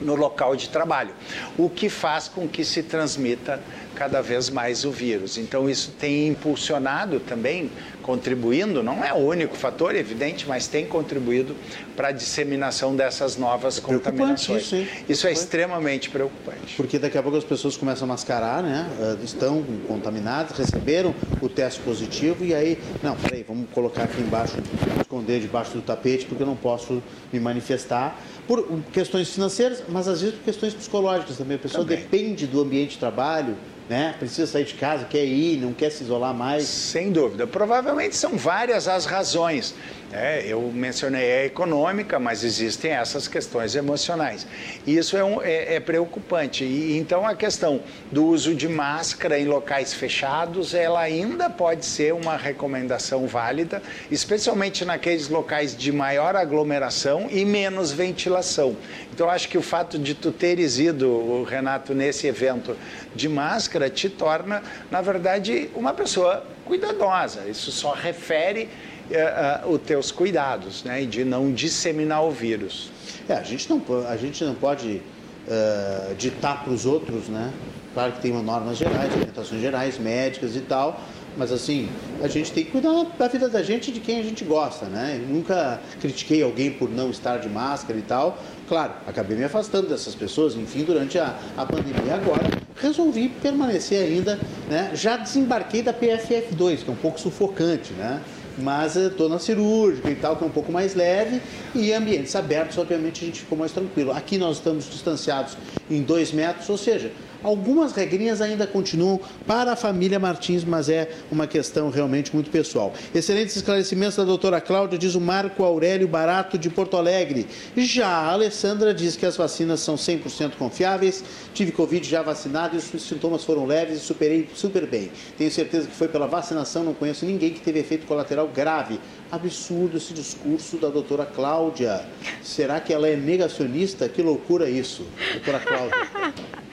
no 0.00 0.16
local 0.16 0.56
de 0.56 0.68
trabalho, 0.68 1.14
o 1.56 1.70
que 1.70 1.88
faz 1.88 2.26
com 2.26 2.48
que 2.48 2.64
se 2.64 2.82
transmita 2.82 3.62
cada 3.94 4.20
vez 4.20 4.50
mais 4.50 4.84
o 4.84 4.90
vírus. 4.90 5.38
Então, 5.38 5.70
isso 5.70 5.92
tem 5.98 6.28
impulsionado 6.28 7.18
também, 7.20 7.70
contribuindo, 8.06 8.84
não 8.84 9.04
é 9.04 9.12
o 9.12 9.16
único 9.16 9.56
fator, 9.56 9.96
evidente, 9.96 10.46
mas 10.46 10.68
tem 10.68 10.86
contribuído 10.86 11.56
para 11.96 12.08
a 12.08 12.12
disseminação 12.12 12.94
dessas 12.94 13.36
novas 13.36 13.78
é 13.78 13.80
contaminações. 13.80 14.62
Isso, 14.62 14.76
hein? 14.76 14.88
isso 15.08 15.26
é 15.26 15.32
extremamente 15.32 16.08
preocupante. 16.08 16.76
Porque 16.76 17.00
daqui 17.00 17.18
a 17.18 17.22
pouco 17.22 17.36
as 17.36 17.42
pessoas 17.42 17.76
começam 17.76 18.06
a 18.06 18.08
mascarar, 18.08 18.62
né? 18.62 18.88
Ah, 19.00 19.16
estão 19.24 19.64
contaminadas, 19.88 20.56
receberam 20.56 21.12
o 21.42 21.48
teste 21.48 21.80
positivo 21.80 22.44
e 22.44 22.54
aí, 22.54 22.78
não, 23.02 23.16
peraí, 23.16 23.42
vamos 23.42 23.68
colocar 23.72 24.04
aqui 24.04 24.20
embaixo, 24.20 24.54
esconder 25.00 25.40
debaixo 25.40 25.72
do 25.72 25.82
tapete, 25.82 26.26
porque 26.26 26.44
eu 26.44 26.46
não 26.46 26.56
posso 26.56 27.02
me 27.32 27.40
manifestar 27.40 28.16
por 28.46 28.64
questões 28.92 29.28
financeiras, 29.30 29.82
mas 29.88 30.06
às 30.06 30.20
vezes 30.20 30.36
por 30.36 30.44
questões 30.44 30.74
psicológicas 30.74 31.36
também. 31.36 31.56
A 31.56 31.58
pessoa 31.58 31.84
também. 31.84 31.98
depende 31.98 32.46
do 32.46 32.60
ambiente 32.60 32.90
de 32.90 32.98
trabalho, 32.98 33.56
né? 33.88 34.14
Precisa 34.18 34.46
sair 34.46 34.64
de 34.64 34.74
casa, 34.74 35.04
quer 35.04 35.24
ir, 35.24 35.58
não 35.58 35.72
quer 35.72 35.90
se 35.90 36.02
isolar 36.02 36.34
mais. 36.34 36.64
Sem 36.64 37.12
dúvida. 37.12 37.46
Provavelmente 37.46 38.16
são 38.16 38.36
várias 38.36 38.88
as 38.88 39.06
razões. 39.06 39.74
É, 40.12 40.44
eu 40.46 40.62
mencionei 40.72 41.32
a 41.32 41.44
econômica, 41.46 42.18
mas 42.18 42.44
existem 42.44 42.92
essas 42.92 43.26
questões 43.26 43.74
emocionais. 43.74 44.46
Isso 44.86 45.16
é, 45.16 45.24
um, 45.24 45.42
é, 45.42 45.74
é, 45.74 45.80
preocupante. 45.80 46.64
E, 46.64 46.96
então, 46.96 47.26
a 47.26 47.34
questão 47.34 47.80
do 48.10 48.24
uso 48.24 48.54
de 48.54 48.68
máscara 48.68 49.38
em 49.38 49.44
locais 49.44 49.92
fechados, 49.92 50.74
ela 50.74 51.00
ainda 51.00 51.50
pode 51.50 51.84
ser 51.84 52.14
uma 52.14 52.36
recomendação 52.36 53.26
válida, 53.26 53.82
especialmente 54.10 54.84
naqueles 54.84 55.28
locais 55.28 55.76
de 55.76 55.90
maior 55.90 56.36
aglomeração 56.36 57.26
e 57.28 57.44
menos 57.44 57.90
ventilação. 57.90 58.76
Então, 59.12 59.28
acho 59.28 59.48
que 59.48 59.58
o 59.58 59.62
fato 59.62 59.98
de 59.98 60.14
tu 60.14 60.30
teres 60.30 60.78
ido, 60.78 61.42
Renato, 61.42 61.94
nesse 61.94 62.28
evento 62.28 62.76
de 63.14 63.28
máscara, 63.28 63.75
máscara 63.76 63.90
te 63.90 64.08
torna, 64.08 64.62
na 64.90 65.00
verdade, 65.00 65.70
uma 65.74 65.92
pessoa 65.92 66.44
cuidadosa. 66.64 67.46
Isso 67.46 67.70
só 67.70 67.92
refere 67.92 68.68
uh, 69.10 69.68
uh, 69.68 69.74
os 69.74 69.80
teus 69.82 70.10
cuidados, 70.10 70.82
né? 70.84 71.04
De 71.04 71.24
não 71.24 71.52
disseminar 71.52 72.24
o 72.24 72.30
vírus. 72.30 72.90
É, 73.28 73.34
a 73.34 73.42
gente 73.42 73.68
não, 73.68 73.82
a 74.08 74.16
gente 74.16 74.42
não 74.44 74.54
pode 74.54 75.02
uh, 75.46 76.14
ditar 76.16 76.64
para 76.64 76.72
os 76.72 76.86
outros, 76.86 77.28
né? 77.28 77.52
Claro 77.92 78.12
que 78.12 78.20
tem 78.20 78.32
normas 78.32 78.76
gerais, 78.76 79.12
orientações 79.14 79.60
gerais, 79.60 79.98
médicas 79.98 80.54
e 80.54 80.60
tal, 80.60 81.00
mas 81.34 81.50
assim, 81.50 81.88
a 82.22 82.28
gente 82.28 82.52
tem 82.52 82.62
que 82.62 82.70
cuidar 82.70 82.90
da 83.18 83.26
vida 83.26 83.48
da 83.48 83.62
gente 83.62 83.90
de 83.90 84.00
quem 84.00 84.20
a 84.20 84.22
gente 84.22 84.44
gosta, 84.44 84.84
né? 84.84 85.18
Eu 85.18 85.34
nunca 85.34 85.80
critiquei 85.98 86.42
alguém 86.42 86.70
por 86.70 86.90
não 86.90 87.10
estar 87.10 87.38
de 87.38 87.48
máscara 87.48 87.98
e 87.98 88.02
tal. 88.02 88.38
Claro, 88.68 88.94
acabei 89.06 89.36
me 89.36 89.44
afastando 89.44 89.88
dessas 89.88 90.14
pessoas, 90.14 90.56
enfim, 90.56 90.82
durante 90.82 91.18
a, 91.18 91.38
a 91.56 91.64
pandemia. 91.64 92.14
Agora, 92.14 92.42
resolvi 92.76 93.28
permanecer 93.28 94.02
ainda, 94.02 94.38
né? 94.68 94.90
Já 94.92 95.16
desembarquei 95.16 95.82
da 95.82 95.94
PFF2, 95.94 96.82
que 96.82 96.90
é 96.90 96.92
um 96.92 96.96
pouco 96.96 97.20
sufocante, 97.20 97.92
né? 97.92 98.20
mas 98.58 98.96
estou 98.96 99.28
na 99.28 99.38
cirúrgica 99.38 100.10
e 100.10 100.14
tal, 100.14 100.36
que 100.36 100.44
é 100.44 100.46
um 100.46 100.50
pouco 100.50 100.72
mais 100.72 100.94
leve, 100.94 101.40
e 101.74 101.92
ambientes 101.92 102.34
abertos, 102.34 102.78
obviamente, 102.78 103.22
a 103.22 103.26
gente 103.26 103.40
ficou 103.40 103.58
mais 103.58 103.72
tranquilo. 103.72 104.12
Aqui 104.12 104.38
nós 104.38 104.56
estamos 104.56 104.88
distanciados 104.88 105.56
em 105.90 106.02
dois 106.02 106.32
metros, 106.32 106.68
ou 106.68 106.78
seja, 106.78 107.12
Algumas 107.42 107.92
regrinhas 107.92 108.40
ainda 108.40 108.66
continuam 108.66 109.20
para 109.46 109.72
a 109.72 109.76
família 109.76 110.18
Martins, 110.18 110.64
mas 110.64 110.88
é 110.88 111.10
uma 111.30 111.46
questão 111.46 111.90
realmente 111.90 112.34
muito 112.34 112.50
pessoal. 112.50 112.92
Excelentes 113.14 113.56
esclarecimentos 113.56 114.16
da 114.16 114.24
doutora 114.24 114.60
Cláudia, 114.60 114.98
diz 114.98 115.14
o 115.14 115.20
Marco 115.20 115.62
Aurélio 115.64 116.08
Barato 116.08 116.58
de 116.58 116.70
Porto 116.70 116.96
Alegre. 116.96 117.46
Já 117.76 118.08
a 118.08 118.32
Alessandra 118.32 118.92
diz 118.92 119.16
que 119.16 119.26
as 119.26 119.36
vacinas 119.36 119.80
são 119.80 119.96
100% 119.96 120.52
confiáveis. 120.58 121.22
Tive 121.54 121.72
Covid 121.72 122.08
já 122.08 122.22
vacinado 122.22 122.76
e 122.76 122.78
os 122.78 123.02
sintomas 123.02 123.44
foram 123.44 123.66
leves 123.66 123.98
e 123.98 124.00
superei 124.00 124.48
super 124.54 124.86
bem. 124.86 125.10
Tenho 125.36 125.50
certeza 125.50 125.86
que 125.86 125.94
foi 125.94 126.08
pela 126.08 126.26
vacinação, 126.26 126.84
não 126.84 126.94
conheço 126.94 127.24
ninguém 127.26 127.52
que 127.52 127.60
teve 127.60 127.80
efeito 127.80 128.06
colateral 128.06 128.48
grave. 128.48 128.98
Absurdo 129.30 129.96
esse 129.96 130.14
discurso 130.14 130.76
da 130.76 130.88
doutora 130.88 131.26
Cláudia. 131.26 132.04
Será 132.42 132.80
que 132.80 132.92
ela 132.92 133.08
é 133.08 133.16
negacionista? 133.16 134.08
Que 134.08 134.22
loucura 134.22 134.70
isso, 134.70 135.06
doutora 135.32 135.60
Cláudia. 135.60 136.34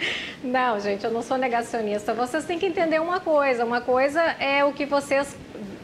Não, 0.44 0.78
gente, 0.78 1.06
eu 1.06 1.12
não 1.12 1.22
sou 1.22 1.38
negacionista. 1.38 2.14
Vocês 2.14 2.44
têm 2.44 2.60
que 2.60 2.66
entender 2.66 3.00
uma 3.00 3.22
coisa. 3.22 3.64
Uma 3.64 3.80
coisa 3.80 4.22
é 4.22 4.66
o 4.66 4.74
que 4.74 4.86
vocês 4.86 5.34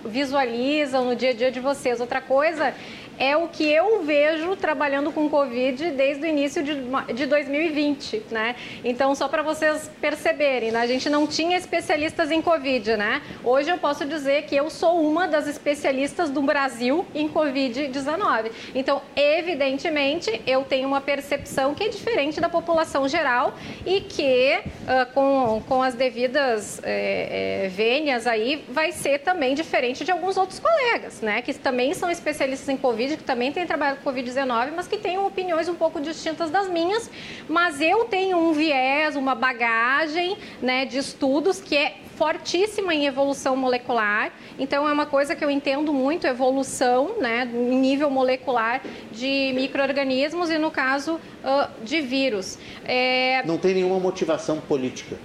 visualizam 0.04 1.06
no 1.06 1.16
dia 1.16 1.30
a 1.30 1.34
dia 1.34 1.50
de 1.50 1.62
vocês. 1.62 2.02
Outra 2.02 2.20
coisa 2.20 2.74
é 3.20 3.36
o 3.36 3.50
que 3.50 3.70
eu 3.70 4.02
vejo 4.04 4.56
trabalhando 4.56 5.12
com 5.12 5.30
Covid 5.30 5.92
desde 5.92 6.24
o 6.24 6.26
início 6.26 6.64
de, 6.64 6.74
de 7.14 7.26
2020, 7.26 8.24
né? 8.32 8.56
Então, 8.84 9.14
só 9.14 9.28
para 9.28 9.44
vocês 9.44 9.92
perceberem, 10.00 10.72
né? 10.72 10.80
a 10.80 10.88
gente 10.88 11.10
não 11.10 11.28
tinha 11.28 11.58
especialistas 11.58 12.32
em 12.32 12.42
Covid, 12.42 12.96
né? 12.96 13.22
Hoje 13.44 13.70
eu 13.70 13.78
posso 13.78 14.06
dizer 14.06 14.44
que 14.44 14.56
eu 14.56 14.70
sou 14.70 15.02
uma 15.02 15.28
das 15.28 15.48
especialistas 15.48 16.30
do 16.30 16.42
Brasil 16.42 17.06
em 17.14 17.28
Covid-19. 17.28 18.52
Então, 18.74 19.02
evidentemente, 19.16 20.42
eu 20.48 20.64
tenho 20.64 20.88
uma 20.88 21.02
percepção 21.02 21.76
que 21.76 21.84
é 21.84 21.90
diferente 21.90 22.40
da 22.40 22.48
população 22.48 23.08
geral 23.10 23.54
e 23.86 24.00
que, 24.00 24.60
uh, 24.60 25.14
com, 25.14 25.62
com 25.68 25.84
as 25.84 25.94
devidas 25.94 26.80
é, 26.84 27.66
é, 27.66 27.68
vênias 27.68 28.26
aí, 28.26 28.64
vai 28.70 28.94
ser 28.94 29.20
também 29.20 29.54
diferente 29.56 30.06
de 30.06 30.12
alguns 30.12 30.38
outros 30.38 30.60
colegas, 30.60 31.20
né? 31.20 31.42
Que 31.42 31.54
também 31.54 31.94
são 31.94 32.10
especialistas 32.10 32.70
em 32.70 32.78
Covid 32.78 33.09
Covid, 33.10 33.18
que 33.18 33.24
também 33.24 33.52
tem 33.52 33.66
trabalhado 33.66 34.00
com 34.02 34.12
Covid-19, 34.12 34.72
mas 34.76 34.88
que 34.88 34.98
tem 34.98 35.18
opiniões 35.18 35.68
um 35.68 35.76
pouco 35.76 36.00
distintas 36.00 36.50
das 36.52 36.70
minhas. 36.70 37.10
Mas 37.48 37.82
eu 37.82 38.06
tenho 38.06 38.38
um 38.38 38.54
viés, 38.54 39.16
uma 39.16 39.34
bagagem 39.34 40.38
né, 40.62 40.86
de 40.86 40.98
estudos 40.98 41.60
que 41.60 41.76
é 41.76 41.98
fortíssima 42.16 42.94
em 42.94 43.06
evolução 43.06 43.56
molecular. 43.56 44.32
Então, 44.58 44.88
é 44.88 44.92
uma 44.92 45.06
coisa 45.06 45.36
que 45.36 45.44
eu 45.44 45.50
entendo 45.50 45.94
muito, 45.94 46.28
evolução, 46.28 47.16
né, 47.20 47.50
em 47.52 47.80
nível 47.80 48.10
molecular 48.10 48.82
de 49.12 49.54
micro-organismos 49.56 50.50
e, 50.50 50.58
no 50.58 50.70
caso, 50.70 51.14
uh, 51.16 51.84
de 51.84 52.02
vírus. 52.02 52.58
É... 52.84 53.42
Não 53.46 53.58
tem 53.58 53.74
nenhuma 53.74 54.00
motivação 54.00 54.60
política. 54.60 55.16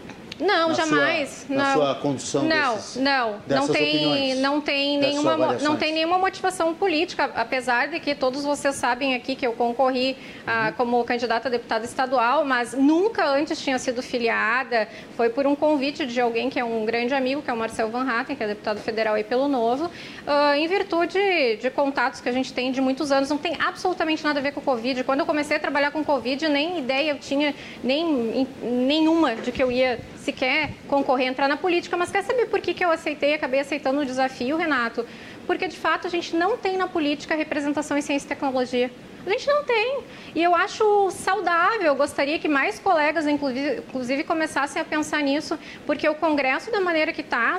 Não, 0.40 0.68
na 0.68 0.74
jamais. 0.74 1.44
Sua, 1.46 1.56
não. 1.56 1.64
Na 1.64 1.72
sua 1.74 1.94
condução 1.96 2.42
Não, 2.44 2.74
desses, 2.74 2.96
não. 2.96 3.36
Não 3.46 3.68
tem, 3.68 4.06
opiniões, 4.06 4.40
não 4.40 4.60
tem 4.60 4.98
nenhuma, 4.98 5.36
não 5.36 5.76
tem 5.76 5.92
nenhuma 5.92 6.18
motivação 6.18 6.74
política, 6.74 7.30
apesar 7.34 7.88
de 7.88 8.00
que 8.00 8.14
todos 8.14 8.44
vocês 8.44 8.74
sabem 8.74 9.14
aqui 9.14 9.36
que 9.36 9.46
eu 9.46 9.52
concorri 9.52 10.16
ah, 10.46 10.66
uhum. 10.66 10.72
como 10.74 11.04
candidata 11.04 11.48
a 11.48 11.50
deputada 11.50 11.84
estadual, 11.84 12.44
mas 12.44 12.72
nunca 12.72 13.26
antes 13.26 13.60
tinha 13.60 13.78
sido 13.78 14.02
filiada. 14.02 14.88
Foi 15.16 15.28
por 15.28 15.46
um 15.46 15.54
convite 15.54 16.06
de 16.06 16.20
alguém 16.20 16.50
que 16.50 16.58
é 16.58 16.64
um 16.64 16.84
grande 16.84 17.14
amigo, 17.14 17.40
que 17.42 17.50
é 17.50 17.52
o 17.52 17.56
Marcel 17.56 17.90
Van 17.90 18.08
Hatten, 18.08 18.34
que 18.34 18.42
é 18.42 18.48
deputado 18.48 18.80
federal 18.80 19.14
aí 19.14 19.24
pelo 19.24 19.48
Novo, 19.48 19.86
uh, 19.86 20.54
em 20.56 20.66
virtude 20.66 21.56
de 21.60 21.70
contatos 21.70 22.20
que 22.20 22.28
a 22.28 22.32
gente 22.32 22.52
tem 22.52 22.72
de 22.72 22.80
muitos 22.80 23.12
anos. 23.12 23.30
Não 23.30 23.38
tem 23.38 23.56
absolutamente 23.60 24.24
nada 24.24 24.40
a 24.40 24.42
ver 24.42 24.52
com 24.52 24.60
o 24.60 24.62
Covid. 24.62 25.04
Quando 25.04 25.20
eu 25.20 25.26
comecei 25.26 25.56
a 25.56 25.60
trabalhar 25.60 25.90
com 25.90 26.04
Covid, 26.04 26.48
nem 26.48 26.78
ideia 26.78 27.12
eu 27.12 27.18
tinha 27.18 27.54
nem 27.82 28.46
nenhuma 28.62 29.36
de 29.36 29.52
que 29.52 29.62
eu 29.62 29.70
ia 29.70 30.00
sequer 30.24 30.70
concorrer, 30.88 31.28
entrar 31.28 31.48
na 31.48 31.56
política, 31.56 31.96
mas 31.96 32.10
quer 32.10 32.22
saber 32.22 32.46
por 32.46 32.60
que, 32.60 32.74
que 32.74 32.84
eu 32.84 32.90
aceitei 32.90 33.30
e 33.30 33.34
acabei 33.34 33.60
aceitando 33.60 34.00
o 34.00 34.04
desafio, 34.04 34.56
Renato? 34.56 35.06
Porque, 35.46 35.68
de 35.68 35.76
fato, 35.76 36.06
a 36.06 36.10
gente 36.10 36.34
não 36.34 36.56
tem 36.56 36.76
na 36.76 36.88
política 36.88 37.34
representação 37.34 37.96
em 37.96 38.00
ciência 38.00 38.26
e 38.26 38.28
tecnologia. 38.28 38.90
A 39.26 39.30
gente 39.30 39.46
não 39.46 39.64
tem. 39.64 40.00
E 40.34 40.42
eu 40.42 40.54
acho 40.54 41.10
saudável, 41.10 41.86
eu 41.86 41.94
gostaria 41.94 42.38
que 42.38 42.46
mais 42.46 42.78
colegas, 42.78 43.26
inclusive 43.26 44.22
começassem 44.24 44.82
a 44.82 44.84
pensar 44.84 45.22
nisso, 45.22 45.58
porque 45.86 46.06
o 46.06 46.14
Congresso, 46.14 46.70
da 46.70 46.80
maneira 46.80 47.12
que 47.12 47.22
está, 47.22 47.56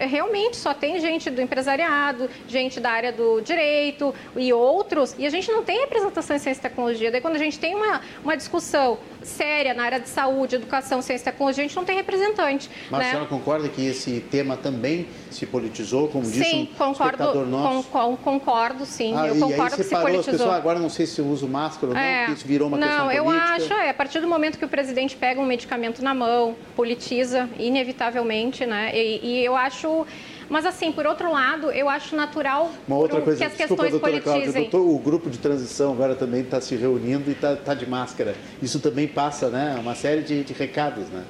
realmente 0.00 0.56
só 0.56 0.74
tem 0.74 0.98
gente 0.98 1.30
do 1.30 1.40
empresariado, 1.40 2.28
gente 2.48 2.80
da 2.80 2.90
área 2.90 3.12
do 3.12 3.40
direito 3.40 4.12
e 4.34 4.52
outros, 4.52 5.14
e 5.16 5.24
a 5.24 5.30
gente 5.30 5.50
não 5.52 5.62
tem 5.62 5.80
representação 5.80 6.34
em 6.34 6.40
ciência 6.40 6.60
e 6.60 6.62
tecnologia. 6.62 7.12
Daí, 7.12 7.20
quando 7.20 7.36
a 7.36 7.38
gente 7.38 7.60
tem 7.60 7.74
uma, 7.76 8.00
uma 8.24 8.36
discussão 8.36 8.98
séria 9.26 9.74
na 9.74 9.84
área 9.84 10.00
de 10.00 10.08
saúde, 10.08 10.56
educação, 10.56 11.00
ciência 11.02 11.22
e 11.22 11.32
tecnologia, 11.32 11.64
a 11.64 11.66
gente 11.66 11.76
não 11.76 11.84
tem 11.84 11.96
representante. 11.96 12.70
Mas 12.90 13.00
né? 13.00 13.06
a 13.06 13.10
senhora 13.10 13.28
concorda 13.28 13.68
que 13.68 13.86
esse 13.86 14.20
tema 14.20 14.56
também 14.56 15.06
se 15.30 15.46
politizou, 15.46 16.08
como 16.08 16.24
disse 16.24 16.44
sim, 16.44 16.62
um 16.62 16.66
concordo, 16.76 17.44
nosso? 17.46 17.88
Com, 17.88 18.16
concordo, 18.16 18.86
sim. 18.86 19.14
Ah, 19.16 19.28
eu 19.28 19.36
concordo 19.36 19.76
que 19.76 19.82
se 19.82 19.90
politizou. 19.90 20.18
As 20.18 20.26
pessoas, 20.26 20.54
agora 20.54 20.78
não 20.78 20.88
sei 20.88 21.06
se 21.06 21.20
eu 21.20 21.26
uso 21.26 21.48
máscara 21.48 21.88
ou 21.88 21.94
não, 21.94 22.00
é, 22.00 22.18
porque 22.20 22.32
isso 22.38 22.46
virou 22.46 22.68
uma 22.68 22.76
não, 22.76 22.86
questão 22.86 23.06
política. 23.06 23.24
Não, 23.24 23.34
eu 23.34 23.40
acho, 23.40 23.72
é, 23.72 23.90
a 23.90 23.94
partir 23.94 24.20
do 24.20 24.28
momento 24.28 24.58
que 24.58 24.64
o 24.64 24.68
presidente 24.68 25.16
pega 25.16 25.40
um 25.40 25.46
medicamento 25.46 26.02
na 26.02 26.14
mão, 26.14 26.56
politiza, 26.76 27.48
inevitavelmente, 27.58 28.66
né? 28.66 28.90
E, 28.94 29.20
e 29.22 29.44
eu 29.44 29.56
acho... 29.56 30.06
Mas, 30.48 30.66
assim, 30.66 30.92
por 30.92 31.06
outro 31.06 31.30
lado, 31.30 31.70
eu 31.70 31.88
acho 31.88 32.14
natural 32.14 32.70
Uma 32.86 32.96
outra 32.96 33.20
coisa, 33.20 33.38
que 33.38 33.44
as 33.44 33.54
questões 33.54 33.92
desculpa, 33.92 34.10
politizem. 34.10 34.70
Cláudia, 34.70 34.90
o 34.90 34.98
grupo 34.98 35.30
de 35.30 35.38
transição 35.38 35.92
agora 35.92 36.14
também 36.14 36.42
está 36.42 36.60
se 36.60 36.76
reunindo 36.76 37.30
e 37.30 37.32
está 37.32 37.56
tá 37.56 37.74
de 37.74 37.86
máscara. 37.88 38.34
Isso 38.62 38.80
também 38.80 39.06
passa, 39.06 39.48
né? 39.48 39.76
Uma 39.80 39.94
série 39.94 40.22
de, 40.22 40.44
de 40.44 40.52
recados, 40.52 41.08
né? 41.08 41.24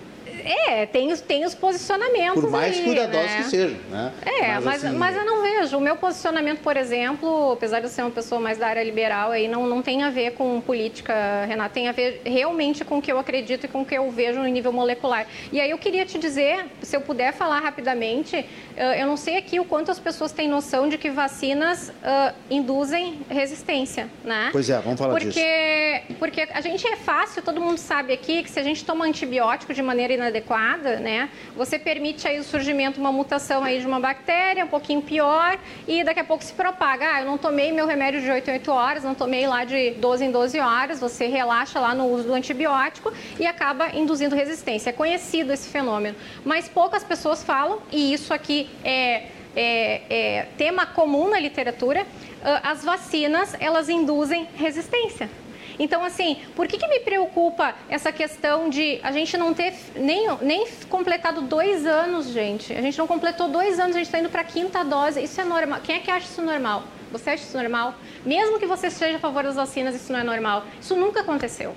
É, 0.45 0.85
tem 0.87 1.11
os, 1.11 1.21
tem 1.21 1.45
os 1.45 1.55
posicionamentos. 1.55 2.41
Por 2.41 2.51
mais 2.51 2.77
aí, 2.77 2.85
cuidadosos 2.85 3.31
né? 3.31 3.37
que 3.39 3.45
sejam, 3.45 3.79
né? 3.91 4.13
É, 4.25 4.55
mas, 4.55 4.65
mas, 4.65 4.85
assim... 4.85 4.97
mas, 4.97 5.17
eu 5.17 5.25
não 5.25 5.43
vejo. 5.43 5.79
O 5.79 5.81
meu 5.81 5.97
posicionamento, 5.97 6.61
por 6.61 6.77
exemplo, 6.77 7.53
apesar 7.53 7.81
de 7.81 7.87
eu 7.87 7.91
ser 7.91 8.03
uma 8.03 8.11
pessoa 8.11 8.41
mais 8.41 8.59
da 8.59 8.67
área 8.67 8.85
liberal, 8.85 9.31
aí 9.31 9.49
não, 9.49 9.67
não 9.67 9.81
tem 9.81 10.03
a 10.03 10.11
ver 10.11 10.33
com 10.33 10.61
política, 10.61 11.15
Renata, 11.47 11.75
tem 11.75 11.89
a 11.89 11.93
ver 11.93 12.21
realmente 12.25 12.85
com 12.85 12.99
o 12.99 13.03
que 13.03 13.11
eu 13.11 13.19
acredito 13.19 13.65
e 13.65 13.69
com 13.69 13.83
o 13.83 13.85
que 13.85 13.97
eu 13.97 14.11
vejo 14.11 14.39
no 14.39 14.47
nível 14.47 14.73
molecular. 14.73 15.27
E 15.51 15.61
aí 15.61 15.71
eu 15.71 15.79
queria 15.79 16.05
te 16.05 16.19
dizer, 16.19 16.67
se 16.83 16.95
eu 16.95 17.01
puder 17.01 17.33
falar 17.33 17.61
rapidamente, 17.61 18.45
eu 18.77 19.07
não 19.07 19.17
sei 19.17 19.39
aqui 19.39 19.59
o 19.59 19.65
quanto 19.65 19.91
as 19.91 19.99
pessoas 19.99 20.31
têm 20.33 20.49
noção 20.49 20.89
de 20.89 20.99
que 20.99 21.09
vacinas 21.11 21.89
uh, 21.89 22.35
induzem 22.51 23.21
resistência, 23.29 24.09
né? 24.23 24.51
Pois 24.53 24.69
é, 24.69 24.79
vamos 24.81 24.99
falar 24.99 25.13
porque, 25.13 25.29
disso. 25.31 26.19
Porque 26.19 26.43
a 26.43 26.61
gente 26.61 26.87
é 26.87 26.97
fácil, 26.97 27.43
todo 27.43 27.61
mundo 27.61 27.79
sabe 27.79 28.13
aqui 28.13 28.43
que 28.43 28.51
se 28.51 28.59
a 28.59 28.63
gente 28.63 28.85
toma 28.85 29.05
antibiótico 29.05 29.73
de 29.73 29.83
maneira 29.83 30.13
inadequada, 30.13 30.34
adequada, 30.35 30.97
né, 30.97 31.31
você 31.57 31.79
permite 31.79 32.27
aí 32.27 32.41
o 32.41 32.45
surgimento 32.45 32.95
de 32.95 33.01
uma 33.01 33.13
mutação 33.13 33.63
aí 33.63 33.79
de 33.79 33.87
uma 33.87 34.01
bactéria 34.01 34.65
um 34.65 34.69
pouquinho 34.69 35.01
pior 35.01 35.57
e 35.87 36.03
daqui 36.03 36.21
a 36.21 36.25
pouco 36.25 36.43
se 36.43 36.53
propaga. 36.53 37.15
Ah, 37.15 37.21
eu 37.21 37.27
não 37.27 37.39
tomei 37.39 37.71
meu 37.71 37.87
remédio 37.87 38.21
de 38.21 38.31
8 38.31 38.51
em 38.51 38.53
8 38.55 38.71
horas, 38.73 39.05
não 39.05 39.15
tomei 39.15 39.47
lá 39.47 39.65
de 39.65 39.93
12 39.93 40.25
em 40.25 40.31
12 40.31 40.59
horas, 40.59 40.99
você 40.99 41.29
relaxa 41.29 41.79
lá 41.79 41.95
no 41.95 42.07
uso 42.07 42.25
do 42.25 42.35
antibiótico 42.35 43.13
e 43.39 43.47
acaba 43.47 43.95
induzindo 43.95 44.35
resistência. 44.35 44.91
É 44.91 44.93
conhecido 44.93 45.53
esse 45.53 45.69
fenômeno, 45.69 46.17
mas 46.45 46.69
poucas 46.69 47.05
pessoas 47.05 47.45
falam 47.45 47.81
e 47.93 48.13
isso 48.13 48.35
aqui 48.35 48.69
é, 48.83 49.29
é, 49.55 50.03
é 50.11 50.49
tema 50.59 50.85
comum 50.87 51.29
na 51.29 51.39
literatura. 51.39 52.05
Ah, 52.43 52.73
as 52.73 52.85
vacinas, 52.85 53.57
elas 53.61 53.89
induzem 53.89 54.49
resistência. 54.57 55.31
Então, 55.79 56.05
assim, 56.05 56.41
por 56.55 56.67
que, 56.69 56.79
que 56.79 56.87
me 56.87 57.01
preocupa 57.01 57.75
essa 57.89 58.13
questão 58.13 58.69
de 58.69 59.01
a 59.03 59.11
gente 59.11 59.37
não 59.37 59.53
ter 59.53 59.75
nem, 59.97 60.29
nem 60.41 60.67
completado 60.89 61.43
dois 61.43 61.85
anos, 61.87 62.29
gente? 62.29 62.73
A 62.73 62.81
gente 62.81 62.97
não 62.97 63.07
completou 63.07 63.49
dois 63.49 63.79
anos, 63.79 63.97
a 63.97 63.99
gente 63.99 64.07
está 64.07 64.19
indo 64.19 64.29
para 64.29 64.43
a 64.43 64.45
quinta 64.45 64.85
dose. 64.85 65.23
Isso 65.23 65.41
é 65.41 65.45
normal. 65.45 65.81
Quem 65.83 65.97
é 65.97 65.99
que 66.01 66.11
acha 66.11 66.27
isso 66.27 66.43
normal? 66.43 66.85
Você 67.11 67.31
acha 67.31 67.43
isso 67.43 67.57
normal? 67.57 67.95
Mesmo 68.25 68.59
que 68.59 68.67
você 68.67 68.89
esteja 68.89 69.17
a 69.17 69.21
favor 69.21 69.43
das 69.43 69.57
vacinas, 69.57 69.95
isso 69.95 70.13
não 70.13 70.21
é 70.21 70.25
normal. 70.25 70.65
Isso 70.81 70.95
nunca 70.95 71.21
aconteceu. 71.21 71.75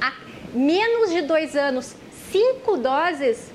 Há 0.00 0.12
menos 0.54 1.10
de 1.10 1.22
dois 1.22 1.56
anos, 1.56 1.94
cinco 2.30 2.76
doses 2.76 3.50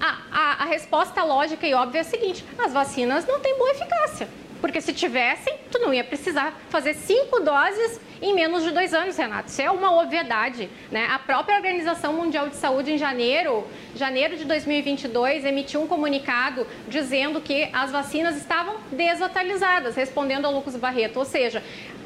a, 0.00 0.62
a 0.62 0.64
resposta 0.64 1.22
lógica 1.22 1.66
e 1.66 1.74
óbvia 1.74 1.98
é 1.98 2.00
a 2.00 2.04
seguinte: 2.04 2.44
as 2.58 2.72
vacinas 2.72 3.26
não 3.26 3.38
têm 3.40 3.56
boa 3.56 3.70
eficácia. 3.70 4.28
Porque 4.60 4.80
se 4.80 4.92
tivessem, 4.92 5.54
tu 5.70 5.78
não 5.78 5.92
ia 5.92 6.04
precisar 6.04 6.58
fazer 6.68 6.94
cinco 6.94 7.40
doses 7.40 8.00
em 8.20 8.34
menos 8.34 8.62
de 8.62 8.70
dois 8.70 8.92
anos, 8.92 9.16
Renato. 9.16 9.48
Isso 9.48 9.62
é 9.62 9.70
uma 9.70 9.98
obviedade. 10.00 10.68
Né? 10.90 11.06
A 11.10 11.18
própria 11.18 11.56
Organização 11.56 12.12
Mundial 12.12 12.48
de 12.48 12.56
Saúde, 12.56 12.92
em 12.92 12.98
janeiro, 12.98 13.66
janeiro 13.94 14.36
de 14.36 14.44
2022, 14.44 15.44
emitiu 15.44 15.82
um 15.82 15.86
comunicado 15.86 16.66
dizendo 16.86 17.40
que 17.40 17.68
as 17.72 17.90
vacinas 17.90 18.36
estavam 18.36 18.76
desatualizadas, 18.92 19.96
respondendo 19.96 20.44
ao 20.44 20.52
Lucas 20.52 20.76
Barreto. 20.76 21.18
Ou 21.18 21.24
seja, 21.24 21.62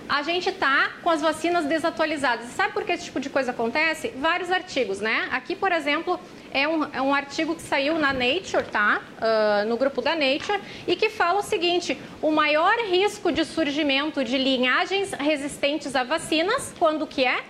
a 0.08 0.22
gente 0.22 0.48
está 0.48 0.92
com 1.02 1.10
as 1.10 1.20
vacinas 1.20 1.64
desatualizadas. 1.64 2.46
Sabe 2.50 2.72
por 2.72 2.84
que 2.84 2.92
esse 2.92 3.04
tipo 3.04 3.20
de 3.20 3.30
coisa 3.30 3.50
acontece? 3.50 4.12
Vários 4.16 4.50
artigos, 4.50 5.00
né? 5.00 5.28
Aqui, 5.30 5.56
por 5.56 5.72
exemplo, 5.72 6.18
é 6.52 6.68
um, 6.68 6.84
é 6.84 7.02
um 7.02 7.14
artigo 7.14 7.54
que 7.54 7.62
saiu 7.62 7.98
na 7.98 8.12
Nature, 8.12 8.64
tá? 8.70 9.00
Uh, 9.18 9.68
no 9.68 9.76
grupo 9.76 10.00
da 10.00 10.14
Nature, 10.14 10.60
e 10.86 10.94
que 10.94 11.08
fala 11.08 11.40
o 11.40 11.42
seguinte: 11.42 11.98
o 12.22 12.30
maior 12.30 12.74
risco 12.88 13.32
de 13.32 13.44
surgimento 13.44 14.22
de 14.22 14.38
linhagens 14.38 15.12
resistentes 15.12 15.96
a 15.96 16.04
vacinas, 16.04 16.74
quando 16.78 17.06
que 17.06 17.24
é? 17.24 17.42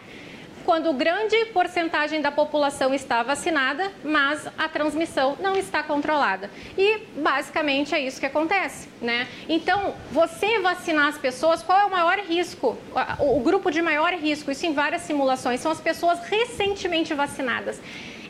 Quando 0.64 0.92
grande 0.92 1.36
porcentagem 1.46 2.20
da 2.20 2.32
população 2.32 2.94
está 2.94 3.22
vacinada, 3.22 3.92
mas 4.02 4.46
a 4.58 4.68
transmissão 4.68 5.36
não 5.40 5.56
está 5.56 5.82
controlada. 5.82 6.50
E 6.76 6.98
basicamente 7.16 7.94
é 7.94 8.00
isso 8.00 8.18
que 8.18 8.26
acontece, 8.26 8.88
né? 9.00 9.28
Então, 9.48 9.94
você 10.10 10.58
vacinar 10.58 11.08
as 11.08 11.18
pessoas, 11.18 11.62
qual 11.62 11.78
é 11.78 11.84
o 11.84 11.90
maior 11.90 12.18
risco? 12.18 12.76
O 13.20 13.40
grupo 13.40 13.70
de 13.70 13.82
maior 13.82 14.12
risco, 14.14 14.50
isso 14.50 14.66
em 14.66 14.72
várias 14.72 15.02
simulações, 15.02 15.60
são 15.60 15.70
as 15.70 15.80
pessoas 15.80 16.20
recentemente 16.24 17.14
vacinadas. 17.14 17.80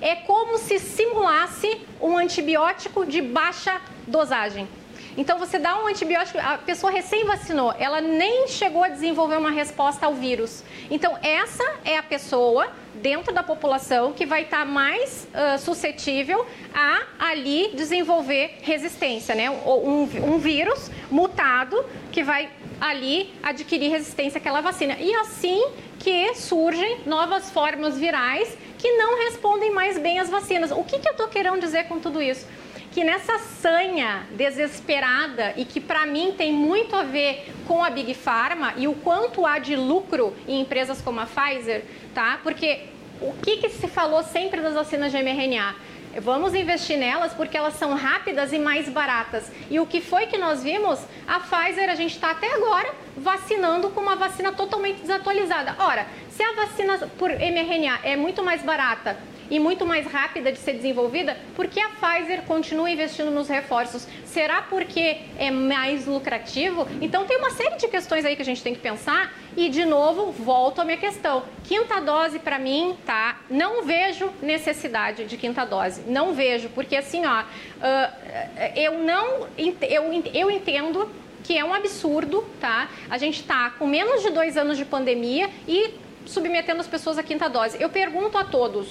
É 0.00 0.16
como 0.16 0.58
se 0.58 0.78
simulasse 0.78 1.80
um 2.00 2.18
antibiótico 2.18 3.06
de 3.06 3.22
baixa 3.22 3.80
dosagem. 4.06 4.68
Então 5.16 5.38
você 5.38 5.58
dá 5.58 5.78
um 5.82 5.86
antibiótico, 5.86 6.38
a 6.38 6.58
pessoa 6.58 6.92
recém 6.92 7.24
vacinou, 7.24 7.72
ela 7.78 8.00
nem 8.00 8.48
chegou 8.48 8.82
a 8.82 8.88
desenvolver 8.88 9.36
uma 9.36 9.50
resposta 9.50 10.06
ao 10.06 10.14
vírus. 10.14 10.64
Então 10.90 11.16
essa 11.22 11.64
é 11.84 11.96
a 11.96 12.02
pessoa 12.02 12.68
dentro 12.94 13.32
da 13.32 13.42
população 13.42 14.12
que 14.12 14.24
vai 14.24 14.42
estar 14.42 14.64
mais 14.64 15.28
uh, 15.34 15.58
suscetível 15.58 16.46
a 16.72 17.02
ali 17.18 17.70
desenvolver 17.74 18.58
resistência, 18.62 19.34
né? 19.34 19.50
Um, 19.50 20.08
um 20.34 20.38
vírus 20.38 20.90
mutado 21.10 21.84
que 22.12 22.22
vai 22.22 22.50
ali 22.80 23.32
adquirir 23.42 23.90
resistência 23.90 24.38
àquela 24.38 24.60
vacina. 24.60 24.96
E 24.98 25.14
assim 25.16 25.64
que 25.98 26.34
surgem 26.34 26.98
novas 27.06 27.50
formas 27.50 27.96
virais 27.98 28.56
que 28.78 28.92
não 28.92 29.24
respondem 29.24 29.70
mais 29.70 29.98
bem 29.98 30.18
às 30.18 30.28
vacinas. 30.28 30.70
O 30.70 30.84
que, 30.84 30.98
que 30.98 31.08
eu 31.08 31.12
estou 31.12 31.28
querendo 31.28 31.58
dizer 31.60 31.84
com 31.84 31.98
tudo 31.98 32.20
isso? 32.20 32.46
Que 32.94 33.02
nessa 33.02 33.40
sanha 33.40 34.24
desesperada 34.30 35.52
e 35.56 35.64
que 35.64 35.80
para 35.80 36.06
mim 36.06 36.32
tem 36.38 36.52
muito 36.52 36.94
a 36.94 37.02
ver 37.02 37.52
com 37.66 37.82
a 37.82 37.90
Big 37.90 38.14
Pharma 38.14 38.72
e 38.76 38.86
o 38.86 38.94
quanto 38.94 39.44
há 39.44 39.58
de 39.58 39.74
lucro 39.74 40.32
em 40.46 40.60
empresas 40.60 41.02
como 41.02 41.18
a 41.18 41.26
Pfizer, 41.26 41.84
tá? 42.14 42.38
Porque 42.40 42.84
o 43.20 43.32
que, 43.42 43.56
que 43.56 43.68
se 43.68 43.88
falou 43.88 44.22
sempre 44.22 44.60
das 44.60 44.74
vacinas 44.74 45.10
de 45.10 45.18
mRNA? 45.20 45.74
Vamos 46.22 46.54
investir 46.54 46.96
nelas 46.96 47.34
porque 47.34 47.56
elas 47.56 47.74
são 47.74 47.96
rápidas 47.96 48.52
e 48.52 48.60
mais 48.60 48.88
baratas. 48.88 49.50
E 49.68 49.80
o 49.80 49.86
que 49.86 50.00
foi 50.00 50.26
que 50.26 50.38
nós 50.38 50.62
vimos? 50.62 51.00
A 51.26 51.40
Pfizer, 51.40 51.90
a 51.90 51.96
gente 51.96 52.14
está 52.14 52.30
até 52.30 52.54
agora 52.54 52.94
vacinando 53.16 53.90
com 53.90 54.02
uma 54.02 54.14
vacina 54.14 54.52
totalmente 54.52 55.00
desatualizada. 55.00 55.74
Ora, 55.80 56.06
se 56.30 56.44
a 56.44 56.52
vacina 56.52 56.96
por 57.18 57.30
mRNA 57.30 57.98
é 58.04 58.14
muito 58.14 58.40
mais 58.44 58.62
barata 58.62 59.18
e 59.50 59.58
muito 59.58 59.84
mais 59.84 60.06
rápida 60.06 60.52
de 60.52 60.58
ser 60.58 60.74
desenvolvida, 60.74 61.36
por 61.54 61.66
que 61.66 61.80
a 61.80 61.88
Pfizer 61.90 62.42
continua 62.42 62.90
investindo 62.90 63.30
nos 63.30 63.48
reforços? 63.48 64.06
Será 64.24 64.62
porque 64.62 65.18
é 65.38 65.50
mais 65.50 66.06
lucrativo? 66.06 66.86
Então 67.00 67.24
tem 67.24 67.36
uma 67.36 67.50
série 67.50 67.76
de 67.76 67.88
questões 67.88 68.24
aí 68.24 68.36
que 68.36 68.42
a 68.42 68.44
gente 68.44 68.62
tem 68.62 68.74
que 68.74 68.80
pensar 68.80 69.32
e 69.56 69.68
de 69.68 69.84
novo 69.84 70.32
volto 70.32 70.80
à 70.80 70.84
minha 70.84 70.96
questão. 70.96 71.44
Quinta 71.64 72.00
dose 72.00 72.38
para 72.38 72.58
mim, 72.58 72.96
tá? 73.06 73.40
Não 73.48 73.84
vejo 73.84 74.30
necessidade 74.42 75.24
de 75.24 75.36
quinta 75.36 75.64
dose. 75.64 76.02
Não 76.06 76.32
vejo, 76.34 76.68
porque 76.70 76.96
assim, 76.96 77.24
ó, 77.24 77.42
uh, 77.42 78.74
eu 78.76 78.98
não 78.98 79.46
eu, 79.56 80.22
eu 80.32 80.50
entendo 80.50 81.08
que 81.44 81.56
é 81.56 81.64
um 81.64 81.74
absurdo, 81.74 82.44
tá? 82.58 82.88
A 83.08 83.18
gente 83.18 83.40
está 83.40 83.70
com 83.70 83.86
menos 83.86 84.22
de 84.22 84.30
dois 84.30 84.56
anos 84.56 84.78
de 84.78 84.84
pandemia 84.84 85.50
e 85.68 85.94
submetendo 86.24 86.80
as 86.80 86.86
pessoas 86.86 87.18
à 87.18 87.22
quinta 87.22 87.48
dose. 87.48 87.80
Eu 87.80 87.90
pergunto 87.90 88.38
a 88.38 88.44
todos, 88.44 88.88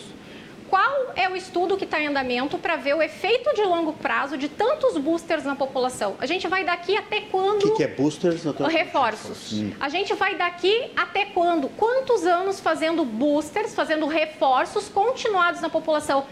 qual 0.70 1.12
é 1.16 1.30
o 1.30 1.36
estudo 1.36 1.78
que 1.78 1.86
está 1.86 2.00
em 2.00 2.08
andamento 2.08 2.58
para 2.58 2.76
ver 2.76 2.96
o 2.96 3.02
efeito 3.02 3.54
de 3.54 3.64
longo 3.64 3.94
prazo 3.94 4.38
de 4.38 4.50
tantos 4.50 4.98
boosters 4.98 5.44
na 5.44 5.56
população? 5.56 6.16
A 6.20 6.26
gente 6.26 6.48
vai 6.48 6.64
daqui 6.64 6.98
até 6.98 7.22
quando? 7.22 7.64
O 7.64 7.72
que, 7.72 7.78
que, 7.78 7.84
é 7.84 7.88
boosters? 7.88 8.44
Doutor? 8.44 8.68
Reforços. 8.68 9.54
Hum. 9.54 9.72
A 9.80 9.90
gente 9.90 10.14
vai 10.14 10.36
daqui 10.36 10.92
até 10.96 11.26
quando? 11.26 11.70
Quantos 11.70 12.26
anos 12.26 12.60
fazendo 12.60 13.04
boosters, 13.06 13.74
fazendo 13.74 14.06
reforços 14.08 14.90
continuados 14.90 15.62
na 15.62 15.70
população? 15.70 16.26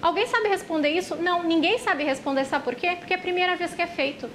Alguém 0.00 0.26
sabe 0.26 0.48
responder 0.48 0.90
isso? 0.90 1.16
Não, 1.16 1.42
ninguém 1.42 1.78
sabe 1.78 2.04
responder. 2.04 2.44
Sabe 2.44 2.64
por 2.64 2.74
quê? 2.74 2.96
Porque 2.98 3.14
é 3.14 3.16
a 3.16 3.20
primeira 3.20 3.56
vez 3.56 3.72
que 3.72 3.80
é 3.80 3.86
feito 3.86 4.28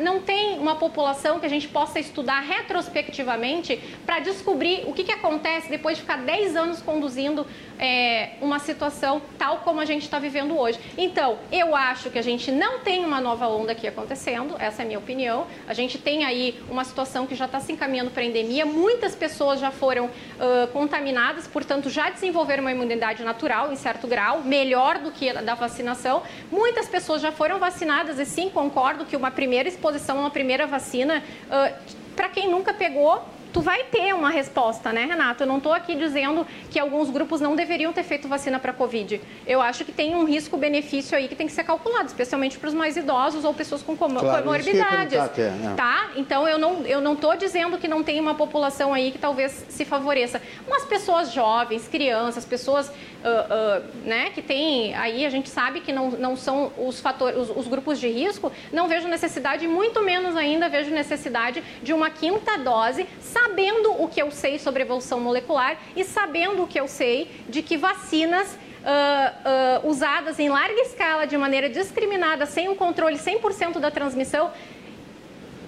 não 0.00 0.20
tem 0.20 0.58
uma 0.58 0.76
população 0.76 1.38
que 1.38 1.46
a 1.46 1.48
gente 1.48 1.68
possa 1.68 1.98
estudar 1.98 2.40
retrospectivamente 2.40 3.80
para 4.06 4.20
descobrir 4.20 4.84
o 4.86 4.92
que, 4.92 5.04
que 5.04 5.12
acontece 5.12 5.68
depois 5.68 5.96
de 5.96 6.02
ficar 6.02 6.18
10 6.18 6.56
anos 6.56 6.80
conduzindo 6.80 7.46
é, 7.78 8.30
uma 8.40 8.58
situação 8.58 9.22
tal 9.38 9.58
como 9.58 9.80
a 9.80 9.84
gente 9.84 10.02
está 10.02 10.18
vivendo 10.18 10.56
hoje. 10.58 10.78
Então, 10.96 11.38
eu 11.50 11.74
acho 11.74 12.10
que 12.10 12.18
a 12.18 12.22
gente 12.22 12.50
não 12.50 12.80
tem 12.80 13.04
uma 13.04 13.20
nova 13.20 13.48
onda 13.48 13.72
aqui 13.72 13.86
acontecendo, 13.86 14.56
essa 14.58 14.82
é 14.82 14.84
a 14.84 14.86
minha 14.86 14.98
opinião. 14.98 15.46
A 15.66 15.74
gente 15.74 15.98
tem 15.98 16.24
aí 16.24 16.60
uma 16.70 16.84
situação 16.84 17.26
que 17.26 17.34
já 17.34 17.46
está 17.46 17.60
se 17.60 17.72
encaminhando 17.72 18.10
para 18.10 18.22
a 18.22 18.26
endemia, 18.26 18.64
muitas 18.66 19.14
pessoas 19.14 19.60
já 19.60 19.70
foram 19.70 20.06
uh, 20.06 20.66
contaminadas, 20.72 21.46
portanto, 21.46 21.88
já 21.90 22.10
desenvolveram 22.10 22.62
uma 22.62 22.72
imunidade 22.72 23.22
natural 23.22 23.72
em 23.72 23.76
certo 23.76 24.06
grau, 24.06 24.42
melhor 24.42 24.98
do 24.98 25.10
que 25.10 25.30
a 25.30 25.40
da 25.40 25.54
vacinação. 25.54 26.22
Muitas 26.50 26.88
pessoas 26.88 27.22
já 27.22 27.32
foram 27.32 27.58
vacinadas 27.58 28.18
e 28.18 28.24
sim, 28.24 28.50
concordo 28.50 29.04
que 29.04 29.16
uma 29.16 29.30
primeira 29.30 29.49
exposição, 29.54 30.18
uma 30.18 30.30
primeira 30.30 30.66
vacina, 30.66 31.22
uh, 31.46 31.94
para 32.14 32.28
quem 32.28 32.50
nunca 32.50 32.72
pegou, 32.74 33.22
tu 33.52 33.60
vai 33.60 33.84
ter 33.84 34.14
uma 34.14 34.30
resposta, 34.30 34.92
né, 34.92 35.04
Renato? 35.04 35.42
Eu 35.42 35.46
não 35.46 35.58
estou 35.58 35.72
aqui 35.72 35.94
dizendo 35.94 36.46
que 36.70 36.78
alguns 36.78 37.10
grupos 37.10 37.40
não 37.40 37.56
deveriam 37.56 37.92
ter 37.92 38.02
feito 38.02 38.28
vacina 38.28 38.58
para 38.58 38.72
Covid. 38.72 39.20
Eu 39.46 39.60
acho 39.60 39.84
que 39.84 39.92
tem 39.92 40.14
um 40.14 40.24
risco-benefício 40.24 41.16
aí 41.16 41.28
que 41.28 41.34
tem 41.34 41.46
que 41.46 41.52
ser 41.52 41.64
calculado, 41.64 42.06
especialmente 42.06 42.58
para 42.58 42.68
os 42.68 42.74
mais 42.74 42.96
idosos 42.96 43.44
ou 43.44 43.52
pessoas 43.52 43.82
com 43.82 43.96
com 43.96 44.08
claro, 44.08 44.42
comorbidades. 44.42 45.18
Até, 45.18 45.50
né? 45.50 45.74
Tá? 45.76 46.10
Então, 46.16 46.48
eu 46.48 46.58
não 46.58 46.86
eu 46.86 47.00
não 47.00 47.14
estou 47.14 47.36
dizendo 47.36 47.76
que 47.78 47.88
não 47.88 48.02
tem 48.02 48.20
uma 48.20 48.34
população 48.34 48.94
aí 48.94 49.10
que 49.10 49.18
talvez 49.18 49.66
se 49.68 49.84
favoreça. 49.84 50.40
Mas 50.68 50.84
pessoas 50.84 51.32
jovens, 51.32 51.88
crianças, 51.88 52.44
pessoas 52.44 52.90
uh, 53.24 53.80
uh, 53.80 54.06
né, 54.06 54.30
que 54.30 54.42
tem 54.42 54.94
aí, 54.94 55.24
a 55.24 55.30
gente 55.30 55.48
sabe 55.48 55.80
que 55.80 55.92
não, 55.92 56.10
não 56.10 56.36
são 56.36 56.72
os, 56.78 57.00
fatores, 57.00 57.36
os, 57.36 57.56
os 57.56 57.68
grupos 57.68 57.98
de 57.98 58.08
risco, 58.08 58.52
não 58.72 58.88
vejo 58.88 59.08
necessidade, 59.08 59.66
muito 59.66 60.02
menos 60.02 60.36
ainda 60.36 60.68
vejo 60.68 60.90
necessidade 60.90 61.62
de 61.82 61.92
uma 61.92 62.10
quinta 62.10 62.56
dose, 62.58 63.06
sabendo 63.20 64.02
o 64.02 64.08
que 64.08 64.20
eu 64.20 64.30
sei 64.30 64.58
sobre 64.58 64.82
evolução 64.82 65.20
molecular 65.20 65.78
e 65.94 66.04
sabendo 66.04 66.62
o 66.62 66.66
que 66.66 66.80
eu 66.80 66.88
sei 66.88 67.30
de 67.48 67.62
que 67.62 67.76
vacinas 67.76 68.58
Uh, 68.80 69.86
usadas 69.86 70.38
em 70.38 70.48
larga 70.48 70.80
escala, 70.80 71.26
de 71.26 71.36
maneira 71.36 71.68
discriminada, 71.68 72.46
sem 72.46 72.66
um 72.66 72.74
controle 72.74 73.18
100% 73.18 73.78
da 73.78 73.90
transmissão, 73.90 74.50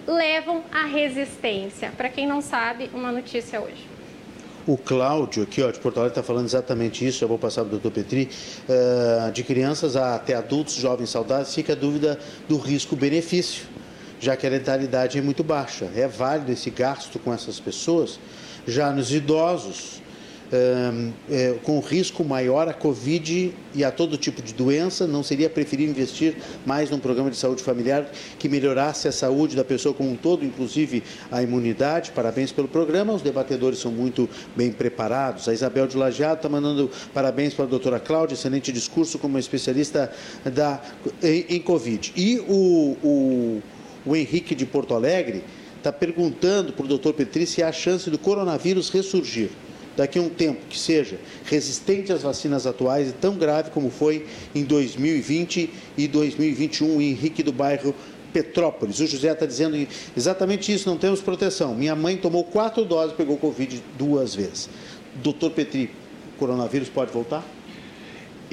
levam 0.07 0.65
à 0.73 0.87
resistência. 0.87 1.93
Para 1.95 2.09
quem 2.09 2.27
não 2.27 2.41
sabe, 2.41 2.89
uma 2.95 3.13
notícia 3.13 3.61
hoje. 3.61 3.92
O 4.67 4.77
Cláudio, 4.77 5.43
aqui 5.43 5.61
ó, 5.63 5.71
de 5.71 5.79
Porto 5.79 5.99
Alegre, 5.99 6.19
está 6.19 6.23
falando 6.23 6.47
exatamente 6.47 7.07
isso, 7.07 7.19
já 7.19 7.27
vou 7.27 7.39
passar 7.39 7.63
para 7.63 7.69
o 7.69 7.79
doutor 7.79 7.91
Petri. 7.91 8.29
Uh, 8.69 9.33
de 9.33 9.43
crianças 9.43 9.97
até 9.97 10.35
adultos, 10.35 10.75
jovens 10.75 11.11
saudáveis, 11.11 11.55
fica 11.55 11.73
a 11.73 11.77
dúvida 11.77 12.19
do 12.49 12.57
risco-benefício 12.57 13.67
já 14.23 14.37
que 14.37 14.47
a 14.47 14.51
letalidade 14.51 15.19
é 15.19 15.21
muito 15.21 15.43
baixa. 15.43 15.91
É 15.97 16.07
válido 16.07 16.53
esse 16.53 16.71
gasto 16.71 17.19
com 17.19 17.35
essas 17.35 17.59
pessoas. 17.59 18.21
Já 18.65 18.93
nos 18.93 19.13
idosos, 19.13 20.01
é, 21.31 21.55
com 21.63 21.81
risco 21.81 22.25
maior 22.25 22.69
a 22.69 22.75
Covid 22.75 23.55
e 23.75 23.85
a 23.85 23.91
todo 23.91 24.17
tipo 24.17 24.43
de 24.43 24.53
doença, 24.53 25.07
não 25.07 25.23
seria 25.23 25.49
preferível 25.49 25.93
investir 25.93 26.37
mais 26.67 26.91
num 26.91 26.99
programa 26.99 27.31
de 27.31 27.37
saúde 27.37 27.63
familiar 27.63 28.11
que 28.39 28.49
melhorasse 28.49 29.09
a 29.09 29.13
saúde 29.13 29.57
da 29.57 29.65
pessoa 29.65 29.95
como 29.95 30.11
um 30.11 30.17
todo, 30.17 30.45
inclusive 30.45 31.03
a 31.31 31.43
imunidade? 31.43 32.13
Parabéns 32.13 32.53
pelo 32.53 32.69
programa, 32.69 33.13
os 33.13 33.23
debatedores 33.23 33.79
são 33.79 33.91
muito 33.91 34.29
bem 34.55 34.71
preparados. 34.71 35.49
A 35.49 35.53
Isabel 35.53 35.87
de 35.87 35.97
Lajeado 35.97 36.37
está 36.37 36.49
mandando 36.49 36.91
parabéns 37.13 37.55
para 37.55 37.65
a 37.65 37.69
doutora 37.69 37.99
Cláudia, 37.99 38.35
excelente 38.35 38.71
discurso 38.73 39.19
como 39.19 39.39
especialista 39.39 40.13
da, 40.45 40.81
em, 41.23 41.47
em 41.49 41.61
Covid. 41.61 42.13
E 42.17 42.39
o, 42.49 42.97
o 43.03 43.63
o 44.05 44.17
Henrique 44.17 44.55
de 44.55 44.67
Porto 44.67 44.95
Alegre 44.95 45.43
está 45.79 45.93
perguntando 45.93 46.73
para 46.73 46.85
o 46.85 46.89
doutor 46.89 47.15
Petri 47.15 47.47
se 47.47 47.63
há 47.63 47.73
chance 47.73 48.09
do 48.11 48.19
coronavírus 48.19 48.89
ressurgir. 48.89 49.51
Daqui 49.97 50.19
a 50.19 50.23
um 50.23 50.29
tempo 50.29 50.61
que 50.69 50.79
seja 50.79 51.19
resistente 51.45 52.13
às 52.13 52.23
vacinas 52.23 52.67
atuais 52.67 53.11
e 53.11 53.13
tão 53.13 53.37
grave 53.37 53.71
como 53.71 53.91
foi 53.91 54.27
em 54.55 54.65
2020 54.65 55.71
e 55.97 56.09
2021 56.09 57.01
em 57.01 57.11
Henrique 57.11 57.43
do 57.43 57.53
Bairro, 57.53 57.95
Petrópolis. 58.33 58.99
O 59.01 59.07
José 59.07 59.33
está 59.33 59.47
dizendo 59.47 59.87
exatamente 60.17 60.73
isso, 60.73 60.89
não 60.89 60.97
temos 60.97 61.21
proteção. 61.21 61.75
Minha 61.75 61.95
mãe 61.95 62.17
tomou 62.17 62.45
quatro 62.45 62.85
doses 62.85 63.13
e 63.13 63.17
pegou 63.17 63.37
Covid 63.37 63.83
duas 63.99 64.35
vezes. 64.35 64.69
Doutor 65.17 65.51
Petri, 65.51 65.91
o 66.35 66.39
coronavírus 66.39 66.89
pode 66.89 67.13
voltar? 67.13 67.45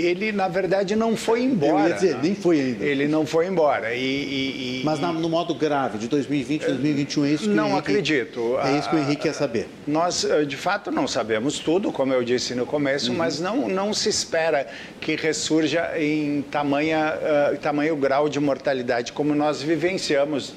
Ele 0.01 0.31
na 0.31 0.47
verdade 0.47 0.95
não 0.95 1.15
foi 1.15 1.43
embora. 1.43 1.84
Eu 1.84 1.89
ia 1.89 1.93
dizer, 1.95 2.13
né? 2.15 2.19
nem 2.23 2.35
foi 2.35 2.59
ainda. 2.59 2.85
Ele 2.85 3.07
não 3.07 3.26
foi 3.26 3.47
embora. 3.47 3.93
E, 3.93 3.99
e, 3.99 4.80
e 4.80 4.84
Mas 4.84 4.99
no 4.99 5.30
modo 5.30 5.53
grave, 5.53 5.97
de 5.97 6.07
2020 6.07 6.65
2021, 6.65 7.26
é 7.26 7.31
isso 7.31 7.43
que 7.43 7.49
Não 7.49 7.69
Henrique, 7.69 7.80
acredito. 7.80 8.57
É 8.63 8.77
isso 8.77 8.89
que 8.89 8.95
o 8.95 8.99
Henrique 8.99 9.21
quer 9.23 9.34
saber. 9.34 9.67
Nós, 9.88 10.23
eh, 10.23 10.45
de 10.45 10.57
fato, 10.57 10.91
não 10.91 11.07
sabemos 11.07 11.59
tudo, 11.59 11.91
como 11.91 12.13
eu 12.13 12.23
disse 12.23 12.55
no 12.55 12.65
começo, 12.65 13.11
uhum. 13.11 13.17
mas 13.17 13.39
não, 13.39 13.67
não 13.67 13.93
se 13.93 14.09
espera 14.09 14.67
que 14.99 15.15
ressurja 15.15 15.91
em 15.97 16.41
tamanha, 16.43 17.13
uh, 17.53 17.57
tamanho 17.57 17.95
grau 17.95 18.30
de 18.30 18.39
mortalidade 18.39 19.11
como 19.11 19.35
nós 19.35 19.61
vivenciamos. 19.61 20.53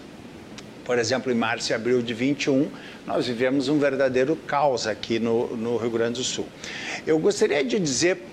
Por 0.84 0.98
exemplo, 0.98 1.30
em 1.30 1.34
março 1.34 1.70
e 1.70 1.74
abril 1.74 2.02
de 2.02 2.12
21, 2.12 2.68
nós 3.06 3.26
vivemos 3.26 3.68
um 3.68 3.78
verdadeiro 3.78 4.34
caos 4.34 4.86
aqui 4.86 5.18
no, 5.18 5.56
no 5.56 5.76
Rio 5.76 5.90
Grande 5.90 6.18
do 6.18 6.24
Sul. 6.24 6.46
Eu 7.06 7.18
gostaria 7.18 7.62
de 7.64 7.78
dizer 7.78 8.31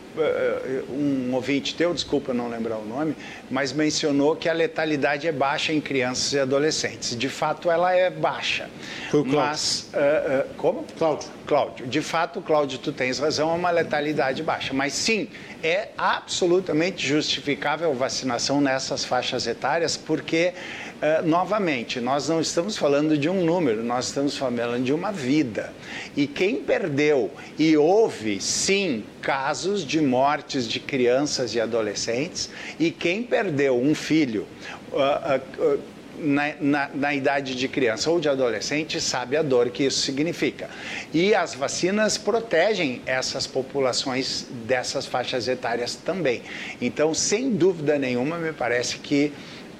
um 0.89 1.33
ouvinte 1.33 1.75
teu, 1.75 1.93
desculpa 1.93 2.33
não 2.33 2.49
lembrar 2.49 2.77
o 2.77 2.85
nome, 2.85 3.15
mas 3.49 3.71
mencionou 3.71 4.35
que 4.35 4.49
a 4.49 4.53
letalidade 4.53 5.27
é 5.27 5.31
baixa 5.31 5.71
em 5.71 5.79
crianças 5.79 6.33
e 6.33 6.39
adolescentes. 6.39 7.15
De 7.15 7.29
fato, 7.29 7.69
ela 7.69 7.93
é 7.93 8.09
baixa. 8.09 8.69
Foi 9.09 9.21
o 9.21 9.23
Cláudio. 9.23 9.49
Mas, 9.49 9.89
uh, 9.93 9.97
uh, 9.97 10.53
como? 10.55 10.85
Cláudio. 10.97 11.29
Cláudio. 11.45 11.87
De 11.87 12.01
fato, 12.01 12.41
Cláudio, 12.41 12.79
tu 12.79 12.91
tens 12.91 13.19
razão, 13.19 13.51
é 13.51 13.53
uma 13.53 13.71
letalidade 13.71 14.43
baixa. 14.43 14.73
Mas 14.73 14.93
sim, 14.93 15.29
é 15.63 15.89
absolutamente 15.97 17.05
justificável 17.05 17.91
a 17.91 17.95
vacinação 17.95 18.61
nessas 18.61 19.03
faixas 19.03 19.47
etárias, 19.47 19.97
porque 19.97 20.53
Uh, 20.99 21.25
novamente, 21.25 22.01
nós 22.01 22.27
não 22.27 22.41
estamos 22.41 22.75
falando 22.75 23.17
de 23.17 23.29
um 23.29 23.45
número, 23.45 23.81
nós 23.81 24.07
estamos 24.07 24.35
falando 24.35 24.83
de 24.83 24.91
uma 24.91 25.13
vida. 25.13 25.71
E 26.13 26.27
quem 26.27 26.57
perdeu, 26.57 27.31
e 27.57 27.77
houve 27.77 28.41
sim 28.41 29.05
casos 29.21 29.85
de 29.85 30.01
mortes 30.01 30.67
de 30.67 30.77
crianças 30.77 31.55
e 31.55 31.61
adolescentes, 31.61 32.49
e 32.77 32.91
quem 32.91 33.23
perdeu 33.23 33.79
um 33.79 33.95
filho. 33.95 34.45
Uh, 34.91 35.75
uh, 35.75 35.79
na, 36.19 36.53
na, 36.59 36.89
na, 36.93 37.15
idade 37.15 37.55
de 37.55 37.67
criança 37.69 38.11
ou 38.11 38.19
de 38.19 38.27
adolescente 38.27 38.99
sabe 38.99 39.37
a 39.37 39.41
dor 39.41 39.69
que 39.69 39.85
isso 39.85 40.01
significa. 40.01 40.69
E 41.13 41.33
as 41.33 41.53
vacinas 41.53 42.17
protegem 42.17 43.01
essas 43.05 43.47
populações 43.47 44.45
dessas 44.67 45.05
faixas 45.05 45.47
etárias 45.47 45.95
também. 45.95 46.41
Então, 46.81 47.13
sem 47.13 47.51
dúvida 47.51 47.97
nenhuma, 47.97 48.37
me 48.37 48.51
parece 48.51 48.97
que 48.97 49.31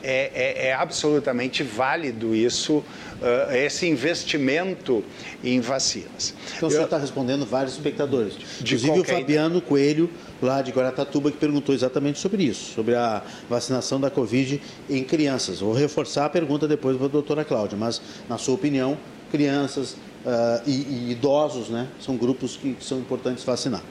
é, 0.04 0.32
é, 0.34 0.68
é 0.68 0.74
absolutamente 0.74 1.64
válido 1.64 2.36
isso, 2.36 2.78
uh, 2.78 3.54
esse 3.54 3.88
investimento 3.88 5.04
em 5.44 5.60
vacinas. 5.60 6.34
Então, 6.56 6.70
o 6.70 6.72
senhor 6.72 6.86
está 6.86 6.98
respondendo 6.98 7.46
vários 7.46 7.74
espectadores, 7.74 8.36
inclusive 8.62 9.00
o 9.00 9.04
Fabiano 9.04 9.62
Coelho, 9.62 10.10
lá 10.42 10.62
de 10.62 10.72
Guaratatuba, 10.72 11.32
que 11.32 11.38
perguntou 11.38 11.74
exatamente 11.76 12.20
sobre 12.20 12.44
isso, 12.44 12.74
sobre 12.74 12.96
a 12.96 13.22
vacinação 13.50 14.00
da 14.00 14.10
Covid 14.10 14.62
em 14.90 15.04
crianças. 15.04 15.60
Vou 15.60 15.74
reforçar 15.74 16.26
a 16.26 16.30
pergunta 16.30 16.68
depois 16.68 16.98
para 16.98 17.06
a 17.06 17.10
doutora 17.10 17.46
Cláudia, 17.46 17.78
mas, 17.78 18.02
na 18.28 18.38
sua 18.38 18.56
opinião, 18.56 18.98
crianças 19.32 19.92
uh, 20.26 20.62
e, 20.66 20.72
e, 20.72 21.12
idosos 21.12 21.70
né, 21.70 21.88
são 22.00 22.16
grupos 22.16 22.58
que 22.58 22.76
são 22.80 23.00
importantes 23.00 23.44
vacinar. 23.44 23.84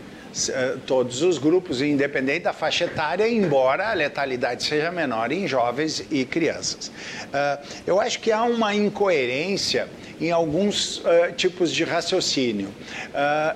Eh, 0.51 0.77
todos 0.87 1.23
os 1.23 1.39
grupos, 1.39 1.81
independente 1.81 2.41
da 2.41 2.53
faixa 2.53 2.85
etária, 2.85 3.27
embora 3.27 3.91
a 3.91 3.95
letalidade 3.95 4.63
seja 4.63 4.91
menor 4.93 5.33
em 5.33 5.49
jovens 5.49 6.05
e 6.11 6.25
crianças. 6.25 6.93
Eh, 7.33 7.59
eu 7.87 8.01
acho 8.01 8.21
que 8.21 8.31
há 8.31 8.43
uma 8.43 8.75
incoerência 8.75 9.89
em 10.21 10.33
alguns 10.33 10.99
uh, 10.99 11.33
tipos 11.37 11.73
de 11.73 11.85
raciocínio. 11.85 12.75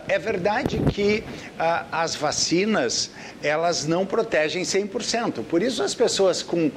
É 0.06 0.16
verdade 0.16 0.80
que 0.92 1.24
as 1.90 2.14
vacinas 2.14 3.10
elas 3.42 3.84
não 3.84 4.06
protegem 4.06 4.62
100%. 4.62 5.42
Por 5.42 5.60
isso 5.60 5.82
as 5.82 5.92
pessoas 5.92 6.40
com, 6.40 6.70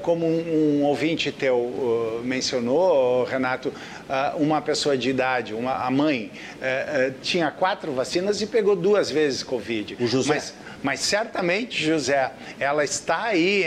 como 0.00 0.24
um, 0.26 0.84
ouvinte 0.84 1.30
teu 1.30 2.22
mencionou, 2.24 3.24
Renato, 3.24 3.70
uma 4.36 4.60
pessoa 4.60 4.96
de 4.96 5.10
idade, 5.10 5.54
uma, 5.54 5.74
a 5.84 5.90
mãe, 5.90 6.30
tinha 7.22 7.50
quatro 7.50 7.92
vacinas 7.92 8.40
e 8.40 8.46
pegou 8.46 8.76
duas 8.76 9.10
vezes 9.10 9.42
Covid. 9.42 9.96
O 10.00 10.06
José. 10.06 10.34
Mas, 10.34 10.54
mas 10.84 11.00
certamente, 11.00 11.82
José, 11.82 12.30
ela 12.60 12.84
está 12.84 13.22
aí 13.24 13.64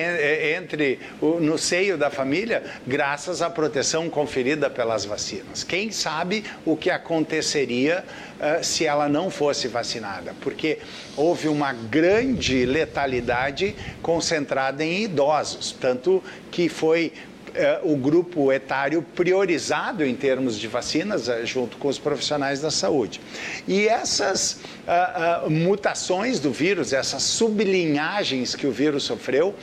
entre 0.56 1.00
no 1.20 1.58
seio 1.58 1.98
da 1.98 2.12
família 2.12 2.64
graças 2.86 3.42
à 3.42 3.50
proteção 3.50 4.08
conferida 4.08 4.70
pelas 4.70 5.04
vacinas. 5.04 5.64
Quem 5.64 5.90
sabe 5.90 6.44
o 6.64 6.78
que 6.78 6.92
aconteceria 6.92 8.06
uh, 8.40 8.64
se 8.64 8.86
ela 8.86 9.10
não 9.10 9.32
fosse 9.32 9.68
vacinada? 9.68 10.36
Porque 10.42 10.78
houve 11.16 11.48
uma 11.48 11.74
grande 11.74 12.68
letalidade 12.68 13.76
concentrada 14.04 14.86
em 14.86 15.02
idosos, 15.06 15.72
tanto 15.72 16.24
que 16.52 16.70
foi 16.70 17.12
eh, 17.58 17.80
o 17.84 17.96
grupo 17.96 18.52
etário 18.52 19.02
priorizado 19.02 20.06
em 20.06 20.16
termos 20.16 20.60
de 20.60 20.68
vacinas, 20.68 21.28
eh, 21.28 21.46
junto 21.46 21.78
com 21.78 21.88
os 21.88 21.98
profissionais 21.98 22.62
da 22.62 22.70
saúde. 22.70 23.20
E 23.68 23.88
essas 23.88 24.60
uh, 24.88 25.48
uh, 25.48 25.50
mutações 25.50 26.40
do 26.40 26.52
vírus, 26.52 26.94
essas 26.94 27.24
sublinhagens 27.24 28.56
que 28.56 28.68
o 28.68 28.72
vírus 28.72 29.04
sofreu, 29.04 29.50
uh, 29.50 29.56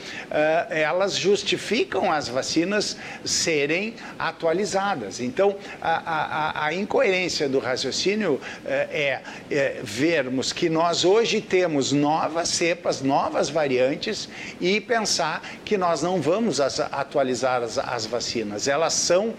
elas 0.69 1.15
justificam 1.15 2.11
as 2.11 2.27
vacinas 2.27 2.97
serem 3.23 3.95
atualizadas. 4.19 5.19
Então, 5.19 5.55
a, 5.81 6.63
a, 6.63 6.65
a 6.67 6.73
incoerência 6.73 7.47
do 7.47 7.59
raciocínio 7.59 8.39
é, 8.65 9.21
é 9.49 9.79
vermos 9.83 10.51
que 10.51 10.69
nós 10.69 11.05
hoje 11.05 11.41
temos 11.41 11.91
novas 11.91 12.49
cepas, 12.49 13.01
novas 13.01 13.49
variantes 13.49 14.29
e 14.59 14.81
pensar 14.81 15.41
que 15.63 15.77
nós 15.77 16.01
não 16.01 16.21
vamos 16.21 16.59
atualizar 16.59 17.63
as, 17.63 17.77
as, 17.85 18.05
vacinas. 18.05 18.67
Elas 18.67 18.93
são, 18.93 19.33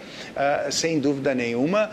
sem 0.69 0.99
dúvida 0.99 1.33
nenhuma, 1.33 1.89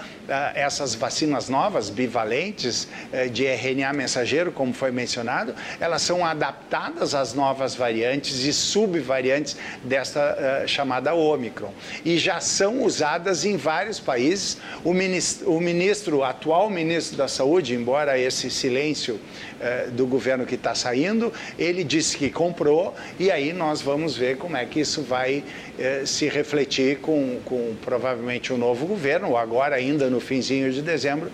essas 0.54 0.94
vacinas 0.94 1.48
novas, 1.48 1.90
bivalentes, 1.90 2.88
de 3.32 3.46
RNA 3.46 3.92
mensageiro, 3.92 4.52
como 4.52 4.72
foi 4.72 4.90
mencionado, 4.90 5.54
elas 5.80 6.02
são 6.02 6.24
adaptadas 6.24 7.14
às 7.14 7.34
novas 7.34 7.74
variantes 7.74 8.44
e 8.44 8.52
subvariantes 8.52 9.56
desta 9.82 10.64
uh, 10.64 10.68
chamada 10.68 11.14
Omicron. 11.14 11.72
E 12.04 12.18
já 12.18 12.40
são 12.40 12.82
usadas 12.82 13.44
em 13.44 13.56
vários 13.56 14.00
países. 14.00 14.58
O 14.82 14.92
ministro, 14.92 15.50
o 15.50 15.60
ministro, 15.60 16.24
atual 16.24 16.70
ministro 16.70 17.16
da 17.16 17.28
Saúde, 17.28 17.74
embora 17.74 18.18
esse 18.18 18.50
silêncio 18.50 19.20
uh, 19.64 19.90
do 19.90 20.06
governo 20.06 20.44
que 20.44 20.54
está 20.54 20.74
saindo, 20.74 21.32
ele 21.58 21.82
disse 21.82 22.16
que 22.16 22.30
comprou 22.30 22.94
e 23.18 23.30
aí 23.30 23.52
nós 23.52 23.80
vamos 23.80 24.16
ver 24.16 24.36
como 24.36 24.56
é 24.56 24.64
que 24.66 24.80
isso 24.80 25.02
vai 25.02 25.42
uh, 25.42 26.06
se 26.06 26.28
refletir 26.28 26.98
com, 26.98 27.38
com 27.44 27.74
provavelmente 27.82 28.52
o 28.52 28.56
um 28.56 28.58
novo 28.58 28.86
governo, 28.86 29.30
ou 29.30 29.38
agora 29.38 29.76
ainda 29.76 30.10
no 30.10 30.20
finzinho 30.20 30.70
de 30.72 30.82
dezembro, 30.82 31.30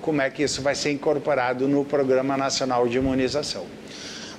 como 0.00 0.22
é 0.22 0.30
que 0.30 0.42
isso 0.42 0.62
vai 0.62 0.74
ser 0.74 0.90
incorporado 0.92 1.68
no 1.68 1.84
Programa 1.84 2.36
Nacional 2.36 2.88
de 2.88 2.96
Imunização. 2.96 3.66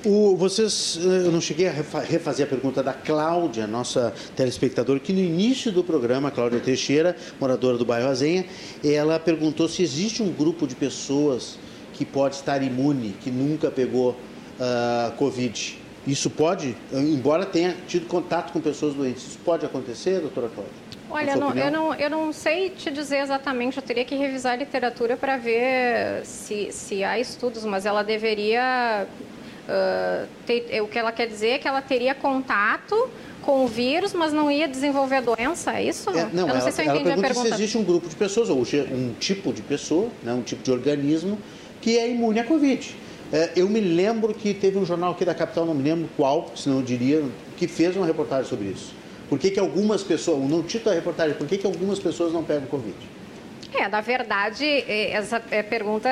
O, 0.05 0.35
vocês, 0.37 0.97
eh, 1.01 1.25
eu 1.25 1.31
não 1.31 1.41
cheguei 1.41 1.67
a 1.67 1.71
refazer 1.71 2.45
a 2.45 2.49
pergunta 2.49 2.83
da 2.83 2.93
Cláudia, 2.93 3.65
nossa 3.65 4.13
telespectadora, 4.35 4.99
que 4.99 5.11
no 5.11 5.19
início 5.19 5.71
do 5.71 5.83
programa, 5.83 6.29
Cláudia 6.29 6.59
Teixeira, 6.59 7.15
moradora 7.39 7.77
do 7.77 7.85
bairro 7.85 8.07
Azenha, 8.07 8.45
ela 8.83 9.19
perguntou 9.19 9.67
se 9.67 9.81
existe 9.81 10.21
um 10.21 10.31
grupo 10.31 10.67
de 10.67 10.75
pessoas 10.75 11.57
que 11.98 12.06
pode 12.06 12.36
estar 12.36 12.61
imune, 12.61 13.15
que 13.22 13.32
nunca 13.32 13.72
pegou 13.72 14.11
uh, 14.11 15.11
Covid. 15.18 15.80
Isso 16.06 16.30
pode, 16.30 16.78
embora 16.94 17.45
tenha 17.45 17.76
tido 17.88 18.07
contato 18.07 18.53
com 18.53 18.61
pessoas 18.61 18.94
doentes, 18.94 19.24
isso 19.28 19.40
pode 19.44 19.65
acontecer, 19.65 20.22
doutora 20.22 20.48
Cláudia? 20.48 20.74
Olha, 21.10 21.36
não, 21.36 21.53
eu, 21.53 21.72
não, 21.72 21.94
eu 21.95 22.10
não 22.10 22.32
sei 22.32 22.69
te 22.69 22.91
dizer 22.91 23.18
exatamente, 23.18 23.78
eu 23.78 23.84
teria 23.84 24.06
que 24.06 24.15
revisar 24.15 24.53
a 24.53 24.56
literatura 24.56 25.18
para 25.18 25.38
ver 25.38 26.26
se, 26.26 26.72
se 26.72 27.03
há 27.03 27.19
estudos, 27.19 27.65
mas 27.65 27.86
ela 27.86 28.03
deveria. 28.03 29.07
Uh, 29.68 30.28
ter, 30.45 30.82
o 30.82 30.88
que 30.88 30.98
ela 30.98 31.11
quer 31.11 31.28
dizer 31.28 31.49
é 31.49 31.57
que 31.57 31.68
ela 31.68 31.82
teria 31.82 32.15
contato 32.15 33.10
com 33.41 33.65
o 33.65 33.68
vírus, 33.68 34.14
mas 34.14 34.32
não 34.32 34.49
ia 34.49 34.68
desenvolver 34.68 35.18
a 35.18 35.22
doença, 35.22 35.74
é 35.74 35.84
isso? 35.84 36.10
É, 36.10 36.30
não, 36.32 36.44
eu 36.44 36.48
não 36.48 36.49
ela, 36.49 36.61
sei 36.61 36.72
se 36.72 36.82
eu 36.82 36.86
entendi 36.86 37.11
a 37.11 37.18
pergunta. 37.18 37.48
se 37.49 37.53
existe 37.53 37.78
um 37.78 37.84
grupo 37.84 38.07
de 38.07 38.15
pessoas, 38.15 38.49
ou 38.49 38.60
um 38.60 39.14
tipo 39.19 39.52
de 39.52 39.61
pessoa, 39.61 40.10
né, 40.24 40.34
um 40.34 40.41
tipo 40.41 40.64
de 40.64 40.72
organismo, 40.72 41.38
que 41.81 41.97
é 41.97 42.09
imune 42.09 42.39
à 42.39 42.43
Covid. 42.43 42.95
É, 43.31 43.51
eu 43.55 43.67
me 43.67 43.81
lembro 43.81 44.33
que 44.33 44.53
teve 44.53 44.77
um 44.77 44.85
jornal 44.85 45.11
aqui 45.11 45.25
da 45.25 45.35
capital, 45.35 45.65
não 45.65 45.73
me 45.73 45.83
lembro 45.83 46.09
qual, 46.15 46.51
se 46.55 46.69
não 46.69 46.81
diria, 46.81 47.23
que 47.57 47.67
fez 47.67 47.95
uma 47.95 48.05
reportagem 48.05 48.49
sobre 48.49 48.67
isso. 48.67 48.93
Por 49.29 49.37
que, 49.37 49.51
que 49.51 49.59
algumas 49.59 50.03
pessoas, 50.03 50.49
no 50.49 50.63
título 50.63 50.91
da 50.91 50.95
reportagem, 50.95 51.35
por 51.35 51.45
que, 51.47 51.57
que 51.57 51.65
algumas 51.65 51.99
pessoas 51.99 52.31
não 52.31 52.43
pegam 52.43 52.65
Covid? 52.67 52.95
É, 53.77 53.87
na 53.87 54.01
verdade, 54.01 54.65
é, 54.65 55.11
essa 55.11 55.41
é, 55.51 55.61
pergunta, 55.61 56.09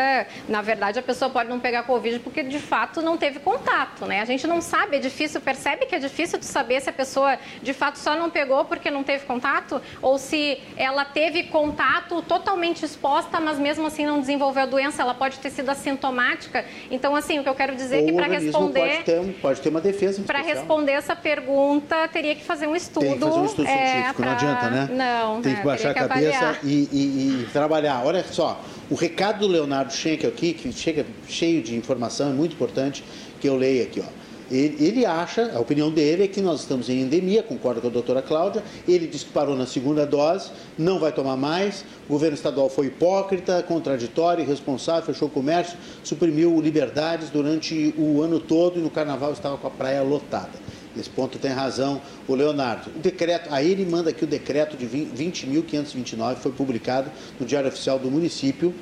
na 0.48 0.62
verdade, 0.62 1.00
a 1.00 1.02
pessoa 1.02 1.32
pode 1.32 1.50
não 1.50 1.60
pegar 1.60 1.84
Covid 1.84 2.20
porque 2.20 2.44
de 2.44 2.60
fato 2.60 3.02
não 3.02 3.18
teve 3.18 3.40
contato, 3.40 4.06
né? 4.06 4.22
A 4.22 4.26
gente 4.26 4.46
não 4.46 4.62
sabe, 4.62 4.98
é 4.98 5.00
difícil, 5.00 5.42
percebe 5.42 5.86
que 5.86 5.96
é 5.96 6.00
difícil 6.00 6.38
de 6.38 6.46
saber 6.46 6.82
se 6.82 6.90
a 6.90 6.94
pessoa 6.94 7.38
de 7.62 7.74
fato 7.74 7.98
só 7.98 8.16
não 8.16 8.30
pegou 8.30 8.66
porque 8.66 8.92
não 8.92 9.04
teve 9.04 9.26
contato 9.26 9.82
ou 10.02 10.18
se 10.18 10.60
ela 10.78 11.04
teve 11.04 11.44
contato 11.44 12.22
totalmente 12.22 12.86
exposta, 12.86 13.40
mas 13.40 13.58
mesmo 13.58 13.88
assim 13.88 14.06
não 14.06 14.20
desenvolveu 14.20 14.64
a 14.64 14.66
doença, 14.68 15.02
ela 15.02 15.14
pode 15.14 15.40
ter 15.40 15.50
sido 15.50 15.70
assintomática. 15.70 16.66
Então, 16.92 17.16
assim, 17.16 17.40
o 17.40 17.44
que 17.44 17.50
eu 17.50 17.56
quero 17.56 17.76
dizer 17.76 18.04
é 18.04 18.04
que 18.04 18.14
para 18.14 18.28
responder. 18.28 18.80
Pode 18.80 19.04
ter, 19.04 19.34
pode 19.42 19.62
ter 19.62 19.70
uma 19.70 19.82
defesa. 19.82 20.24
Para 20.24 20.42
responder 20.42 20.92
essa 20.92 21.16
pergunta, 21.16 22.08
teria 22.10 22.36
que 22.36 22.44
fazer 22.44 22.68
um 22.68 22.76
estudo. 22.76 23.06
Tem 23.06 23.14
que 23.14 23.20
fazer 23.20 23.40
um 23.40 23.46
estudo 23.46 23.68
é, 23.68 23.88
científico, 23.88 24.16
pra... 24.16 24.26
não 24.26 24.34
adianta, 24.34 24.70
né? 24.70 24.90
Não, 24.92 25.42
Tem 25.42 25.56
que 25.56 25.64
baixar 25.64 25.94
que 25.94 26.00
a 26.00 26.08
cabeça 26.08 26.60
e, 26.64 26.90
e, 26.92 27.42
e 27.42 27.55
trabalhar. 27.56 28.06
Olha 28.06 28.22
só, 28.30 28.62
o 28.90 28.96
recado 28.96 29.40
do 29.40 29.48
Leonardo 29.48 29.94
Schenkel 29.94 30.30
aqui, 30.30 30.54
que 30.54 30.74
chega 30.74 31.06
cheio 31.26 31.64
de 31.64 31.74
informação, 31.74 32.30
é 32.30 32.34
muito 32.34 32.54
importante 32.54 33.02
que 33.40 33.48
eu 33.48 33.56
leia 33.56 33.84
aqui, 33.84 34.02
ó. 34.02 34.26
Ele, 34.52 34.78
ele, 34.86 35.06
acha, 35.08 35.54
a 35.56 35.60
opinião 35.60 35.90
dele 35.90 36.26
é 36.26 36.28
que 36.28 36.40
nós 36.40 36.60
estamos 36.60 36.88
em 36.88 37.02
endemia, 37.02 37.42
concorda 37.42 37.82
com 37.82 37.88
a 37.88 37.90
doutora 37.90 38.22
Cláudia. 38.22 38.64
Ele 38.88 39.08
disse 39.08 39.26
que 39.26 39.32
parou 39.32 39.56
na 39.56 39.66
segunda 39.66 40.06
dose, 40.06 40.52
não 40.78 41.00
vai 41.00 41.12
tomar 41.12 41.36
mais. 41.36 41.84
O 42.08 42.14
governo 42.14 42.36
estadual 42.36 42.70
foi 42.70 42.88
hipócrita, 42.88 43.64
contraditório, 43.64 44.44
irresponsável, 44.44 45.02
fechou 45.02 45.30
o 45.30 45.32
comércio, 45.32 45.76
suprimiu 46.04 46.62
liberdades 46.62 47.32
durante 47.32 47.92
o 47.98 48.22
ano 48.22 48.40
todo 48.40 48.78
e 48.78 48.84
no 48.84 48.92
carnaval 48.92 49.32
estava 49.32 49.58
com 49.58 49.66
a 49.66 49.72
praia 49.72 50.04
lotada. 50.04 50.60
Nesse 50.96 51.10
ponto 51.10 51.38
tem 51.38 51.52
razão 51.52 52.02
o 52.28 52.34
Leonardo. 52.34 52.90
O 52.96 53.00
decreto, 53.00 53.54
aí 53.54 53.72
ele 53.72 53.86
manda 53.86 54.10
aqui 54.10 54.24
o 54.24 54.28
decreto 54.28 54.78
de 54.78 54.86
20.529, 54.88 56.36
foi 56.38 56.52
publicado 56.52 57.12
no 57.40 57.46
Diário 57.46 57.68
Oficial 57.68 58.00
do 58.00 58.10
município, 58.10 58.74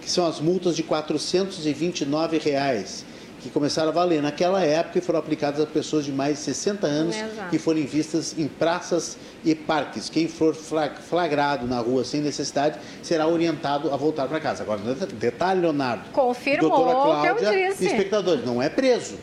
que 0.00 0.10
são 0.10 0.26
as 0.26 0.40
multas 0.40 0.76
de 0.76 0.82
429 0.82 2.38
reais, 2.38 3.04
que 3.40 3.48
começaram 3.48 3.88
a 3.88 3.92
valer 3.92 4.20
naquela 4.20 4.62
época 4.62 4.98
e 4.98 5.00
foram 5.00 5.18
aplicadas 5.18 5.60
a 5.60 5.66
pessoas 5.66 6.04
de 6.04 6.12
mais 6.12 6.36
de 6.36 6.44
60 6.44 6.86
anos 6.86 7.16
que 7.48 7.58
forem 7.58 7.86
vistas 7.86 8.34
em 8.36 8.46
praças 8.46 9.16
e 9.42 9.54
parques. 9.54 10.10
Quem 10.10 10.28
for 10.28 10.54
flagrado 10.54 11.66
na 11.66 11.78
rua 11.80 12.04
sem 12.04 12.20
necessidade 12.20 12.78
será 13.02 13.26
orientado 13.26 13.92
a 13.94 13.96
voltar 13.96 14.28
para 14.28 14.38
casa. 14.40 14.62
Agora, 14.62 14.80
detalhe, 15.18 15.60
Leonardo. 15.62 16.10
Confirmou 16.12 16.70
Cláudia, 16.70 17.34
que 17.34 17.44
eu 17.44 17.70
disse. 17.70 17.86
espectadores, 17.86 18.44
não 18.44 18.60
é 18.60 18.68
preso. 18.68 19.16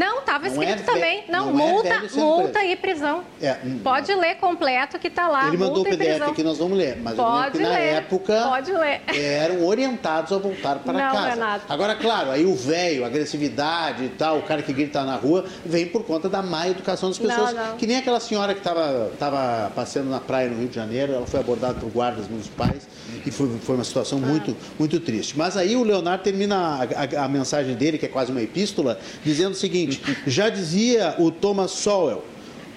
Não, 0.00 0.20
estava 0.20 0.48
escrito 0.48 0.70
é 0.70 0.76
também. 0.76 1.24
Não, 1.28 1.52
não 1.52 1.52
multa, 1.52 1.88
é 1.88 2.08
multa 2.14 2.64
e 2.64 2.74
prisão. 2.74 3.22
É, 3.38 3.58
hum, 3.62 3.80
Pode 3.84 4.14
ler 4.14 4.36
completo 4.36 4.98
que 4.98 5.08
está 5.08 5.28
lá. 5.28 5.48
Ele 5.48 5.58
mandou 5.58 5.82
o 5.82 5.84
PDF 5.84 6.22
aqui, 6.22 6.42
nós 6.42 6.56
vamos 6.56 6.78
ler. 6.78 6.96
Mas 6.96 7.16
Pode 7.16 7.46
eu 7.48 7.52
que 7.52 7.58
na 7.58 7.78
época 7.78 8.42
Pode 8.48 8.72
ler. 8.72 9.02
eram 9.14 9.66
orientados 9.66 10.32
a 10.32 10.38
voltar 10.38 10.78
para 10.78 10.94
não, 10.94 11.14
casa. 11.14 11.28
Renato. 11.28 11.64
Agora, 11.68 11.94
claro, 11.96 12.30
aí 12.30 12.46
o 12.46 12.56
velho, 12.56 13.04
agressividade 13.04 14.04
e 14.04 14.08
tal, 14.08 14.38
o 14.38 14.42
cara 14.42 14.62
que 14.62 14.72
grita 14.72 15.04
na 15.04 15.16
rua, 15.16 15.44
vem 15.66 15.84
por 15.84 16.02
conta 16.04 16.30
da 16.30 16.40
má 16.40 16.66
educação 16.66 17.10
das 17.10 17.18
pessoas. 17.18 17.52
Não, 17.52 17.66
não. 17.66 17.76
Que 17.76 17.86
nem 17.86 17.98
aquela 17.98 18.20
senhora 18.20 18.54
que 18.54 18.60
estava 18.60 19.12
tava 19.18 19.70
passeando 19.74 20.08
na 20.08 20.20
praia 20.20 20.48
no 20.48 20.58
Rio 20.58 20.68
de 20.68 20.76
Janeiro, 20.76 21.12
ela 21.12 21.26
foi 21.26 21.40
abordada 21.40 21.74
por 21.74 21.90
guardas 21.90 22.26
municipais 22.26 22.88
e 23.24 23.30
foi, 23.30 23.48
foi 23.62 23.74
uma 23.74 23.84
situação 23.84 24.18
muito, 24.18 24.56
muito 24.78 25.00
triste. 25.00 25.36
Mas 25.36 25.56
aí 25.56 25.76
o 25.76 25.82
Leonardo 25.82 26.24
termina 26.24 26.56
a, 26.56 27.20
a, 27.20 27.24
a 27.24 27.28
mensagem 27.28 27.74
dele, 27.74 27.98
que 27.98 28.06
é 28.06 28.08
quase 28.08 28.30
uma 28.30 28.42
epístola, 28.42 28.98
dizendo 29.24 29.52
o 29.52 29.56
seguinte: 29.56 30.00
já 30.26 30.48
dizia 30.48 31.14
o 31.18 31.30
Thomas 31.30 31.72
Sowell, 31.72 32.24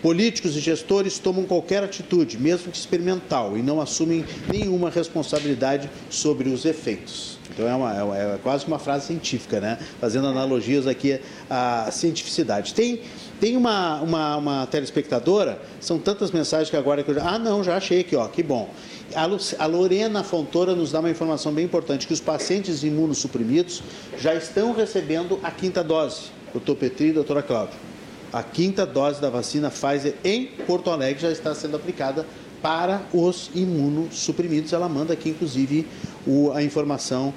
políticos 0.02 0.58
e 0.58 0.60
gestores 0.60 1.18
tomam 1.18 1.46
qualquer 1.46 1.82
atitude, 1.82 2.38
mesmo 2.38 2.72
que 2.72 2.78
experimental, 2.78 3.58
e 3.58 3.62
não 3.62 3.80
assumem 3.80 4.26
nenhuma 4.52 4.90
responsabilidade 4.90 5.90
sobre 6.10 6.50
os 6.50 6.66
efeitos. 6.66 7.40
Então 7.50 7.68
é, 7.68 7.76
uma, 7.76 8.18
é, 8.18 8.36
é 8.36 8.40
quase 8.42 8.66
uma 8.66 8.80
frase 8.80 9.08
científica, 9.08 9.62
né? 9.62 9.78
Fazendo 10.02 10.28
analogias 10.28 10.88
aqui 10.88 11.20
à 11.50 11.90
cientificidade. 11.92 12.74
Tem, 12.74 13.02
tem 13.40 13.56
uma, 13.56 14.02
uma, 14.02 14.38
uma 14.38 14.66
telespectadora, 14.68 15.60
são 15.80 15.98
tantas 16.00 16.32
mensagens 16.32 16.70
que 16.70 16.76
agora 16.76 17.04
que 17.04 17.12
eu 17.12 17.16
já. 17.16 17.30
Ah, 17.30 17.40
não, 17.40 17.64
já 17.64 17.78
achei 17.78 18.02
aqui, 18.02 18.16
ó, 18.16 18.28
que 18.28 18.44
bom. 18.44 18.70
A 19.16 19.66
Lorena 19.66 20.24
Fontoura 20.24 20.76
nos 20.76 20.92
dá 20.92 21.00
uma 21.00 21.10
informação 21.10 21.54
bem 21.54 21.66
importante, 21.66 22.08
que 22.08 22.14
os 22.14 22.22
pacientes 22.22 22.84
imunossuprimidos 22.84 23.84
já 24.18 24.34
estão 24.34 24.74
recebendo 24.74 25.40
a 25.44 25.52
quinta 25.52 25.84
dose 25.84 26.32
doutor 26.54 26.76
Petri 26.76 27.08
e 27.08 27.14
doutora 27.14 27.42
Cláudia. 27.42 27.76
A 28.32 28.44
quinta 28.44 28.86
dose 28.86 29.20
da 29.20 29.30
vacina 29.30 29.70
Pfizer 29.70 30.16
em 30.24 30.46
Porto 30.46 30.90
Alegre 30.90 31.22
já 31.22 31.32
está 31.32 31.54
sendo 31.54 31.76
aplicada 31.76 32.26
para 32.62 33.02
os 33.14 33.50
imunossuprimidos. 33.54 34.72
Ela 34.72 34.88
manda 34.88 35.14
aqui, 35.14 35.30
inclusive, 35.30 35.88
o, 36.26 36.52
a 36.52 36.64
informação 36.64 37.34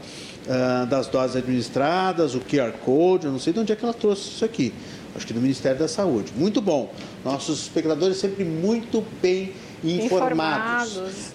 uh, 0.47 0.87
das 0.87 1.09
doses 1.09 1.37
administradas, 1.37 2.35
o 2.35 2.41
QR 2.41 2.73
Code, 2.85 3.27
eu 3.27 3.33
não 3.33 3.39
sei 3.39 3.53
de 3.53 3.59
onde 3.59 3.73
é 3.73 3.77
que 3.77 3.85
ela 3.85 3.95
trouxe 3.95 4.29
isso 4.29 4.45
aqui. 4.45 4.73
Acho 5.15 5.27
que 5.27 5.33
do 5.33 5.41
Ministério 5.41 5.79
da 5.79 5.89
Saúde. 5.89 6.33
Muito 6.37 6.61
bom. 6.61 6.93
Nossos 7.25 7.63
espectadores 7.63 8.19
sempre 8.19 8.45
muito 8.45 9.03
bem 9.21 9.53
informados. 9.91 10.97
informados. 10.97 11.33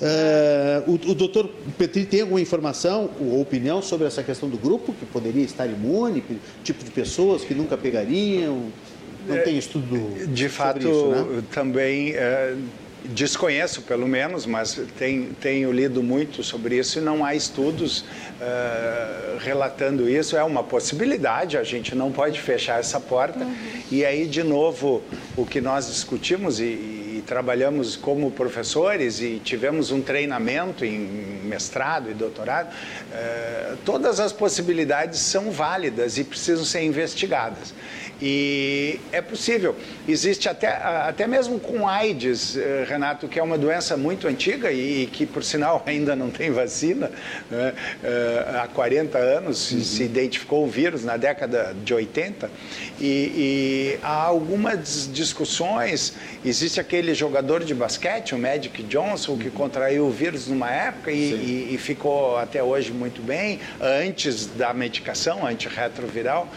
Uh, 0.88 0.92
o, 0.92 1.12
o 1.12 1.16
doutor 1.16 1.50
Petri 1.78 2.06
tem 2.06 2.22
alguma 2.22 2.42
informação 2.42 3.10
ou 3.20 3.42
opinião 3.42 3.82
sobre 3.82 4.08
essa 4.08 4.24
questão 4.24 4.50
do 4.50 4.58
grupo, 4.58 4.94
que 4.94 5.06
poderia 5.06 5.44
estar 5.44 5.68
imune, 5.68 6.24
tipo 6.64 6.84
de 6.84 6.92
pessoas 6.92 7.44
que 7.44 7.54
nunca 7.54 7.78
pegariam? 7.78 8.72
Não 9.28 9.36
é, 9.36 9.40
tem 9.40 9.58
estudo 9.58 10.28
De 10.28 10.50
fato, 10.50 10.80
isso, 10.80 11.08
né? 11.10 11.44
também 11.52 12.14
é, 12.16 12.56
desconheço, 13.06 13.82
pelo 13.84 14.08
menos, 14.08 14.46
mas 14.46 14.80
tenho, 14.98 15.34
tenho, 15.40 15.72
lido 15.72 16.02
muito 16.02 16.44
sobre 16.44 16.78
isso 16.78 17.00
e 17.00 17.02
não 17.02 17.24
há 17.24 17.36
estudos 17.36 18.06
é, 18.40 19.38
relatando 19.40 20.10
isso. 20.10 20.36
É 20.36 20.44
uma 20.44 20.64
possibilidade, 20.64 21.58
a 21.58 21.64
gente 21.64 21.96
não 21.96 22.12
pode 22.12 22.40
fechar 22.40 22.80
essa 22.80 23.00
porta. 23.00 23.44
Uhum. 23.44 23.56
E 23.92 24.06
aí, 24.06 24.28
de 24.28 24.44
novo, 24.44 25.02
o 25.36 25.46
que 25.46 25.62
nós 25.62 25.88
discutimos 25.88 26.60
e 26.60 27.01
trabalhamos 27.32 27.96
como 27.96 28.30
professores 28.30 29.22
e 29.22 29.40
tivemos 29.42 29.90
um 29.90 30.02
treinamento 30.02 30.84
em 30.84 31.00
mestrado 31.46 32.12
e 32.12 32.14
doutorado, 32.14 32.76
eh, 33.14 33.76
todas 33.86 34.20
as 34.20 34.34
possibilidades 34.34 35.22
são 35.22 35.50
válidas 35.50 36.18
e 36.18 36.26
precisam 36.26 36.66
ser 36.66 36.82
investigadas. 36.82 37.74
E 38.22 39.00
é 39.12 39.20
possível. 39.20 39.76
Existe 40.08 40.48
até, 40.48 40.68
até 40.68 41.26
mesmo 41.26 41.60
com 41.60 41.88
AIDS, 41.88 42.56
eh, 42.56 42.86
Renato, 42.88 43.28
que 43.28 43.40
é 43.40 43.44
uma 43.44 43.58
doença 43.58 43.98
muito 43.98 44.28
antiga 44.28 44.72
e 44.72 45.08
que, 45.12 45.26
por 45.26 45.44
sinal, 45.44 45.82
ainda 45.88 46.16
não 46.16 46.30
tem 46.30 46.52
vacina. 46.52 47.10
Né? 47.50 47.74
Eh, 48.04 48.46
há 48.62 48.68
40 48.68 49.18
anos 49.18 49.72
uhum. 49.72 49.82
se 49.82 50.04
identificou 50.04 50.66
o 50.66 50.68
vírus, 50.68 51.04
na 51.04 51.18
década 51.18 51.76
de 51.84 51.94
80. 51.94 52.50
E, 53.00 53.06
e, 53.06 54.00
há 54.04 54.24
algumas 54.24 55.10
discussões. 55.12 56.14
Existe 56.46 56.80
aquele 56.80 57.16
jogador 57.16 57.64
de 57.64 57.74
basquete, 57.74 58.36
o 58.36 58.38
Magic 58.38 58.84
Johnson, 58.84 59.38
que 59.38 59.50
contraiu 59.50 60.06
o 60.06 60.12
vírus 60.12 60.48
numa 60.48 60.70
época 60.72 61.12
e, 61.12 61.16
e, 61.16 61.76
e 61.76 61.78
ficou 61.80 62.38
até 62.38 62.62
hoje 62.62 62.92
muito 62.92 63.22
bem, 63.22 63.60
antes 63.80 64.46
da 64.46 64.74
medicação 64.74 65.46
antirretroviral. 65.46 66.48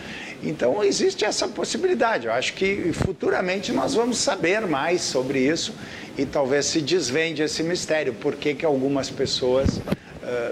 Então, 0.46 0.84
existe 0.84 1.24
essa 1.24 1.48
possibilidade. 1.48 2.26
Eu 2.26 2.32
acho 2.32 2.52
que 2.52 2.92
futuramente 2.92 3.72
nós 3.72 3.94
vamos 3.94 4.18
saber 4.18 4.60
mais 4.66 5.00
sobre 5.00 5.38
isso 5.38 5.74
e 6.18 6.26
talvez 6.26 6.66
se 6.66 6.82
desvende 6.82 7.42
esse 7.42 7.62
mistério. 7.62 8.12
Por 8.12 8.36
que, 8.36 8.54
que 8.54 8.64
algumas 8.64 9.08
pessoas 9.08 9.80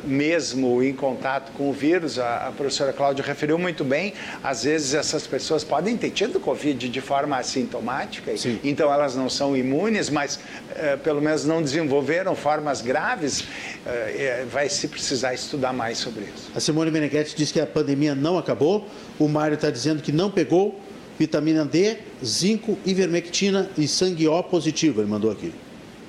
mesmo 0.05 0.82
em 0.82 0.93
contato 0.93 1.53
com 1.53 1.70
o 1.70 1.73
vírus, 1.73 2.19
a, 2.19 2.49
a, 2.49 2.53
professora 2.53 2.93
Cláudia 2.93 3.24
referiu 3.24 3.59
muito 3.59 3.85
bem, 3.85 4.12
às 4.43 4.65
vezes 4.65 4.94
essas 4.94 5.27
pessoas 5.27 5.65
podem 5.65 5.97
ter 5.97 6.11
tido 6.11 6.39
Covid 6.40 6.89
de 6.89 7.01
forma 7.01 7.36
assintomática, 7.36 8.36
Sim. 8.36 8.59
então 8.62 8.93
elas 8.93 9.16
não 9.16 9.28
são 9.28 9.57
imunes, 9.57 10.11
mas 10.11 10.36
uh, 10.36 10.99
pelo 10.99 11.20
menos 11.20 11.44
não 11.44 11.62
desenvolveram 11.62 12.35
formas 12.35 12.82
graves, 12.82 13.40
uh, 13.40 14.47
vai 14.51 14.69
se 14.69 14.89
precisar 14.89 15.35
estudar 15.35 15.73
mais 15.73 15.99
sobre 15.99 16.24
isso. 16.24 16.51
A 16.55 16.61
Simone 16.61 16.90
Meneghetti 16.90 17.35
diz 17.36 17.51
que 17.51 17.61
a 17.61 17.66
pandemia 17.66 18.15
não 18.15 18.39
acabou, 18.39 18.86
o 19.19 19.28
Mário 19.28 19.55
está 19.55 19.70
dizendo 19.70 20.03
que 20.03 20.12
não 20.12 20.31
pegou 20.31 20.81
vitamina 21.19 21.65
D, 21.65 21.99
zinco, 22.24 22.78
ivermectina 22.85 23.70
e 23.78 23.86
sangue 23.86 24.27
O 24.27 24.43
positivo, 24.43 25.01
ele 25.01 25.09
mandou 25.09 25.31
aqui. 25.31 25.53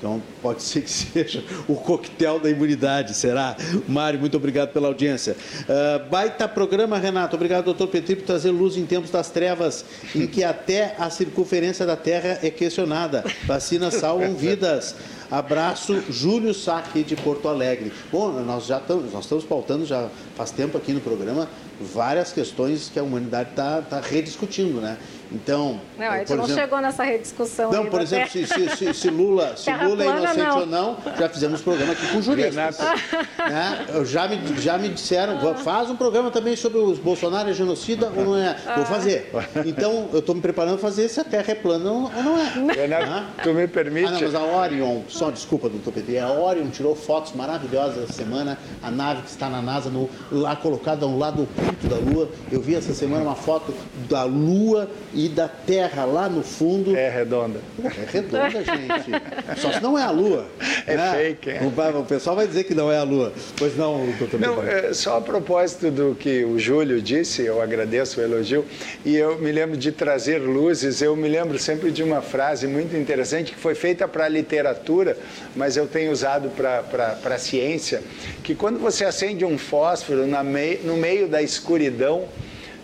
Então, 0.04 0.22
pode 0.42 0.62
ser 0.62 0.82
que 0.82 0.92
seja 0.92 1.42
o 1.66 1.76
coquetel 1.76 2.38
da 2.38 2.50
imunidade, 2.50 3.14
será? 3.14 3.56
Mário, 3.88 4.20
muito 4.20 4.36
obrigado 4.36 4.74
pela 4.74 4.90
audiência. 4.90 5.34
Uh, 5.62 6.10
baita 6.10 6.46
programa, 6.46 6.98
Renato. 6.98 7.38
Obrigado, 7.38 7.64
doutor 7.64 7.88
Petri, 7.88 8.18
por 8.18 8.26
trazer 8.26 8.52
luz 8.52 8.76
em 8.76 8.86
tempos 8.86 9.10
das 9.10 9.30
trevas, 9.30 9.86
em 10.14 10.28
que 10.28 10.44
até 10.44 10.94
a 11.00 11.10
circunferência 11.10 11.86
da 11.86 11.96
Terra 11.96 12.38
é 12.44 12.50
questionada. 12.50 13.24
Vacinas 13.46 13.94
salvam 13.94 14.36
vidas. 14.36 14.94
Abraço, 15.32 16.04
Júlio 16.10 16.54
Saque, 16.54 17.02
de 17.02 17.16
Porto 17.16 17.48
Alegre. 17.48 17.94
Bom, 18.12 18.30
nós 18.42 18.66
já 18.66 18.80
estamos, 18.80 19.14
nós 19.14 19.24
estamos 19.24 19.46
pautando 19.46 19.86
já 19.86 20.10
faz 20.36 20.52
tempo 20.52 20.78
aqui 20.78 20.92
no 20.92 21.00
programa 21.00 21.48
várias 21.80 22.32
questões 22.32 22.90
que 22.92 23.00
a 23.00 23.04
humanidade 23.04 23.50
está 23.52 23.82
tá 23.82 24.00
rediscutindo, 24.00 24.80
né? 24.80 24.98
Então, 25.34 25.82
não, 25.98 26.06
a 26.06 26.20
gente 26.20 26.30
não 26.30 26.44
exemplo, 26.44 26.62
chegou 26.62 26.82
nessa 26.82 27.04
rediscussão. 27.04 27.72
Não, 27.72 27.86
por 27.88 28.02
exemplo, 28.02 28.30
se, 28.30 28.46
se, 28.46 28.94
se, 28.94 29.10
Lula, 29.10 29.58
se 29.58 29.72
Lula 29.72 30.04
é 30.04 30.08
inocente 30.08 30.38
não. 30.38 30.60
ou 30.60 30.66
não, 30.66 30.98
já 31.18 31.28
fizemos 31.28 31.62
programa 31.62 31.94
aqui 31.94 32.08
com 32.08 32.22
juristas. 32.22 32.78
né? 33.38 33.86
Já, 34.06 34.28
me, 34.28 34.62
já 34.62 34.78
me 34.78 34.90
disseram, 34.90 35.56
faz 35.56 35.90
um 35.90 35.96
programa 35.96 36.30
também 36.30 36.56
sobre 36.56 36.78
os 36.78 37.00
Bolsonaro 37.00 37.50
é 37.50 37.54
genocida 37.54 38.12
ou 38.16 38.26
não 38.26 38.38
é. 38.38 38.56
Vou 38.76 38.86
fazer. 38.86 39.32
Então, 39.66 40.10
eu 40.14 40.20
estou 40.20 40.36
me 40.36 40.42
preparando 40.42 40.78
para 40.78 40.90
fazer 40.90 41.10
se 41.10 41.20
a 41.20 41.24
Terra 41.24 41.52
é 41.52 41.56
plana 41.56 41.92
ou 41.92 42.10
não 42.12 42.38
é. 42.38 42.74
Renato, 42.74 43.06
né? 43.06 43.28
tu 43.42 43.54
me 43.54 43.68
permite? 43.68 44.08
Ah, 44.08 44.12
não, 44.12 44.22
mas 44.22 44.36
a 44.36 44.44
Orion, 44.44 45.02
só 45.08 45.32
desculpa, 45.32 45.68
doutor 45.68 45.94
PT, 45.94 46.20
a 46.20 46.32
Orion 46.32 46.70
tirou 46.70 46.96
fotos 46.96 47.34
maravilhosas 47.34 48.04
essa 48.04 48.14
semana, 48.14 48.58
a 48.82 48.92
nave 48.92 49.24
que 49.24 49.30
está 49.30 49.50
na 49.50 49.62
NASA, 49.62 49.90
no, 49.90 50.10
lá 50.32 50.56
colocada 50.56 51.06
ao 51.06 51.18
lado 51.18 51.44
oculto 51.44 51.88
da 51.88 51.96
Lua. 51.96 52.30
Eu 52.52 52.62
vi 52.62 52.76
essa 52.76 52.94
semana 52.94 53.24
uma 53.24 53.36
foto 53.36 53.74
da 54.08 54.24
Lua 54.24 54.90
e 55.14 55.23
da 55.30 55.48
Terra 55.48 56.06
lá 56.06 56.30
no 56.30 56.44
fundo. 56.44 56.96
É 56.96 57.10
redonda. 57.10 57.60
É 57.84 58.12
redonda, 58.12 58.50
gente. 58.50 59.62
Só 59.62 59.72
se 59.72 59.82
não 59.82 59.98
é 59.98 60.04
a 60.04 60.12
Lua. 60.12 60.48
É 60.86 60.96
né? 60.96 61.12
fake, 61.12 61.50
é. 61.50 61.62
O, 61.64 62.04
pessoal 62.04 62.36
vai 62.36 62.48
dizer 62.48 62.64
que 62.64 62.74
não 62.74 62.92
é 62.92 62.98
a 62.98 63.04
Lua. 63.04 63.34
Pois 63.58 63.78
não, 63.78 64.06
doutor 64.18 64.40
Não, 64.40 64.64
é, 64.64 64.94
só 64.94 65.18
a 65.18 65.22
propósito 65.22 65.90
do 65.92 66.16
que 66.16 66.44
o 66.44 66.60
Júlio 66.60 67.02
disse, 67.02 67.44
eu 67.44 67.62
agradeço 67.62 68.20
o 68.20 68.24
elogio, 68.24 68.66
e 69.06 69.16
eu 69.16 69.38
me 69.40 69.52
lembro 69.52 69.78
de 69.78 69.92
trazer 69.92 70.40
luzes, 70.40 71.02
eu 71.02 71.16
me 71.16 71.28
lembro 71.28 71.58
sempre 71.58 71.92
de 71.92 72.04
uma 72.04 72.22
frase 72.22 72.68
muito 72.68 72.96
interessante 72.96 73.52
que 73.52 73.60
foi 73.60 73.76
feita 73.76 74.08
para 74.08 74.26
a 74.26 74.30
literatura, 74.30 75.18
mas 75.56 75.78
eu 75.78 75.88
tenho 75.88 76.12
usado 76.12 76.50
para 76.50 77.18
a 77.24 77.38
ciência, 77.38 78.02
que 78.44 78.56
quando 78.56 78.80
você 78.80 79.06
acende 79.06 79.46
um 79.46 79.58
fósforo 79.58 80.26
mei, 80.44 80.82
no 80.84 80.98
meio 80.98 81.28
da 81.28 81.42
escuridão, 81.42 82.22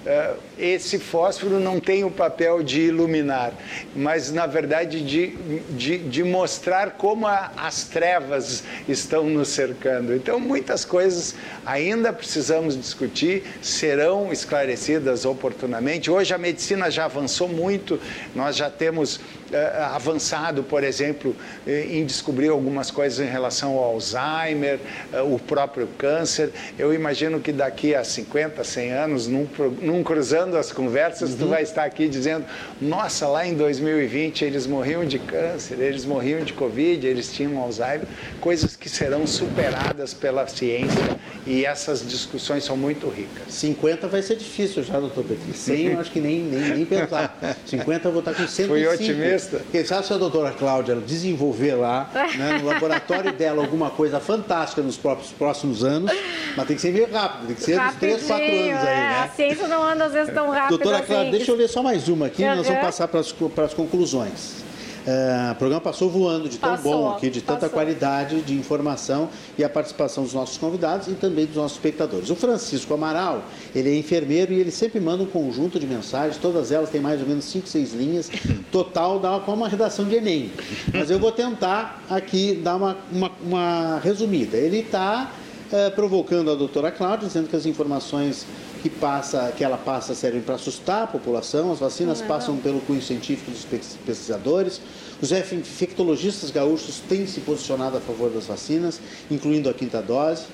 uh, 0.06 0.49
esse 0.60 1.00
fósforo 1.00 1.60
não 1.60 1.80
tem 1.80 2.04
o 2.04 2.12
papel 2.12 2.62
de 2.62 2.82
iluminar, 2.82 3.54
mas 3.96 4.32
na 4.32 4.46
verdade 4.46 5.02
de, 5.02 5.28
de, 5.72 5.98
de 5.98 6.24
mostrar 6.24 6.92
como 6.92 7.26
a, 7.26 7.52
as 7.56 7.86
trevas 7.86 8.64
estão 8.88 9.24
nos 9.30 9.48
cercando. 9.48 10.14
Então, 10.14 10.40
muitas 10.40 10.84
coisas 10.84 11.36
ainda 11.66 12.12
precisamos 12.12 12.78
discutir, 12.78 13.44
serão 13.62 14.32
esclarecidas 14.32 15.26
oportunamente. 15.26 16.12
Hoje 16.12 16.34
a 16.34 16.38
medicina 16.38 16.92
já 16.92 17.06
avançou 17.06 17.48
muito, 17.48 18.00
nós 18.36 18.56
já 18.56 18.70
temos 18.70 19.16
uh, 19.18 19.96
avançado, 19.96 20.64
por 20.64 20.84
exemplo, 20.84 21.36
eh, 21.66 21.88
em 21.90 22.06
descobrir 22.06 22.50
algumas 22.50 22.92
coisas 22.92 23.20
em 23.20 23.30
relação 23.30 23.78
ao 23.78 23.96
Alzheimer, 23.96 24.80
uh, 25.14 25.34
o 25.34 25.40
próprio 25.40 25.88
câncer. 25.98 26.52
Eu 26.78 26.94
imagino 26.94 27.40
que 27.40 27.52
daqui 27.52 27.96
a 27.96 28.04
50, 28.04 28.64
100 28.64 28.92
anos, 28.92 29.28
num, 29.28 29.48
num 29.82 30.04
cruzando 30.04 30.49
as 30.56 30.72
conversas, 30.72 31.32
uhum. 31.32 31.38
tu 31.38 31.48
vai 31.48 31.64
estar 31.64 31.84
aqui 31.84 32.08
dizendo: 32.08 32.46
nossa, 32.82 33.28
lá 33.28 33.46
em 33.46 33.54
2020 33.56 34.46
eles 34.46 34.66
morriam 34.66 35.06
de 35.06 35.20
câncer, 35.20 35.80
eles 35.80 36.06
morriam 36.06 36.42
de 36.42 36.54
Covid, 36.54 37.06
eles 37.06 37.32
tinham 37.32 37.58
Alzheimer, 37.60 38.08
coisas 38.40 38.76
que 38.76 38.90
serão 38.90 39.26
superadas 39.28 40.14
pela 40.14 40.48
ciência 40.48 41.20
e 41.46 41.66
essas 41.66 42.08
discussões 42.08 42.64
são 42.64 42.78
muito 42.78 43.08
ricas. 43.10 43.54
50 43.54 44.08
vai 44.08 44.22
ser 44.22 44.36
difícil 44.36 44.84
já, 44.84 45.00
doutor 45.00 45.24
Petri. 45.24 45.54
100 45.54 45.86
eu 45.88 46.00
acho 46.00 46.12
que 46.12 46.20
nem, 46.20 46.42
nem, 46.42 46.62
nem 46.76 46.86
pensar. 46.86 47.38
50 47.66 48.08
eu 48.08 48.12
vou 48.12 48.20
estar 48.20 48.34
com 48.34 48.48
105. 48.48 48.68
Fui 48.68 48.88
otimista. 48.88 49.62
Quem 49.72 49.84
sabe 49.86 50.06
se 50.06 50.14
a 50.14 50.18
doutora 50.18 50.52
Cláudia 50.52 50.96
desenvolver 50.96 51.76
lá, 51.76 52.10
né, 52.38 52.60
no 52.62 52.68
laboratório 52.68 53.32
dela, 53.34 53.64
alguma 53.64 53.90
coisa 53.90 54.20
fantástica 54.20 54.82
nos 54.82 54.98
próprios, 54.98 55.32
próximos 55.32 55.84
anos, 55.84 56.12
mas 56.56 56.68
tem 56.68 56.76
que 56.76 56.82
ser 56.82 56.92
meio 56.92 57.12
rápido, 57.12 57.48
tem 57.48 57.56
que 57.56 57.64
ser 57.64 57.80
uns 57.80 57.96
3, 57.96 58.24
4 58.24 58.46
anos 58.46 58.56
aí, 58.56 58.70
é, 58.70 58.74
né? 58.74 59.24
A 59.24 59.30
ciência 59.30 59.68
não 59.68 59.84
anda 59.84 60.06
às 60.06 60.14
vezes 60.14 60.34
tão 60.40 60.50
rápido 60.50 60.78
Doutora 60.78 60.98
assim. 60.98 61.08
Clara, 61.08 61.32
deixa 61.32 61.52
eu 61.52 61.56
ler 61.56 61.68
só 61.68 61.84
mais 61.84 62.08
uma 62.08 62.28
aqui, 62.28 62.44
uhum. 62.44 62.56
nós 62.56 62.68
vamos 62.68 62.82
passar 62.82 63.08
para 63.08 63.20
as, 63.20 63.32
para 63.32 63.66
as 63.66 63.74
conclusões. 63.74 64.70
Uh, 65.00 65.54
o 65.54 65.56
programa 65.56 65.82
passou 65.82 66.10
voando 66.10 66.50
de 66.50 66.58
tão 66.58 66.72
passou, 66.72 66.92
bom 66.92 67.10
aqui, 67.16 67.30
de 67.30 67.42
tanta 67.42 67.62
passou. 67.62 67.74
qualidade 67.74 68.42
de 68.42 68.54
informação 68.54 69.30
e 69.58 69.64
a 69.64 69.70
participação 69.70 70.24
dos 70.24 70.34
nossos 70.34 70.58
convidados 70.58 71.08
e 71.08 71.14
também 71.14 71.46
dos 71.46 71.56
nossos 71.56 71.78
espectadores. 71.78 72.30
O 72.30 72.36
Francisco 72.36 72.94
Amaral, 72.94 73.44
ele 73.74 73.90
é 73.90 73.98
enfermeiro 73.98 74.54
e 74.54 74.60
ele 74.60 74.70
sempre 74.72 75.00
manda 75.00 75.24
um 75.24 75.26
conjunto 75.26 75.80
de 75.80 75.88
mensagens, 75.88 76.38
todas 76.38 76.72
elas 76.72 76.90
têm 76.90 77.02
mais 77.02 77.22
ou 77.22 77.28
menos 77.28 77.46
5, 77.46 77.68
6 77.68 77.94
linhas, 77.94 78.30
total 78.72 79.20
dá 79.20 79.40
como 79.40 79.58
uma 79.58 79.70
redação 79.70 80.06
de 80.06 80.16
Enem. 80.16 80.52
Mas 80.94 81.10
eu 81.10 81.18
vou 81.18 81.32
tentar 81.32 82.04
aqui 82.10 82.60
dar 82.62 82.76
uma, 82.76 82.98
uma, 83.12 83.32
uma 83.42 84.00
resumida. 84.04 84.58
Ele 84.58 84.80
está 84.80 85.32
eh, 85.72 85.90
provocando 85.92 86.50
a 86.52 86.56
doutora 86.56 86.92
Cláudia, 86.92 87.28
dizendo 87.28 87.48
que 87.48 87.56
as 87.56 87.66
informações 87.66 88.46
que, 88.82 88.90
passa, 88.90 89.54
que 89.56 89.64
ela 89.64 89.78
passa 89.78 90.16
servem 90.16 90.42
para 90.42 90.56
assustar 90.56 91.04
a 91.04 91.08
população, 91.08 91.72
as 91.72 91.80
vacinas 91.80 92.20
não, 92.20 92.28
não. 92.28 92.36
passam 92.36 92.58
pelo 92.58 92.80
cunho 92.82 93.02
científico 93.02 93.52
dos 93.52 93.66
pesquisadores, 94.06 94.82
os 95.22 95.32
infectologistas 95.32 96.50
gaúchos 96.50 97.02
têm 97.08 97.28
se 97.28 97.42
posicionado 97.42 97.98
a 97.98 98.00
favor 98.00 98.30
das 98.32 98.46
vacinas, 98.46 99.00
incluindo 99.30 99.70
a 99.70 99.74
quinta 99.74 100.02
dose. 100.02 100.46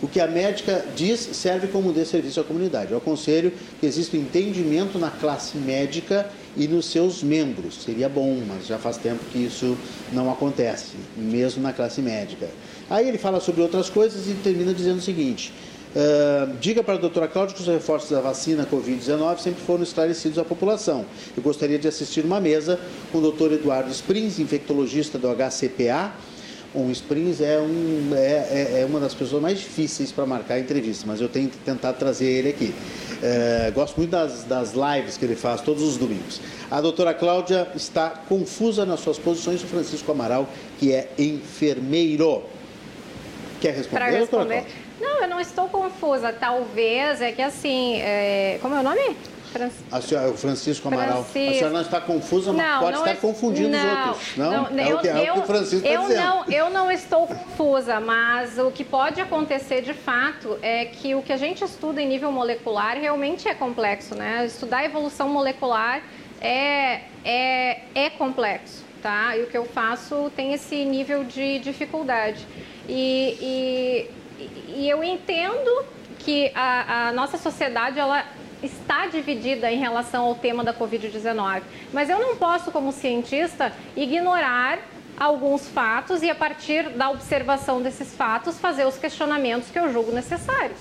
O 0.00 0.06
que 0.06 0.20
a 0.20 0.28
médica 0.28 0.84
diz 0.94 1.18
serve 1.32 1.66
como 1.68 1.92
de 1.92 2.04
serviço 2.04 2.40
à 2.40 2.44
comunidade. 2.44 2.92
Eu 2.92 2.98
aconselho 2.98 3.52
que 3.80 3.86
exista 3.86 4.16
entendimento 4.16 4.96
na 4.96 5.10
classe 5.10 5.58
médica 5.58 6.30
e 6.56 6.68
nos 6.68 6.86
seus 6.86 7.20
membros. 7.20 7.82
Seria 7.82 8.08
bom, 8.08 8.40
mas 8.46 8.66
já 8.66 8.78
faz 8.78 8.96
tempo 8.96 9.24
que 9.32 9.38
isso 9.38 9.76
não 10.12 10.30
acontece, 10.30 10.92
mesmo 11.16 11.62
na 11.62 11.72
classe 11.72 12.00
médica. 12.00 12.48
Aí 12.90 13.08
ele 13.08 13.18
fala 13.18 13.40
sobre 13.40 13.62
outras 13.62 13.90
coisas 13.90 14.28
e 14.28 14.34
termina 14.34 14.72
dizendo 14.72 14.98
o 14.98 15.02
seguinte: 15.02 15.52
Uh, 15.88 16.54
diga 16.60 16.82
para 16.82 16.94
a 16.94 16.98
doutora 16.98 17.26
Cláudia 17.26 17.56
que 17.56 17.62
os 17.62 17.66
reforços 17.66 18.10
da 18.10 18.20
vacina 18.20 18.66
Covid-19 18.70 19.38
sempre 19.38 19.62
foram 19.62 19.82
esclarecidos 19.82 20.38
à 20.38 20.44
população. 20.44 21.06
Eu 21.34 21.42
gostaria 21.42 21.78
de 21.78 21.88
assistir 21.88 22.24
uma 22.24 22.38
mesa 22.40 22.78
com 23.10 23.18
o 23.18 23.20
doutor 23.22 23.52
Eduardo 23.52 23.90
Springs, 23.90 24.38
infectologista 24.38 25.18
do 25.18 25.28
HCPA. 25.28 26.12
O 26.74 26.90
Springs 26.90 27.40
é, 27.40 27.58
um, 27.58 28.10
é, 28.14 28.18
é, 28.18 28.80
é 28.82 28.84
uma 28.84 29.00
das 29.00 29.14
pessoas 29.14 29.40
mais 29.40 29.58
difíceis 29.58 30.12
para 30.12 30.26
marcar 30.26 30.54
a 30.54 30.60
entrevista, 30.60 31.04
mas 31.06 31.18
eu 31.18 31.28
tenho 31.28 31.48
tentar 31.64 31.94
trazer 31.94 32.26
ele 32.26 32.50
aqui. 32.50 32.74
Uh, 32.74 33.72
gosto 33.72 33.96
muito 33.96 34.10
das, 34.10 34.44
das 34.44 34.74
lives 34.74 35.16
que 35.16 35.24
ele 35.24 35.36
faz 35.36 35.62
todos 35.62 35.82
os 35.82 35.96
domingos. 35.96 36.38
A 36.70 36.82
doutora 36.82 37.14
Cláudia 37.14 37.66
está 37.74 38.10
confusa 38.10 38.84
nas 38.84 39.00
suas 39.00 39.18
posições, 39.18 39.62
o 39.64 39.66
Francisco 39.66 40.12
Amaral, 40.12 40.46
que 40.78 40.92
é 40.92 41.10
enfermeiro. 41.18 42.42
Quer 43.60 43.74
responder, 43.74 44.04
responder. 44.04 44.18
doutora 44.18 44.46
Cláudia? 44.46 44.88
Não, 45.00 45.22
eu 45.22 45.28
não 45.28 45.40
estou 45.40 45.68
confusa. 45.68 46.32
Talvez 46.32 47.20
é 47.20 47.32
que 47.32 47.42
assim. 47.42 48.00
É... 48.00 48.58
Como 48.60 48.74
é 48.74 48.80
o 48.80 48.82
nome? 48.82 49.16
A 49.90 50.00
senhora, 50.00 50.30
o 50.30 50.36
Francisco 50.36 50.88
Amaral. 50.88 51.24
Francisco. 51.24 51.50
A 51.50 51.54
senhora 51.54 51.72
não 51.72 51.80
está 51.80 52.00
confusa, 52.00 52.52
mas 52.52 52.66
não, 52.66 52.80
pode 52.80 52.92
não 52.92 52.98
estar 53.00 53.14
es... 53.14 53.20
confundindo 53.20 53.68
não, 53.70 54.02
os 54.02 54.08
outros. 54.08 54.36
Não, 54.36 54.70
não 54.70 54.78
é, 54.78 54.92
eu, 54.92 54.96
o 54.96 55.00
que, 55.00 55.08
é 55.08 55.32
o 55.32 55.34
que 55.34 55.40
o 55.40 55.46
Francisco 55.46 55.86
está 55.86 56.00
dizendo. 56.02 56.20
Não, 56.20 56.44
eu 56.50 56.70
não 56.70 56.90
estou 56.90 57.26
confusa, 57.26 57.98
mas 57.98 58.58
o 58.58 58.70
que 58.70 58.84
pode 58.84 59.20
acontecer 59.20 59.80
de 59.80 59.94
fato 59.94 60.58
é 60.60 60.84
que 60.84 61.14
o 61.14 61.22
que 61.22 61.32
a 61.32 61.36
gente 61.36 61.64
estuda 61.64 62.00
em 62.00 62.06
nível 62.06 62.30
molecular 62.30 62.98
realmente 62.98 63.48
é 63.48 63.54
complexo, 63.54 64.14
né? 64.14 64.44
Estudar 64.44 64.78
a 64.78 64.84
evolução 64.84 65.28
molecular 65.28 66.02
é, 66.40 67.00
é, 67.24 67.80
é 67.94 68.10
complexo, 68.10 68.84
tá? 69.02 69.36
E 69.36 69.42
o 69.42 69.46
que 69.46 69.56
eu 69.56 69.64
faço 69.64 70.30
tem 70.36 70.52
esse 70.52 70.84
nível 70.84 71.24
de 71.24 71.58
dificuldade. 71.58 72.46
E, 72.88 73.36
e 73.40 74.10
e 74.68 74.88
eu 74.88 75.02
entendo 75.02 75.84
que 76.18 76.50
a, 76.54 77.08
a 77.08 77.12
nossa 77.12 77.36
sociedade 77.36 77.98
ela 77.98 78.24
está 78.62 79.06
dividida 79.06 79.70
em 79.70 79.78
relação 79.78 80.26
ao 80.26 80.34
tema 80.34 80.62
da 80.62 80.74
Covid-19. 80.74 81.62
Mas 81.92 82.08
eu 82.10 82.18
não 82.18 82.36
posso, 82.36 82.70
como 82.70 82.92
cientista, 82.92 83.72
ignorar 83.96 84.78
alguns 85.18 85.68
fatos 85.68 86.22
e, 86.22 86.30
a 86.30 86.34
partir 86.34 86.90
da 86.90 87.10
observação 87.10 87.82
desses 87.82 88.14
fatos, 88.14 88.58
fazer 88.58 88.84
os 88.84 88.96
questionamentos 88.96 89.70
que 89.70 89.78
eu 89.78 89.92
julgo 89.92 90.12
necessários. 90.12 90.78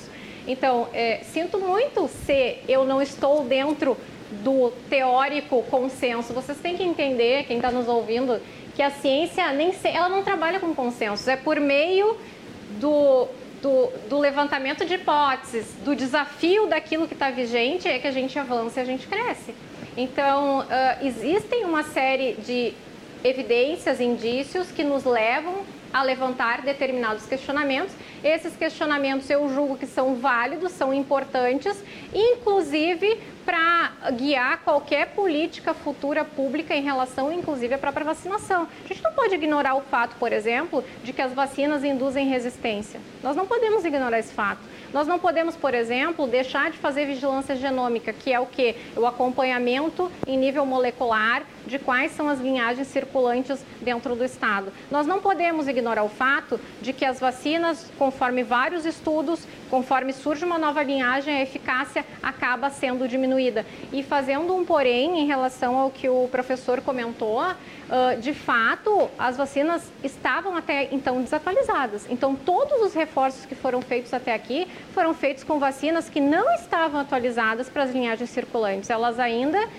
Então, 0.48 0.88
é, 0.94 1.22
sinto 1.23 1.60
muito 1.60 2.07
se 2.07 2.60
eu 2.68 2.85
não 2.85 3.02
estou 3.02 3.44
dentro 3.44 3.98
do 4.32 4.72
teórico 4.90 5.64
consenso. 5.64 6.34
Vocês 6.34 6.58
têm 6.60 6.76
que 6.76 6.84
entender, 6.84 7.45
quem 7.45 7.58
está 7.58 7.72
nos 7.72 7.88
ouvindo, 7.88 8.41
que 8.76 8.82
a 8.82 8.91
ciência 8.91 9.52
nem 9.54 9.74
se, 9.74 9.88
ela 9.88 10.10
não 10.10 10.24
trabalha 10.24 10.60
com 10.60 10.74
consensos, 10.74 11.28
é 11.28 11.36
por 11.36 11.60
meio 11.60 12.18
do 12.80 13.28
do, 13.62 13.90
do 14.10 14.20
levantamento 14.20 14.86
de 14.86 14.95
hipóteses, 14.95 15.74
do 15.84 15.95
desafio 15.95 16.68
daquilo 16.68 17.08
que 17.08 17.14
está 17.14 17.32
vigente, 17.32 17.88
é 17.88 17.99
que 17.99 18.08
a 18.08 18.12
gente 18.12 18.38
avança 18.38 18.80
e 18.80 18.84
a 18.84 18.86
gente 18.86 19.08
cresce. 19.08 19.54
Então, 19.95 20.60
uh, 20.60 21.06
existem 21.06 21.66
uma 21.66 21.84
série 21.84 22.34
de 22.34 22.74
evidências, 23.24 23.99
indícios 23.99 24.72
que 24.72 24.84
nos 24.84 25.04
levam 25.04 25.64
a 25.91 26.04
levantar 26.04 26.62
determinados 26.62 27.26
questionamentos. 27.26 27.94
Esses 28.24 28.56
questionamentos 28.56 29.30
eu 29.30 29.49
julgo 29.49 29.78
que 29.78 29.88
são 29.88 30.16
válidos, 30.16 30.72
são 30.74 30.94
importantes, 30.94 31.84
inclusive 32.14 33.18
para 33.48 33.94
guiar 34.11 34.60
qualquer 34.60 35.07
política 35.11 35.74
futura 35.74 36.26
pública 36.26 36.76
em 36.76 36.84
relação, 36.84 37.32
inclusive, 37.32 37.74
à 37.74 37.78
própria 37.78 38.03
vacinação. 38.03 38.68
A 38.84 38.88
gente 38.90 39.02
não 39.02 39.14
pode 39.14 39.36
ignorar 39.36 39.74
o 39.76 39.82
fato, 39.84 40.18
por 40.18 40.34
exemplo, 40.34 40.84
de 41.02 41.14
que 41.14 41.22
as 41.22 41.32
vacinas 41.32 41.82
induzem 41.82 42.28
resistência. 42.28 42.99
Nós 43.24 43.38
não 43.38 43.48
podemos 43.48 43.86
ignorar 43.86 44.19
esse 44.19 44.34
fato. 44.34 44.60
Nós 44.93 45.07
não 45.07 45.19
podemos, 45.19 45.55
por 45.55 45.73
exemplo, 45.73 46.27
deixar 46.27 46.72
de 46.72 46.77
fazer 46.77 47.05
vigilância 47.05 47.55
genômica, 47.55 48.14
que 48.14 48.31
é 48.31 48.39
o 48.39 48.45
que? 48.45 48.76
O 48.95 49.05
acompanhamento 49.05 50.11
em 50.26 50.38
nível 50.38 50.65
molecular 50.65 51.43
de 51.65 51.77
quais 51.77 52.14
são 52.14 52.30
as 52.30 52.39
linhagens 52.39 52.88
circulantes 52.88 53.64
dentro 53.81 54.15
do 54.15 54.23
estado. 54.23 54.72
Nós 54.89 55.05
não 55.05 55.19
podemos 55.19 55.68
ignorar 55.68 56.03
o 56.03 56.09
fato 56.09 56.59
de 56.81 56.93
que 56.93 57.03
as 57.03 57.19
vacinas, 57.19 57.91
conforme 57.97 58.43
vários 58.43 58.85
estudos, 58.85 59.45
conforme 59.69 60.14
surge 60.14 60.45
uma 60.45 60.57
nova 60.57 60.81
linhagem, 60.81 61.35
a 61.35 61.41
eficácia 61.41 62.05
acaba 62.23 62.69
sendo 62.69 63.07
diminuída. 63.07 63.65
E 63.91 64.01
fazendo 64.01 64.55
um 64.55 64.64
porém 64.64 65.19
em 65.19 65.27
relação 65.27 65.77
ao 65.77 65.91
que 65.91 66.07
o 66.07 66.27
professor 66.31 66.81
comentou, 66.81 67.43
de 68.19 68.34
fato, 68.34 69.09
as 69.18 69.38
vacinas 69.38 69.91
estavam 70.03 70.57
até 70.57 70.89
então 70.91 71.22
desatualizadas. 71.22 72.05
Então, 72.09 72.35
todos 72.35 72.81
os 72.81 72.93
reforços 72.93 73.45
que 73.45 73.55
foram 73.55 73.81
feitos 73.81 74.14
até 74.14 74.34
aqui 74.34 74.68
foram 74.93 75.14
feitos 75.14 75.43
com 75.43 75.57
vacinas 75.57 76.09
que 76.09 76.19
não 76.19 76.53
estavam 76.55 76.99
atualizadas 76.99 77.69
para 77.69 77.84
as 77.84 77.91
linhagens 77.91 78.30
circulantes. 78.30 78.89
Elas 78.89 79.19
ainda 79.19 79.59
uh, 79.65 79.69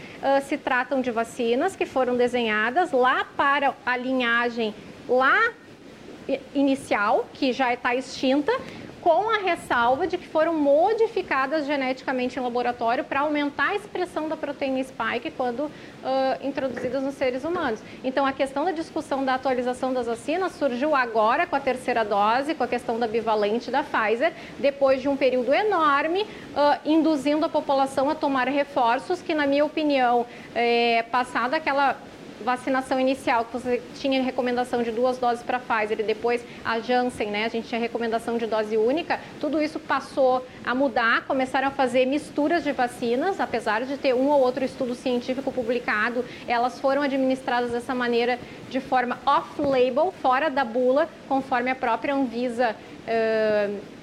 se 0.46 0.56
tratam 0.56 1.00
de 1.00 1.10
vacinas 1.10 1.76
que 1.76 1.84
foram 1.84 2.16
desenhadas 2.16 2.92
lá 2.92 3.26
para 3.36 3.74
a 3.84 3.96
linhagem 3.96 4.74
lá 5.08 5.52
inicial, 6.54 7.26
que 7.32 7.52
já 7.52 7.72
está 7.72 7.94
extinta, 7.94 8.52
com 9.00 9.30
a 9.30 9.38
ressalva 9.38 10.06
de 10.06 10.18
que 10.18 10.26
foram 10.26 10.54
modificadas 10.54 11.66
geneticamente 11.66 12.38
em 12.38 12.42
laboratório 12.42 13.04
para 13.04 13.20
aumentar 13.20 13.70
a 13.70 13.76
expressão 13.76 14.28
da 14.28 14.36
proteína 14.36 14.82
spike 14.82 15.30
quando 15.30 15.60
uh, 15.60 15.70
introduzidas 16.42 17.02
nos 17.02 17.14
seres 17.14 17.44
humanos. 17.44 17.80
Então, 18.02 18.26
a 18.26 18.32
questão 18.32 18.64
da 18.64 18.72
discussão 18.72 19.24
da 19.24 19.34
atualização 19.34 19.92
das 19.92 20.06
vacinas 20.06 20.52
surgiu 20.52 20.94
agora 20.94 21.46
com 21.46 21.56
a 21.56 21.60
terceira 21.60 22.04
dose, 22.04 22.54
com 22.54 22.64
a 22.64 22.68
questão 22.68 22.98
da 22.98 23.06
bivalente 23.06 23.70
da 23.70 23.82
Pfizer, 23.82 24.32
depois 24.58 25.00
de 25.00 25.08
um 25.08 25.16
período 25.16 25.52
enorme, 25.52 26.22
uh, 26.22 26.78
induzindo 26.84 27.44
a 27.44 27.48
população 27.48 28.10
a 28.10 28.14
tomar 28.14 28.48
reforços 28.48 29.22
que, 29.22 29.34
na 29.34 29.46
minha 29.46 29.64
opinião, 29.64 30.26
é, 30.54 31.04
passada 31.10 31.56
aquela 31.56 31.96
vacinação 32.44 32.98
inicial, 32.98 33.44
que 33.44 33.52
você 33.52 33.82
tinha 33.96 34.22
recomendação 34.22 34.82
de 34.82 34.90
duas 34.90 35.18
doses 35.18 35.42
para 35.42 35.58
Pfizer 35.58 36.00
e 36.00 36.02
depois 36.02 36.44
a 36.64 36.80
Janssen, 36.80 37.30
né? 37.30 37.44
A 37.44 37.48
gente 37.48 37.68
tinha 37.68 37.80
recomendação 37.80 38.38
de 38.38 38.46
dose 38.46 38.76
única. 38.76 39.20
Tudo 39.40 39.62
isso 39.62 39.78
passou 39.78 40.46
a 40.64 40.74
mudar, 40.74 41.24
começaram 41.26 41.68
a 41.68 41.70
fazer 41.70 42.06
misturas 42.06 42.64
de 42.64 42.72
vacinas, 42.72 43.40
apesar 43.40 43.84
de 43.84 43.96
ter 43.96 44.14
um 44.14 44.28
ou 44.28 44.40
outro 44.40 44.64
estudo 44.64 44.94
científico 44.94 45.52
publicado, 45.52 46.24
elas 46.46 46.80
foram 46.80 47.02
administradas 47.02 47.72
dessa 47.72 47.94
maneira 47.94 48.38
de 48.70 48.80
forma 48.80 49.18
off-label, 49.26 50.12
fora 50.22 50.48
da 50.48 50.64
bula, 50.64 51.08
conforme 51.28 51.70
a 51.70 51.74
própria 51.74 52.14
Anvisa. 52.14 52.74
Uh, 53.06 53.97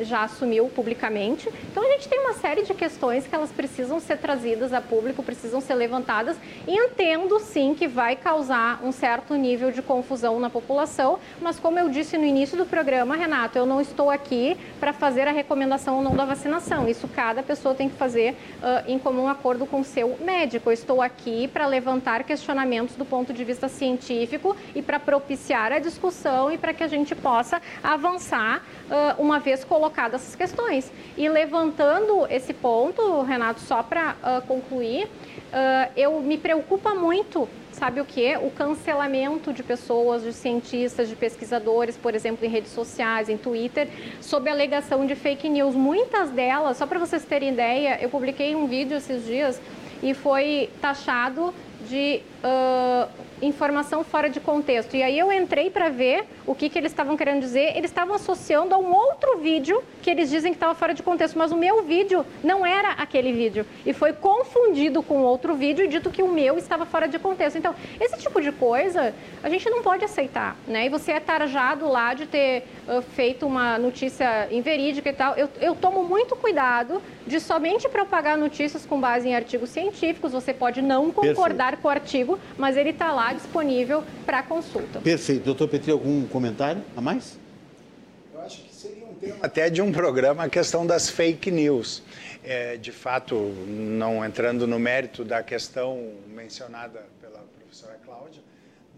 já 0.00 0.22
assumiu 0.22 0.66
publicamente. 0.68 1.48
Então 1.70 1.82
a 1.82 1.92
gente 1.92 2.08
tem 2.08 2.20
uma 2.20 2.34
série 2.34 2.62
de 2.62 2.74
questões 2.74 3.26
que 3.26 3.34
elas 3.34 3.50
precisam 3.50 4.00
ser 4.00 4.18
trazidas 4.18 4.72
a 4.72 4.80
público, 4.80 5.22
precisam 5.22 5.60
ser 5.60 5.74
levantadas 5.74 6.36
e 6.66 6.76
entendo 6.76 7.38
sim 7.40 7.74
que 7.74 7.86
vai 7.86 8.16
causar 8.16 8.80
um 8.82 8.92
certo 8.92 9.34
nível 9.34 9.70
de 9.70 9.82
confusão 9.82 10.38
na 10.38 10.50
população, 10.50 11.18
mas 11.40 11.58
como 11.58 11.78
eu 11.78 11.88
disse 11.88 12.16
no 12.16 12.24
início 12.24 12.56
do 12.56 12.66
programa, 12.66 13.16
Renato, 13.16 13.58
eu 13.58 13.66
não 13.66 13.80
estou 13.80 14.10
aqui 14.10 14.56
para 14.80 14.92
fazer 14.92 15.28
a 15.28 15.32
recomendação 15.32 15.96
ou 15.96 16.02
não 16.02 16.14
da 16.14 16.24
vacinação. 16.24 16.88
Isso 16.88 17.08
cada 17.08 17.42
pessoa 17.42 17.74
tem 17.74 17.88
que 17.88 17.96
fazer 17.96 18.32
uh, 18.32 18.90
em 18.90 18.98
comum 18.98 19.28
acordo 19.28 19.66
com 19.66 19.80
o 19.80 19.84
seu 19.84 20.16
médico. 20.20 20.68
Eu 20.68 20.74
estou 20.74 21.02
aqui 21.02 21.48
para 21.48 21.66
levantar 21.66 22.24
questionamentos 22.24 22.96
do 22.96 23.04
ponto 23.04 23.32
de 23.32 23.44
vista 23.44 23.68
científico 23.68 24.56
e 24.74 24.82
para 24.82 24.98
propiciar 24.98 25.72
a 25.72 25.78
discussão 25.78 26.50
e 26.50 26.58
para 26.58 26.72
que 26.72 26.82
a 26.82 26.88
gente 26.88 27.14
possa 27.14 27.60
avançar 27.82 28.62
uh, 28.90 29.22
uma 29.22 29.38
vez 29.38 29.64
colocadas 29.92 30.22
essas 30.22 30.34
questões. 30.34 30.90
E 31.16 31.28
levantando 31.28 32.26
esse 32.28 32.52
ponto, 32.52 33.22
Renato, 33.22 33.60
só 33.60 33.82
para 33.82 34.12
uh, 34.12 34.46
concluir, 34.46 35.04
uh, 35.04 35.92
eu 35.96 36.20
me 36.20 36.38
preocupa 36.38 36.94
muito 36.94 37.48
sabe 37.72 38.00
o 38.00 38.04
que? 38.04 38.36
O 38.36 38.50
cancelamento 38.50 39.52
de 39.52 39.62
pessoas, 39.62 40.22
de 40.22 40.32
cientistas, 40.32 41.08
de 41.08 41.16
pesquisadores, 41.16 41.96
por 41.96 42.14
exemplo, 42.14 42.46
em 42.46 42.48
redes 42.48 42.70
sociais, 42.70 43.28
em 43.28 43.36
Twitter, 43.36 43.88
sob 44.20 44.48
alegação 44.48 45.04
de 45.04 45.16
fake 45.16 45.48
news. 45.48 45.74
Muitas 45.74 46.30
delas, 46.30 46.76
só 46.76 46.86
para 46.86 46.98
vocês 46.98 47.24
terem 47.24 47.48
ideia, 47.48 47.98
eu 48.00 48.08
publiquei 48.08 48.54
um 48.54 48.68
vídeo 48.68 48.98
esses 48.98 49.24
dias 49.24 49.60
e 50.00 50.14
foi 50.14 50.70
taxado 50.80 51.52
de 51.88 52.20
uh, 52.42 53.08
informação 53.40 54.04
fora 54.04 54.30
de 54.30 54.40
contexto. 54.40 54.96
E 54.96 55.02
aí 55.02 55.18
eu 55.18 55.32
entrei 55.32 55.70
para 55.70 55.88
ver 55.88 56.24
o 56.46 56.54
que, 56.54 56.68
que 56.68 56.78
eles 56.78 56.92
estavam 56.92 57.16
querendo 57.16 57.40
dizer. 57.40 57.76
Eles 57.76 57.90
estavam 57.90 58.14
associando 58.14 58.74
a 58.74 58.78
um 58.78 58.92
outro 58.92 59.38
vídeo 59.38 59.82
que 60.00 60.10
eles 60.10 60.30
dizem 60.30 60.52
que 60.52 60.56
estava 60.56 60.74
fora 60.74 60.94
de 60.94 61.02
contexto, 61.02 61.38
mas 61.38 61.52
o 61.52 61.56
meu 61.56 61.82
vídeo 61.82 62.24
não 62.42 62.64
era 62.64 62.90
aquele 62.92 63.32
vídeo. 63.32 63.66
E 63.84 63.92
foi 63.92 64.12
confundido 64.12 65.02
com 65.02 65.22
outro 65.22 65.54
vídeo 65.54 65.84
e 65.84 65.88
dito 65.88 66.10
que 66.10 66.22
o 66.22 66.28
meu 66.28 66.58
estava 66.58 66.86
fora 66.86 67.08
de 67.08 67.18
contexto. 67.18 67.56
Então, 67.56 67.74
esse 68.00 68.18
tipo 68.18 68.40
de 68.40 68.52
coisa 68.52 69.14
a 69.42 69.48
gente 69.48 69.68
não 69.68 69.82
pode 69.82 70.04
aceitar, 70.04 70.56
né? 70.66 70.86
E 70.86 70.88
você 70.88 71.12
é 71.12 71.20
tarjado 71.20 71.88
lá 71.88 72.14
de 72.14 72.26
ter 72.26 72.64
uh, 72.86 73.02
feito 73.02 73.46
uma 73.46 73.78
notícia 73.78 74.48
inverídica 74.50 75.10
e 75.10 75.12
tal. 75.12 75.34
Eu, 75.34 75.48
eu 75.60 75.74
tomo 75.74 76.04
muito 76.04 76.36
cuidado 76.36 77.02
de 77.26 77.40
somente 77.40 77.88
propagar 77.88 78.36
notícias 78.36 78.86
com 78.86 79.00
base 79.00 79.28
em 79.28 79.34
artigos 79.34 79.70
científicos. 79.70 80.32
Você 80.32 80.52
pode 80.52 80.80
não 80.80 81.10
concordar 81.10 81.72
Perfeito. 81.72 81.82
com 81.82 81.88
o 81.88 81.90
artigo, 81.90 82.31
mas 82.58 82.76
ele 82.76 82.90
está 82.90 83.12
lá 83.12 83.32
disponível 83.32 84.04
para 84.24 84.42
consulta. 84.42 85.00
Perfeito. 85.00 85.44
Doutor 85.44 85.68
Petri, 85.68 85.90
algum 85.90 86.26
comentário 86.26 86.82
a 86.96 87.00
mais? 87.00 87.38
Eu 88.32 88.40
acho 88.40 88.62
que 88.62 88.74
seria 88.74 89.06
um 89.06 89.14
tema 89.14 89.36
até 89.42 89.70
de 89.70 89.80
um 89.82 89.92
programa 89.92 90.44
a 90.44 90.48
questão 90.48 90.86
das 90.86 91.08
fake 91.08 91.50
news. 91.50 92.02
É, 92.44 92.76
de 92.76 92.90
fato, 92.90 93.36
não 93.66 94.24
entrando 94.24 94.66
no 94.66 94.78
mérito 94.78 95.24
da 95.24 95.42
questão 95.42 96.12
mencionada 96.26 97.04
pela 97.20 97.38
professora 97.56 97.96
Cláudia, 98.04 98.42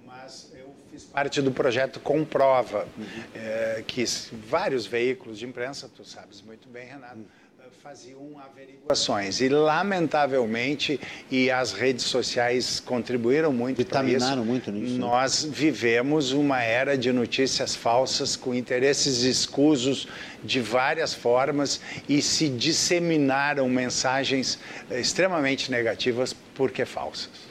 mas 0.06 0.51
eu 0.59 0.70
fiz 0.90 1.05
parte 1.05 1.43
do 1.43 1.51
projeto 1.51 2.01
Comprova, 2.01 2.89
uhum. 2.97 3.05
é, 3.35 3.85
que 3.86 4.02
vários 4.48 4.86
veículos 4.86 5.39
de 5.39 5.44
imprensa, 5.44 5.90
tu 5.94 6.06
sabes 6.06 6.40
muito 6.40 6.69
bem, 6.70 6.86
Renato, 6.86 7.16
uhum 7.16 7.44
faziam 7.85 8.40
averiguações 8.40 9.43
e 9.43 9.48
lamentavelmente 9.51 10.98
e 11.31 11.51
as 11.51 11.74
redes 11.74 12.06
sociais 12.06 12.81
contribuíram 12.81 13.52
muito 13.52 13.85
para 13.85 14.02
isso. 14.05 14.36
muito 14.36 14.73
nisso. 14.73 14.94
Né? 14.94 14.98
Nós 14.98 15.44
vivemos 15.44 16.32
uma 16.32 16.62
era 16.62 16.97
de 16.97 17.12
notícias 17.12 17.77
falsas 17.77 18.36
com 18.36 18.55
interesses 18.55 19.20
escusos 19.20 20.09
de 20.43 20.62
várias 20.62 21.12
formas 21.12 21.78
e 22.09 22.23
se 22.23 22.48
disseminaram 22.48 23.69
mensagens 23.69 24.59
eh, 24.90 24.98
extremamente 24.98 25.70
negativas 25.70 26.35
porque 26.55 26.86
falsas. 26.86 27.44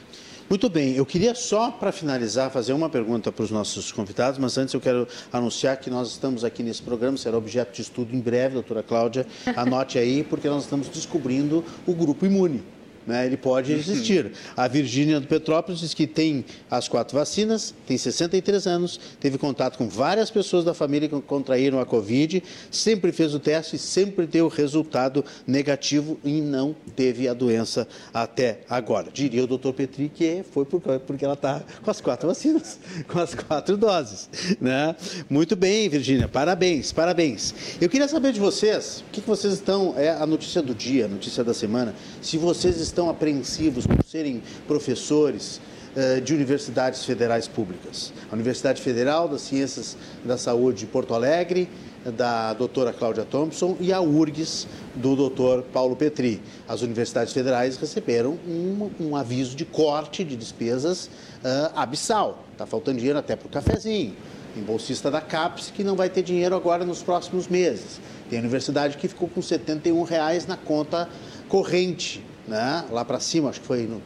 Muito 0.48 0.68
bem, 0.68 0.94
eu 0.94 1.06
queria 1.06 1.34
só 1.34 1.70
para 1.70 1.90
finalizar 1.90 2.50
fazer 2.50 2.74
uma 2.74 2.90
pergunta 2.90 3.32
para 3.32 3.42
os 3.42 3.50
nossos 3.50 3.90
convidados, 3.90 4.38
mas 4.38 4.58
antes 4.58 4.74
eu 4.74 4.80
quero 4.80 5.08
anunciar 5.32 5.78
que 5.78 5.88
nós 5.88 6.10
estamos 6.10 6.44
aqui 6.44 6.62
nesse 6.62 6.82
programa, 6.82 7.16
será 7.16 7.38
objeto 7.38 7.72
de 7.72 7.80
estudo 7.80 8.14
em 8.14 8.20
breve, 8.20 8.54
doutora 8.54 8.82
Cláudia. 8.82 9.26
Anote 9.56 9.98
aí, 9.98 10.22
porque 10.22 10.46
nós 10.48 10.64
estamos 10.64 10.88
descobrindo 10.88 11.64
o 11.86 11.94
grupo 11.94 12.26
imune 12.26 12.62
né, 13.06 13.26
ele 13.26 13.36
pode 13.36 13.72
existir. 13.72 14.32
A 14.56 14.66
Virgínia 14.68 15.20
do 15.20 15.26
Petrópolis 15.26 15.80
diz 15.80 15.94
que 15.94 16.06
tem 16.06 16.44
as 16.70 16.88
quatro 16.88 17.18
vacinas, 17.18 17.74
tem 17.86 17.96
63 17.96 18.66
anos, 18.66 19.00
teve 19.20 19.38
contato 19.38 19.76
com 19.76 19.88
várias 19.88 20.30
pessoas 20.30 20.64
da 20.64 20.74
família 20.74 21.08
que 21.08 21.20
contraíram 21.22 21.80
a 21.80 21.86
Covid, 21.86 22.42
sempre 22.70 23.12
fez 23.12 23.34
o 23.34 23.38
teste, 23.38 23.78
sempre 23.78 24.26
deu 24.26 24.48
resultado 24.48 25.24
negativo 25.46 26.18
e 26.24 26.40
não 26.40 26.74
teve 26.96 27.28
a 27.28 27.34
doença 27.34 27.86
até 28.12 28.60
agora. 28.68 29.08
Diria 29.12 29.44
o 29.44 29.46
doutor 29.46 29.72
Petri 29.72 30.08
que 30.08 30.44
foi 30.50 30.64
porque 30.64 31.24
ela 31.24 31.34
está 31.34 31.62
com 31.82 31.90
as 31.90 32.00
quatro 32.00 32.28
vacinas, 32.28 32.78
com 33.08 33.18
as 33.18 33.34
quatro 33.34 33.76
doses. 33.76 34.28
Né? 34.60 34.94
Muito 35.28 35.56
bem, 35.56 35.88
Virgínia, 35.88 36.28
parabéns, 36.28 36.92
parabéns. 36.92 37.54
Eu 37.80 37.88
queria 37.88 38.08
saber 38.08 38.32
de 38.32 38.40
vocês, 38.40 39.04
o 39.08 39.10
que, 39.10 39.20
que 39.20 39.26
vocês 39.26 39.54
estão, 39.54 39.94
é 39.96 40.10
a 40.10 40.26
notícia 40.26 40.62
do 40.62 40.74
dia, 40.74 41.06
a 41.06 41.08
notícia 41.08 41.44
da 41.44 41.54
semana, 41.54 41.94
se 42.20 42.38
vocês 42.38 42.80
estão 42.80 42.93
estão 42.94 43.10
apreensivos 43.10 43.86
por 43.86 44.02
serem 44.04 44.40
professores 44.68 45.60
uh, 45.96 46.20
de 46.20 46.32
universidades 46.32 47.04
federais 47.04 47.48
públicas. 47.48 48.12
A 48.30 48.34
Universidade 48.34 48.80
Federal 48.80 49.28
das 49.28 49.42
Ciências 49.42 49.96
da 50.24 50.38
Saúde 50.38 50.80
de 50.80 50.86
Porto 50.86 51.12
Alegre, 51.12 51.68
da 52.16 52.52
doutora 52.52 52.92
Cláudia 52.92 53.24
Thompson, 53.24 53.76
e 53.80 53.92
a 53.92 54.00
URGS, 54.00 54.68
do 54.94 55.16
doutor 55.16 55.62
Paulo 55.62 55.96
Petri. 55.96 56.40
As 56.68 56.82
universidades 56.82 57.32
federais 57.32 57.76
receberam 57.76 58.38
um, 58.46 58.90
um 59.00 59.16
aviso 59.16 59.56
de 59.56 59.64
corte 59.64 60.22
de 60.22 60.36
despesas 60.36 61.06
uh, 61.06 61.72
abissal. 61.74 62.44
Está 62.52 62.66
faltando 62.66 62.98
dinheiro 62.98 63.18
até 63.18 63.34
para 63.34 63.48
o 63.48 63.50
cafezinho. 63.50 64.14
Tem 64.54 64.62
bolsista 64.62 65.10
da 65.10 65.20
CAPES 65.20 65.72
que 65.74 65.82
não 65.82 65.96
vai 65.96 66.08
ter 66.08 66.22
dinheiro 66.22 66.54
agora 66.54 66.84
nos 66.84 67.02
próximos 67.02 67.48
meses. 67.48 68.00
Tem 68.30 68.38
universidade 68.38 68.96
que 68.96 69.08
ficou 69.08 69.28
com 69.28 69.42
71 69.42 70.00
reais 70.04 70.46
na 70.46 70.56
conta 70.56 71.08
corrente 71.48 72.22
né? 72.46 72.84
lá 72.90 73.04
para 73.04 73.20
cima, 73.20 73.50
acho 73.50 73.60
que 73.60 73.66
foi 73.66 73.86
no 73.86 74.00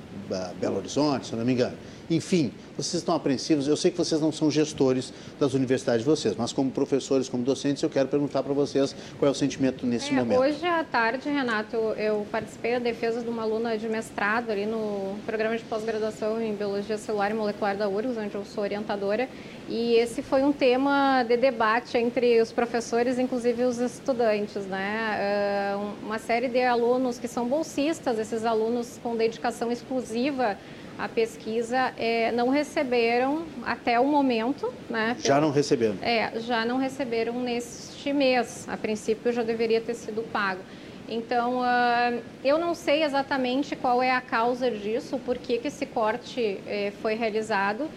Belo 0.61 0.77
Horizonte, 0.77 1.27
se 1.27 1.37
não 1.37 1.45
me 1.45 1.53
engano. 1.53 1.77
Enfim, 2.11 2.53
vocês 2.77 2.95
estão 2.95 3.15
apreensivos. 3.15 3.69
Eu 3.69 3.77
sei 3.77 3.91
que 3.91 3.99
vocês 3.99 4.21
não 4.21 4.33
são 4.33 4.51
gestores 4.51 5.13
das 5.39 5.53
universidades 5.53 6.05
de 6.05 6.09
vocês, 6.09 6.35
mas 6.37 6.53
como 6.53 6.71
professores, 6.71 7.29
como 7.29 7.43
docentes, 7.43 7.83
eu 7.83 7.91
quero 7.91 8.09
perguntar 8.09 8.43
para 8.43 8.55
vocês 8.55 8.95
qual 9.19 9.29
é 9.29 9.33
o 9.33 9.35
sentimento 9.35 9.87
nesse 9.87 10.11
é, 10.11 10.13
momento. 10.13 10.41
Hoje 10.41 10.65
à 10.65 10.83
tarde, 10.85 11.29
Renato, 11.29 11.77
eu 11.77 12.27
participei 12.31 12.73
da 12.73 12.79
defesa 12.79 13.21
de 13.21 13.29
uma 13.29 13.43
aluna 13.43 13.77
de 13.77 13.89
mestrado 13.89 14.51
ali 14.51 14.65
no 14.65 15.17
programa 15.27 15.57
de 15.57 15.65
pós-graduação 15.65 16.41
em 16.41 16.55
Biologia 16.55 16.97
Celular 16.97 17.31
e 17.31 17.35
Molecular 17.35 17.77
da 17.77 17.89
URGS, 17.89 18.17
onde 18.17 18.35
eu 18.35 18.45
sou 18.45 18.63
orientadora, 18.65 19.29
e 19.69 19.95
esse 19.95 20.23
foi 20.23 20.43
um 20.43 20.53
tema 20.53 21.25
de 21.25 21.37
debate 21.37 21.99
entre 21.99 22.41
os 22.41 22.53
professores, 22.53 23.19
inclusive 23.19 23.65
os 23.65 23.79
estudantes, 23.79 24.65
né? 24.67 25.77
Uma 26.03 26.19
série 26.19 26.49
de 26.49 26.63
alunos 26.63 27.19
que 27.19 27.29
são 27.29 27.47
bolsistas, 27.47 28.19
esses 28.19 28.45
alunos 28.45 28.99
com 29.03 29.15
dedicação 29.15 29.71
exclusiva 29.71 30.57
a 30.99 31.09
pesquisa 31.09 31.93
é, 31.97 32.33
não 32.33 32.49
receberam 32.49 33.45
até 33.65 34.01
o 34.01 34.07
momento, 34.07 34.73
né? 34.91 35.17
Já 35.21 35.41
não 35.41 35.51
receberam? 35.51 35.97
É, 36.03 36.41
já 36.41 36.65
não 36.65 36.77
receberam 36.77 37.41
neste 37.41 38.13
mês. 38.13 38.69
A 38.69 38.77
princípio 38.77 39.33
já 39.33 39.45
deveria 39.45 39.81
ter 39.81 39.95
sido 39.95 40.23
pago. 40.33 40.61
Então, 41.09 41.61
uh, 41.61 42.21
eu 42.45 42.59
não 42.59 42.75
sei 42.75 43.03
exatamente 43.03 43.75
qual 43.75 44.03
é 44.03 44.11
a 44.11 44.21
causa 44.21 44.71
disso, 44.71 45.19
por 45.25 45.39
que, 45.39 45.57
que 45.57 45.69
esse 45.69 45.87
corte 45.87 46.61
eh, 46.67 46.93
foi 47.01 47.15
realizado. 47.15 47.89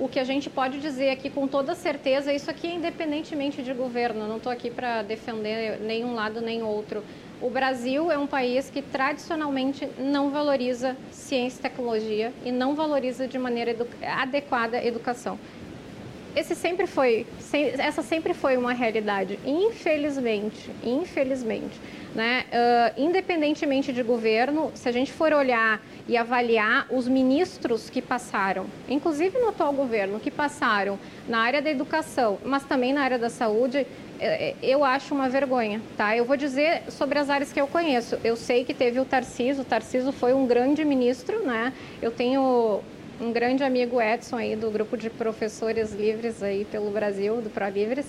O 0.00 0.08
que 0.08 0.18
a 0.18 0.24
gente 0.24 0.48
pode 0.48 0.78
dizer 0.78 1.10
aqui 1.10 1.28
com 1.28 1.46
toda 1.46 1.74
certeza, 1.74 2.32
isso 2.32 2.50
aqui 2.50 2.66
é 2.66 2.74
independentemente 2.74 3.62
de 3.62 3.74
governo, 3.74 4.26
não 4.26 4.38
estou 4.38 4.50
aqui 4.52 4.70
para 4.70 5.02
defender 5.02 5.80
nenhum 5.80 6.14
lado 6.14 6.40
nem 6.40 6.62
outro. 6.62 7.02
O 7.40 7.50
Brasil 7.50 8.10
é 8.10 8.16
um 8.16 8.26
país 8.26 8.70
que 8.70 8.80
tradicionalmente 8.80 9.86
não 9.98 10.30
valoriza 10.30 10.96
ciência 11.10 11.58
e 11.58 11.62
tecnologia 11.62 12.32
e 12.42 12.50
não 12.50 12.74
valoriza 12.74 13.28
de 13.28 13.38
maneira 13.38 13.72
edu 13.72 13.86
adequada 14.02 14.78
a 14.78 14.84
educação. 14.84 15.38
Esse 16.34 16.54
sempre 16.54 16.86
foi, 16.86 17.26
essa 17.78 18.02
sempre 18.02 18.34
foi 18.34 18.58
uma 18.58 18.72
realidade, 18.72 19.38
infelizmente, 19.44 20.70
infelizmente. 20.84 21.80
Né? 22.14 22.44
Uh, 22.46 23.00
independentemente 23.02 23.92
de 23.92 24.02
governo, 24.02 24.70
se 24.74 24.88
a 24.88 24.92
gente 24.92 25.12
for 25.12 25.32
olhar 25.34 25.80
e 26.08 26.16
avaliar 26.16 26.86
os 26.90 27.06
ministros 27.08 27.90
que 27.90 28.00
passaram, 28.00 28.66
inclusive 28.88 29.38
no 29.38 29.48
atual 29.48 29.72
governo, 29.72 30.20
que 30.20 30.30
passaram 30.30 30.98
na 31.28 31.40
área 31.40 31.60
da 31.60 31.70
educação, 31.70 32.38
mas 32.44 32.64
também 32.64 32.92
na 32.92 33.02
área 33.02 33.18
da 33.18 33.28
saúde, 33.28 33.86
eu 34.62 34.84
acho 34.84 35.14
uma 35.14 35.28
vergonha, 35.28 35.80
tá? 35.96 36.16
Eu 36.16 36.24
vou 36.24 36.36
dizer 36.36 36.82
sobre 36.88 37.18
as 37.18 37.30
áreas 37.30 37.52
que 37.52 37.60
eu 37.60 37.66
conheço. 37.66 38.18
Eu 38.24 38.36
sei 38.36 38.64
que 38.64 38.74
teve 38.74 38.98
o 39.00 39.04
Tarciso, 39.04 39.62
o 39.62 39.64
Tarciso 39.64 40.12
foi 40.12 40.32
um 40.32 40.46
grande 40.46 40.84
ministro, 40.84 41.42
né? 41.44 41.72
Eu 42.00 42.10
tenho 42.10 42.80
um 43.20 43.32
grande 43.32 43.64
amigo 43.64 44.00
Edson 44.00 44.36
aí 44.36 44.56
do 44.56 44.70
grupo 44.70 44.96
de 44.96 45.08
professores 45.08 45.92
livres 45.92 46.42
aí 46.42 46.64
pelo 46.64 46.90
Brasil, 46.90 47.40
do 47.40 47.48
Pro 47.48 47.68
Livres, 47.68 48.06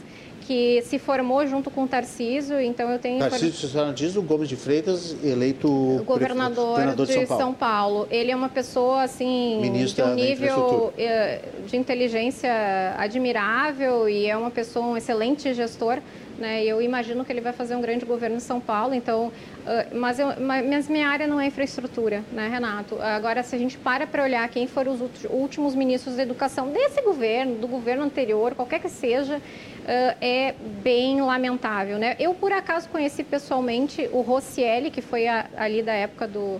que 0.48 0.82
se 0.84 0.98
formou 0.98 1.46
junto 1.46 1.70
com 1.70 1.84
o 1.84 1.88
Tarcísio, 1.88 2.62
então 2.62 2.90
eu 2.90 2.98
tenho... 2.98 3.20
Tarcísio, 3.20 3.68
você 3.68 3.94
diz 3.94 4.16
o 4.16 4.22
Gomes 4.22 4.48
de 4.48 4.56
Freitas, 4.56 5.14
eleito... 5.22 5.68
Governador, 6.06 6.70
governador 6.70 7.06
de, 7.06 7.14
São, 7.14 7.26
Paulo. 7.26 7.44
São, 7.44 7.54
Paulo. 7.54 8.08
Ele 8.10 8.32
é 8.32 8.36
uma 8.36 8.48
pessoa, 8.48 9.04
assim, 9.04 9.60
Ministra 9.60 10.06
de 10.06 10.12
um 10.12 10.16
nível 10.16 10.94
eh, 10.98 11.42
de 11.68 11.76
inteligência 11.76 12.50
admirável 12.98 14.08
e 14.08 14.26
é 14.26 14.38
uma 14.38 14.50
pessoa, 14.50 14.86
um 14.86 14.96
excelente 14.96 15.54
gestor, 15.54 16.00
né? 16.38 16.64
Eu 16.64 16.82
imagino 16.82 17.26
que 17.26 17.32
ele 17.32 17.42
vai 17.42 17.52
fazer 17.52 17.76
um 17.76 17.82
grande 17.82 18.06
governo 18.06 18.38
em 18.38 18.40
São 18.40 18.60
Paulo, 18.60 18.94
então, 18.94 19.28
uh, 19.28 19.98
mas, 19.98 20.20
eu, 20.20 20.28
mas 20.40 20.88
minha 20.88 21.10
área 21.10 21.28
não 21.28 21.40
é 21.40 21.48
infraestrutura, 21.48 22.24
né, 22.32 22.48
Renato? 22.48 23.02
Agora, 23.02 23.44
se 23.44 23.56
a 23.56 23.60
gente 23.60 23.78
para 23.78 24.06
para 24.06 24.24
olhar 24.24 24.48
quem 24.50 24.68
foram 24.68 24.94
os 24.94 25.02
últimos 25.30 25.76
ministros 25.76 26.16
da 26.16 26.24
educação 26.24 26.70
desse 26.70 27.02
governo, 27.02 27.56
do 27.56 27.68
governo 27.68 28.04
anterior, 28.04 28.54
qualquer 28.54 28.80
que 28.80 28.90
seja, 28.90 29.42
é 29.88 30.56
bem 30.84 31.22
lamentável, 31.22 31.98
né? 31.98 32.16
Eu, 32.20 32.34
por 32.34 32.52
acaso, 32.52 32.90
conheci 32.90 33.24
pessoalmente 33.24 34.10
o 34.12 34.22
Rossielli, 34.22 34.92
que 34.92 35.02
foi 35.02 35.28
a, 35.28 35.48
ali 35.56 35.82
da 35.82 35.94
época 35.94 36.28
do, 36.28 36.60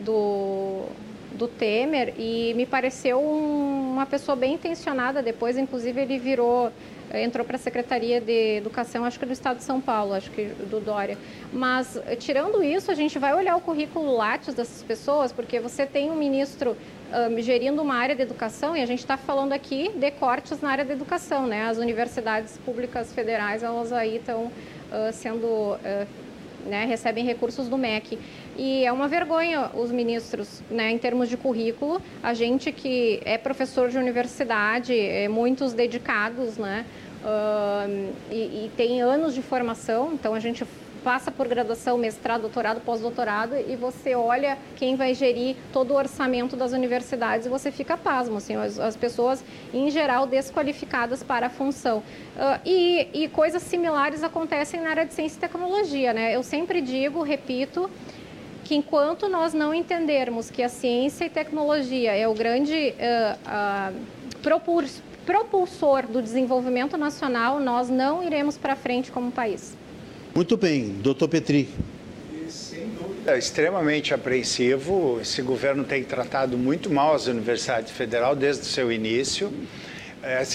do 0.00 0.84
do 1.36 1.46
Temer 1.46 2.14
e 2.18 2.54
me 2.54 2.64
pareceu 2.64 3.20
um, 3.20 3.92
uma 3.92 4.06
pessoa 4.06 4.34
bem 4.34 4.54
intencionada. 4.54 5.22
Depois, 5.22 5.58
inclusive, 5.58 6.00
ele 6.00 6.18
virou 6.18 6.72
entrou 7.14 7.46
para 7.46 7.56
a 7.56 7.58
Secretaria 7.58 8.20
de 8.20 8.56
Educação, 8.56 9.04
acho 9.04 9.18
que 9.18 9.24
do 9.24 9.32
Estado 9.32 9.58
de 9.58 9.62
São 9.62 9.80
Paulo, 9.80 10.12
acho 10.14 10.30
que 10.30 10.46
do 10.68 10.80
Dória. 10.80 11.16
Mas, 11.52 12.00
tirando 12.18 12.62
isso, 12.62 12.90
a 12.90 12.94
gente 12.94 13.18
vai 13.18 13.32
olhar 13.34 13.56
o 13.56 13.60
currículo 13.60 14.16
Lattes 14.16 14.54
dessas 14.54 14.82
pessoas, 14.82 15.32
porque 15.32 15.60
você 15.60 15.86
tem 15.86 16.10
um 16.10 16.16
ministro 16.16 16.76
um, 17.12 17.40
gerindo 17.40 17.80
uma 17.82 17.94
área 17.94 18.14
de 18.14 18.22
educação 18.22 18.76
e 18.76 18.82
a 18.82 18.86
gente 18.86 19.00
está 19.00 19.16
falando 19.16 19.52
aqui 19.52 19.90
de 19.94 20.10
cortes 20.12 20.60
na 20.60 20.70
área 20.70 20.84
da 20.84 20.92
educação, 20.92 21.46
né? 21.46 21.64
As 21.64 21.78
universidades 21.78 22.58
públicas 22.58 23.12
federais, 23.12 23.62
elas 23.62 23.92
aí 23.92 24.16
estão 24.16 24.44
uh, 24.44 25.12
sendo... 25.12 25.46
Uh, 25.46 26.26
né, 26.66 26.84
recebem 26.84 27.24
recursos 27.24 27.68
do 27.68 27.78
MEC. 27.78 28.18
E 28.56 28.84
é 28.84 28.90
uma 28.90 29.06
vergonha 29.06 29.70
os 29.72 29.92
ministros, 29.92 30.62
né, 30.68 30.90
em 30.90 30.98
termos 30.98 31.28
de 31.28 31.36
currículo, 31.36 32.02
a 32.22 32.34
gente 32.34 32.72
que 32.72 33.20
é 33.24 33.38
professor 33.38 33.88
de 33.88 33.96
universidade, 33.96 34.92
é, 34.98 35.28
muitos 35.28 35.72
dedicados, 35.72 36.58
né, 36.58 36.84
uh, 37.22 38.12
e, 38.32 38.66
e 38.66 38.70
tem 38.76 39.00
anos 39.00 39.32
de 39.32 39.42
formação, 39.42 40.12
então 40.14 40.34
a 40.34 40.40
gente 40.40 40.64
passa 41.06 41.30
por 41.30 41.46
graduação, 41.46 41.96
mestrado, 41.96 42.40
doutorado, 42.40 42.80
pós-doutorado 42.80 43.54
e 43.54 43.76
você 43.76 44.16
olha 44.16 44.58
quem 44.74 44.96
vai 44.96 45.14
gerir 45.14 45.54
todo 45.72 45.92
o 45.92 45.94
orçamento 45.94 46.56
das 46.56 46.72
universidades 46.72 47.46
e 47.46 47.48
você 47.48 47.70
fica 47.70 47.96
pasmo, 47.96 48.38
assim, 48.38 48.56
as, 48.56 48.76
as 48.76 48.96
pessoas 48.96 49.44
em 49.72 49.88
geral 49.88 50.26
desqualificadas 50.26 51.22
para 51.22 51.46
a 51.46 51.48
função. 51.48 51.98
Uh, 51.98 52.60
e, 52.64 53.08
e 53.14 53.28
coisas 53.28 53.62
similares 53.62 54.24
acontecem 54.24 54.80
na 54.80 54.90
área 54.90 55.06
de 55.06 55.14
ciência 55.14 55.36
e 55.36 55.40
tecnologia, 55.40 56.12
né? 56.12 56.34
Eu 56.34 56.42
sempre 56.42 56.80
digo, 56.80 57.22
repito, 57.22 57.88
que 58.64 58.74
enquanto 58.74 59.28
nós 59.28 59.54
não 59.54 59.72
entendermos 59.72 60.50
que 60.50 60.60
a 60.60 60.68
ciência 60.68 61.24
e 61.24 61.30
tecnologia 61.30 62.16
é 62.16 62.26
o 62.26 62.34
grande 62.34 62.92
uh, 62.98 63.94
uh, 63.94 64.90
propulsor 65.24 66.08
do 66.08 66.20
desenvolvimento 66.20 66.96
nacional, 66.98 67.60
nós 67.60 67.88
não 67.88 68.24
iremos 68.24 68.58
para 68.58 68.74
frente 68.74 69.12
como 69.12 69.30
país. 69.30 69.85
Muito 70.36 70.54
bem, 70.54 70.90
doutor 71.02 71.28
Petri. 71.28 71.66
É 73.26 73.38
extremamente 73.38 74.12
apreensivo. 74.12 75.18
Esse 75.18 75.40
governo 75.40 75.82
tem 75.82 76.04
tratado 76.04 76.58
muito 76.58 76.90
mal 76.90 77.14
as 77.14 77.26
universidades 77.26 77.90
federais 77.90 78.36
desde 78.36 78.60
o 78.60 78.66
seu 78.66 78.92
início. 78.92 79.50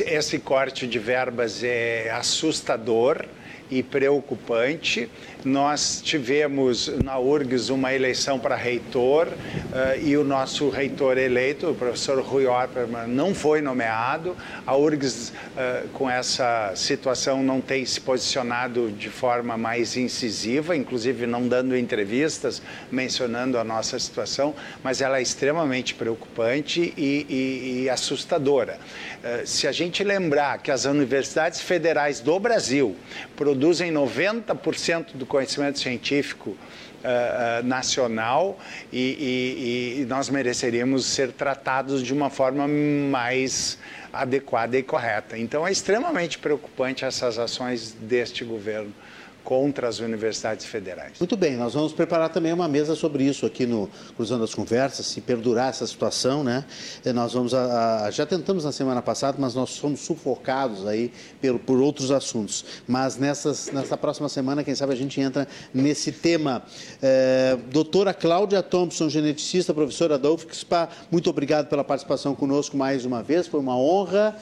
Esse 0.05 0.37
corte 0.37 0.85
de 0.85 0.99
verbas 0.99 1.63
é 1.63 2.11
assustador 2.11 3.25
e 3.71 3.81
preocupante. 3.81 5.09
Nós 5.43 6.01
tivemos 6.03 6.87
na 7.03 7.17
URGS 7.17 7.69
uma 7.69 7.91
eleição 7.91 8.37
para 8.37 8.55
reitor 8.55 9.27
uh, 9.27 9.99
e 9.99 10.15
o 10.15 10.23
nosso 10.23 10.69
reitor 10.69 11.17
eleito, 11.17 11.71
o 11.71 11.75
professor 11.75 12.21
Rui 12.21 12.45
Opperman, 12.45 13.07
não 13.07 13.33
foi 13.33 13.59
nomeado. 13.59 14.37
A 14.67 14.75
URGS, 14.75 15.29
uh, 15.29 15.87
com 15.93 16.07
essa 16.07 16.73
situação, 16.75 17.41
não 17.41 17.59
tem 17.59 17.83
se 17.85 17.99
posicionado 17.99 18.91
de 18.91 19.09
forma 19.09 19.57
mais 19.57 19.97
incisiva, 19.97 20.75
inclusive 20.75 21.25
não 21.25 21.47
dando 21.47 21.75
entrevistas 21.75 22.61
mencionando 22.91 23.57
a 23.57 23.63
nossa 23.63 23.97
situação, 23.97 24.53
mas 24.83 25.01
ela 25.01 25.17
é 25.17 25.23
extremamente 25.23 25.95
preocupante 25.95 26.93
e, 26.95 27.25
e, 27.27 27.81
e 27.83 27.89
assustadora. 27.89 28.77
Uh, 29.23 29.47
se 29.47 29.67
a 29.67 29.71
gente 29.71 30.03
lembrar 30.03 30.59
que 30.59 30.69
as 30.69 30.85
universidades 30.85 31.61
federais 31.61 32.19
do 32.19 32.39
Brasil 32.39 32.95
produzem 33.35 33.91
90% 33.91 35.15
do 35.15 35.30
conhecimento 35.31 35.79
científico 35.79 36.49
uh, 36.49 36.53
uh, 36.53 37.65
nacional 37.65 38.59
e, 38.91 39.95
e, 39.97 40.01
e 40.01 40.05
nós 40.05 40.29
mereceríamos 40.29 41.05
ser 41.05 41.31
tratados 41.31 42.03
de 42.03 42.13
uma 42.13 42.29
forma 42.29 42.67
mais 42.67 43.77
adequada 44.11 44.77
e 44.77 44.83
correta. 44.83 45.37
Então 45.37 45.65
é 45.65 45.71
extremamente 45.71 46.37
preocupante 46.37 47.05
essas 47.05 47.39
ações 47.39 47.93
deste 47.93 48.43
governo 48.43 48.93
contra 49.43 49.87
as 49.87 49.99
universidades 49.99 50.65
federais. 50.65 51.13
Muito 51.19 51.35
bem, 51.35 51.57
nós 51.57 51.73
vamos 51.73 51.93
preparar 51.93 52.29
também 52.29 52.53
uma 52.53 52.67
mesa 52.67 52.95
sobre 52.95 53.23
isso 53.23 53.45
aqui 53.45 53.65
no 53.65 53.89
Cruzando 54.15 54.43
as 54.43 54.53
Conversas, 54.53 55.05
se 55.07 55.21
perdurar 55.21 55.69
essa 55.69 55.85
situação, 55.85 56.43
né? 56.43 56.65
Nós 57.13 57.33
vamos, 57.33 57.53
a, 57.53 58.05
a, 58.05 58.11
já 58.11 58.25
tentamos 58.25 58.63
na 58.63 58.71
semana 58.71 59.01
passada, 59.01 59.37
mas 59.39 59.55
nós 59.55 59.71
somos 59.71 60.01
sufocados 60.01 60.87
aí 60.87 61.11
por, 61.41 61.59
por 61.59 61.79
outros 61.79 62.11
assuntos. 62.11 62.65
Mas 62.87 63.17
nessas, 63.17 63.71
nessa 63.71 63.97
próxima 63.97 64.29
semana, 64.29 64.63
quem 64.63 64.75
sabe 64.75 64.93
a 64.93 64.95
gente 64.95 65.19
entra 65.19 65.47
nesse 65.73 66.11
tema. 66.11 66.63
É, 67.01 67.57
doutora 67.71 68.13
Cláudia 68.13 68.61
Thompson, 68.61 69.09
geneticista, 69.09 69.73
professora 69.73 70.17
da 70.17 70.31
UFSPA, 70.31 70.89
muito 71.09 71.29
obrigado 71.29 71.67
pela 71.67 71.83
participação 71.83 72.35
conosco 72.35 72.77
mais 72.77 73.05
uma 73.05 73.23
vez, 73.23 73.47
foi 73.47 73.59
uma 73.59 73.77
honra. 73.77 74.35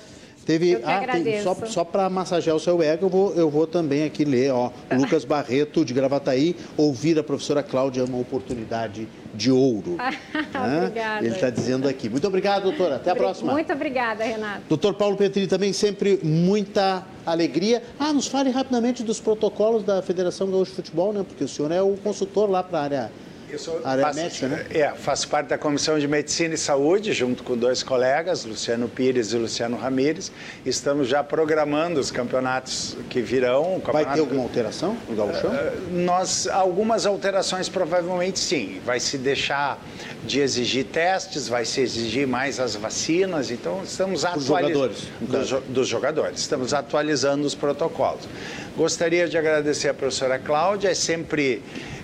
Teve, 0.45 0.79
ah, 0.83 1.05
tem, 1.11 1.43
só, 1.43 1.55
só 1.65 1.83
para 1.83 2.09
massagear 2.09 2.55
o 2.55 2.59
seu 2.59 2.81
ego, 2.81 3.05
eu 3.05 3.09
vou, 3.09 3.33
eu 3.35 3.49
vou 3.49 3.67
também 3.67 4.03
aqui 4.03 4.25
ler, 4.25 4.51
ó, 4.51 4.71
Lucas 4.91 5.23
Barreto, 5.23 5.85
de 5.85 5.93
Gravataí, 5.93 6.55
ouvir 6.75 7.19
a 7.19 7.23
professora 7.23 7.61
Cláudia 7.61 8.03
uma 8.03 8.17
oportunidade 8.17 9.07
de 9.33 9.51
ouro. 9.51 9.97
obrigada. 10.79 11.25
Ele 11.25 11.35
está 11.35 11.49
dizendo 11.49 11.87
aqui. 11.87 12.09
Muito 12.09 12.27
obrigado, 12.27 12.63
doutora. 12.63 12.95
Até 12.95 13.11
a 13.11 13.15
próxima. 13.15 13.51
Muito 13.51 13.71
obrigada, 13.71 14.23
Renato. 14.23 14.63
Doutor 14.67 14.95
Paulo 14.95 15.15
Petri, 15.15 15.45
também 15.45 15.71
sempre 15.71 16.19
muita 16.23 17.05
alegria. 17.25 17.83
Ah, 17.99 18.11
nos 18.11 18.27
fale 18.27 18.49
rapidamente 18.49 19.03
dos 19.03 19.19
protocolos 19.19 19.83
da 19.83 20.01
Federação 20.01 20.49
Gaúcha 20.49 20.71
de 20.71 20.75
Futebol, 20.77 21.13
né? 21.13 21.23
Porque 21.27 21.43
o 21.43 21.47
senhor 21.47 21.71
é 21.71 21.81
o 21.81 21.95
consultor 21.97 22.49
lá 22.49 22.63
para 22.63 22.79
a 22.79 22.83
área 22.83 23.11
isso 23.53 23.79
área 23.83 24.03
faço, 24.03 24.19
médica, 24.19 24.47
né? 24.47 24.65
É, 24.69 24.89
faço 24.91 25.27
parte 25.27 25.47
da 25.47 25.57
Comissão 25.57 25.97
de 25.97 26.07
Medicina 26.07 26.53
e 26.53 26.57
Saúde, 26.57 27.13
junto 27.13 27.43
com 27.43 27.57
dois 27.57 27.83
colegas, 27.83 28.45
Luciano 28.45 28.87
Pires 28.87 29.33
e 29.33 29.37
Luciano 29.37 29.77
Ramires. 29.77 30.31
Estamos 30.65 31.07
já 31.07 31.23
programando 31.23 31.99
os 31.99 32.11
campeonatos 32.11 32.97
que 33.09 33.21
virão. 33.21 33.81
Vai 33.91 34.05
ter 34.05 34.19
alguma 34.19 34.43
alteração 34.43 34.97
no 35.07 35.15
gauchão? 35.15 35.51
Uh, 35.51 35.91
nós, 35.91 36.47
algumas 36.47 37.05
alterações 37.05 37.69
provavelmente 37.69 38.39
sim. 38.39 38.81
Vai 38.85 38.99
se 38.99 39.17
deixar 39.17 39.83
de 40.25 40.39
exigir 40.39 40.85
testes, 40.85 41.47
vai 41.47 41.65
se 41.65 41.81
exigir 41.81 42.27
mais 42.27 42.59
as 42.59 42.75
vacinas. 42.75 43.51
Então, 43.51 43.81
estamos 43.83 44.25
atualizando... 44.25 44.89
Dos 45.19 45.47
jogadores. 45.47 45.69
dos 45.69 45.87
jogadores. 45.87 46.39
Estamos 46.39 46.73
atualizando 46.73 47.45
os 47.45 47.55
protocolos. 47.55 48.27
Gostaria 48.75 49.27
de 49.27 49.37
agradecer 49.37 49.89
a 49.89 49.93
professora 49.93 50.39
Cláudia, 50.39 50.89
é 50.89 50.93
sempre 50.93 51.61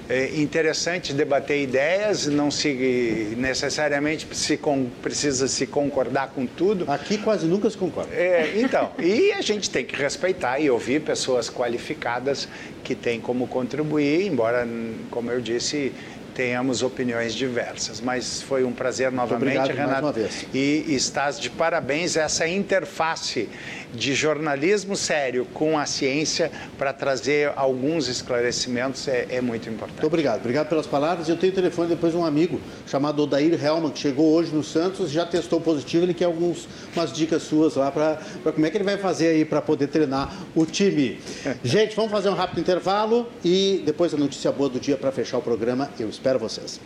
é 0.08 0.40
interessante 0.40 1.14
debater 1.14 1.62
ideias, 1.62 2.28
não 2.28 2.52
se 2.52 3.34
necessariamente 3.38 4.28
se 4.36 4.58
com, 4.58 4.88
precisa 5.02 5.48
se 5.48 5.66
concordar 5.66 6.30
com 6.30 6.46
tudo. 6.46 6.90
Aqui 6.90 7.18
quase 7.18 7.46
nunca 7.48 7.70
se 7.70 7.78
concorda. 7.78 8.14
É, 8.14 8.54
então, 8.56 8.92
e 9.00 9.32
a 9.32 9.42
gente 9.42 9.70
tem 9.70 9.84
que 9.84 9.96
respeitar 9.96 10.60
e 10.60 10.70
ouvir 10.70 11.02
pessoas 11.02 11.50
qualificadas 11.50 12.48
que 12.84 12.94
têm 12.94 13.20
como 13.20 13.48
contribuir, 13.48 14.28
embora, 14.28 14.68
como 15.10 15.32
eu 15.32 15.42
disse, 15.42 15.92
tenhamos 16.36 16.84
opiniões 16.84 17.34
diversas. 17.34 18.00
Mas 18.00 18.42
foi 18.42 18.64
um 18.64 18.74
prazer 18.74 19.12
novamente, 19.12 19.58
Obrigado, 19.58 19.76
Renato. 19.76 20.20
E 20.54 20.86
estás 20.90 21.40
de 21.40 21.50
parabéns 21.50 22.16
essa 22.16 22.48
interface 22.48 23.50
de 23.96 24.14
jornalismo 24.14 24.96
sério 24.96 25.46
com 25.54 25.78
a 25.78 25.86
ciência 25.86 26.52
para 26.78 26.94
trazer 26.94 27.52
alguns 27.56 28.08
esclarecimentos 28.08 29.08
é, 29.08 29.28
é, 29.30 29.42
muito 29.42 29.70
importante. 29.70 29.96
Muito 29.96 30.08
obrigado. 30.08 30.40
Obrigado 30.40 30.70
pelas 30.70 30.86
palavras. 30.86 31.30
Eu 31.30 31.38
tenho 31.38 31.52
o 31.52 31.56
telefone 31.56 31.90
depois 31.90 32.12
de 32.12 32.18
um 32.18 32.26
amigo 32.26 32.60
chamado 32.86 33.24
Odair 33.24 33.64
Helman, 33.64 33.92
que 33.92 34.00
chegou 34.00 34.34
hoje 34.34 34.54
no 34.54 34.64
Santos, 34.64 35.10
já 35.10 35.26
testou 35.26 35.62
positivo. 35.62 36.06
Ele 36.06 36.14
quer 36.14 36.26
algumas 36.26 36.68
dicas 37.14 37.44
suas 37.44 37.76
lá 37.76 37.92
para 37.92 38.20
como 38.44 38.66
é 38.66 38.70
que 38.70 38.78
ele 38.78 38.84
vai 38.84 38.98
fazer 38.98 39.30
aí 39.30 39.46
para 39.46 39.62
poder 39.62 39.88
treinar 39.88 40.34
o 40.54 40.66
time. 40.66 41.20
Gente, 41.64 41.96
vamos 41.96 42.12
fazer 42.12 42.30
um 42.30 42.36
rápido 42.36 42.60
intervalo 42.60 43.28
e 43.44 43.82
depois 43.86 44.14
a 44.14 44.18
notícia 44.18 44.52
boa 44.52 44.70
do 44.70 44.80
dia 44.80 44.98
para 44.98 45.12
fechar 45.12 45.38
o 45.38 45.42
programa. 45.42 45.90
Eu 46.00 46.10
espero 46.10 46.38
vocês. 46.38 46.80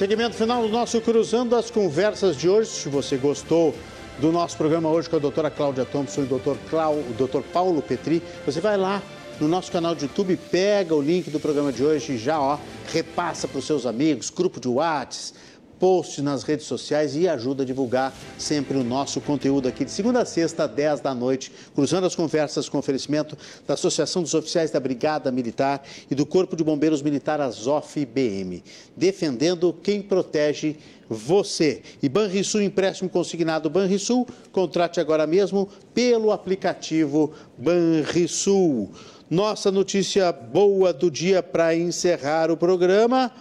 Segmento 0.00 0.34
final 0.34 0.62
do 0.62 0.68
nosso 0.70 0.98
Cruzando 1.02 1.54
as 1.54 1.70
Conversas 1.70 2.34
de 2.34 2.48
hoje. 2.48 2.70
Se 2.70 2.88
você 2.88 3.18
gostou 3.18 3.74
do 4.18 4.32
nosso 4.32 4.56
programa 4.56 4.88
hoje 4.88 5.10
com 5.10 5.16
a 5.16 5.18
doutora 5.18 5.50
Cláudia 5.50 5.84
Thompson 5.84 6.22
e 6.22 6.24
o 6.24 6.26
doutor, 6.26 6.56
Clau, 6.70 6.94
o 6.94 7.14
doutor 7.18 7.42
Paulo 7.42 7.82
Petri, 7.82 8.22
você 8.46 8.62
vai 8.62 8.78
lá 8.78 9.02
no 9.38 9.46
nosso 9.46 9.70
canal 9.70 9.94
de 9.94 10.06
YouTube, 10.06 10.38
pega 10.50 10.94
o 10.94 11.02
link 11.02 11.28
do 11.28 11.38
programa 11.38 11.70
de 11.70 11.84
hoje 11.84 12.14
e 12.14 12.16
já 12.16 12.40
ó, 12.40 12.58
repassa 12.90 13.46
para 13.46 13.58
os 13.58 13.66
seus 13.66 13.84
amigos, 13.84 14.30
grupo 14.30 14.58
de 14.58 14.68
WhatsApp, 14.68 15.38
post 15.80 16.20
nas 16.20 16.42
redes 16.42 16.66
sociais 16.66 17.16
e 17.16 17.26
ajuda 17.26 17.62
a 17.62 17.66
divulgar 17.66 18.14
sempre 18.38 18.76
o 18.76 18.84
nosso 18.84 19.18
conteúdo 19.20 19.66
aqui 19.66 19.82
de 19.84 19.90
segunda 19.90 20.20
a 20.20 20.24
sexta, 20.26 20.68
10 20.68 21.00
da 21.00 21.14
noite, 21.14 21.50
cruzando 21.74 22.06
as 22.06 22.14
conversas 22.14 22.68
com 22.68 22.76
oferecimento 22.76 23.36
da 23.66 23.74
Associação 23.74 24.20
dos 24.22 24.34
Oficiais 24.34 24.70
da 24.70 24.78
Brigada 24.78 25.32
Militar 25.32 25.82
e 26.10 26.14
do 26.14 26.26
Corpo 26.26 26.54
de 26.54 26.62
Bombeiros 26.62 27.00
Militar 27.00 27.40
Azof-BM, 27.40 28.62
defendendo 28.94 29.72
quem 29.82 30.02
protege 30.02 30.76
você. 31.08 31.82
E 32.02 32.08
Banrisul, 32.08 32.60
empréstimo 32.60 33.08
consignado 33.08 33.70
Banrisul, 33.70 34.28
contrate 34.52 35.00
agora 35.00 35.26
mesmo 35.26 35.66
pelo 35.94 36.30
aplicativo 36.30 37.32
Banrisul. 37.56 38.90
Nossa 39.30 39.70
notícia 39.70 40.30
boa 40.30 40.92
do 40.92 41.10
dia 41.10 41.42
para 41.42 41.74
encerrar 41.74 42.50
o 42.50 42.56
programa. 42.56 43.32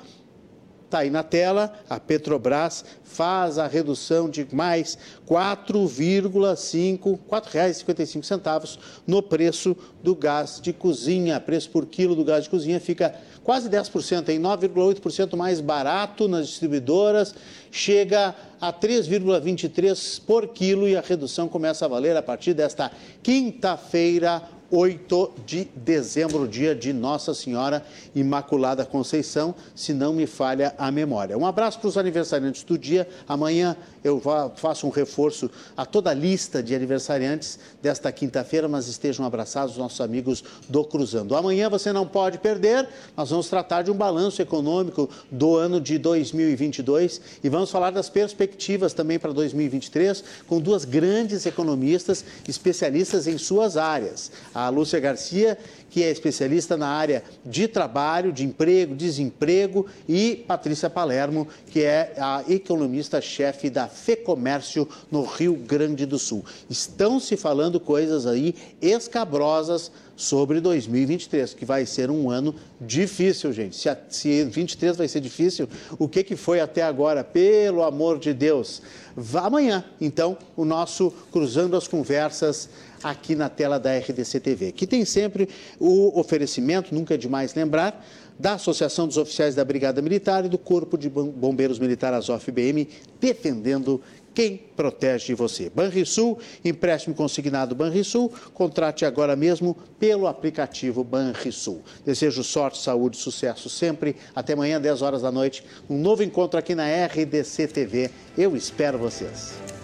Está 0.90 0.99
aí 0.99 1.11
na 1.11 1.22
tela, 1.22 1.72
a 1.88 1.99
Petrobras 1.99 2.84
faz 3.03 3.60
a 3.60 3.68
redução 3.68 4.28
de 4.28 4.48
mais 4.52 4.98
4,5, 5.30 7.11
R$ 7.11 7.20
4,55 7.30 8.80
no 9.06 9.22
preço 9.22 9.78
do 10.02 10.16
gás 10.16 10.60
de 10.60 10.74
cozinha. 10.74 11.40
Preço 11.40 11.70
por 11.70 11.86
quilo 11.86 12.16
do 12.16 12.24
gás 12.26 12.45
de 12.45 12.49
cozinha 12.49 12.80
fica 12.80 13.14
quase 13.44 13.70
10%, 13.70 14.30
em 14.30 14.41
9,8% 14.41 15.38
mais 15.38 15.61
barato 15.61 16.28
nas 16.28 16.48
distribuidoras, 16.48 17.36
chega 17.70 18.34
a 18.60 18.74
3,23 18.74 20.22
por 20.26 20.48
quilo 20.48 20.88
e 20.88 20.95
a 20.95 21.02
redução 21.02 21.48
começa 21.48 21.86
a 21.86 21.88
valer 21.88 22.18
a 22.18 22.24
partir 22.24 22.56
desta 22.56 22.91
quinta-feira, 23.22 24.41
8 24.71 25.31
de 25.45 25.65
dezembro, 25.75 26.47
dia 26.47 26.75
de 26.75 26.93
Nossa 26.93 27.33
Senhora 27.33 27.83
Imaculada 28.13 28.85
Conceição, 28.85 29.55
se 29.75 29.93
não 29.93 30.13
me 30.13 30.27
falha 30.27 30.73
a 30.77 30.91
memória. 30.91 31.37
Um 31.37 31.45
abraço 31.45 31.79
para 31.79 31.87
os 31.87 31.97
aniversariantes 31.97 32.63
do 32.63 32.77
dia. 32.77 33.07
Amanhã 33.27 33.75
eu 34.03 34.21
faço 34.55 34.87
um 34.87 34.89
reforço 34.89 35.49
a 35.75 35.85
toda 35.85 36.11
a 36.11 36.13
lista 36.13 36.63
de 36.63 36.73
aniversariantes 36.73 37.59
desta 37.81 38.11
quinta-feira, 38.11 38.67
mas 38.67 38.87
estejam 38.87 39.25
abraçados 39.25 39.73
os 39.73 39.77
nossos 39.77 39.99
amigos 40.01 40.43
do 40.67 40.83
Cruzando. 40.83 41.35
Amanhã 41.35 41.69
você 41.69 41.91
não 41.91 42.07
pode 42.07 42.37
perder, 42.37 42.87
nós 43.17 43.29
vamos 43.29 43.49
tratar 43.49 43.81
de 43.81 43.91
um 43.91 43.95
balanço 43.95 44.41
econômico 44.41 45.09
do 45.31 45.55
ano 45.55 45.81
de 45.81 45.97
2022 45.97 47.21
e 47.43 47.49
vamos 47.49 47.71
falar 47.71 47.91
das 47.91 48.09
perspectivas 48.09 48.93
também 48.93 49.19
para 49.19 49.33
2023 49.33 50.23
com 50.47 50.59
duas 50.59 50.85
grandes 50.85 51.45
economistas 51.45 52.23
especialistas 52.47 53.27
em 53.27 53.37
suas 53.37 53.75
áreas. 53.75 54.31
A 54.65 54.69
Lúcia 54.69 54.99
Garcia 54.99 55.57
que 55.90 56.03
é 56.03 56.11
especialista 56.11 56.77
na 56.77 56.88
área 56.88 57.23
de 57.44 57.68
trabalho, 57.68 58.31
de 58.31 58.45
emprego, 58.45 58.95
desemprego, 58.95 59.86
e 60.07 60.44
Patrícia 60.48 60.90
Palermo, 60.90 61.48
que 61.68 61.81
é 61.81 62.14
a 62.18 62.44
economista-chefe 62.48 63.69
da 63.69 63.88
FEComércio 63.88 64.88
no 65.11 65.23
Rio 65.23 65.56
Grande 65.56 66.06
do 66.06 66.19
Sul. 66.19 66.45
Estão 66.69 67.19
se 67.19 67.36
falando 67.36 67.80
coisas 67.80 68.27
aí 68.27 68.56
escabrosas 68.81 69.91
sobre 70.15 70.60
2023, 70.60 71.53
que 71.53 71.64
vai 71.64 71.86
ser 71.86 72.11
um 72.11 72.30
ano 72.30 72.53
difícil, 72.80 73.53
gente. 73.53 73.76
Se, 73.76 73.88
a, 73.88 73.98
se 74.10 74.44
23 74.44 74.98
vai 74.98 75.07
ser 75.07 75.22
difícil, 75.22 75.68
o 75.98 76.10
que, 76.10 76.23
que 76.23 76.36
foi 76.36 76.60
até 76.60 76.84
agora? 76.84 77.23
Pelo 77.23 77.84
amor 77.84 78.19
de 78.19 78.34
Deus. 78.34 78.81
Vá 79.15 79.48
amanhã, 79.48 79.84
então, 79.99 80.38
o 80.57 80.65
nosso 80.65 81.11
Cruzando 81.31 81.76
as 81.76 81.88
Conversas 81.88 82.69
aqui 83.03 83.35
na 83.35 83.49
tela 83.49 83.80
da 83.80 83.97
RDC 83.97 84.39
TV, 84.39 84.71
que 84.71 84.88
tem 84.88 85.05
sempre 85.05 85.49
o 85.80 86.19
oferecimento, 86.19 86.93
nunca 86.93 87.13
é 87.13 87.17
demais 87.17 87.53
lembrar, 87.53 88.05
da 88.38 88.53
Associação 88.53 89.05
dos 89.05 89.17
Oficiais 89.17 89.53
da 89.53 89.65
Brigada 89.65 90.01
Militar 90.01 90.45
e 90.45 90.49
do 90.49 90.57
Corpo 90.57 90.97
de 90.97 91.09
Bombeiros 91.09 91.77
Militar 91.77 92.13
Azof-BM, 92.13 92.88
defendendo 93.19 94.01
quem 94.34 94.57
protege 94.76 95.34
você. 95.34 95.69
Banrisul, 95.69 96.39
empréstimo 96.63 97.13
consignado 97.13 97.76
Banrisul, 97.76 98.31
contrate 98.53 99.03
agora 99.03 99.35
mesmo 99.35 99.76
pelo 99.99 100.27
aplicativo 100.27 101.03
Banrisul. 101.03 101.81
Desejo 102.05 102.41
sorte, 102.41 102.81
saúde, 102.81 103.17
sucesso 103.17 103.69
sempre. 103.69 104.15
Até 104.34 104.53
amanhã, 104.53 104.80
10 104.80 105.01
horas 105.01 105.21
da 105.21 105.31
noite, 105.31 105.65
um 105.89 105.97
novo 105.97 106.23
encontro 106.23 106.57
aqui 106.57 106.73
na 106.73 106.85
RDC 106.85 107.67
TV. 107.67 108.09
Eu 108.38 108.55
espero 108.55 108.97
vocês. 108.97 109.78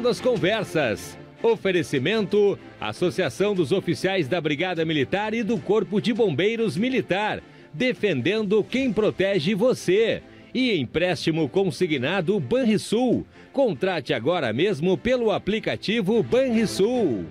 Cruzando 0.00 0.08
as 0.08 0.20
Conversas. 0.20 1.18
Oferecimento: 1.42 2.58
Associação 2.80 3.54
dos 3.54 3.70
Oficiais 3.70 4.26
da 4.26 4.40
Brigada 4.40 4.82
Militar 4.84 5.34
e 5.34 5.42
do 5.42 5.58
Corpo 5.58 6.00
de 6.00 6.14
Bombeiros 6.14 6.76
Militar. 6.76 7.42
Defendendo 7.72 8.64
quem 8.64 8.92
protege 8.92 9.54
você. 9.54 10.22
e 10.54 10.76
empréstimo 10.76 11.48
consignado 11.48 12.40
Banrisul. 12.40 13.26
Contrate 13.52 14.12
agora 14.12 14.52
mesmo 14.52 14.96
pelo 14.96 15.30
aplicativo 15.30 16.22
Banrisul. 16.22 17.26